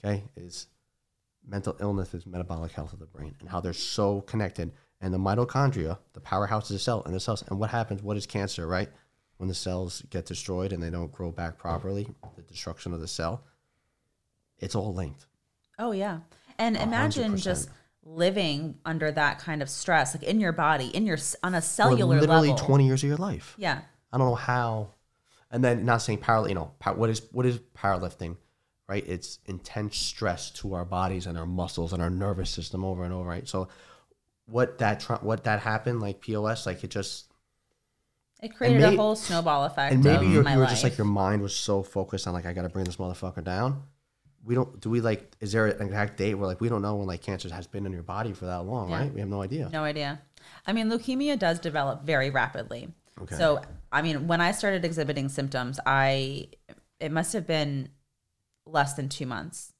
Okay, 0.02 0.24
is 0.36 0.68
mental 1.46 1.76
illness 1.80 2.14
is 2.14 2.24
metabolic 2.24 2.72
health 2.72 2.94
of 2.94 2.98
the 2.98 3.04
brain 3.06 3.34
and 3.40 3.50
how 3.50 3.60
they're 3.60 3.74
so 3.74 4.22
connected. 4.22 4.72
And 5.00 5.12
the 5.12 5.18
mitochondria, 5.18 5.98
the 6.14 6.20
powerhouse 6.20 6.70
of 6.70 6.74
the 6.74 6.80
cell, 6.80 7.02
and 7.04 7.14
the 7.14 7.20
cells. 7.20 7.44
And 7.48 7.58
what 7.58 7.70
happens? 7.70 8.02
What 8.02 8.16
is 8.16 8.26
cancer? 8.26 8.66
Right, 8.66 8.88
when 9.36 9.48
the 9.48 9.54
cells 9.54 10.02
get 10.10 10.26
destroyed 10.26 10.72
and 10.72 10.82
they 10.82 10.90
don't 10.90 11.12
grow 11.12 11.30
back 11.30 11.58
properly, 11.58 12.08
the 12.36 12.42
destruction 12.42 12.92
of 12.94 13.00
the 13.00 13.08
cell. 13.08 13.44
It's 14.58 14.74
all 14.74 14.94
linked. 14.94 15.26
Oh 15.78 15.92
yeah. 15.92 16.20
And 16.58 16.76
imagine 16.76 17.34
100%. 17.34 17.42
just 17.42 17.68
living 18.04 18.76
under 18.84 19.10
that 19.10 19.38
kind 19.38 19.62
of 19.62 19.68
stress, 19.68 20.14
like 20.14 20.22
in 20.22 20.40
your 20.40 20.52
body, 20.52 20.86
in 20.86 21.06
your 21.06 21.18
on 21.42 21.54
a 21.54 21.60
For 21.60 21.66
cellular 21.66 22.20
literally 22.20 22.50
level. 22.50 22.66
20 22.66 22.86
years 22.86 23.02
of 23.02 23.08
your 23.08 23.18
life. 23.18 23.54
Yeah. 23.58 23.80
I 24.12 24.18
don't 24.18 24.28
know 24.28 24.34
how. 24.34 24.90
And 25.50 25.64
then 25.64 25.84
not 25.84 25.98
saying 25.98 26.18
power, 26.18 26.48
you 26.48 26.54
know, 26.54 26.72
power, 26.78 26.94
what 26.94 27.10
is 27.10 27.22
what 27.32 27.46
is 27.46 27.58
powerlifting, 27.76 28.36
right? 28.88 29.04
It's 29.06 29.38
intense 29.46 29.96
stress 29.96 30.50
to 30.52 30.74
our 30.74 30.84
bodies 30.84 31.26
and 31.26 31.36
our 31.36 31.46
muscles 31.46 31.92
and 31.92 32.02
our 32.02 32.10
nervous 32.10 32.50
system 32.50 32.84
over 32.84 33.04
and 33.04 33.12
over, 33.12 33.28
right? 33.28 33.48
So 33.48 33.68
what 34.46 34.78
that 34.78 35.00
tr- 35.00 35.14
what 35.14 35.44
that 35.44 35.60
happened 35.60 36.00
like 36.00 36.20
POS, 36.20 36.66
like 36.66 36.84
it 36.84 36.90
just 36.90 37.26
It 38.42 38.54
created 38.54 38.80
may- 38.82 38.94
a 38.94 38.96
whole 38.96 39.16
snowball 39.16 39.64
effect. 39.64 39.94
and 39.94 40.04
maybe 40.04 40.26
you 40.26 40.38
were 40.38 40.42
life. 40.44 40.68
just 40.68 40.84
like 40.84 40.98
your 40.98 41.06
mind 41.06 41.42
was 41.42 41.54
so 41.56 41.82
focused 41.82 42.26
on 42.26 42.34
like 42.34 42.46
I 42.46 42.52
got 42.52 42.62
to 42.62 42.68
bring 42.68 42.84
this 42.84 42.96
motherfucker 42.96 43.42
down. 43.42 43.84
We 44.44 44.54
don't 44.54 44.78
do 44.80 44.90
we 44.90 45.00
like 45.00 45.34
is 45.40 45.52
there 45.52 45.66
an 45.68 45.86
exact 45.86 46.18
date 46.18 46.34
where 46.34 46.46
like 46.46 46.60
we 46.60 46.68
don't 46.68 46.82
know 46.82 46.96
when 46.96 47.06
like 47.06 47.22
cancer 47.22 47.48
has 47.54 47.66
been 47.66 47.86
in 47.86 47.92
your 47.92 48.02
body 48.02 48.32
for 48.34 48.44
that 48.46 48.64
long, 48.66 48.90
Yeah. 48.90 48.98
right? 49.00 49.14
We 49.14 49.20
have 49.20 49.28
no 49.30 49.40
idea. 49.40 49.70
No 49.72 49.84
idea. 49.84 50.20
I 50.66 50.74
mean, 50.74 50.90
leukemia 50.90 51.38
does 51.38 51.58
develop 51.58 52.02
very 52.04 52.28
rapidly. 52.28 52.92
Okay. 53.22 53.36
So, 53.36 53.62
I 53.90 54.02
mean, 54.02 54.26
when 54.26 54.40
I 54.42 54.52
started 54.52 54.84
exhibiting 54.84 55.30
symptoms, 55.30 55.80
I 55.86 56.48
it 57.00 57.10
must 57.12 57.32
have 57.32 57.46
been 57.46 57.88
less 58.66 58.92
than 58.94 59.08
two 59.08 59.24
months, 59.24 59.72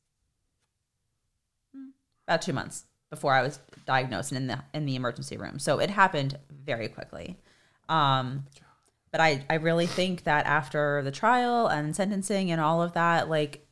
Hmm, 1.75 1.89
about 2.27 2.41
two 2.43 2.53
months 2.55 2.85
before 3.15 3.33
I 3.33 3.43
was 3.43 3.59
diagnosed 3.87 4.33
and 4.33 4.39
in 4.39 4.47
the 4.47 4.59
in 4.73 4.87
the 4.87 4.97
emergency 4.97 5.37
room. 5.37 5.59
So 5.59 5.79
it 5.79 5.91
happened 5.91 6.39
very 6.65 6.89
quickly. 6.89 7.37
Um, 7.89 8.45
but 9.11 9.21
I 9.21 9.45
I 9.49 9.55
really 9.55 9.87
think 9.87 10.25
that 10.25 10.47
after 10.47 11.03
the 11.03 11.11
trial 11.11 11.69
and 11.69 11.95
sentencing 11.95 12.51
and 12.51 12.61
all 12.61 12.83
of 12.83 12.95
that, 12.95 13.29
like 13.29 13.67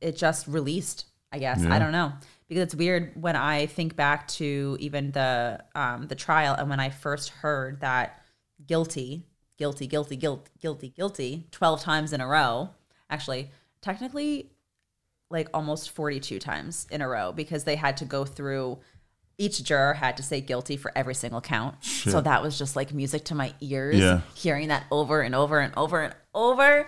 it 0.00 0.16
just 0.16 0.46
released. 0.46 1.06
I 1.34 1.38
guess 1.38 1.62
Yeah. 1.62 1.74
I 1.74 1.78
don't 1.78 1.92
know 1.92 2.12
because 2.46 2.64
it's 2.64 2.74
weird 2.74 3.12
when 3.14 3.36
I 3.36 3.64
think 3.64 3.96
back 3.96 4.28
to 4.28 4.76
even 4.78 5.12
the 5.12 5.64
um, 5.74 6.06
the 6.08 6.14
trial 6.14 6.54
and 6.54 6.68
when 6.68 6.80
I 6.80 6.90
first 6.90 7.30
heard 7.30 7.80
that 7.80 8.20
guilty, 8.66 9.24
guilty, 9.56 9.86
guilty, 9.86 10.16
guilty, 10.16 10.50
guilty, 10.60 10.88
guilty, 10.90 11.46
twelve 11.50 11.80
times 11.80 12.12
in 12.12 12.20
a 12.20 12.26
row. 12.26 12.68
Actually, 13.08 13.50
technically, 13.80 14.51
like 15.32 15.48
almost 15.52 15.90
forty 15.90 16.20
two 16.20 16.38
times 16.38 16.86
in 16.90 17.00
a 17.00 17.08
row 17.08 17.32
because 17.32 17.64
they 17.64 17.74
had 17.76 17.96
to 17.98 18.04
go 18.04 18.24
through. 18.24 18.78
Each 19.38 19.64
juror 19.64 19.94
had 19.94 20.18
to 20.18 20.22
say 20.22 20.40
guilty 20.40 20.76
for 20.76 20.92
every 20.94 21.14
single 21.14 21.40
count. 21.40 21.82
So 21.82 22.20
that 22.20 22.42
was 22.42 22.56
just 22.58 22.76
like 22.76 22.92
music 22.92 23.24
to 23.24 23.34
my 23.34 23.54
ears. 23.60 23.96
Yeah. 23.96 24.20
Hearing 24.36 24.68
that 24.68 24.84
over 24.90 25.20
and 25.22 25.34
over 25.34 25.58
and 25.58 25.72
over 25.76 26.00
and 26.02 26.14
over. 26.34 26.86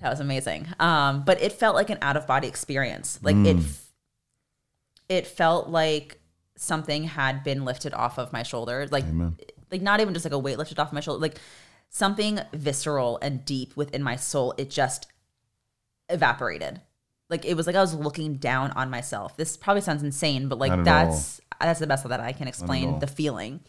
That 0.00 0.10
was 0.10 0.20
amazing. 0.20 0.66
Um, 0.80 1.24
but 1.24 1.40
it 1.40 1.52
felt 1.52 1.74
like 1.74 1.88
an 1.88 1.96
out 2.02 2.16
of 2.18 2.26
body 2.26 2.48
experience. 2.48 3.18
Like 3.22 3.36
Mm. 3.36 3.46
it, 5.08 5.16
it 5.20 5.26
felt 5.26 5.68
like 5.70 6.20
something 6.56 7.04
had 7.04 7.44
been 7.44 7.64
lifted 7.64 7.94
off 7.94 8.18
of 8.18 8.32
my 8.32 8.42
shoulder. 8.42 8.86
Like, 8.90 9.04
Amen. 9.04 9.36
like 9.70 9.80
not 9.80 10.00
even 10.00 10.12
just 10.12 10.26
like 10.26 10.34
a 10.34 10.38
weight 10.38 10.58
lifted 10.58 10.78
off 10.78 10.92
my 10.92 11.00
shoulder. 11.00 11.20
Like 11.22 11.38
something 11.88 12.40
visceral 12.52 13.18
and 13.22 13.44
deep 13.44 13.74
within 13.76 14.02
my 14.02 14.16
soul. 14.16 14.52
It 14.58 14.70
just 14.70 15.06
evaporated. 16.08 16.80
Like 17.28 17.44
it 17.44 17.54
was 17.54 17.66
like 17.66 17.76
I 17.76 17.80
was 17.80 17.94
looking 17.94 18.36
down 18.36 18.70
on 18.72 18.88
myself. 18.90 19.36
This 19.36 19.56
probably 19.56 19.80
sounds 19.80 20.02
insane, 20.02 20.48
but 20.48 20.58
like 20.58 20.72
at 20.72 20.84
that's 20.84 21.40
that's 21.60 21.80
the 21.80 21.86
best 21.86 22.08
that 22.08 22.20
I 22.20 22.32
can 22.32 22.48
explain 22.48 22.98
the 23.00 23.06
feeling. 23.06 23.60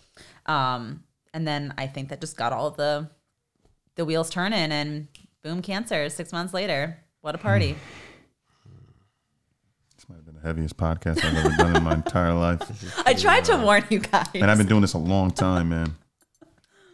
Um, 0.46 1.04
and 1.34 1.48
then 1.48 1.74
I 1.78 1.88
think 1.88 2.10
that 2.10 2.22
just 2.22 2.38
got 2.38 2.54
all 2.54 2.72
the 2.72 3.10
the 3.96 4.06
wheels 4.06 4.30
turning, 4.30 4.72
and 4.72 5.08
boom, 5.44 5.62
cancer. 5.62 6.08
Six 6.10 6.32
months 6.32 6.54
later, 6.54 7.00
what 7.22 7.36
a 7.36 7.38
party! 7.38 7.76
This 9.96 10.08
might 10.08 10.18
have 10.18 10.26
been 10.26 10.36
the 10.36 10.42
heaviest 10.42 10.78
podcast 10.78 11.26
I've 11.26 11.36
ever 11.44 11.56
done 11.58 11.76
in 11.76 11.84
my 11.84 11.96
entire 11.96 12.32
life. 12.32 12.62
I 13.08 13.16
tried 13.16 13.46
to 13.46 13.58
warn 13.58 13.84
you 13.90 13.98
guys. 13.98 14.28
And 14.36 14.46
I've 14.46 14.60
been 14.60 14.68
doing 14.68 14.82
this 14.82 14.94
a 14.94 15.00
long 15.00 15.32
time, 15.32 15.70
man. 15.70 15.96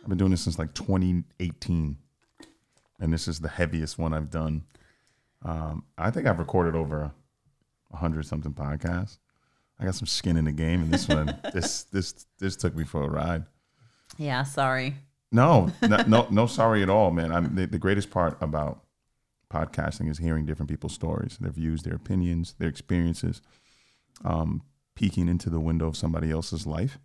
I've 0.02 0.08
been 0.08 0.18
doing 0.18 0.32
this 0.32 0.42
since 0.42 0.58
like 0.58 0.74
2018. 0.74 1.98
And 3.02 3.14
this 3.14 3.28
is 3.28 3.42
the 3.42 3.50
heaviest 3.50 4.00
one 4.00 4.14
I've 4.14 4.30
done. 4.30 4.64
Um, 5.44 5.84
I 5.98 6.12
think 6.12 6.28
I've 6.28 6.40
recorded 6.40 6.76
over 6.76 7.12
a 7.92 7.98
hundred 7.98 8.26
something 8.26 8.54
podcasts. 8.54 9.20
I 9.80 9.86
got 9.86 9.96
some 9.96 10.08
skin 10.08 10.38
in 10.38 10.46
the 10.46 10.52
game, 10.52 10.82
and 10.82 10.92
this 10.92 11.08
one, 11.08 11.38
this 11.54 11.84
this 11.86 12.26
this 12.40 12.56
took 12.56 12.76
me 12.76 12.84
for 12.84 13.04
a 13.04 13.10
ride. 13.10 13.46
yeah, 14.18 14.44
sorry. 14.44 14.96
No, 15.32 15.72
no, 15.82 16.04
no, 16.08 16.28
no 16.30 16.46
sorry 16.46 16.84
at 16.84 16.90
all, 16.90 17.12
man. 17.12 17.32
I'm 17.32 17.56
the, 17.56 17.66
the 17.66 17.80
greatest 17.80 18.12
part 18.12 18.38
about 18.42 18.84
podcasting 19.52 20.10
is 20.10 20.18
hearing 20.18 20.46
different 20.46 20.70
people's 20.70 20.94
stories, 20.94 21.38
their 21.40 21.52
views, 21.52 21.84
their 21.84 21.96
opinions, 21.96 22.56
their 22.60 22.70
experiences, 22.70 23.42
um, 24.24 24.62
peeking 24.96 25.28
into 25.28 25.50
the 25.50 25.60
window 25.60 25.88
of 25.88 25.98
somebody 25.98 26.32
else's 26.32 26.66
life. 26.66 27.00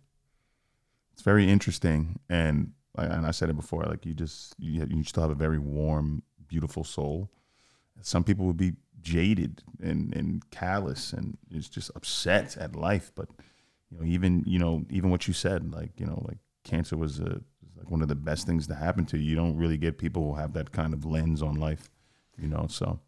It's 1.13 1.21
very 1.23 1.49
interesting, 1.49 2.19
and 2.29 2.71
and 2.97 3.25
I 3.25 3.31
said 3.31 3.49
it 3.49 3.55
before, 3.55 3.83
like 3.83 4.05
you 4.05 4.13
just 4.13 4.55
you, 4.57 4.85
you 4.89 5.03
still 5.03 5.23
have 5.23 5.31
a 5.31 5.35
very 5.35 5.59
warm, 5.59 6.23
beautiful 6.47 6.83
soul. 6.83 7.29
Some 8.01 8.23
people 8.23 8.45
would 8.45 8.57
be 8.57 8.73
jaded 9.01 9.63
and 9.81 10.13
and 10.15 10.49
callous 10.51 11.13
and 11.13 11.37
is 11.51 11.69
just 11.69 11.91
upset 11.95 12.57
at 12.57 12.75
life, 12.75 13.11
but 13.15 13.29
you 13.89 13.97
know 13.97 14.05
even 14.05 14.43
you 14.45 14.59
know 14.59 14.85
even 14.89 15.09
what 15.09 15.27
you 15.27 15.33
said, 15.33 15.71
like 15.71 15.91
you 15.97 16.05
know 16.05 16.23
like 16.27 16.37
cancer 16.63 16.97
was 16.97 17.19
a 17.19 17.23
was 17.23 17.77
like 17.77 17.89
one 17.89 18.01
of 18.01 18.07
the 18.07 18.15
best 18.15 18.45
things 18.45 18.67
to 18.67 18.75
happen 18.75 19.05
to 19.05 19.17
you. 19.17 19.29
You 19.31 19.35
don't 19.35 19.57
really 19.57 19.77
get 19.77 19.97
people 19.97 20.23
who 20.23 20.39
have 20.39 20.53
that 20.53 20.71
kind 20.71 20.93
of 20.93 21.05
lens 21.05 21.41
on 21.41 21.55
life, 21.55 21.89
you 22.37 22.47
know. 22.47 22.67
So 22.69 22.99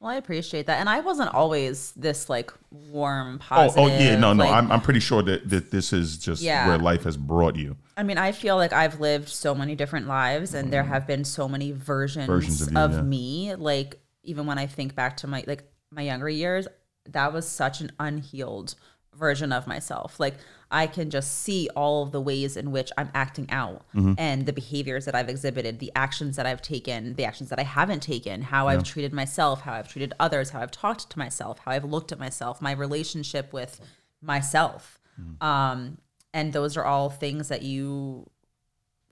Well, 0.00 0.10
I 0.10 0.16
appreciate 0.16 0.66
that, 0.66 0.80
and 0.80 0.88
I 0.88 1.00
wasn't 1.00 1.32
always 1.34 1.92
this 1.96 2.28
like 2.28 2.52
warm, 2.70 3.36
oh 3.42 3.46
positive. 3.46 3.84
oh 3.84 3.86
yeah 3.88 4.16
no 4.16 4.32
no 4.32 4.44
like- 4.44 4.52
I'm 4.52 4.70
I'm 4.72 4.80
pretty 4.80 5.00
sure 5.00 5.22
that 5.22 5.48
that 5.50 5.70
this 5.70 5.92
is 5.92 6.18
just 6.18 6.42
Yeah. 6.42 6.66
where 6.68 6.78
life 6.78 7.04
has 7.04 7.16
brought 7.16 7.56
you. 7.56 7.76
I 7.96 8.02
mean, 8.02 8.18
I 8.18 8.32
feel 8.32 8.56
like 8.56 8.72
I've 8.72 9.00
lived 9.00 9.28
so 9.28 9.54
many 9.54 9.74
different 9.74 10.06
lives, 10.06 10.54
and 10.54 10.72
there 10.72 10.82
mm-hmm. 10.82 10.92
have 10.92 11.06
been 11.06 11.24
so 11.24 11.48
many 11.48 11.72
versions, 11.72 12.26
Versions 12.26 12.62
of 12.62 12.76
of, 12.76 12.92
yeah. 12.92 13.02
me. 13.02 13.54
Like 13.54 14.00
even 14.26 14.46
when 14.46 14.58
I 14.58 14.66
think 14.66 14.94
back 14.94 15.16
to 15.18 15.26
my 15.26 15.44
like 15.46 15.64
my 15.90 16.02
younger 16.02 16.28
years, 16.28 16.66
that 17.08 17.32
was 17.32 17.48
such 17.48 17.80
an 17.80 17.92
unhealed 18.00 18.74
version 19.14 19.50
of 19.52 19.66
myself. 19.66 20.20
Like 20.20 20.34
I 20.70 20.86
can 20.88 21.08
just 21.10 21.40
see 21.42 21.70
all 21.76 22.02
of 22.02 22.10
the 22.12 22.20
ways 22.20 22.56
in 22.56 22.70
which 22.72 22.90
I'm 22.98 23.08
acting 23.14 23.48
out, 23.50 23.84
Mm-hmm. 23.94 24.14
and 24.18 24.44
the 24.46 24.52
behaviors 24.52 25.04
that 25.06 25.14
I've 25.14 25.28
exhibited, 25.28 25.78
the 25.78 25.92
actions 25.94 26.36
that 26.36 26.44
I've 26.44 26.60
taken, 26.60 27.14
the 27.14 27.24
actions 27.24 27.48
that 27.50 27.58
I 27.58 27.62
haven't 27.62 28.00
taken, 28.02 28.42
how 28.42 28.66
I've 28.68 28.82
treated 28.82 29.12
myself, 29.14 29.60
how 29.62 29.72
I've 29.74 29.88
treated 29.88 30.12
others, 30.20 30.50
how 30.50 30.60
I've 30.60 30.72
talked 30.72 31.08
to 31.10 31.18
myself, 31.18 31.60
how 31.60 31.70
I've 31.70 31.84
looked 31.84 32.10
at 32.12 32.18
myself, 32.18 32.60
my 32.60 32.72
relationship 32.72 33.52
with 33.52 33.80
myself. 34.20 34.98
Um, 35.40 35.98
and 36.34 36.52
those 36.52 36.76
are 36.76 36.84
all 36.84 37.08
things 37.08 37.48
that 37.48 37.62
you 37.62 38.28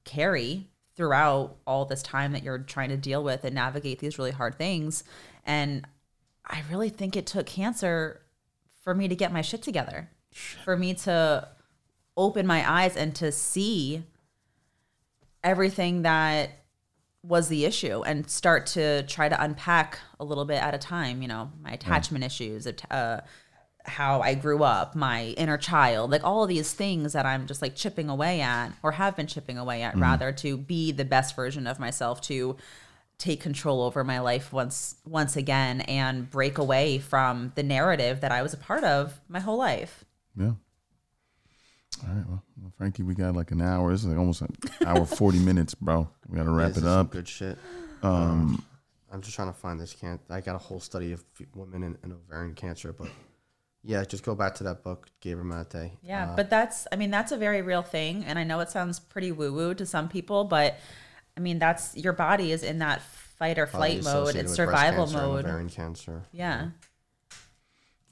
carry 0.05 0.69
throughout 0.97 1.57
all 1.67 1.85
this 1.85 2.03
time 2.03 2.33
that 2.33 2.43
you're 2.43 2.59
trying 2.59 2.89
to 2.89 2.97
deal 2.97 3.23
with 3.23 3.45
and 3.45 3.55
navigate 3.55 3.99
these 3.99 4.19
really 4.19 4.31
hard 4.31 4.57
things. 4.57 5.05
And 5.45 5.87
I 6.47 6.63
really 6.71 6.89
think 6.89 7.17
it 7.17 7.27
took 7.27 7.47
cancer 7.47 8.23
for 8.83 8.95
me 8.95 9.09
to 9.09 9.17
get 9.17 9.33
my 9.33 9.41
shit 9.41 9.63
together, 9.63 10.11
for 10.65 10.77
me 10.77 10.95
to 10.95 11.49
open 12.17 12.47
my 12.47 12.71
eyes 12.71 12.97
and 12.97 13.15
to 13.17 13.33
see 13.33 14.05
everything 15.43 16.03
that 16.03 16.51
was 17.23 17.49
the 17.49 17.65
issue 17.65 18.03
and 18.03 18.29
start 18.29 18.67
to 18.67 19.03
try 19.05 19.29
to 19.29 19.43
unpack 19.43 19.99
a 20.21 20.25
little 20.25 20.45
bit 20.45 20.63
at 20.63 20.75
a 20.75 20.79
time, 20.79 21.23
you 21.23 21.29
know, 21.29 21.51
my 21.63 21.73
attachment 21.73 22.23
issues, 22.23 22.67
uh, 22.91 23.21
how 23.85 24.21
I 24.21 24.35
grew 24.35 24.63
up, 24.63 24.95
my 24.95 25.35
inner 25.37 25.59
child, 25.59 26.11
like 26.11 26.25
all 26.25 26.43
of 26.43 26.49
these 26.49 26.73
things 26.73 27.13
that 27.13 27.27
I'm 27.27 27.47
just 27.47 27.61
like 27.61 27.75
chipping 27.75 28.09
away 28.09 28.41
at 28.41 28.73
or 28.83 28.93
have 28.93 29.17
been 29.17 29.27
chipping 29.27 29.59
away 29.59 29.83
at 29.83 29.97
rather 29.97 30.33
to 30.33 30.57
be 30.57 30.91
the 30.91 31.05
best 31.05 31.37
version 31.37 31.67
of 31.67 31.79
myself 31.79 32.21
to 32.23 32.57
take 33.19 33.41
control 33.41 33.83
over 33.83 34.03
my 34.03 34.21
life 34.21 34.53
once 34.53 34.97
once 35.05 35.37
again 35.37 35.83
and 35.83 36.31
break 36.31 36.59
away 36.59 36.99
from 36.99 37.53
the 37.55 37.63
narrative 37.63 38.21
that 38.21 38.33
I 38.33 38.43
was 38.43 38.53
a 38.53 38.57
part 38.57 38.85
of 38.85 39.21
my 39.29 39.41
whole 39.41 39.59
life. 39.59 40.05
Yeah. 40.37 40.53
All 42.03 42.13
right, 42.13 42.27
well, 42.29 42.43
well, 42.61 42.73
Frankie, 42.77 43.05
we 43.05 43.15
got 43.15 43.37
like 43.37 43.53
an 43.53 43.63
hour. 43.63 43.93
This 43.93 44.01
is 44.01 44.09
like 44.09 44.19
almost 44.19 44.43
an 44.43 44.49
hour 44.85 45.05
forty 45.05 45.39
minutes, 45.51 45.75
bro. 45.75 46.09
We 46.29 46.37
got 46.37 46.45
to 46.45 46.51
wrap 46.51 46.69
this 46.69 46.79
it 46.79 46.81
is 46.81 46.85
some 46.85 47.01
up. 47.01 47.11
Good 47.11 47.29
shit. 47.29 47.57
Um, 48.03 48.65
I'm 49.13 49.23
just 49.23 49.37
trying 49.37 49.53
to 49.53 49.59
find 49.59 49.79
this 49.79 49.95
can't. 49.95 50.21
I 50.29 50.41
got 50.41 50.57
a 50.57 50.59
whole 50.59 50.81
study 50.81 51.13
of 51.13 51.25
women 51.55 51.85
in, 51.85 51.97
in 52.03 52.13
ovarian 52.13 52.55
cancer, 52.55 52.93
but 52.93 53.09
yeah, 53.85 54.03
just 54.05 54.25
go 54.25 54.35
back 54.35 54.55
to 54.57 54.65
that 54.65 54.83
book, 54.83 55.09
Gabriel 55.21 55.47
Mate. 55.47 55.93
Yeah, 56.03 56.31
Uh, 56.33 56.37
but 56.37 56.49
that's 56.51 56.87
I 56.91 56.97
mean 56.97 57.11
that's 57.11 57.33
a 57.33 57.37
very 57.37 57.63
real 57.63 57.83
thing 57.83 58.25
and 58.25 58.39
I 58.39 58.45
know 58.45 58.61
it 58.61 58.71
sounds 58.71 58.99
pretty 58.99 59.31
woo 59.33 59.53
woo 59.53 59.75
to 59.75 59.85
some 59.87 60.09
people, 60.09 60.45
but 60.45 60.79
I 61.37 61.41
mean 61.41 61.59
that's 61.59 61.95
your 61.97 62.13
body 62.15 62.53
is 62.53 62.63
in 62.63 62.79
that 62.79 63.03
fight 63.03 63.59
or 63.59 63.67
flight 63.67 64.03
mode, 64.05 64.29
it's 64.29 64.37
with 64.37 64.45
breast 64.45 64.57
survival 64.57 65.05
cancer 65.07 65.19
and 65.19 65.29
mode. 65.33 65.45
ovarian 65.45 65.69
cancer. 65.69 66.23
Yeah. 66.33 66.69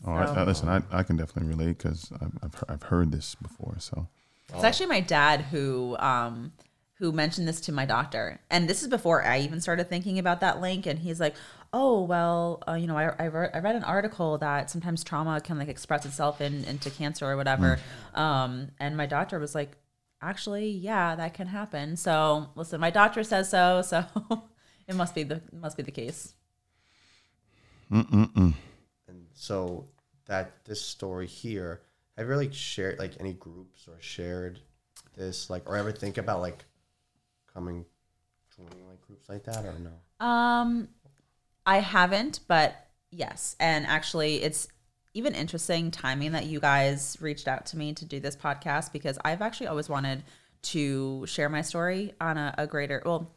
Oh, 0.06 0.26
So- 0.26 0.32
I, 0.34 0.44
listen, 0.44 0.68
I, 0.68 0.82
I 0.90 1.02
can 1.04 1.16
definitely 1.16 1.48
relate 1.54 1.78
because 1.78 2.10
I've, 2.20 2.32
I've 2.42 2.64
I've 2.68 2.82
heard 2.84 3.12
this 3.12 3.34
before. 3.36 3.76
So 3.78 4.08
It's 4.52 4.64
actually 4.64 4.86
my 4.86 5.00
dad 5.00 5.42
who 5.42 5.96
um 5.98 6.52
who 6.98 7.12
mentioned 7.12 7.48
this 7.48 7.60
to 7.62 7.72
my 7.72 7.84
doctor. 7.86 8.40
And 8.50 8.68
this 8.68 8.82
is 8.82 8.88
before 8.88 9.24
I 9.24 9.38
even 9.40 9.60
started 9.60 9.88
thinking 9.88 10.18
about 10.18 10.40
that 10.40 10.60
link 10.60 10.86
and 10.86 10.98
he's 11.00 11.18
like, 11.18 11.34
"Oh, 11.72 12.02
well, 12.02 12.62
uh, 12.68 12.74
you 12.74 12.86
know, 12.86 12.96
I 12.96 13.14
I 13.18 13.26
read, 13.28 13.50
I 13.54 13.58
read 13.60 13.76
an 13.76 13.84
article 13.84 14.38
that 14.38 14.70
sometimes 14.70 15.02
trauma 15.04 15.40
can 15.40 15.58
like 15.58 15.68
express 15.68 16.04
itself 16.06 16.40
in 16.40 16.64
into 16.64 16.90
cancer 16.90 17.26
or 17.26 17.36
whatever." 17.36 17.78
Um 18.14 18.70
and 18.78 18.96
my 18.96 19.06
doctor 19.06 19.38
was 19.38 19.54
like, 19.54 19.76
"Actually, 20.20 20.68
yeah, 20.70 21.14
that 21.16 21.34
can 21.34 21.46
happen." 21.48 21.96
So, 21.96 22.48
listen, 22.54 22.80
my 22.80 22.90
doctor 22.90 23.22
says 23.24 23.48
so, 23.50 23.82
so 23.86 24.04
it 24.86 24.94
must 24.94 25.14
be 25.14 25.22
the 25.22 25.40
must 25.52 25.76
be 25.76 25.82
the 25.82 25.90
case. 25.90 26.34
And 29.08 29.26
so 29.34 29.86
that 30.26 30.64
this 30.64 30.80
story 30.80 31.26
here, 31.26 31.82
have 32.16 32.26
you 32.26 32.30
really 32.30 32.52
shared 32.52 32.98
like 32.98 33.12
any 33.20 33.34
groups 33.34 33.86
or 33.88 33.96
shared 34.00 34.60
this 35.16 35.50
like 35.50 35.68
or 35.68 35.76
ever 35.76 35.92
think 35.92 36.16
about 36.18 36.40
like 36.40 36.64
coming 37.52 37.84
joining 38.56 38.88
like 38.88 39.00
groups 39.02 39.28
like 39.28 39.44
that 39.44 39.64
or 39.64 39.74
no? 39.78 40.26
Um, 40.26 40.88
I 41.66 41.78
haven't, 41.80 42.40
but 42.48 42.74
yes. 43.10 43.56
And 43.60 43.86
actually, 43.86 44.43
it's 44.43 44.68
even 45.14 45.34
interesting 45.34 45.90
timing 45.90 46.32
that 46.32 46.47
you 46.47 46.60
guys 46.60 47.16
reached 47.20 47.47
out 47.47 47.66
to 47.66 47.76
me 47.76 47.93
to 47.94 48.05
do 48.05 48.18
this 48.20 48.36
podcast 48.36 48.93
because 48.93 49.18
I've 49.24 49.43
actually 49.43 49.66
always 49.66 49.89
wanted 49.89 50.22
to 50.62 51.26
share 51.26 51.48
my 51.48 51.60
story 51.62 52.14
on 52.20 52.39
a, 52.39 52.55
a 52.56 52.66
greater, 52.66 53.02
well, 53.05 53.30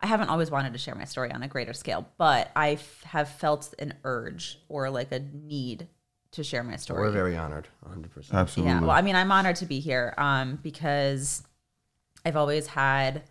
I 0.00 0.06
haven't 0.06 0.28
always 0.28 0.50
wanted 0.50 0.72
to 0.74 0.78
share 0.78 0.94
my 0.94 1.04
story 1.04 1.32
on 1.32 1.42
a 1.42 1.48
greater 1.48 1.72
scale, 1.72 2.06
but 2.18 2.50
I 2.54 2.72
f- 2.72 3.02
have 3.04 3.28
felt 3.28 3.72
an 3.78 3.94
urge 4.04 4.58
or 4.68 4.90
like 4.90 5.12
a 5.12 5.20
need 5.20 5.88
to 6.32 6.42
share 6.44 6.62
my 6.62 6.76
story. 6.76 7.00
We're 7.00 7.10
very 7.12 7.36
honored, 7.36 7.68
100%. 7.88 8.32
absolutely, 8.32 8.72
Yeah, 8.74 8.80
well, 8.80 8.90
I 8.90 9.02
mean, 9.02 9.14
I'm 9.14 9.30
honored 9.32 9.56
to 9.56 9.66
be 9.66 9.78
here 9.80 10.12
um, 10.18 10.58
because 10.62 11.44
I've 12.26 12.36
always 12.36 12.66
had 12.66 13.22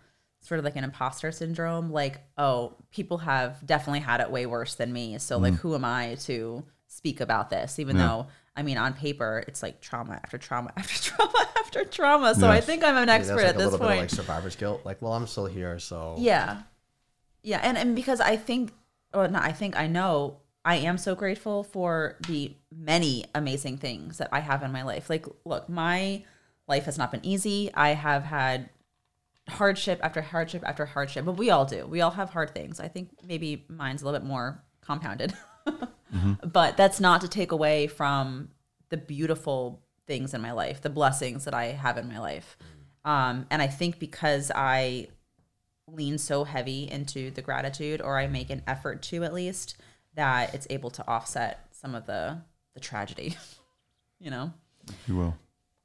sort 0.44 0.58
of 0.58 0.64
like 0.64 0.76
an 0.76 0.84
imposter 0.84 1.32
syndrome. 1.32 1.90
Like, 1.90 2.20
oh, 2.36 2.74
people 2.90 3.18
have 3.18 3.64
definitely 3.66 4.00
had 4.00 4.20
it 4.20 4.30
way 4.30 4.44
worse 4.44 4.74
than 4.74 4.92
me. 4.92 5.18
So, 5.18 5.38
like, 5.38 5.54
mm. 5.54 5.58
who 5.58 5.74
am 5.74 5.84
I 5.86 6.16
to 6.22 6.62
speak 6.86 7.20
about 7.20 7.48
this? 7.48 7.78
Even 7.78 7.96
though, 7.96 8.26
I 8.54 8.62
mean, 8.62 8.76
on 8.76 8.92
paper, 8.92 9.42
it's 9.48 9.62
like 9.62 9.80
trauma 9.80 10.20
after 10.22 10.36
trauma 10.36 10.70
after 10.76 11.10
trauma 11.10 11.48
after 11.58 11.84
trauma. 11.84 12.34
So, 12.34 12.48
I 12.48 12.60
think 12.60 12.84
I'm 12.84 12.96
an 12.96 13.08
expert 13.08 13.36
there's, 13.36 13.42
like, 13.42 13.48
at 13.48 13.54
a 13.54 13.58
this 13.58 13.72
little 13.72 13.78
point. 13.78 13.88
bit 13.88 13.96
of 13.96 14.02
like 14.02 14.10
survivor's 14.10 14.56
guilt. 14.56 14.82
Like, 14.84 15.00
well, 15.00 15.14
I'm 15.14 15.26
still 15.26 15.46
here, 15.46 15.78
so 15.78 16.16
Yeah. 16.18 16.62
Yeah. 17.42 17.60
And, 17.62 17.78
and 17.78 17.96
because 17.96 18.20
I 18.20 18.36
think, 18.36 18.72
or 19.14 19.26
not, 19.28 19.44
I 19.44 19.52
think 19.52 19.78
I 19.78 19.86
know 19.86 20.40
I 20.62 20.76
am 20.76 20.98
so 20.98 21.14
grateful 21.14 21.62
for 21.62 22.16
the 22.26 22.54
many 22.70 23.24
amazing 23.34 23.78
things 23.78 24.18
that 24.18 24.28
I 24.30 24.40
have 24.40 24.62
in 24.62 24.72
my 24.72 24.82
life. 24.82 25.08
Like, 25.08 25.26
look, 25.46 25.70
my 25.70 26.22
life 26.68 26.84
has 26.84 26.98
not 26.98 27.10
been 27.10 27.24
easy. 27.24 27.70
I 27.74 27.90
have 27.90 28.24
had 28.24 28.68
hardship 29.48 30.00
after 30.02 30.22
hardship 30.22 30.62
after 30.64 30.86
hardship. 30.86 31.24
But 31.24 31.36
we 31.36 31.50
all 31.50 31.64
do. 31.64 31.86
We 31.86 32.00
all 32.00 32.12
have 32.12 32.30
hard 32.30 32.54
things. 32.54 32.80
I 32.80 32.88
think 32.88 33.10
maybe 33.26 33.64
mine's 33.68 34.02
a 34.02 34.04
little 34.04 34.20
bit 34.20 34.26
more 34.26 34.62
compounded. 34.80 35.34
But 36.44 36.76
that's 36.76 37.00
not 37.00 37.20
to 37.22 37.28
take 37.28 37.52
away 37.52 37.86
from 37.86 38.50
the 38.90 38.96
beautiful 38.96 39.82
things 40.06 40.34
in 40.34 40.40
my 40.40 40.52
life, 40.52 40.80
the 40.80 40.90
blessings 40.90 41.44
that 41.44 41.54
I 41.54 41.66
have 41.66 41.98
in 41.98 42.08
my 42.08 42.20
life. 42.20 42.56
Um, 43.04 43.46
and 43.50 43.60
I 43.60 43.66
think 43.66 43.98
because 43.98 44.52
I 44.54 45.08
lean 45.86 46.18
so 46.18 46.44
heavy 46.44 46.88
into 46.90 47.30
the 47.30 47.42
gratitude, 47.42 48.00
or 48.00 48.18
I 48.18 48.26
make 48.26 48.50
an 48.50 48.62
effort 48.66 49.02
to 49.02 49.24
at 49.24 49.34
least, 49.34 49.76
that 50.14 50.54
it's 50.54 50.66
able 50.70 50.90
to 50.90 51.06
offset 51.08 51.66
some 51.72 51.94
of 51.94 52.06
the 52.06 52.42
the 52.74 52.80
tragedy. 52.80 53.36
you 54.20 54.30
know. 54.30 54.52
You 55.06 55.16
will. 55.16 55.36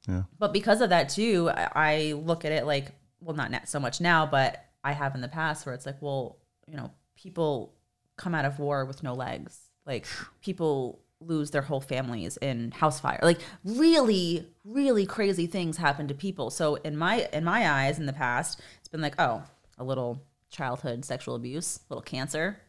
Yeah. 0.08 0.22
But 0.38 0.52
because 0.52 0.80
of 0.80 0.90
that 0.90 1.08
too, 1.08 1.50
I, 1.52 1.68
I 1.74 2.12
look 2.12 2.44
at 2.44 2.52
it 2.52 2.66
like, 2.66 2.92
well, 3.20 3.36
not 3.36 3.50
na- 3.50 3.64
so 3.64 3.80
much 3.80 4.00
now, 4.00 4.26
but 4.26 4.64
I 4.82 4.92
have 4.92 5.14
in 5.14 5.20
the 5.20 5.28
past 5.28 5.66
where 5.66 5.74
it's 5.74 5.86
like, 5.86 6.00
well, 6.00 6.38
you 6.66 6.76
know, 6.76 6.90
people 7.16 7.74
come 8.16 8.34
out 8.34 8.44
of 8.44 8.58
war 8.58 8.84
with 8.84 9.02
no 9.02 9.14
legs. 9.14 9.58
Like 9.86 10.06
people 10.40 11.00
lose 11.20 11.50
their 11.50 11.62
whole 11.62 11.80
families 11.80 12.38
in 12.38 12.70
house 12.70 12.98
fire. 13.00 13.20
Like 13.22 13.40
really, 13.64 14.46
really 14.64 15.06
crazy 15.06 15.46
things 15.46 15.76
happen 15.76 16.08
to 16.08 16.14
people. 16.14 16.50
So 16.50 16.76
in 16.76 16.96
my 16.96 17.28
in 17.32 17.44
my 17.44 17.70
eyes, 17.70 17.98
in 17.98 18.06
the 18.06 18.12
past, 18.12 18.60
it's 18.78 18.88
been 18.88 19.02
like, 19.02 19.16
oh, 19.18 19.42
a 19.78 19.84
little 19.84 20.22
childhood 20.50 21.04
sexual 21.04 21.34
abuse, 21.34 21.80
little 21.88 22.02
cancer, 22.02 22.60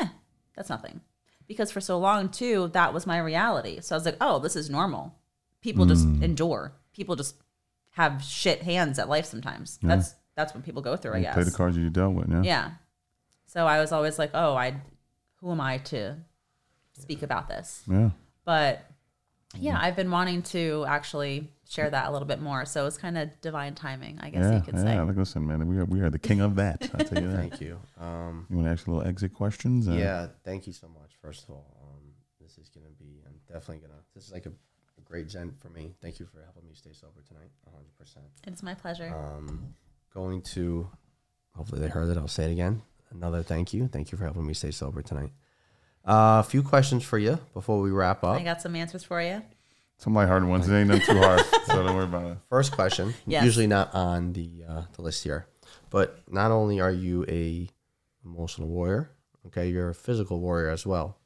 eh, 0.00 0.08
that's 0.54 0.68
nothing. 0.68 1.00
Because 1.46 1.70
for 1.70 1.80
so 1.80 1.98
long 1.98 2.28
too, 2.28 2.68
that 2.72 2.94
was 2.94 3.06
my 3.06 3.18
reality. 3.18 3.80
So 3.80 3.94
I 3.94 3.98
was 3.98 4.06
like, 4.06 4.16
oh, 4.20 4.38
this 4.38 4.56
is 4.56 4.70
normal. 4.70 5.14
People 5.60 5.86
just 5.86 6.06
endure. 6.22 6.72
People 6.92 7.16
just 7.16 7.36
have 7.94 8.22
shit 8.22 8.62
hands 8.62 8.98
at 8.98 9.08
life 9.08 9.24
sometimes. 9.26 9.78
That's 9.82 10.14
that's 10.36 10.54
what 10.54 10.64
people 10.64 10.82
go 10.82 10.96
through, 10.96 11.14
I 11.14 11.16
You 11.18 11.22
guess. 11.24 11.34
play 11.34 11.42
the 11.44 11.50
cards 11.52 11.76
you 11.76 11.90
dealt 11.90 12.14
with. 12.14 12.28
Yeah. 12.28 12.42
Yeah. 12.42 12.70
So 13.46 13.66
I 13.66 13.80
was 13.80 13.92
always 13.92 14.18
like, 14.18 14.30
oh, 14.34 14.54
I, 14.56 14.74
who 15.40 15.50
am 15.52 15.60
I 15.60 15.78
to 15.78 16.16
speak 16.98 17.22
about 17.22 17.48
this? 17.48 17.82
Yeah. 17.88 18.10
But 18.44 18.84
yeah, 19.56 19.78
I've 19.80 19.94
been 19.94 20.10
wanting 20.10 20.42
to 20.42 20.84
actually 20.88 21.52
share 21.68 21.88
that 21.88 22.08
a 22.08 22.10
little 22.10 22.26
bit 22.26 22.40
more. 22.42 22.64
So 22.64 22.86
it's 22.86 22.98
kind 22.98 23.16
of 23.16 23.30
divine 23.40 23.76
timing, 23.76 24.18
I 24.20 24.30
guess 24.30 24.42
Yeah. 24.44 24.56
you 24.56 24.62
could 24.62 24.74
Yeah. 24.74 24.82
say. 24.82 25.00
Like, 25.00 25.16
listen, 25.16 25.46
man, 25.46 25.68
we 25.68 25.78
are 25.78 25.84
we 25.84 26.00
are 26.00 26.10
the 26.10 26.18
king 26.18 26.40
of 26.40 26.56
that. 26.56 26.90
I'll 26.94 27.04
tell 27.04 27.22
you 27.22 27.28
that. 27.30 27.36
Thank 27.36 27.60
you. 27.60 27.78
Um, 28.00 28.46
You 28.50 28.56
want 28.56 28.66
to 28.66 28.72
ask 28.72 28.86
a 28.88 28.90
little 28.90 29.06
exit 29.06 29.32
questions? 29.32 29.86
Uh, 29.86 29.92
yeah, 29.92 30.26
thank 30.42 30.66
you 30.66 30.72
so 30.72 30.88
much. 30.88 31.12
First 31.22 31.44
of 31.44 31.50
all, 31.50 31.76
um, 31.80 32.02
this 32.40 32.58
is 32.58 32.68
gonna 32.70 32.90
be. 32.98 33.22
I'm 33.24 33.38
definitely 33.46 33.86
gonna. 33.86 34.00
This 34.16 34.26
is 34.26 34.32
like 34.32 34.46
a, 34.46 34.50
a 34.50 34.52
great 35.14 35.30
zen 35.30 35.54
for 35.60 35.68
me. 35.68 35.94
Thank 36.02 36.18
you 36.18 36.26
for 36.26 36.42
helping 36.42 36.66
me 36.68 36.74
stay 36.74 36.90
sober 36.92 37.22
tonight. 37.28 37.50
100. 37.62 37.96
percent 37.96 38.24
It's 38.48 38.64
my 38.64 38.74
pleasure. 38.74 39.14
Um, 39.14 39.74
going 40.12 40.42
to. 40.54 40.88
Hopefully 41.54 41.80
they 41.80 41.86
heard 41.86 42.10
it. 42.10 42.18
I'll 42.18 42.26
say 42.26 42.46
it 42.46 42.50
again. 42.50 42.82
Another 43.12 43.44
thank 43.44 43.72
you. 43.72 43.86
Thank 43.86 44.10
you 44.10 44.18
for 44.18 44.24
helping 44.24 44.44
me 44.44 44.54
stay 44.54 44.72
sober 44.72 45.02
tonight. 45.02 45.30
Uh, 46.04 46.40
a 46.40 46.42
few 46.42 46.64
questions 46.64 47.04
for 47.04 47.16
you 47.16 47.38
before 47.52 47.80
we 47.80 47.92
wrap 47.92 48.24
up. 48.24 48.40
I 48.40 48.42
got 48.42 48.60
some 48.60 48.74
answers 48.74 49.04
for 49.04 49.22
you. 49.22 49.40
Some 49.98 50.14
lighthearted 50.14 50.48
ones. 50.48 50.68
It 50.68 50.74
ain't 50.74 50.88
none 50.88 51.00
too 51.00 51.16
hard, 51.16 51.40
so 51.66 51.86
don't 51.86 51.94
worry 51.94 52.06
about 52.06 52.32
it. 52.32 52.38
First 52.48 52.72
question, 52.72 53.14
Yes. 53.24 53.44
usually 53.44 53.68
not 53.68 53.94
on 53.94 54.32
the 54.32 54.64
uh, 54.68 54.82
the 54.94 55.02
list 55.02 55.22
here, 55.22 55.46
but 55.90 56.18
not 56.28 56.50
only 56.50 56.80
are 56.80 56.90
you 56.90 57.24
a 57.28 57.68
emotional 58.24 58.66
warrior, 58.66 59.12
okay, 59.46 59.68
you're 59.68 59.90
a 59.90 59.94
physical 59.94 60.40
warrior 60.40 60.70
as 60.70 60.84
well. 60.84 61.16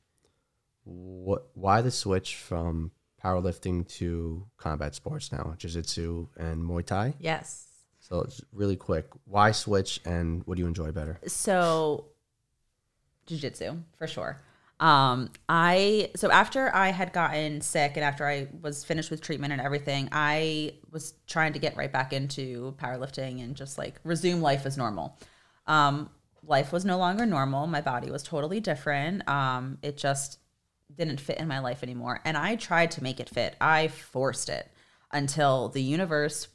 What? 0.84 1.46
Why 1.54 1.80
the 1.80 1.90
switch 1.90 2.36
from 2.36 2.92
powerlifting 3.22 3.86
to 3.96 4.46
combat 4.56 4.94
sports 4.94 5.32
now, 5.32 5.54
jiu-jitsu 5.58 6.28
and 6.36 6.62
Muay 6.62 6.84
Thai? 6.84 7.14
Yes. 7.18 7.66
So 8.00 8.22
it's 8.22 8.40
really 8.52 8.76
quick. 8.76 9.06
Why 9.24 9.50
switch, 9.52 10.00
and 10.04 10.42
what 10.46 10.56
do 10.56 10.62
you 10.62 10.68
enjoy 10.68 10.92
better? 10.92 11.18
so 11.26 12.06
jiu-jitsu 13.26 13.76
for 13.98 14.06
sure. 14.06 14.40
Um, 14.80 15.30
I 15.48 16.10
so 16.14 16.30
after 16.30 16.72
I 16.74 16.90
had 16.90 17.12
gotten 17.12 17.60
sick 17.60 17.92
and 17.96 18.04
after 18.04 18.24
I 18.26 18.46
was 18.62 18.84
finished 18.84 19.10
with 19.10 19.20
treatment 19.20 19.52
and 19.52 19.60
everything, 19.60 20.08
I 20.12 20.74
was 20.92 21.14
trying 21.26 21.52
to 21.54 21.58
get 21.58 21.76
right 21.76 21.92
back 21.92 22.12
into 22.12 22.74
powerlifting 22.80 23.42
and 23.42 23.56
just 23.56 23.76
like 23.76 24.00
resume 24.04 24.40
life 24.40 24.66
as 24.66 24.76
normal. 24.76 25.18
Um, 25.66 26.10
life 26.44 26.72
was 26.72 26.84
no 26.84 26.96
longer 26.96 27.26
normal. 27.26 27.66
My 27.66 27.80
body 27.80 28.10
was 28.10 28.22
totally 28.22 28.60
different. 28.60 29.28
Um, 29.28 29.78
it 29.82 29.96
just 29.96 30.38
didn't 30.96 31.20
fit 31.20 31.38
in 31.38 31.48
my 31.48 31.58
life 31.58 31.82
anymore, 31.82 32.20
and 32.24 32.36
I 32.36 32.56
tried 32.56 32.90
to 32.92 33.02
make 33.02 33.20
it 33.20 33.28
fit. 33.28 33.56
I 33.60 33.88
forced 33.88 34.48
it 34.48 34.70
until 35.12 35.68
the 35.68 35.82
universe 35.82 36.48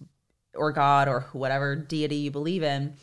or 0.56 0.72
God 0.72 1.08
or 1.08 1.22
whatever 1.34 1.76
deity 1.76 2.18
you 2.18 2.32
believe 2.32 2.64
in 2.64 2.96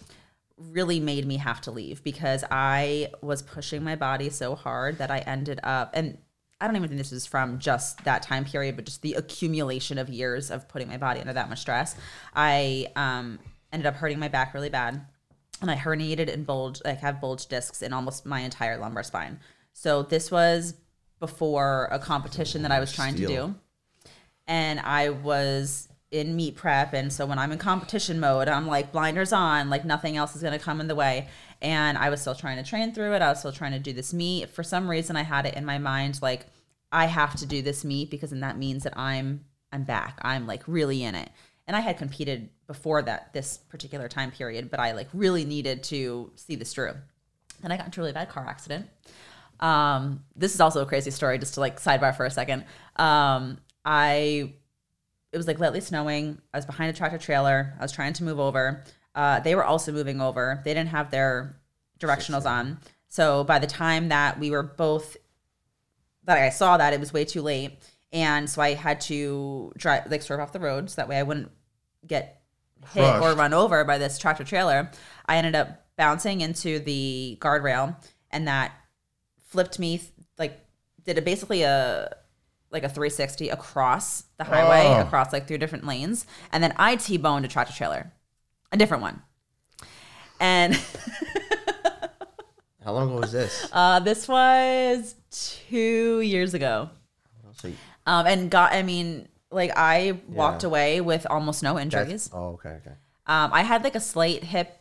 really 0.56 1.00
made 1.00 1.26
me 1.26 1.38
have 1.38 1.60
to 1.62 1.70
leave 1.70 2.04
because 2.04 2.44
I 2.50 3.10
was 3.22 3.42
pushing 3.42 3.82
my 3.82 3.96
body 3.96 4.30
so 4.30 4.54
hard 4.54 4.98
that 4.98 5.10
I 5.10 5.18
ended 5.20 5.58
up 5.62 5.90
and 5.94 6.18
I 6.60 6.66
don't 6.66 6.76
even 6.76 6.88
think 6.88 6.98
this 6.98 7.12
is 7.12 7.24
from 7.24 7.58
just 7.58 8.04
that 8.04 8.22
time 8.22 8.44
period, 8.44 8.76
but 8.76 8.84
just 8.84 9.00
the 9.00 9.14
accumulation 9.14 9.96
of 9.96 10.10
years 10.10 10.50
of 10.50 10.68
putting 10.68 10.88
my 10.88 10.98
body 10.98 11.20
under 11.20 11.32
that 11.32 11.48
much 11.48 11.60
stress. 11.60 11.96
I 12.36 12.88
um, 12.96 13.38
ended 13.72 13.86
up 13.86 13.94
hurting 13.94 14.18
my 14.18 14.28
back 14.28 14.52
really 14.52 14.68
bad, 14.68 15.00
and 15.62 15.70
I 15.70 15.76
herniated 15.76 16.30
and 16.30 16.46
bulged, 16.46 16.82
like 16.84 17.00
have 17.00 17.18
bulge 17.18 17.46
discs 17.46 17.80
in 17.80 17.94
almost 17.94 18.26
my 18.26 18.40
entire 18.40 18.76
lumbar 18.76 19.04
spine. 19.04 19.40
So 19.72 20.02
this 20.02 20.30
was 20.30 20.74
before 21.20 21.88
a 21.92 21.98
competition 21.98 22.62
that 22.62 22.72
I 22.72 22.80
was 22.80 22.92
trying 22.92 23.14
to 23.16 23.26
do 23.26 23.54
and 24.50 24.80
I 24.80 25.10
was 25.10 25.88
in 26.10 26.34
meet 26.34 26.56
prep. 26.56 26.92
And 26.92 27.12
so 27.12 27.24
when 27.24 27.38
I'm 27.38 27.52
in 27.52 27.58
competition 27.58 28.18
mode, 28.18 28.48
I'm 28.48 28.66
like 28.66 28.90
blinders 28.90 29.32
on, 29.32 29.70
like 29.70 29.84
nothing 29.84 30.16
else 30.16 30.34
is 30.34 30.42
going 30.42 30.58
to 30.58 30.64
come 30.64 30.80
in 30.80 30.88
the 30.88 30.94
way. 30.96 31.28
And 31.62 31.96
I 31.96 32.10
was 32.10 32.20
still 32.20 32.34
trying 32.34 32.62
to 32.62 32.68
train 32.68 32.92
through 32.92 33.14
it. 33.14 33.22
I 33.22 33.28
was 33.28 33.38
still 33.38 33.52
trying 33.52 33.72
to 33.72 33.78
do 33.78 33.92
this 33.92 34.12
meet. 34.12 34.50
For 34.50 34.64
some 34.64 34.90
reason, 34.90 35.16
I 35.16 35.22
had 35.22 35.46
it 35.46 35.54
in 35.54 35.64
my 35.64 35.78
mind 35.78 36.18
like 36.20 36.46
I 36.90 37.06
have 37.06 37.36
to 37.36 37.46
do 37.46 37.62
this 37.62 37.84
meet 37.84 38.10
because 38.10 38.30
then 38.30 38.40
that 38.40 38.58
means 38.58 38.82
that 38.82 38.98
I'm 38.98 39.44
I'm 39.72 39.84
back. 39.84 40.18
I'm 40.22 40.48
like 40.48 40.64
really 40.66 41.04
in 41.04 41.14
it. 41.14 41.30
And 41.68 41.76
I 41.76 41.80
had 41.80 41.96
competed 41.96 42.48
before 42.66 43.02
that 43.02 43.32
this 43.32 43.58
particular 43.58 44.08
time 44.08 44.32
period, 44.32 44.68
but 44.68 44.80
I 44.80 44.92
like 44.92 45.08
really 45.12 45.44
needed 45.44 45.84
to 45.84 46.32
see 46.34 46.56
this 46.56 46.74
through. 46.74 46.94
Then 47.62 47.70
I 47.70 47.76
got 47.76 47.86
into 47.86 48.00
a 48.00 48.02
really 48.02 48.12
bad 48.12 48.30
car 48.30 48.44
accident. 48.48 48.88
Um, 49.60 50.24
this 50.34 50.54
is 50.54 50.60
also 50.60 50.82
a 50.82 50.86
crazy 50.86 51.10
story, 51.10 51.38
just 51.38 51.54
to 51.54 51.60
like 51.60 51.78
sidebar 51.80 52.16
for 52.16 52.26
a 52.26 52.30
second. 52.30 52.64
Um, 52.96 53.58
I 53.84 54.54
it 55.32 55.36
was 55.36 55.46
like 55.46 55.60
lightly 55.60 55.80
snowing. 55.80 56.40
I 56.52 56.58
was 56.58 56.66
behind 56.66 56.90
a 56.90 56.92
tractor 56.92 57.18
trailer. 57.18 57.74
I 57.78 57.82
was 57.82 57.92
trying 57.92 58.14
to 58.14 58.24
move 58.24 58.40
over. 58.40 58.84
Uh, 59.14 59.40
they 59.40 59.54
were 59.54 59.64
also 59.64 59.92
moving 59.92 60.20
over. 60.20 60.60
They 60.64 60.74
didn't 60.74 60.90
have 60.90 61.10
their 61.10 61.60
directionals 62.00 62.46
on. 62.46 62.80
So 63.08 63.44
by 63.44 63.58
the 63.58 63.66
time 63.66 64.08
that 64.08 64.40
we 64.40 64.50
were 64.50 64.62
both 64.62 65.16
that 66.24 66.38
I 66.38 66.50
saw 66.50 66.76
that 66.76 66.92
it 66.92 67.00
was 67.00 67.12
way 67.12 67.24
too 67.24 67.42
late, 67.42 67.78
and 68.12 68.48
so 68.48 68.60
I 68.62 68.74
had 68.74 69.00
to 69.02 69.72
drive 69.76 70.10
like 70.10 70.22
swerve 70.22 70.40
off 70.40 70.52
the 70.52 70.60
road 70.60 70.90
so 70.90 70.96
that 70.96 71.08
way 71.08 71.18
I 71.18 71.22
wouldn't 71.22 71.50
get 72.06 72.42
hit 72.92 73.20
or 73.20 73.34
run 73.34 73.52
over 73.52 73.84
by 73.84 73.98
this 73.98 74.18
tractor 74.18 74.44
trailer. 74.44 74.90
I 75.26 75.36
ended 75.36 75.54
up 75.54 75.86
bouncing 75.96 76.40
into 76.40 76.78
the 76.78 77.38
guardrail, 77.40 77.96
and 78.30 78.48
that 78.48 78.72
flipped 79.50 79.78
me 79.78 80.00
like 80.38 80.58
did 81.04 81.18
a 81.18 81.22
basically 81.22 81.62
a 81.62 82.14
like 82.70 82.84
a 82.84 82.88
360 82.88 83.48
across 83.48 84.24
the 84.38 84.44
highway, 84.44 84.82
Oh. 84.86 85.00
across 85.06 85.32
like 85.32 85.48
three 85.48 85.58
different 85.58 85.84
lanes, 85.86 86.24
and 86.52 86.62
then 86.62 86.72
I 86.76 86.96
T-boned 86.96 87.44
a 87.44 87.48
tractor 87.48 87.74
trailer, 87.74 88.12
a 88.72 88.76
different 88.76 89.02
one. 89.02 89.22
And 90.38 90.74
How 92.84 92.92
long 92.92 93.10
ago 93.10 93.20
was 93.20 93.32
this? 93.32 93.68
uh, 93.72 94.00
this 94.00 94.26
was 94.26 95.14
two 95.30 96.20
years 96.20 96.54
ago. 96.54 96.90
So 97.54 97.70
Um, 98.06 98.26
and 98.26 98.50
got, 98.50 98.72
I 98.72 98.82
mean, 98.82 99.28
like 99.50 99.72
I 99.76 100.20
walked 100.28 100.62
Yeah. 100.62 100.68
away 100.68 101.00
with 101.00 101.26
almost 101.28 101.62
no 101.62 101.74
that's, 101.74 101.82
injuries. 101.84 102.30
oh, 102.32 102.50
okay, 102.54 102.70
okay. 102.80 102.94
Um, 103.26 103.52
I 103.52 103.62
had 103.62 103.84
like 103.84 103.94
a 103.96 104.00
slight 104.00 104.44
hip 104.44 104.79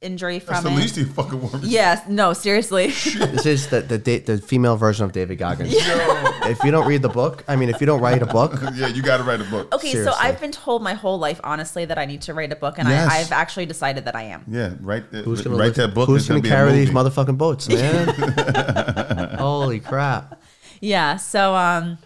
injury 0.00 0.38
That's 0.38 0.62
from 0.62 0.72
the 0.74 0.78
it. 0.78 0.82
least 0.82 0.96
he 0.96 1.04
fucking 1.04 1.40
wants. 1.40 1.66
Yes, 1.66 2.08
no, 2.08 2.32
seriously. 2.32 2.86
This 2.88 3.44
is 3.46 3.68
the 3.68 3.80
the, 3.82 3.98
da- 3.98 4.20
the 4.20 4.38
female 4.38 4.76
version 4.76 5.04
of 5.04 5.12
David 5.12 5.36
Goggins. 5.38 5.72
If 5.74 6.62
you 6.64 6.70
don't 6.70 6.86
read 6.86 7.02
the 7.02 7.08
book, 7.08 7.44
I 7.48 7.56
mean, 7.56 7.68
if 7.68 7.80
you 7.80 7.86
don't 7.86 8.00
write 8.00 8.22
a 8.22 8.26
book, 8.26 8.58
yeah, 8.74 8.86
you 8.88 9.02
got 9.02 9.18
to 9.18 9.22
write 9.24 9.40
a 9.40 9.44
book. 9.44 9.72
okay, 9.74 9.88
so 9.88 9.92
Seriously. 9.98 10.18
I've 10.20 10.40
been 10.40 10.52
told 10.52 10.82
my 10.82 10.94
whole 10.94 11.18
life, 11.18 11.40
honestly, 11.44 11.84
that 11.84 11.98
I 11.98 12.06
need 12.06 12.22
to 12.22 12.34
write 12.34 12.52
a 12.52 12.56
book, 12.56 12.78
and 12.78 12.88
Yes. 12.88 13.10
I, 13.10 13.18
I've 13.20 13.32
actually 13.32 13.66
decided 13.66 14.04
that 14.06 14.16
I 14.16 14.22
am. 14.22 14.44
Yeah, 14.48 14.74
write 14.80 15.10
that. 15.12 15.24
who's 15.24 15.42
gonna 15.42 15.56
write 15.56 15.66
lift- 15.66 15.76
that 15.76 15.94
book. 15.94 16.08
Who's 16.08 16.22
It's 16.22 16.28
gonna 16.28 16.40
gonna 16.40 16.42
be 16.42 16.48
a 16.48 16.52
carry 16.52 16.72
these 16.72 16.90
movie. 16.92 17.10
motherfucking 17.10 17.38
boats, 17.38 17.68
man? 17.68 19.36
Holy 19.38 19.80
crap! 19.80 20.40
Yeah. 20.80 21.16
So 21.16 21.54
um 21.54 21.98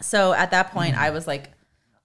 so 0.00 0.32
at 0.32 0.50
that 0.52 0.70
point 0.72 0.96
I 0.96 1.10
was 1.10 1.26
like, 1.26 1.50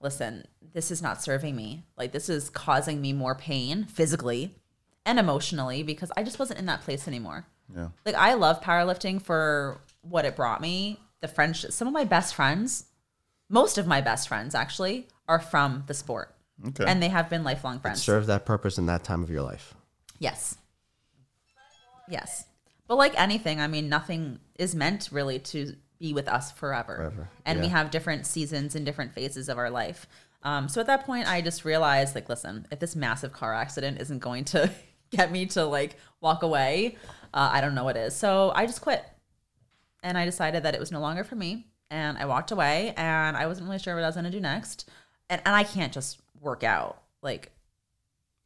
listen, 0.00 0.44
this 0.72 0.90
is 0.90 1.00
not 1.00 1.22
serving 1.22 1.54
me. 1.56 1.84
Like 1.96 2.12
this 2.12 2.28
is 2.28 2.50
causing 2.50 3.00
me 3.00 3.12
more 3.12 3.34
pain 3.34 3.84
physically 3.84 4.54
and 5.08 5.18
emotionally 5.18 5.82
because 5.82 6.12
I 6.16 6.22
just 6.22 6.38
wasn't 6.38 6.60
in 6.60 6.66
that 6.66 6.82
place 6.82 7.08
anymore. 7.08 7.46
Yeah. 7.74 7.88
Like 8.04 8.14
I 8.14 8.34
love 8.34 8.60
powerlifting 8.60 9.20
for 9.20 9.80
what 10.02 10.26
it 10.26 10.36
brought 10.36 10.60
me, 10.60 11.00
the 11.22 11.28
friendship. 11.28 11.72
Some 11.72 11.88
of 11.88 11.94
my 11.94 12.04
best 12.04 12.34
friends, 12.34 12.84
most 13.48 13.78
of 13.78 13.86
my 13.86 14.02
best 14.02 14.28
friends 14.28 14.54
actually, 14.54 15.08
are 15.26 15.40
from 15.40 15.84
the 15.86 15.94
sport. 15.94 16.34
Okay. 16.66 16.84
and 16.88 17.00
they 17.00 17.08
have 17.08 17.30
been 17.30 17.44
lifelong 17.44 17.78
friends. 17.78 18.02
Serve 18.02 18.26
that 18.26 18.44
purpose 18.44 18.78
in 18.78 18.86
that 18.86 19.04
time 19.04 19.22
of 19.22 19.30
your 19.30 19.42
life. 19.42 19.74
Yes. 20.18 20.56
Yes. 22.08 22.46
But 22.88 22.96
like 22.96 23.18
anything, 23.18 23.60
I 23.60 23.68
mean, 23.68 23.88
nothing 23.88 24.40
is 24.58 24.74
meant 24.74 25.08
really 25.12 25.38
to 25.38 25.76
be 26.00 26.12
with 26.12 26.26
us 26.26 26.50
forever. 26.50 26.96
Forever, 26.96 27.28
And 27.44 27.60
we 27.60 27.68
have 27.68 27.92
different 27.92 28.26
seasons 28.26 28.74
and 28.74 28.84
different 28.84 29.14
phases 29.14 29.48
of 29.48 29.56
our 29.56 29.70
life. 29.70 30.08
Um, 30.42 30.68
so 30.68 30.80
at 30.80 30.88
that 30.88 31.04
point, 31.04 31.28
I 31.28 31.42
just 31.42 31.64
realized, 31.64 32.14
like, 32.14 32.28
listen, 32.28 32.66
if 32.72 32.78
this 32.80 32.96
massive 32.96 33.32
car 33.32 33.54
accident 33.54 34.00
isn't 34.00 34.18
going 34.20 34.44
to 34.46 34.70
get 35.16 35.30
me 35.32 35.46
to 35.46 35.64
like 35.64 35.96
walk 36.20 36.42
away, 36.42 36.96
uh, 37.34 37.50
I 37.52 37.60
don't 37.60 37.74
know 37.74 37.84
what 37.84 37.96
is. 37.96 38.14
So 38.16 38.52
I 38.54 38.66
just 38.66 38.80
quit. 38.80 39.04
And 40.02 40.16
I 40.16 40.24
decided 40.24 40.62
that 40.62 40.74
it 40.74 40.80
was 40.80 40.92
no 40.92 41.00
longer 41.00 41.24
for 41.24 41.34
me. 41.34 41.66
And 41.90 42.18
I 42.18 42.26
walked 42.26 42.50
away 42.52 42.92
and 42.96 43.36
I 43.36 43.46
wasn't 43.46 43.66
really 43.68 43.78
sure 43.78 43.94
what 43.94 44.04
I 44.04 44.06
was 44.08 44.14
going 44.14 44.24
to 44.26 44.30
do 44.30 44.40
next. 44.40 44.88
And, 45.30 45.40
and 45.44 45.54
I 45.56 45.64
can't 45.64 45.92
just 45.92 46.18
work 46.40 46.62
out. 46.62 47.02
Like, 47.22 47.50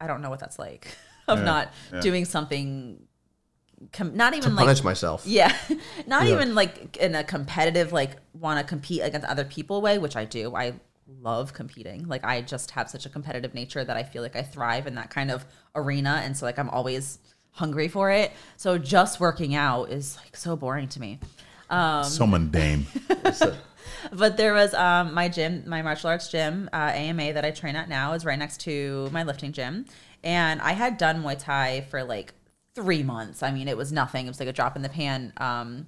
I 0.00 0.06
don't 0.06 0.22
know 0.22 0.30
what 0.30 0.40
that's 0.40 0.58
like 0.58 0.86
of 1.28 1.38
Yeah, 1.40 1.44
not 1.44 1.72
yeah. 1.92 2.00
doing 2.00 2.24
something, 2.24 3.02
com- 3.92 4.16
not 4.16 4.32
To 4.32 4.38
even 4.38 4.54
like 4.56 4.64
punish 4.66 4.82
myself. 4.82 5.22
yeah, 5.26 5.54
not 6.06 6.26
Yeah. 6.26 6.32
even 6.34 6.54
like 6.54 6.96
in 6.96 7.14
a 7.14 7.22
competitive, 7.24 7.92
like 7.92 8.16
want 8.32 8.58
to 8.60 8.64
compete 8.64 9.00
against 9.02 9.26
other 9.26 9.44
people 9.44 9.80
way, 9.82 9.98
which 9.98 10.16
I 10.16 10.24
do. 10.24 10.54
I 10.56 10.74
love 11.20 11.52
competing. 11.52 12.06
Like 12.06 12.24
I 12.24 12.40
just 12.42 12.72
have 12.72 12.90
such 12.90 13.06
a 13.06 13.08
competitive 13.08 13.54
nature 13.54 13.84
that 13.84 13.96
I 13.96 14.02
feel 14.02 14.22
like 14.22 14.36
I 14.36 14.42
thrive 14.42 14.86
in 14.86 14.94
that 14.96 15.10
kind 15.10 15.30
of 15.30 15.44
arena, 15.74 16.20
and 16.24 16.36
so 16.36 16.46
like 16.46 16.58
I'm 16.58 16.70
always 16.70 17.18
hungry 17.52 17.88
for 17.88 18.10
it. 18.10 18.32
So 18.56 18.78
just 18.78 19.20
working 19.20 19.54
out 19.54 19.90
is 19.90 20.16
like 20.16 20.36
so 20.36 20.56
boring 20.56 20.88
to 20.88 21.00
me. 21.00 21.18
Um, 21.70 22.04
so 22.04 22.26
mundane. 22.26 22.86
but 24.12 24.36
there 24.36 24.52
was 24.54 24.74
um, 24.74 25.14
my 25.14 25.28
gym, 25.28 25.64
my 25.66 25.82
martial 25.82 26.10
arts 26.10 26.28
gym, 26.28 26.68
uh, 26.72 26.92
AMA 26.94 27.32
that 27.32 27.44
I 27.44 27.50
train 27.50 27.76
at 27.76 27.88
now 27.88 28.12
is 28.12 28.24
right 28.24 28.38
next 28.38 28.60
to 28.62 29.08
my 29.12 29.22
lifting 29.22 29.52
gym. 29.52 29.86
And 30.24 30.60
I 30.60 30.72
had 30.72 30.98
done 30.98 31.22
Muay 31.22 31.38
Thai 31.38 31.86
for 31.90 32.04
like 32.04 32.34
three 32.74 33.02
months. 33.02 33.42
I 33.42 33.50
mean, 33.50 33.68
it 33.68 33.76
was 33.76 33.92
nothing. 33.92 34.26
It 34.26 34.30
was 34.30 34.40
like 34.40 34.48
a 34.48 34.52
drop 34.52 34.76
in 34.76 34.82
the 34.82 34.88
pan. 34.88 35.32
Um, 35.38 35.86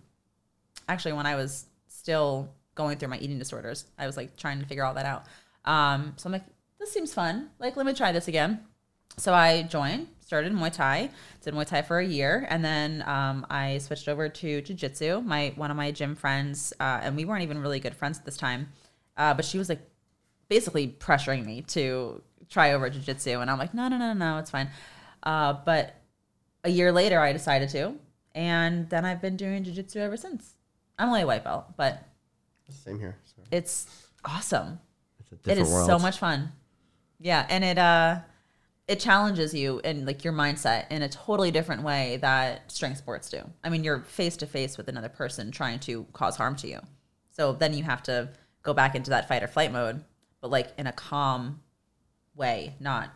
actually, 0.89 1.13
when 1.13 1.27
I 1.27 1.37
was 1.37 1.67
still 1.89 2.51
going 2.75 2.99
through 2.99 3.09
my 3.09 3.19
eating 3.19 3.39
disorders, 3.39 3.87
I 3.99 4.07
was 4.07 4.17
like 4.17 4.37
trying 4.37 4.61
to 4.61 4.67
figure 4.67 4.85
all 4.85 4.95
that 4.95 5.07
out. 5.07 5.25
Um, 5.65 6.15
so 6.17 6.27
I'm 6.27 6.33
like, 6.33 6.45
this 6.79 6.93
seems 6.93 7.15
fun. 7.15 7.51
Like, 7.59 7.77
let 7.77 7.87
me 7.87 7.95
try 7.95 8.13
this 8.13 8.29
again. 8.29 8.61
So 9.17 9.33
I 9.33 9.63
joined, 9.63 10.09
started 10.21 10.53
Muay 10.53 10.73
Thai, 10.73 11.09
did 11.43 11.55
Muay 11.55 11.67
Thai 11.67 11.83
for 11.83 11.99
a 11.99 12.05
year, 12.05 12.47
and 12.51 12.65
then 12.65 13.05
um, 13.07 13.47
I 13.49 13.79
switched 13.79 14.09
over 14.09 14.29
to 14.29 14.61
Jiu 14.61 14.75
Jitsu. 14.75 15.21
My 15.21 15.53
one 15.57 15.71
of 15.71 15.77
my 15.77 15.93
gym 15.93 16.17
friends, 16.17 16.73
uh, 16.81 17.01
and 17.03 17.17
we 17.17 17.25
weren't 17.25 17.43
even 17.43 17.59
really 17.59 17.79
good 17.79 17.95
friends 17.95 18.19
at 18.19 18.25
this 18.25 18.37
time, 18.37 18.69
uh, 19.17 19.33
but 19.35 19.45
she 19.45 19.57
was 19.57 19.69
like 19.69 19.81
basically 20.49 20.89
pressuring 20.89 21.47
me 21.47 21.63
to 21.63 22.23
try 22.51 22.73
over 22.73 22.91
Jiu 22.91 23.03
Jitsu, 23.03 23.39
and 23.39 23.51
I'm 23.51 23.59
like, 23.59 23.73
no, 23.73 23.87
no, 23.89 23.99
no, 23.99 24.13
no, 24.13 24.39
it's 24.39 24.51
fine. 24.51 24.69
Uh, 25.23 25.55
but 25.65 25.95
a 26.65 26.71
year 26.71 26.91
later, 26.91 27.21
I 27.21 27.33
decided 27.33 27.69
to, 27.71 27.95
and 28.35 28.91
then 28.91 29.05
I've 29.05 29.23
been 29.23 29.37
doing 29.37 29.63
Jiu 29.63 29.75
Jitsu 29.75 30.01
ever 30.01 30.17
since. 30.17 30.55
I'm 30.99 31.09
only 31.09 31.23
a 31.23 31.27
white 31.27 31.45
belt, 31.45 31.77
but 31.77 32.03
Same 32.71 32.99
here. 32.99 33.17
So 33.25 33.43
it's 33.51 33.87
awesome. 34.25 34.79
it's 35.21 35.33
a 35.33 35.37
different 35.37 35.61
is 35.69 35.73
world. 35.73 35.87
so 35.87 35.99
much 35.99 36.19
fun. 36.19 36.53
Yeah, 37.21 37.47
and 37.49 37.65
it 37.65 37.79
uh 37.79 38.21
it 38.89 39.01
challenges 39.01 39.55
you 39.55 39.81
and 39.85 40.07
like 40.07 40.25
your 40.25 40.33
mindset 40.33 40.87
in 40.91 41.03
a 41.03 41.09
totally 41.09 41.51
different 41.51 41.83
way 41.83 42.19
that 42.19 42.71
strength 42.71 42.99
sports 42.99 43.31
do. 43.31 43.43
I 43.63 43.71
mean, 43.71 43.83
you're 43.85 44.01
face 44.01 44.37
to 44.39 44.47
face 44.47 44.77
with 44.77 44.89
another 44.89 45.09
person 45.09 45.51
trying 45.51 45.79
to 45.81 46.05
cause 46.13 46.37
harm 46.37 46.57
to 46.57 46.69
you. 46.69 46.81
So 47.31 47.53
then 47.53 47.73
you 47.75 47.83
have 47.85 48.03
to 48.05 48.29
go 48.63 48.75
back 48.75 48.95
into 48.95 49.11
that 49.11 49.27
fight 49.29 49.43
or 49.43 49.47
flight 49.49 49.73
mode, 49.73 50.05
but 50.41 50.51
like 50.51 50.73
in 50.79 50.87
a 50.87 50.93
calm 50.93 51.61
way, 52.35 52.75
not 52.81 53.11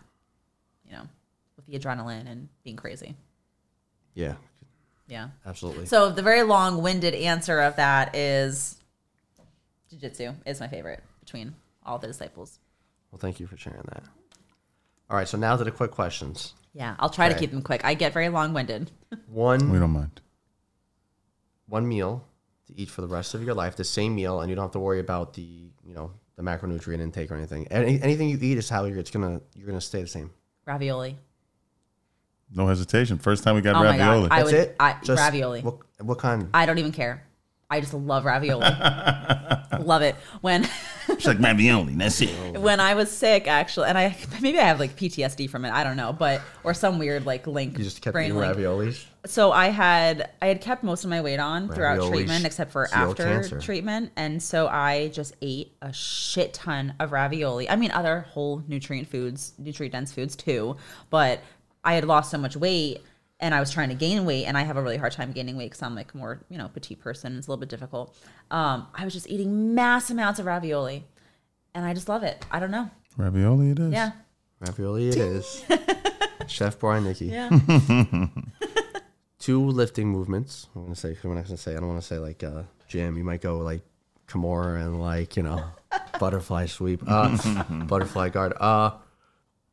you 0.87 0.93
know, 0.93 1.03
with 1.57 1.67
the 1.67 1.79
adrenaline 1.79 2.27
and 2.31 2.49
being 2.65 2.77
crazy. 2.77 3.15
Yeah, 4.15 4.35
Yeah. 5.07 5.29
absolutely. 5.45 5.85
So 5.87 6.11
the 6.11 6.23
very 6.23 6.43
long-winded 6.43 7.15
answer 7.15 7.61
of 7.61 7.77
that 7.77 8.17
is 8.17 8.78
jiu-jitsu 9.91 10.33
is 10.47 10.61
my 10.61 10.69
favorite 10.69 11.03
between 11.21 11.55
all 11.85 11.99
the 11.99 12.07
disciples. 12.07 12.59
well, 13.11 13.19
thank 13.19 13.41
you 13.41 13.47
for 13.47 13.57
sharing 13.57 13.83
that. 13.93 14.03
All 15.11 15.17
right, 15.17 15.27
so 15.29 15.39
now 15.39 15.57
to 15.57 15.65
the 15.65 15.71
quick 15.71 15.91
questions. 15.91 16.55
Yeah, 16.75 16.95
I'll 16.99 17.09
try 17.09 17.29
to 17.29 17.35
Okay. 17.35 17.41
keep 17.45 17.51
them 17.51 17.63
quick. 17.63 17.83
I 17.85 17.95
get 17.95 18.13
very 18.13 18.29
long-winded. 18.29 18.91
One 19.29 19.71
we 19.71 19.79
don't 19.79 19.91
mind. 19.91 20.21
one 21.67 21.89
meal 21.89 22.25
to 22.67 22.79
eat 22.79 22.89
for 22.91 23.01
the 23.01 23.07
rest 23.09 23.35
of 23.35 23.43
your 23.43 23.55
life, 23.55 23.77
the 23.77 23.85
same 23.85 24.15
meal, 24.15 24.41
and 24.41 24.51
you 24.51 24.55
don't 24.57 24.65
have 24.65 24.73
to 24.73 24.79
worry 24.79 25.01
about 25.01 25.35
the 25.35 25.43
you 25.43 25.95
know 25.95 26.13
the 26.37 26.43
macronutrient 26.43 27.01
intake 27.01 27.31
or 27.31 27.37
anything. 27.37 27.67
Any, 27.69 28.01
anything 28.03 28.29
you 28.29 28.39
eat 28.41 28.59
is 28.59 28.69
how 28.69 28.85
you're 28.85 28.99
it's 28.99 29.11
gonna 29.11 29.41
you're 29.55 29.67
gonna 29.67 29.81
stay 29.81 30.03
the 30.03 30.07
same. 30.09 30.31
Ravioli. 30.67 31.19
No 32.55 32.67
hesitation. 32.67 33.19
First 33.19 33.43
time 33.45 33.55
we 33.57 33.61
got 33.63 33.77
Oh 33.77 33.81
my 33.85 33.97
ravioli. 33.99 34.29
God. 34.29 34.33
I 34.33 34.39
That's 34.43 34.53
would- 34.53 34.61
it. 34.61 34.77
I- 34.81 34.97
Just 35.03 35.21
ravioli. 35.21 35.61
What, 35.63 35.79
what 36.01 36.19
kind? 36.19 36.49
I 36.55 36.65
don't 36.67 36.79
even 36.79 36.93
care. 36.93 37.23
I 37.71 37.81
just 37.81 37.93
love 37.93 38.25
ravioli. 38.25 38.65
love 39.81 40.01
it. 40.01 40.17
When 40.41 40.67
It's 41.09 41.27
like 41.27 41.39
ravioli. 41.39 41.95
That's 41.95 42.21
it. 42.23 42.31
when 42.61 42.81
I 42.81 42.95
was 42.95 43.11
sick, 43.11 43.47
actually, 43.47 43.89
and 43.89 43.99
I 43.99 44.17
maybe 44.41 44.59
I 44.59 44.65
have 44.65 44.81
like 44.81 44.97
PTSD 44.97 45.51
from 45.51 45.67
it. 45.67 45.71
I 45.71 45.85
don't 45.85 45.97
know, 45.97 46.15
but 46.15 46.41
or 46.65 46.73
some 46.73 46.99
weird 46.99 47.27
like 47.27 47.47
link. 47.47 47.77
You 47.77 47.85
just 47.85 48.01
kept 48.01 48.15
brain 48.15 48.27
eating 48.31 48.39
link. 48.39 48.57
raviolis. 48.57 49.05
So 49.27 49.53
I 49.53 49.67
had 49.67 50.31
I 50.41 50.47
had 50.47 50.63
kept 50.63 50.83
most 50.83 51.05
of 51.05 51.11
my 51.11 51.21
weight 51.21 51.41
on 51.41 51.69
throughout 51.69 51.99
Raviolis 51.99 52.09
treatment, 52.09 52.47
except 52.47 52.73
for 52.73 52.87
seal 52.87 52.99
after 52.99 53.25
cancer. 53.25 53.61
treatment, 53.61 54.13
and 54.17 54.43
so 54.43 54.69
I 54.69 55.09
just 55.09 55.35
ate 55.43 55.73
a 55.83 55.93
shit 55.93 56.55
ton 56.55 56.95
of 56.99 57.13
ravioli. 57.13 57.69
I 57.69 57.77
mean, 57.77 57.91
other 57.91 58.21
whole 58.31 58.63
nutrient 58.67 59.09
foods, 59.09 59.53
nutrient 59.59 59.93
dense 59.93 60.13
foods 60.13 60.35
too, 60.37 60.77
but 61.11 61.43
I 61.85 61.95
had 61.95 62.05
lost 62.05 62.31
so 62.31 62.39
much 62.39 62.57
weight. 62.57 63.03
And 63.41 63.55
I 63.55 63.61
was 63.61 63.71
trying 63.71 63.91
to 63.91 63.95
gain 63.95 64.25
weight, 64.25 64.47
and 64.47 64.59
I 64.59 64.63
have 64.63 64.77
a 64.77 64.83
really 64.83 64.97
hard 64.97 65.13
time 65.13 65.31
gaining 65.31 65.57
weight 65.57 65.67
because 65.71 65.83
I'm 65.83 65.95
like 65.95 66.13
more, 66.15 66.41
you 66.49 66.59
know, 66.59 66.69
petite 66.69 66.99
person. 67.01 67.39
It's 67.39 67.47
a 67.47 67.51
little 67.51 67.61
bit 67.61 67.69
difficult. 67.69 68.17
Um, 68.51 68.89
I 68.95 69.05
was 69.05 69.13
just 69.15 69.29
eating 69.29 69.75
mass 69.77 70.11
amounts 70.11 70.41
of 70.41 70.47
ravioli, 70.47 71.05
and 71.73 71.85
I 71.85 71.95
just 71.95 72.09
love 72.09 72.25
it. 72.25 72.45
I 72.51 72.59
don't 72.59 72.73
know. 72.73 72.91
Ravioli 73.17 73.71
it 73.71 73.79
is. 73.79 73.93
Yeah, 73.93 74.11
Ravioli 74.61 75.09
it 75.11 75.17
is. 75.17 75.65
Chef 76.49 76.79
Brian 76.79 77.05
Nicky. 77.05 77.27
yeah. 77.27 77.49
Two 79.39 79.65
lifting 79.69 80.09
movements. 80.09 80.67
I'm 80.75 80.83
gonna 80.83 80.97
say. 80.97 81.17
I'm 81.23 81.35
not 81.35 81.45
gonna 81.45 81.57
say. 81.57 81.73
I 81.73 81.77
don't 81.77 81.89
want 81.89 82.01
to 82.01 82.07
say 82.07 82.19
like 82.19 82.43
uh, 82.43 82.63
gym. 82.89 83.17
You 83.17 83.23
might 83.25 83.41
go 83.41 83.59
like 83.59 83.83
Kimura 84.27 84.85
and 84.85 85.01
like 85.01 85.37
you 85.37 85.45
know 85.45 85.65
butterfly 86.21 86.67
sweep, 86.67 87.03
uh, 87.07 87.37
butterfly 87.85 88.31
guard. 88.31 88.55
Uh, 88.59 88.93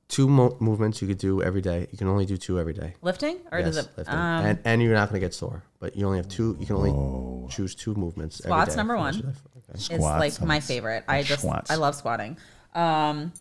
two 0.07 0.27
mo- 0.27 0.55
movements 0.59 1.01
you 1.01 1.07
could 1.07 1.17
do 1.17 1.41
every 1.41 1.61
day. 1.61 1.87
You 1.91 1.97
can 1.97 2.07
only 2.07 2.25
do 2.25 2.37
two 2.37 2.59
every 2.59 2.73
day. 2.73 2.93
Lifting 3.01 3.39
or 3.51 3.59
Yes, 3.59 3.67
does 3.67 3.77
it? 3.77 3.89
lifting. 3.97 4.15
Um, 4.15 4.45
and 4.45 4.59
and 4.65 4.81
you're 4.81 4.93
not 4.93 5.09
gonna 5.09 5.19
get 5.19 5.33
sore. 5.33 5.63
But 5.79 5.95
you 5.95 6.05
only 6.05 6.17
have 6.19 6.27
two. 6.27 6.55
You 6.59 6.65
can 6.65 6.75
only 6.75 7.49
choose 7.51 7.75
two 7.75 7.95
movements. 7.95 8.39
every 8.41 8.49
Squats 8.51 8.71
day 8.71 8.77
number 8.77 8.95
one. 8.97 9.13
rest 9.15 9.23
of. 9.25 9.37
Okay. 9.57 9.77
is 9.77 9.85
Squats, 9.85 10.19
like 10.39 10.47
my 10.47 10.59
favorite. 10.59 11.03
I 11.07 11.23
just 11.23 11.41
squats. 11.41 11.71
I 11.71 11.75
love 11.75 11.95
squatting. 11.95 12.37
Um 12.73 13.33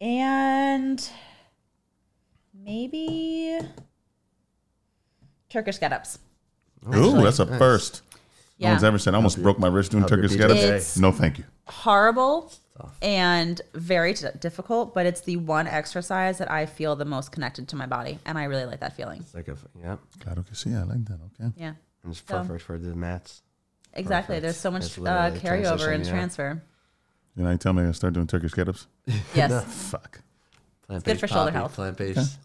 and 0.00 1.08
maybe 2.54 3.58
Turkish 5.50 5.78
get-ups. 5.78 6.18
Ooh, 6.94 7.22
that's 7.22 7.38
a 7.38 7.44
Nice. 7.46 7.58
first. 7.58 8.02
No 8.60 8.70
one's 8.70 8.84
ever 8.84 8.98
said. 8.98 9.14
I 9.14 9.16
almost 9.16 9.42
broke 9.42 9.58
my 9.58 9.68
wrist 9.68 9.92
doing 9.92 10.02
help 10.02 10.10
Turkish 10.10 10.32
BJJ. 10.32 10.38
get 10.38 10.50
It's- 10.50 10.98
No, 10.98 11.12
thank 11.12 11.38
you. 11.38 11.44
Horrible 11.66 12.52
and 13.02 13.60
very 13.74 14.14
t- 14.14 14.26
difficult, 14.40 14.94
but 14.94 15.06
it's 15.06 15.20
the 15.22 15.36
one 15.36 15.66
exercise 15.66 16.38
that 16.38 16.50
I 16.50 16.66
feel 16.66 16.96
the 16.96 17.04
most 17.04 17.32
connected 17.32 17.68
to 17.68 17.76
my 17.76 17.86
body, 17.86 18.18
and 18.24 18.38
I 18.38 18.44
really 18.44 18.64
like 18.64 18.80
that 18.80 18.96
feeling. 18.96 19.20
It's 19.20 19.34
like 19.34 19.48
a 19.48 19.56
yeah. 19.80 19.96
Claro 20.20 20.42
que 20.42 20.54
sí. 20.54 20.74
I 20.78 20.84
like 20.84 21.04
that. 21.06 21.18
Okay. 21.40 21.52
Yeah, 21.56 21.74
And 22.02 22.12
it's 22.12 22.22
So- 22.26 22.38
perfect 22.38 22.62
for 22.62 22.78
the 22.78 22.94
mats. 22.94 23.42
exactly. 23.94 24.34
Perfect. 24.36 24.42
There's 24.42 24.56
so 24.56 24.70
much 24.70 24.84
It's 24.84 24.98
uh, 24.98 25.02
literally 25.02 25.40
carryover 25.40 25.62
transition, 25.78 25.92
and 25.94 26.04
yeah. 26.04 26.10
transfer. 26.12 26.62
You 27.36 27.44
know, 27.44 27.50
you 27.50 27.56
tell 27.58 27.72
me 27.72 27.84
I 27.84 27.92
start 27.92 28.14
doing 28.14 28.26
Turkish 28.26 28.52
get-ups. 28.52 28.86
Yes, 29.34 29.64
Fuck. 29.90 30.20
Plant 30.86 31.04
good 31.04 31.20
for 31.20 31.26
shoulder 31.28 31.52
health. 31.52 31.74
Plant 31.74 31.96
based. 31.96 32.38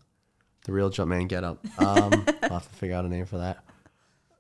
The 0.66 0.72
real 0.72 0.90
jump 0.90 1.10
man 1.10 1.28
get 1.28 1.44
up. 1.44 1.66
Um, 1.80 2.26
I'll 2.44 2.50
have 2.60 2.70
to 2.70 2.76
figure 2.76 2.96
out 2.96 3.04
a 3.06 3.10
name 3.10 3.26
for 3.26 3.38
that. 3.40 3.64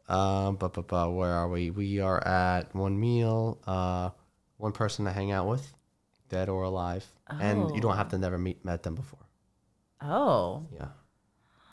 Um, 0.08 0.56
but, 0.58 0.74
but, 0.74 0.88
but 0.88 1.12
where 1.12 1.32
are 1.32 1.48
we? 1.50 1.70
We 1.72 2.00
are 2.00 2.26
at 2.26 2.74
one 2.76 3.00
meal, 3.00 3.58
uh, 3.66 4.10
one 4.58 4.72
person 4.74 5.06
to 5.06 5.12
hang 5.12 5.32
out 5.32 5.48
with, 5.48 5.74
dead 6.34 6.50
or 6.50 6.64
alive, 6.64 7.06
and 7.30 7.74
you 7.76 7.82
don't 7.82 7.96
have 7.96 8.10
to 8.10 8.18
never 8.18 8.38
meet 8.38 8.64
met 8.66 8.84
them 8.84 8.96
before. 8.96 9.20
oh, 10.02 10.66
Yeah, 10.74 10.88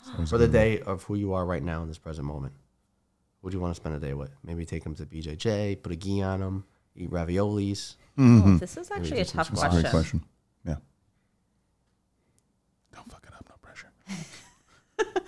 Sounds 0.03 0.29
for 0.29 0.37
the 0.37 0.45
good. 0.47 0.53
day 0.53 0.79
of 0.81 1.03
who 1.03 1.15
you 1.15 1.33
are 1.33 1.45
right 1.45 1.63
now 1.63 1.81
in 1.81 1.87
this 1.87 1.97
present 1.97 2.25
moment. 2.27 2.53
Who 3.41 3.49
do 3.49 3.57
you 3.57 3.61
want 3.61 3.73
to 3.75 3.81
spend 3.81 3.95
a 3.95 3.99
day 3.99 4.13
with? 4.13 4.31
Maybe 4.43 4.65
take 4.65 4.83
them 4.83 4.93
to 4.95 5.05
BJJ, 5.05 5.81
put 5.81 5.91
a 5.91 5.95
gi 5.95 6.21
on 6.21 6.39
them, 6.41 6.65
eat 6.95 7.09
raviolis. 7.09 7.95
Oh, 8.17 8.57
this 8.59 8.77
is 8.77 8.91
actually 8.91 9.21
a 9.21 9.25
tough 9.25 9.47
squats. 9.47 9.61
That's 9.75 9.75
a 9.75 9.89
question. 9.89 9.89
great 9.89 9.91
question. 9.91 10.23
Yeah. 10.65 10.75
Don't 12.95 13.11
fuck 13.11 13.25
it 13.27 13.33
up. 13.33 13.45
No 13.49 13.55
pressure. 13.61 13.91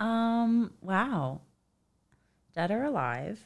Um, 0.00 0.72
wow. 0.80 1.42
Dead 2.54 2.70
or 2.70 2.84
alive, 2.84 3.38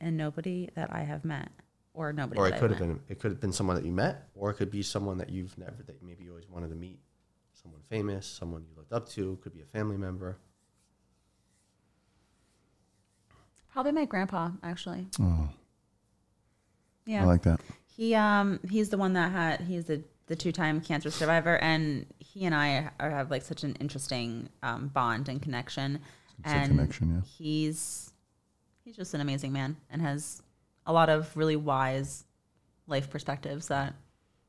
and 0.00 0.16
nobody 0.16 0.68
that 0.76 0.92
I 0.92 1.00
have 1.02 1.24
met 1.24 1.50
or 1.98 2.12
nobody. 2.12 2.40
or 2.40 2.46
it 2.48 2.58
could 2.60 2.70
have 2.70 2.78
been 2.78 3.00
it 3.08 3.18
could 3.18 3.32
have 3.32 3.40
been 3.40 3.52
someone 3.52 3.74
that 3.76 3.84
you 3.84 3.92
met, 3.92 4.28
or 4.36 4.50
it 4.50 4.54
could 4.54 4.70
be 4.70 4.82
someone 4.82 5.18
that 5.18 5.30
you've 5.30 5.56
never 5.58 5.82
that 5.86 6.00
maybe 6.02 6.24
you 6.24 6.30
always 6.30 6.48
wanted 6.48 6.68
to 6.68 6.76
meet, 6.76 7.00
someone 7.60 7.80
famous, 7.90 8.24
someone 8.26 8.62
you 8.62 8.74
looked 8.76 8.92
up 8.92 9.08
to, 9.10 9.36
could 9.42 9.52
be 9.52 9.60
a 9.60 9.66
family 9.66 9.96
member. 9.96 10.38
Probably 13.72 13.92
my 13.92 14.04
grandpa, 14.04 14.50
actually. 14.62 15.06
Oh, 15.20 15.48
Yeah. 17.04 17.22
I 17.22 17.26
like 17.26 17.42
that. 17.42 17.60
He 17.96 18.14
um 18.14 18.60
he's 18.68 18.90
the 18.90 18.98
one 18.98 19.14
that 19.14 19.32
had 19.32 19.60
he's 19.62 19.86
the 19.86 20.02
the 20.26 20.36
two 20.36 20.52
time 20.52 20.80
cancer 20.80 21.10
survivor 21.10 21.56
and 21.58 22.06
he 22.18 22.44
and 22.44 22.54
I 22.54 22.90
are, 23.00 23.10
have 23.10 23.30
like 23.30 23.42
such 23.42 23.64
an 23.64 23.74
interesting 23.80 24.50
um, 24.62 24.88
bond 24.88 25.28
and 25.28 25.42
connection. 25.42 26.00
It's 26.38 26.52
a 26.52 26.54
and 26.54 26.70
connection, 26.70 27.14
yeah. 27.14 27.20
he's 27.36 28.12
he's 28.84 28.94
just 28.94 29.14
an 29.14 29.20
amazing 29.20 29.52
man 29.52 29.76
and 29.90 30.00
has 30.02 30.42
a 30.88 30.92
lot 30.92 31.08
of 31.10 31.36
really 31.36 31.54
wise 31.54 32.24
life 32.88 33.10
perspectives 33.10 33.68
that 33.68 33.94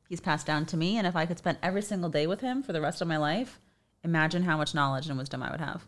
he's 0.08 0.20
passed 0.20 0.46
down 0.46 0.66
to 0.66 0.76
me. 0.76 0.96
And 0.96 1.06
if 1.06 1.14
I 1.14 1.26
could 1.26 1.38
spend 1.38 1.58
every 1.62 1.82
single 1.82 2.10
day 2.10 2.26
with 2.26 2.40
him 2.40 2.62
for 2.62 2.72
the 2.72 2.80
rest 2.80 3.02
of 3.02 3.06
my 3.06 3.18
life, 3.18 3.60
imagine 4.02 4.42
how 4.42 4.56
much 4.56 4.74
knowledge 4.74 5.06
and 5.06 5.18
wisdom 5.18 5.42
I 5.42 5.50
would 5.50 5.60
have. 5.60 5.84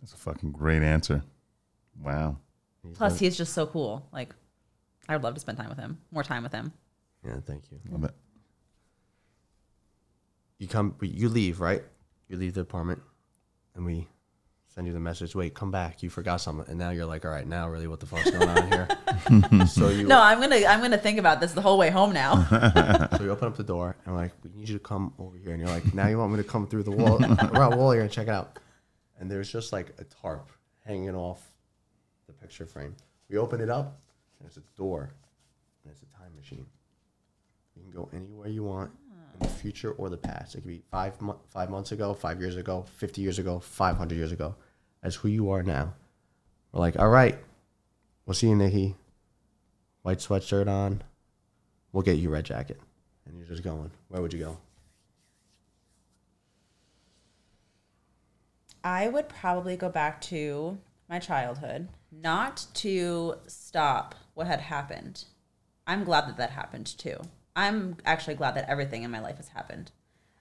That's 0.00 0.14
a 0.14 0.16
fucking 0.16 0.52
great 0.52 0.82
answer. 0.82 1.22
Wow. 2.00 2.38
Plus, 2.94 3.18
he's 3.18 3.36
just 3.36 3.52
so 3.52 3.66
cool. 3.66 4.06
Like, 4.12 4.34
I 5.08 5.16
would 5.16 5.24
love 5.24 5.34
to 5.34 5.40
spend 5.40 5.58
time 5.58 5.68
with 5.70 5.78
him, 5.78 5.98
more 6.10 6.22
time 6.22 6.42
with 6.42 6.52
him. 6.52 6.72
yeah, 7.26 7.36
thank 7.44 7.64
you. 7.70 7.80
Love 7.90 8.04
it. 8.04 8.14
You 10.58 10.68
come, 10.68 10.94
you 11.00 11.28
leave, 11.28 11.60
right? 11.60 11.82
You 12.28 12.36
leave 12.36 12.54
the 12.54 12.60
apartment, 12.60 13.02
and 13.74 13.84
we 13.84 14.06
send 14.74 14.86
you 14.86 14.92
the 14.92 15.00
message. 15.00 15.34
Wait, 15.34 15.54
come 15.54 15.70
back. 15.70 16.02
You 16.02 16.10
forgot 16.10 16.38
something, 16.40 16.66
and 16.68 16.78
now 16.78 16.90
you're 16.90 17.06
like, 17.06 17.24
all 17.24 17.30
right, 17.30 17.46
now 17.46 17.68
really, 17.68 17.86
what 17.86 18.00
the 18.00 18.06
fuck's 18.06 18.30
going 18.30 18.48
on 18.48 18.72
here? 18.72 18.88
so 19.66 19.88
you 19.88 20.06
No, 20.06 20.20
I'm 20.20 20.40
gonna 20.40 20.64
I'm 20.66 20.80
gonna 20.80 20.98
think 20.98 21.18
about 21.18 21.40
this 21.40 21.52
the 21.52 21.60
whole 21.60 21.78
way 21.78 21.90
home 21.90 22.12
now. 22.12 22.46
So 23.16 23.22
we 23.24 23.30
open 23.30 23.46
up 23.48 23.56
the 23.56 23.62
door 23.62 23.96
and 24.04 24.14
we're 24.14 24.22
like, 24.22 24.32
we 24.42 24.50
need 24.58 24.68
you 24.68 24.74
to 24.78 24.82
come 24.82 25.12
over 25.18 25.36
here. 25.36 25.52
And 25.52 25.60
you're 25.60 25.68
like, 25.70 25.94
now 25.94 26.08
you 26.08 26.18
want 26.18 26.32
me 26.32 26.38
to 26.38 26.44
come 26.44 26.66
through 26.66 26.82
the 26.82 26.90
wall, 26.90 27.22
around 27.24 27.70
the 27.72 27.76
wall 27.76 27.92
here 27.92 28.02
and 28.02 28.10
check 28.10 28.26
it 28.26 28.30
out. 28.30 28.58
And 29.20 29.30
there's 29.30 29.50
just 29.50 29.72
like 29.72 29.94
a 29.98 30.04
tarp 30.04 30.50
hanging 30.84 31.14
off 31.14 31.40
the 32.26 32.32
picture 32.32 32.66
frame. 32.66 32.96
We 33.28 33.38
open 33.38 33.60
it 33.60 33.70
up 33.70 34.00
and 34.38 34.48
it's 34.48 34.56
a 34.56 34.62
door 34.76 35.14
and 35.84 35.92
it's 35.92 36.02
a 36.02 36.18
time 36.18 36.34
machine. 36.36 36.66
You 37.76 37.82
can 37.82 37.92
go 37.92 38.08
anywhere 38.12 38.48
you 38.48 38.64
want 38.64 38.90
in 39.34 39.40
the 39.40 39.48
future 39.48 39.92
or 39.92 40.08
the 40.08 40.16
past. 40.16 40.54
It 40.54 40.62
could 40.62 40.68
be 40.68 40.82
five, 40.90 41.20
mo- 41.20 41.40
five 41.50 41.70
months 41.70 41.92
ago, 41.92 42.14
five 42.14 42.40
years 42.40 42.56
ago, 42.56 42.84
50 42.96 43.20
years 43.20 43.38
ago, 43.38 43.60
500 43.60 44.14
years 44.16 44.32
ago, 44.32 44.56
as 45.04 45.14
who 45.16 45.28
you 45.28 45.50
are 45.50 45.62
now. 45.62 45.94
We're 46.72 46.80
like, 46.80 46.98
all 46.98 47.10
right, 47.10 47.38
we'll 48.26 48.34
see 48.34 48.48
you, 48.48 48.56
Nikki. 48.56 48.96
White 50.02 50.18
sweatshirt 50.18 50.66
on. 50.66 51.02
We'll 51.92 52.02
get 52.02 52.18
you 52.18 52.30
red 52.30 52.46
jacket. 52.46 52.80
And 53.26 53.38
you're 53.38 53.46
just 53.46 53.62
going. 53.62 53.90
Where 54.08 54.20
would 54.20 54.32
you 54.32 54.40
go? 54.40 54.58
I 58.82 59.08
would 59.08 59.28
probably 59.28 59.76
go 59.76 59.88
back 59.88 60.20
to 60.22 60.78
my 61.08 61.18
childhood, 61.18 61.88
not 62.10 62.66
to 62.74 63.36
stop 63.46 64.14
what 64.34 64.46
had 64.46 64.60
happened. 64.60 65.24
I'm 65.86 66.04
glad 66.04 66.28
that 66.28 66.36
that 66.38 66.50
happened 66.50 66.86
too. 66.98 67.16
I'm 67.56 67.96
actually 68.04 68.34
glad 68.34 68.56
that 68.56 68.68
everything 68.68 69.04
in 69.04 69.10
my 69.10 69.20
life 69.20 69.36
has 69.36 69.48
happened. 69.48 69.92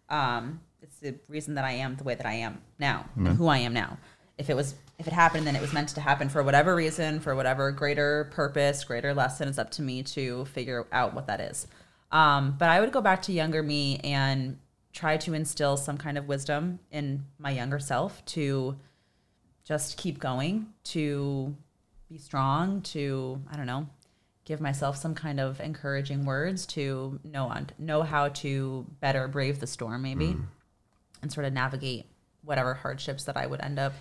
Um, 0.09 0.61
it's 0.81 0.97
the 0.97 1.15
reason 1.29 1.55
that 1.55 1.63
I 1.63 1.71
am 1.73 1.95
the 1.95 2.03
way 2.03 2.15
that 2.15 2.25
I 2.25 2.33
am 2.33 2.61
now, 2.79 3.05
and 3.15 3.37
who 3.37 3.47
I 3.47 3.59
am 3.59 3.73
now. 3.73 3.97
If 4.37 4.49
it 4.49 4.55
was, 4.55 4.75
if 4.97 5.07
it 5.07 5.13
happened, 5.13 5.45
then 5.45 5.55
it 5.55 5.61
was 5.61 5.73
meant 5.73 5.89
to 5.89 6.01
happen 6.01 6.27
for 6.27 6.41
whatever 6.43 6.75
reason, 6.75 7.19
for 7.19 7.35
whatever 7.35 7.71
greater 7.71 8.29
purpose, 8.31 8.83
greater 8.83 9.13
lesson. 9.13 9.47
It's 9.47 9.59
up 9.59 9.69
to 9.71 9.81
me 9.81 10.03
to 10.03 10.45
figure 10.45 10.87
out 10.91 11.13
what 11.13 11.27
that 11.27 11.39
is. 11.39 11.67
Um, 12.11 12.55
but 12.57 12.69
I 12.69 12.79
would 12.79 12.91
go 12.91 13.01
back 13.01 13.21
to 13.23 13.31
younger 13.31 13.61
me 13.61 13.97
and 14.03 14.57
try 14.91 15.17
to 15.17 15.33
instill 15.33 15.77
some 15.77 15.97
kind 15.97 16.17
of 16.17 16.27
wisdom 16.27 16.79
in 16.91 17.25
my 17.37 17.51
younger 17.51 17.79
self 17.79 18.23
to 18.25 18.77
just 19.63 19.97
keep 19.97 20.19
going, 20.19 20.67
to 20.83 21.55
be 22.09 22.17
strong, 22.17 22.81
to 22.81 23.41
I 23.51 23.57
don't 23.57 23.65
know, 23.65 23.87
give 24.45 24.61
myself 24.61 24.97
some 24.97 25.15
kind 25.15 25.39
of 25.39 25.59
encouraging 25.59 26.25
words 26.25 26.65
to 26.67 27.19
know 27.23 27.45
on 27.45 27.69
know 27.79 28.03
how 28.03 28.29
to 28.29 28.85
better 28.99 29.27
brave 29.27 29.59
the 29.59 29.67
storm 29.67 30.01
maybe 30.01 30.35
and 31.21 31.31
sort 31.31 31.45
of 31.45 31.53
navigate 31.53 32.05
whatever 32.43 32.73
hardships 32.73 33.23
that 33.23 33.37
I 33.37 33.47
would 33.47 33.61
end 33.61 33.79
up 33.79 33.93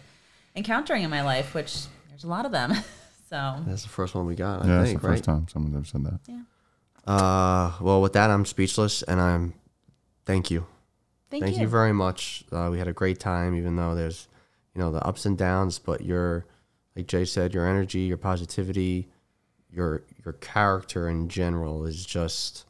encountering 0.55 1.03
in 1.03 1.11
my 1.11 1.23
life, 1.23 1.55
which 1.55 1.85
there's 2.09 2.25
a 2.25 2.29
lot 2.29 2.47
of 2.47 2.53
them. 2.53 2.73
so 3.31 3.57
That's 3.67 3.83
the 3.83 3.89
first 3.89 4.15
one 4.15 4.27
we 4.27 4.35
got, 4.35 4.65
I 4.65 4.69
yeah, 4.69 4.79
that's 4.79 4.91
the 4.93 4.99
right? 4.99 5.13
first 5.15 5.25
time 5.25 5.47
someone's 5.49 5.75
ever 5.75 5.85
said 5.85 6.05
that. 6.05 6.21
yeah. 6.29 6.43
Uh, 7.07 7.73
well, 7.81 8.01
with 8.01 8.13
that, 8.13 8.31
I'm 8.31 8.45
speechless, 8.45 9.03
and 9.03 9.21
I'm 9.21 9.55
thank 10.25 10.51
you. 10.51 10.67
Thank, 11.31 11.45
Thank 11.45 11.57
you. 11.57 11.63
you 11.63 11.69
very 11.69 11.93
much. 11.95 12.45
Uh, 12.53 12.69
we 12.71 12.79
had 12.79 12.89
a 12.89 12.93
great 12.93 13.19
time, 13.19 13.55
even 13.57 13.75
though 13.77 13.95
there's, 13.95 14.29
you 14.75 14.81
know, 14.83 14.93
the 14.93 15.03
ups 15.05 15.25
and 15.25 15.37
downs. 15.39 15.79
But 15.79 16.03
your, 16.03 16.45
like 16.95 17.07
Jay 17.07 17.25
said, 17.25 17.55
your 17.55 17.67
energy, 17.67 18.01
your 18.01 18.19
positivity, 18.19 19.09
your 19.71 20.03
your 20.23 20.35
character 20.35 21.09
in 21.09 21.31
general 21.31 21.87
is 21.87 22.05
just 22.05 22.67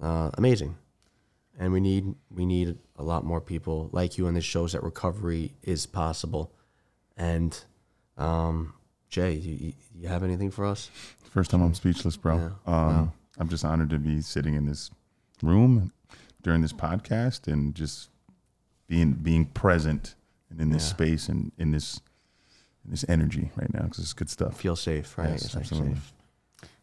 uh, 0.00 0.30
amazing. 0.34 0.76
And 1.58 1.72
we 1.72 1.80
need 1.80 2.14
we 2.30 2.46
need 2.46 2.78
a 2.96 3.02
lot 3.02 3.24
more 3.24 3.40
people 3.40 3.90
like 3.92 4.16
you, 4.16 4.28
and 4.28 4.36
this 4.36 4.44
shows 4.44 4.72
that 4.72 4.82
recovery 4.84 5.54
is 5.64 5.84
possible. 5.84 6.52
And 7.18 7.58
um, 8.16 8.72
Jay, 9.10 9.32
you, 9.34 9.54
you- 9.66 9.72
you 10.00 10.06
have 10.06 10.22
anything 10.22 10.48
for 10.52 10.64
us? 10.64 10.90
First 11.28 11.50
time 11.50 11.60
I'm 11.60 11.74
speechless, 11.74 12.16
bro. 12.16 12.36
Yeah. 12.36 12.44
Um, 12.44 12.86
Wow. 12.96 13.12
I'm 13.40 13.48
just 13.48 13.64
honored 13.64 13.90
to 13.90 13.98
be 13.98 14.20
sitting 14.20 14.54
in 14.54 14.64
this 14.66 14.90
room 15.42 15.92
during 16.42 16.62
this 16.62 16.72
podcast 16.72 17.52
and 17.52 17.74
just 17.74 18.08
being 18.86 19.12
being 19.12 19.44
present 19.46 20.14
and 20.50 20.60
in 20.60 20.70
this 20.70 20.84
Yeah. 20.84 20.90
space 20.90 21.28
and 21.28 21.50
in 21.58 21.72
this 21.72 22.00
in 22.84 22.92
this 22.92 23.04
energy 23.08 23.50
right 23.56 23.72
now 23.74 23.82
because 23.82 23.98
it's 23.98 24.12
good 24.12 24.30
stuff. 24.30 24.56
Feel 24.60 24.76
safe, 24.76 25.18
right? 25.18 25.30
Yes, 25.30 25.54
absolutely. 25.56 25.94
safe. 25.94 26.12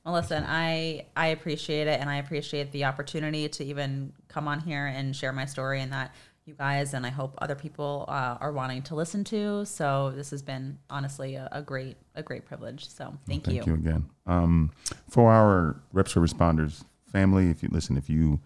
Well, 0.05 0.13
listen, 0.13 0.43
I 0.45 1.05
I 1.15 1.27
appreciate 1.27 1.87
it, 1.87 1.99
and 2.01 2.09
I 2.09 2.17
appreciate 2.17 2.71
the 2.73 2.83
opportunity 2.85 3.47
to 3.49 3.63
even 3.63 4.11
come 4.27 4.47
on 4.49 4.59
here 4.59 4.85
and 4.87 5.15
share 5.15 5.31
my 5.31 5.45
story, 5.45 5.81
and 5.81 5.91
that 5.93 6.13
you 6.45 6.53
guys 6.53 6.93
and 6.93 7.05
I 7.05 7.09
hope 7.09 7.33
other 7.39 7.55
people 7.55 8.05
uh, 8.07 8.37
are 8.39 8.51
wanting 8.51 8.83
to 8.83 8.95
listen 8.95 9.23
to. 9.25 9.65
So 9.65 10.13
this 10.15 10.29
has 10.29 10.43
been 10.43 10.77
honestly 10.89 11.35
a, 11.35 11.49
a 11.51 11.61
great 11.61 11.97
a 12.13 12.21
great 12.21 12.45
privilege. 12.45 12.87
So 12.87 13.17
thank, 13.27 13.47
you. 13.47 13.55
Thank 13.55 13.67
you, 13.67 13.73
again. 13.73 14.05
Um, 14.27 14.71
for 15.09 15.31
our 15.31 15.81
reps 15.91 16.11
for 16.11 16.21
responders 16.21 16.83
family, 17.11 17.49
if 17.49 17.63
you 17.63 17.69
listen, 17.71 17.97
if 17.97 18.09
you 18.09 18.39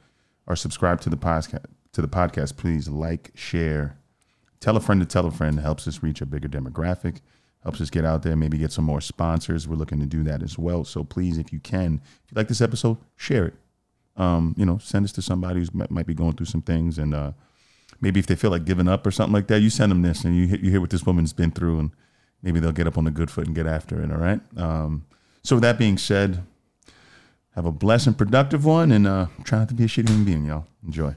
are 0.48 0.56
subscribed 0.56 1.04
to 1.04 1.10
the 1.10 1.18
podcast, 1.18 1.66
to 1.92 2.02
the 2.02 2.08
podcast, 2.08 2.56
please 2.56 2.88
like, 2.88 3.32
share, 3.36 3.98
tell 4.60 4.78
a 4.78 4.80
friend 4.80 5.02
to 5.02 5.08
tell 5.08 5.26
a 5.26 5.32
friend. 5.32 5.60
It 5.60 5.64
helps 5.64 5.88
us 5.88 6.02
reach 6.02 6.22
a 6.22 6.26
bigger 6.26 6.48
demographic. 6.48 7.20
Helps 7.64 7.82
us 7.82 7.90
get 7.90 8.06
out 8.06 8.24
there, 8.24 8.38
maybe 8.38 8.58
get 8.58 8.72
some 8.72 8.86
more 8.86 9.02
sponsors. 9.02 9.68
We're 9.68 9.76
looking 9.76 10.00
to 10.00 10.06
do 10.06 10.24
that 10.24 10.42
as 10.42 10.58
well. 10.58 10.86
So 10.86 11.04
please, 11.04 11.38
if 11.38 11.52
you 11.52 11.60
can, 11.60 12.00
if 12.24 12.32
you 12.32 12.36
like 12.36 12.48
this 12.48 12.62
episode, 12.62 12.98
share 13.18 13.48
it. 13.48 13.54
Um, 14.16 14.56
you 14.58 14.66
know, 14.66 14.78
send 14.78 15.04
this 15.04 15.12
to 15.14 15.22
somebody 15.22 15.60
who 15.60 15.86
might 15.90 16.06
be 16.06 16.14
going 16.14 16.34
through 16.34 16.46
some 16.46 16.62
things, 16.62 16.98
and 16.98 17.14
uh, 17.14 17.34
maybe 18.02 18.20
if 18.20 18.28
they 18.28 18.36
feel 18.36 18.52
like 18.52 18.66
giving 18.66 18.88
up 18.88 19.06
or 19.06 19.12
something 19.12 19.34
like 19.34 19.48
that, 19.48 19.62
you 19.62 19.70
send 19.70 19.92
them 19.92 20.02
this, 20.02 20.24
and 20.24 20.36
you 20.36 20.44
you 20.44 20.72
hear 20.72 20.82
what 20.82 20.90
this 20.90 21.06
woman's 21.06 21.34
been 21.34 21.52
through, 21.52 21.80
and 21.80 21.92
maybe 22.42 22.60
they'll 22.60 22.72
get 22.72 22.88
up 22.88 22.98
on 22.98 23.06
the 23.06 23.12
good 23.12 23.32
foot 23.32 23.48
and 23.48 23.56
get 23.56 23.68
after 23.68 24.02
it. 24.02 24.12
All 24.12 24.18
right. 24.18 24.42
Um, 24.58 25.06
so 25.44 25.56
with 25.56 25.64
that 25.64 25.78
being 25.78 25.98
said, 25.98 26.44
have 27.56 27.66
a 27.66 27.72
blessed 27.72 28.08
and 28.08 28.18
productive 28.18 28.66
one, 28.66 28.92
and 28.92 29.08
uh, 29.08 29.28
try 29.44 29.60
not 29.60 29.70
to 29.70 29.74
be 29.74 29.86
a 29.86 29.88
shitty 29.88 30.10
human 30.10 30.26
being, 30.26 30.46
y'all. 30.46 30.68
Enjoy. 30.86 31.16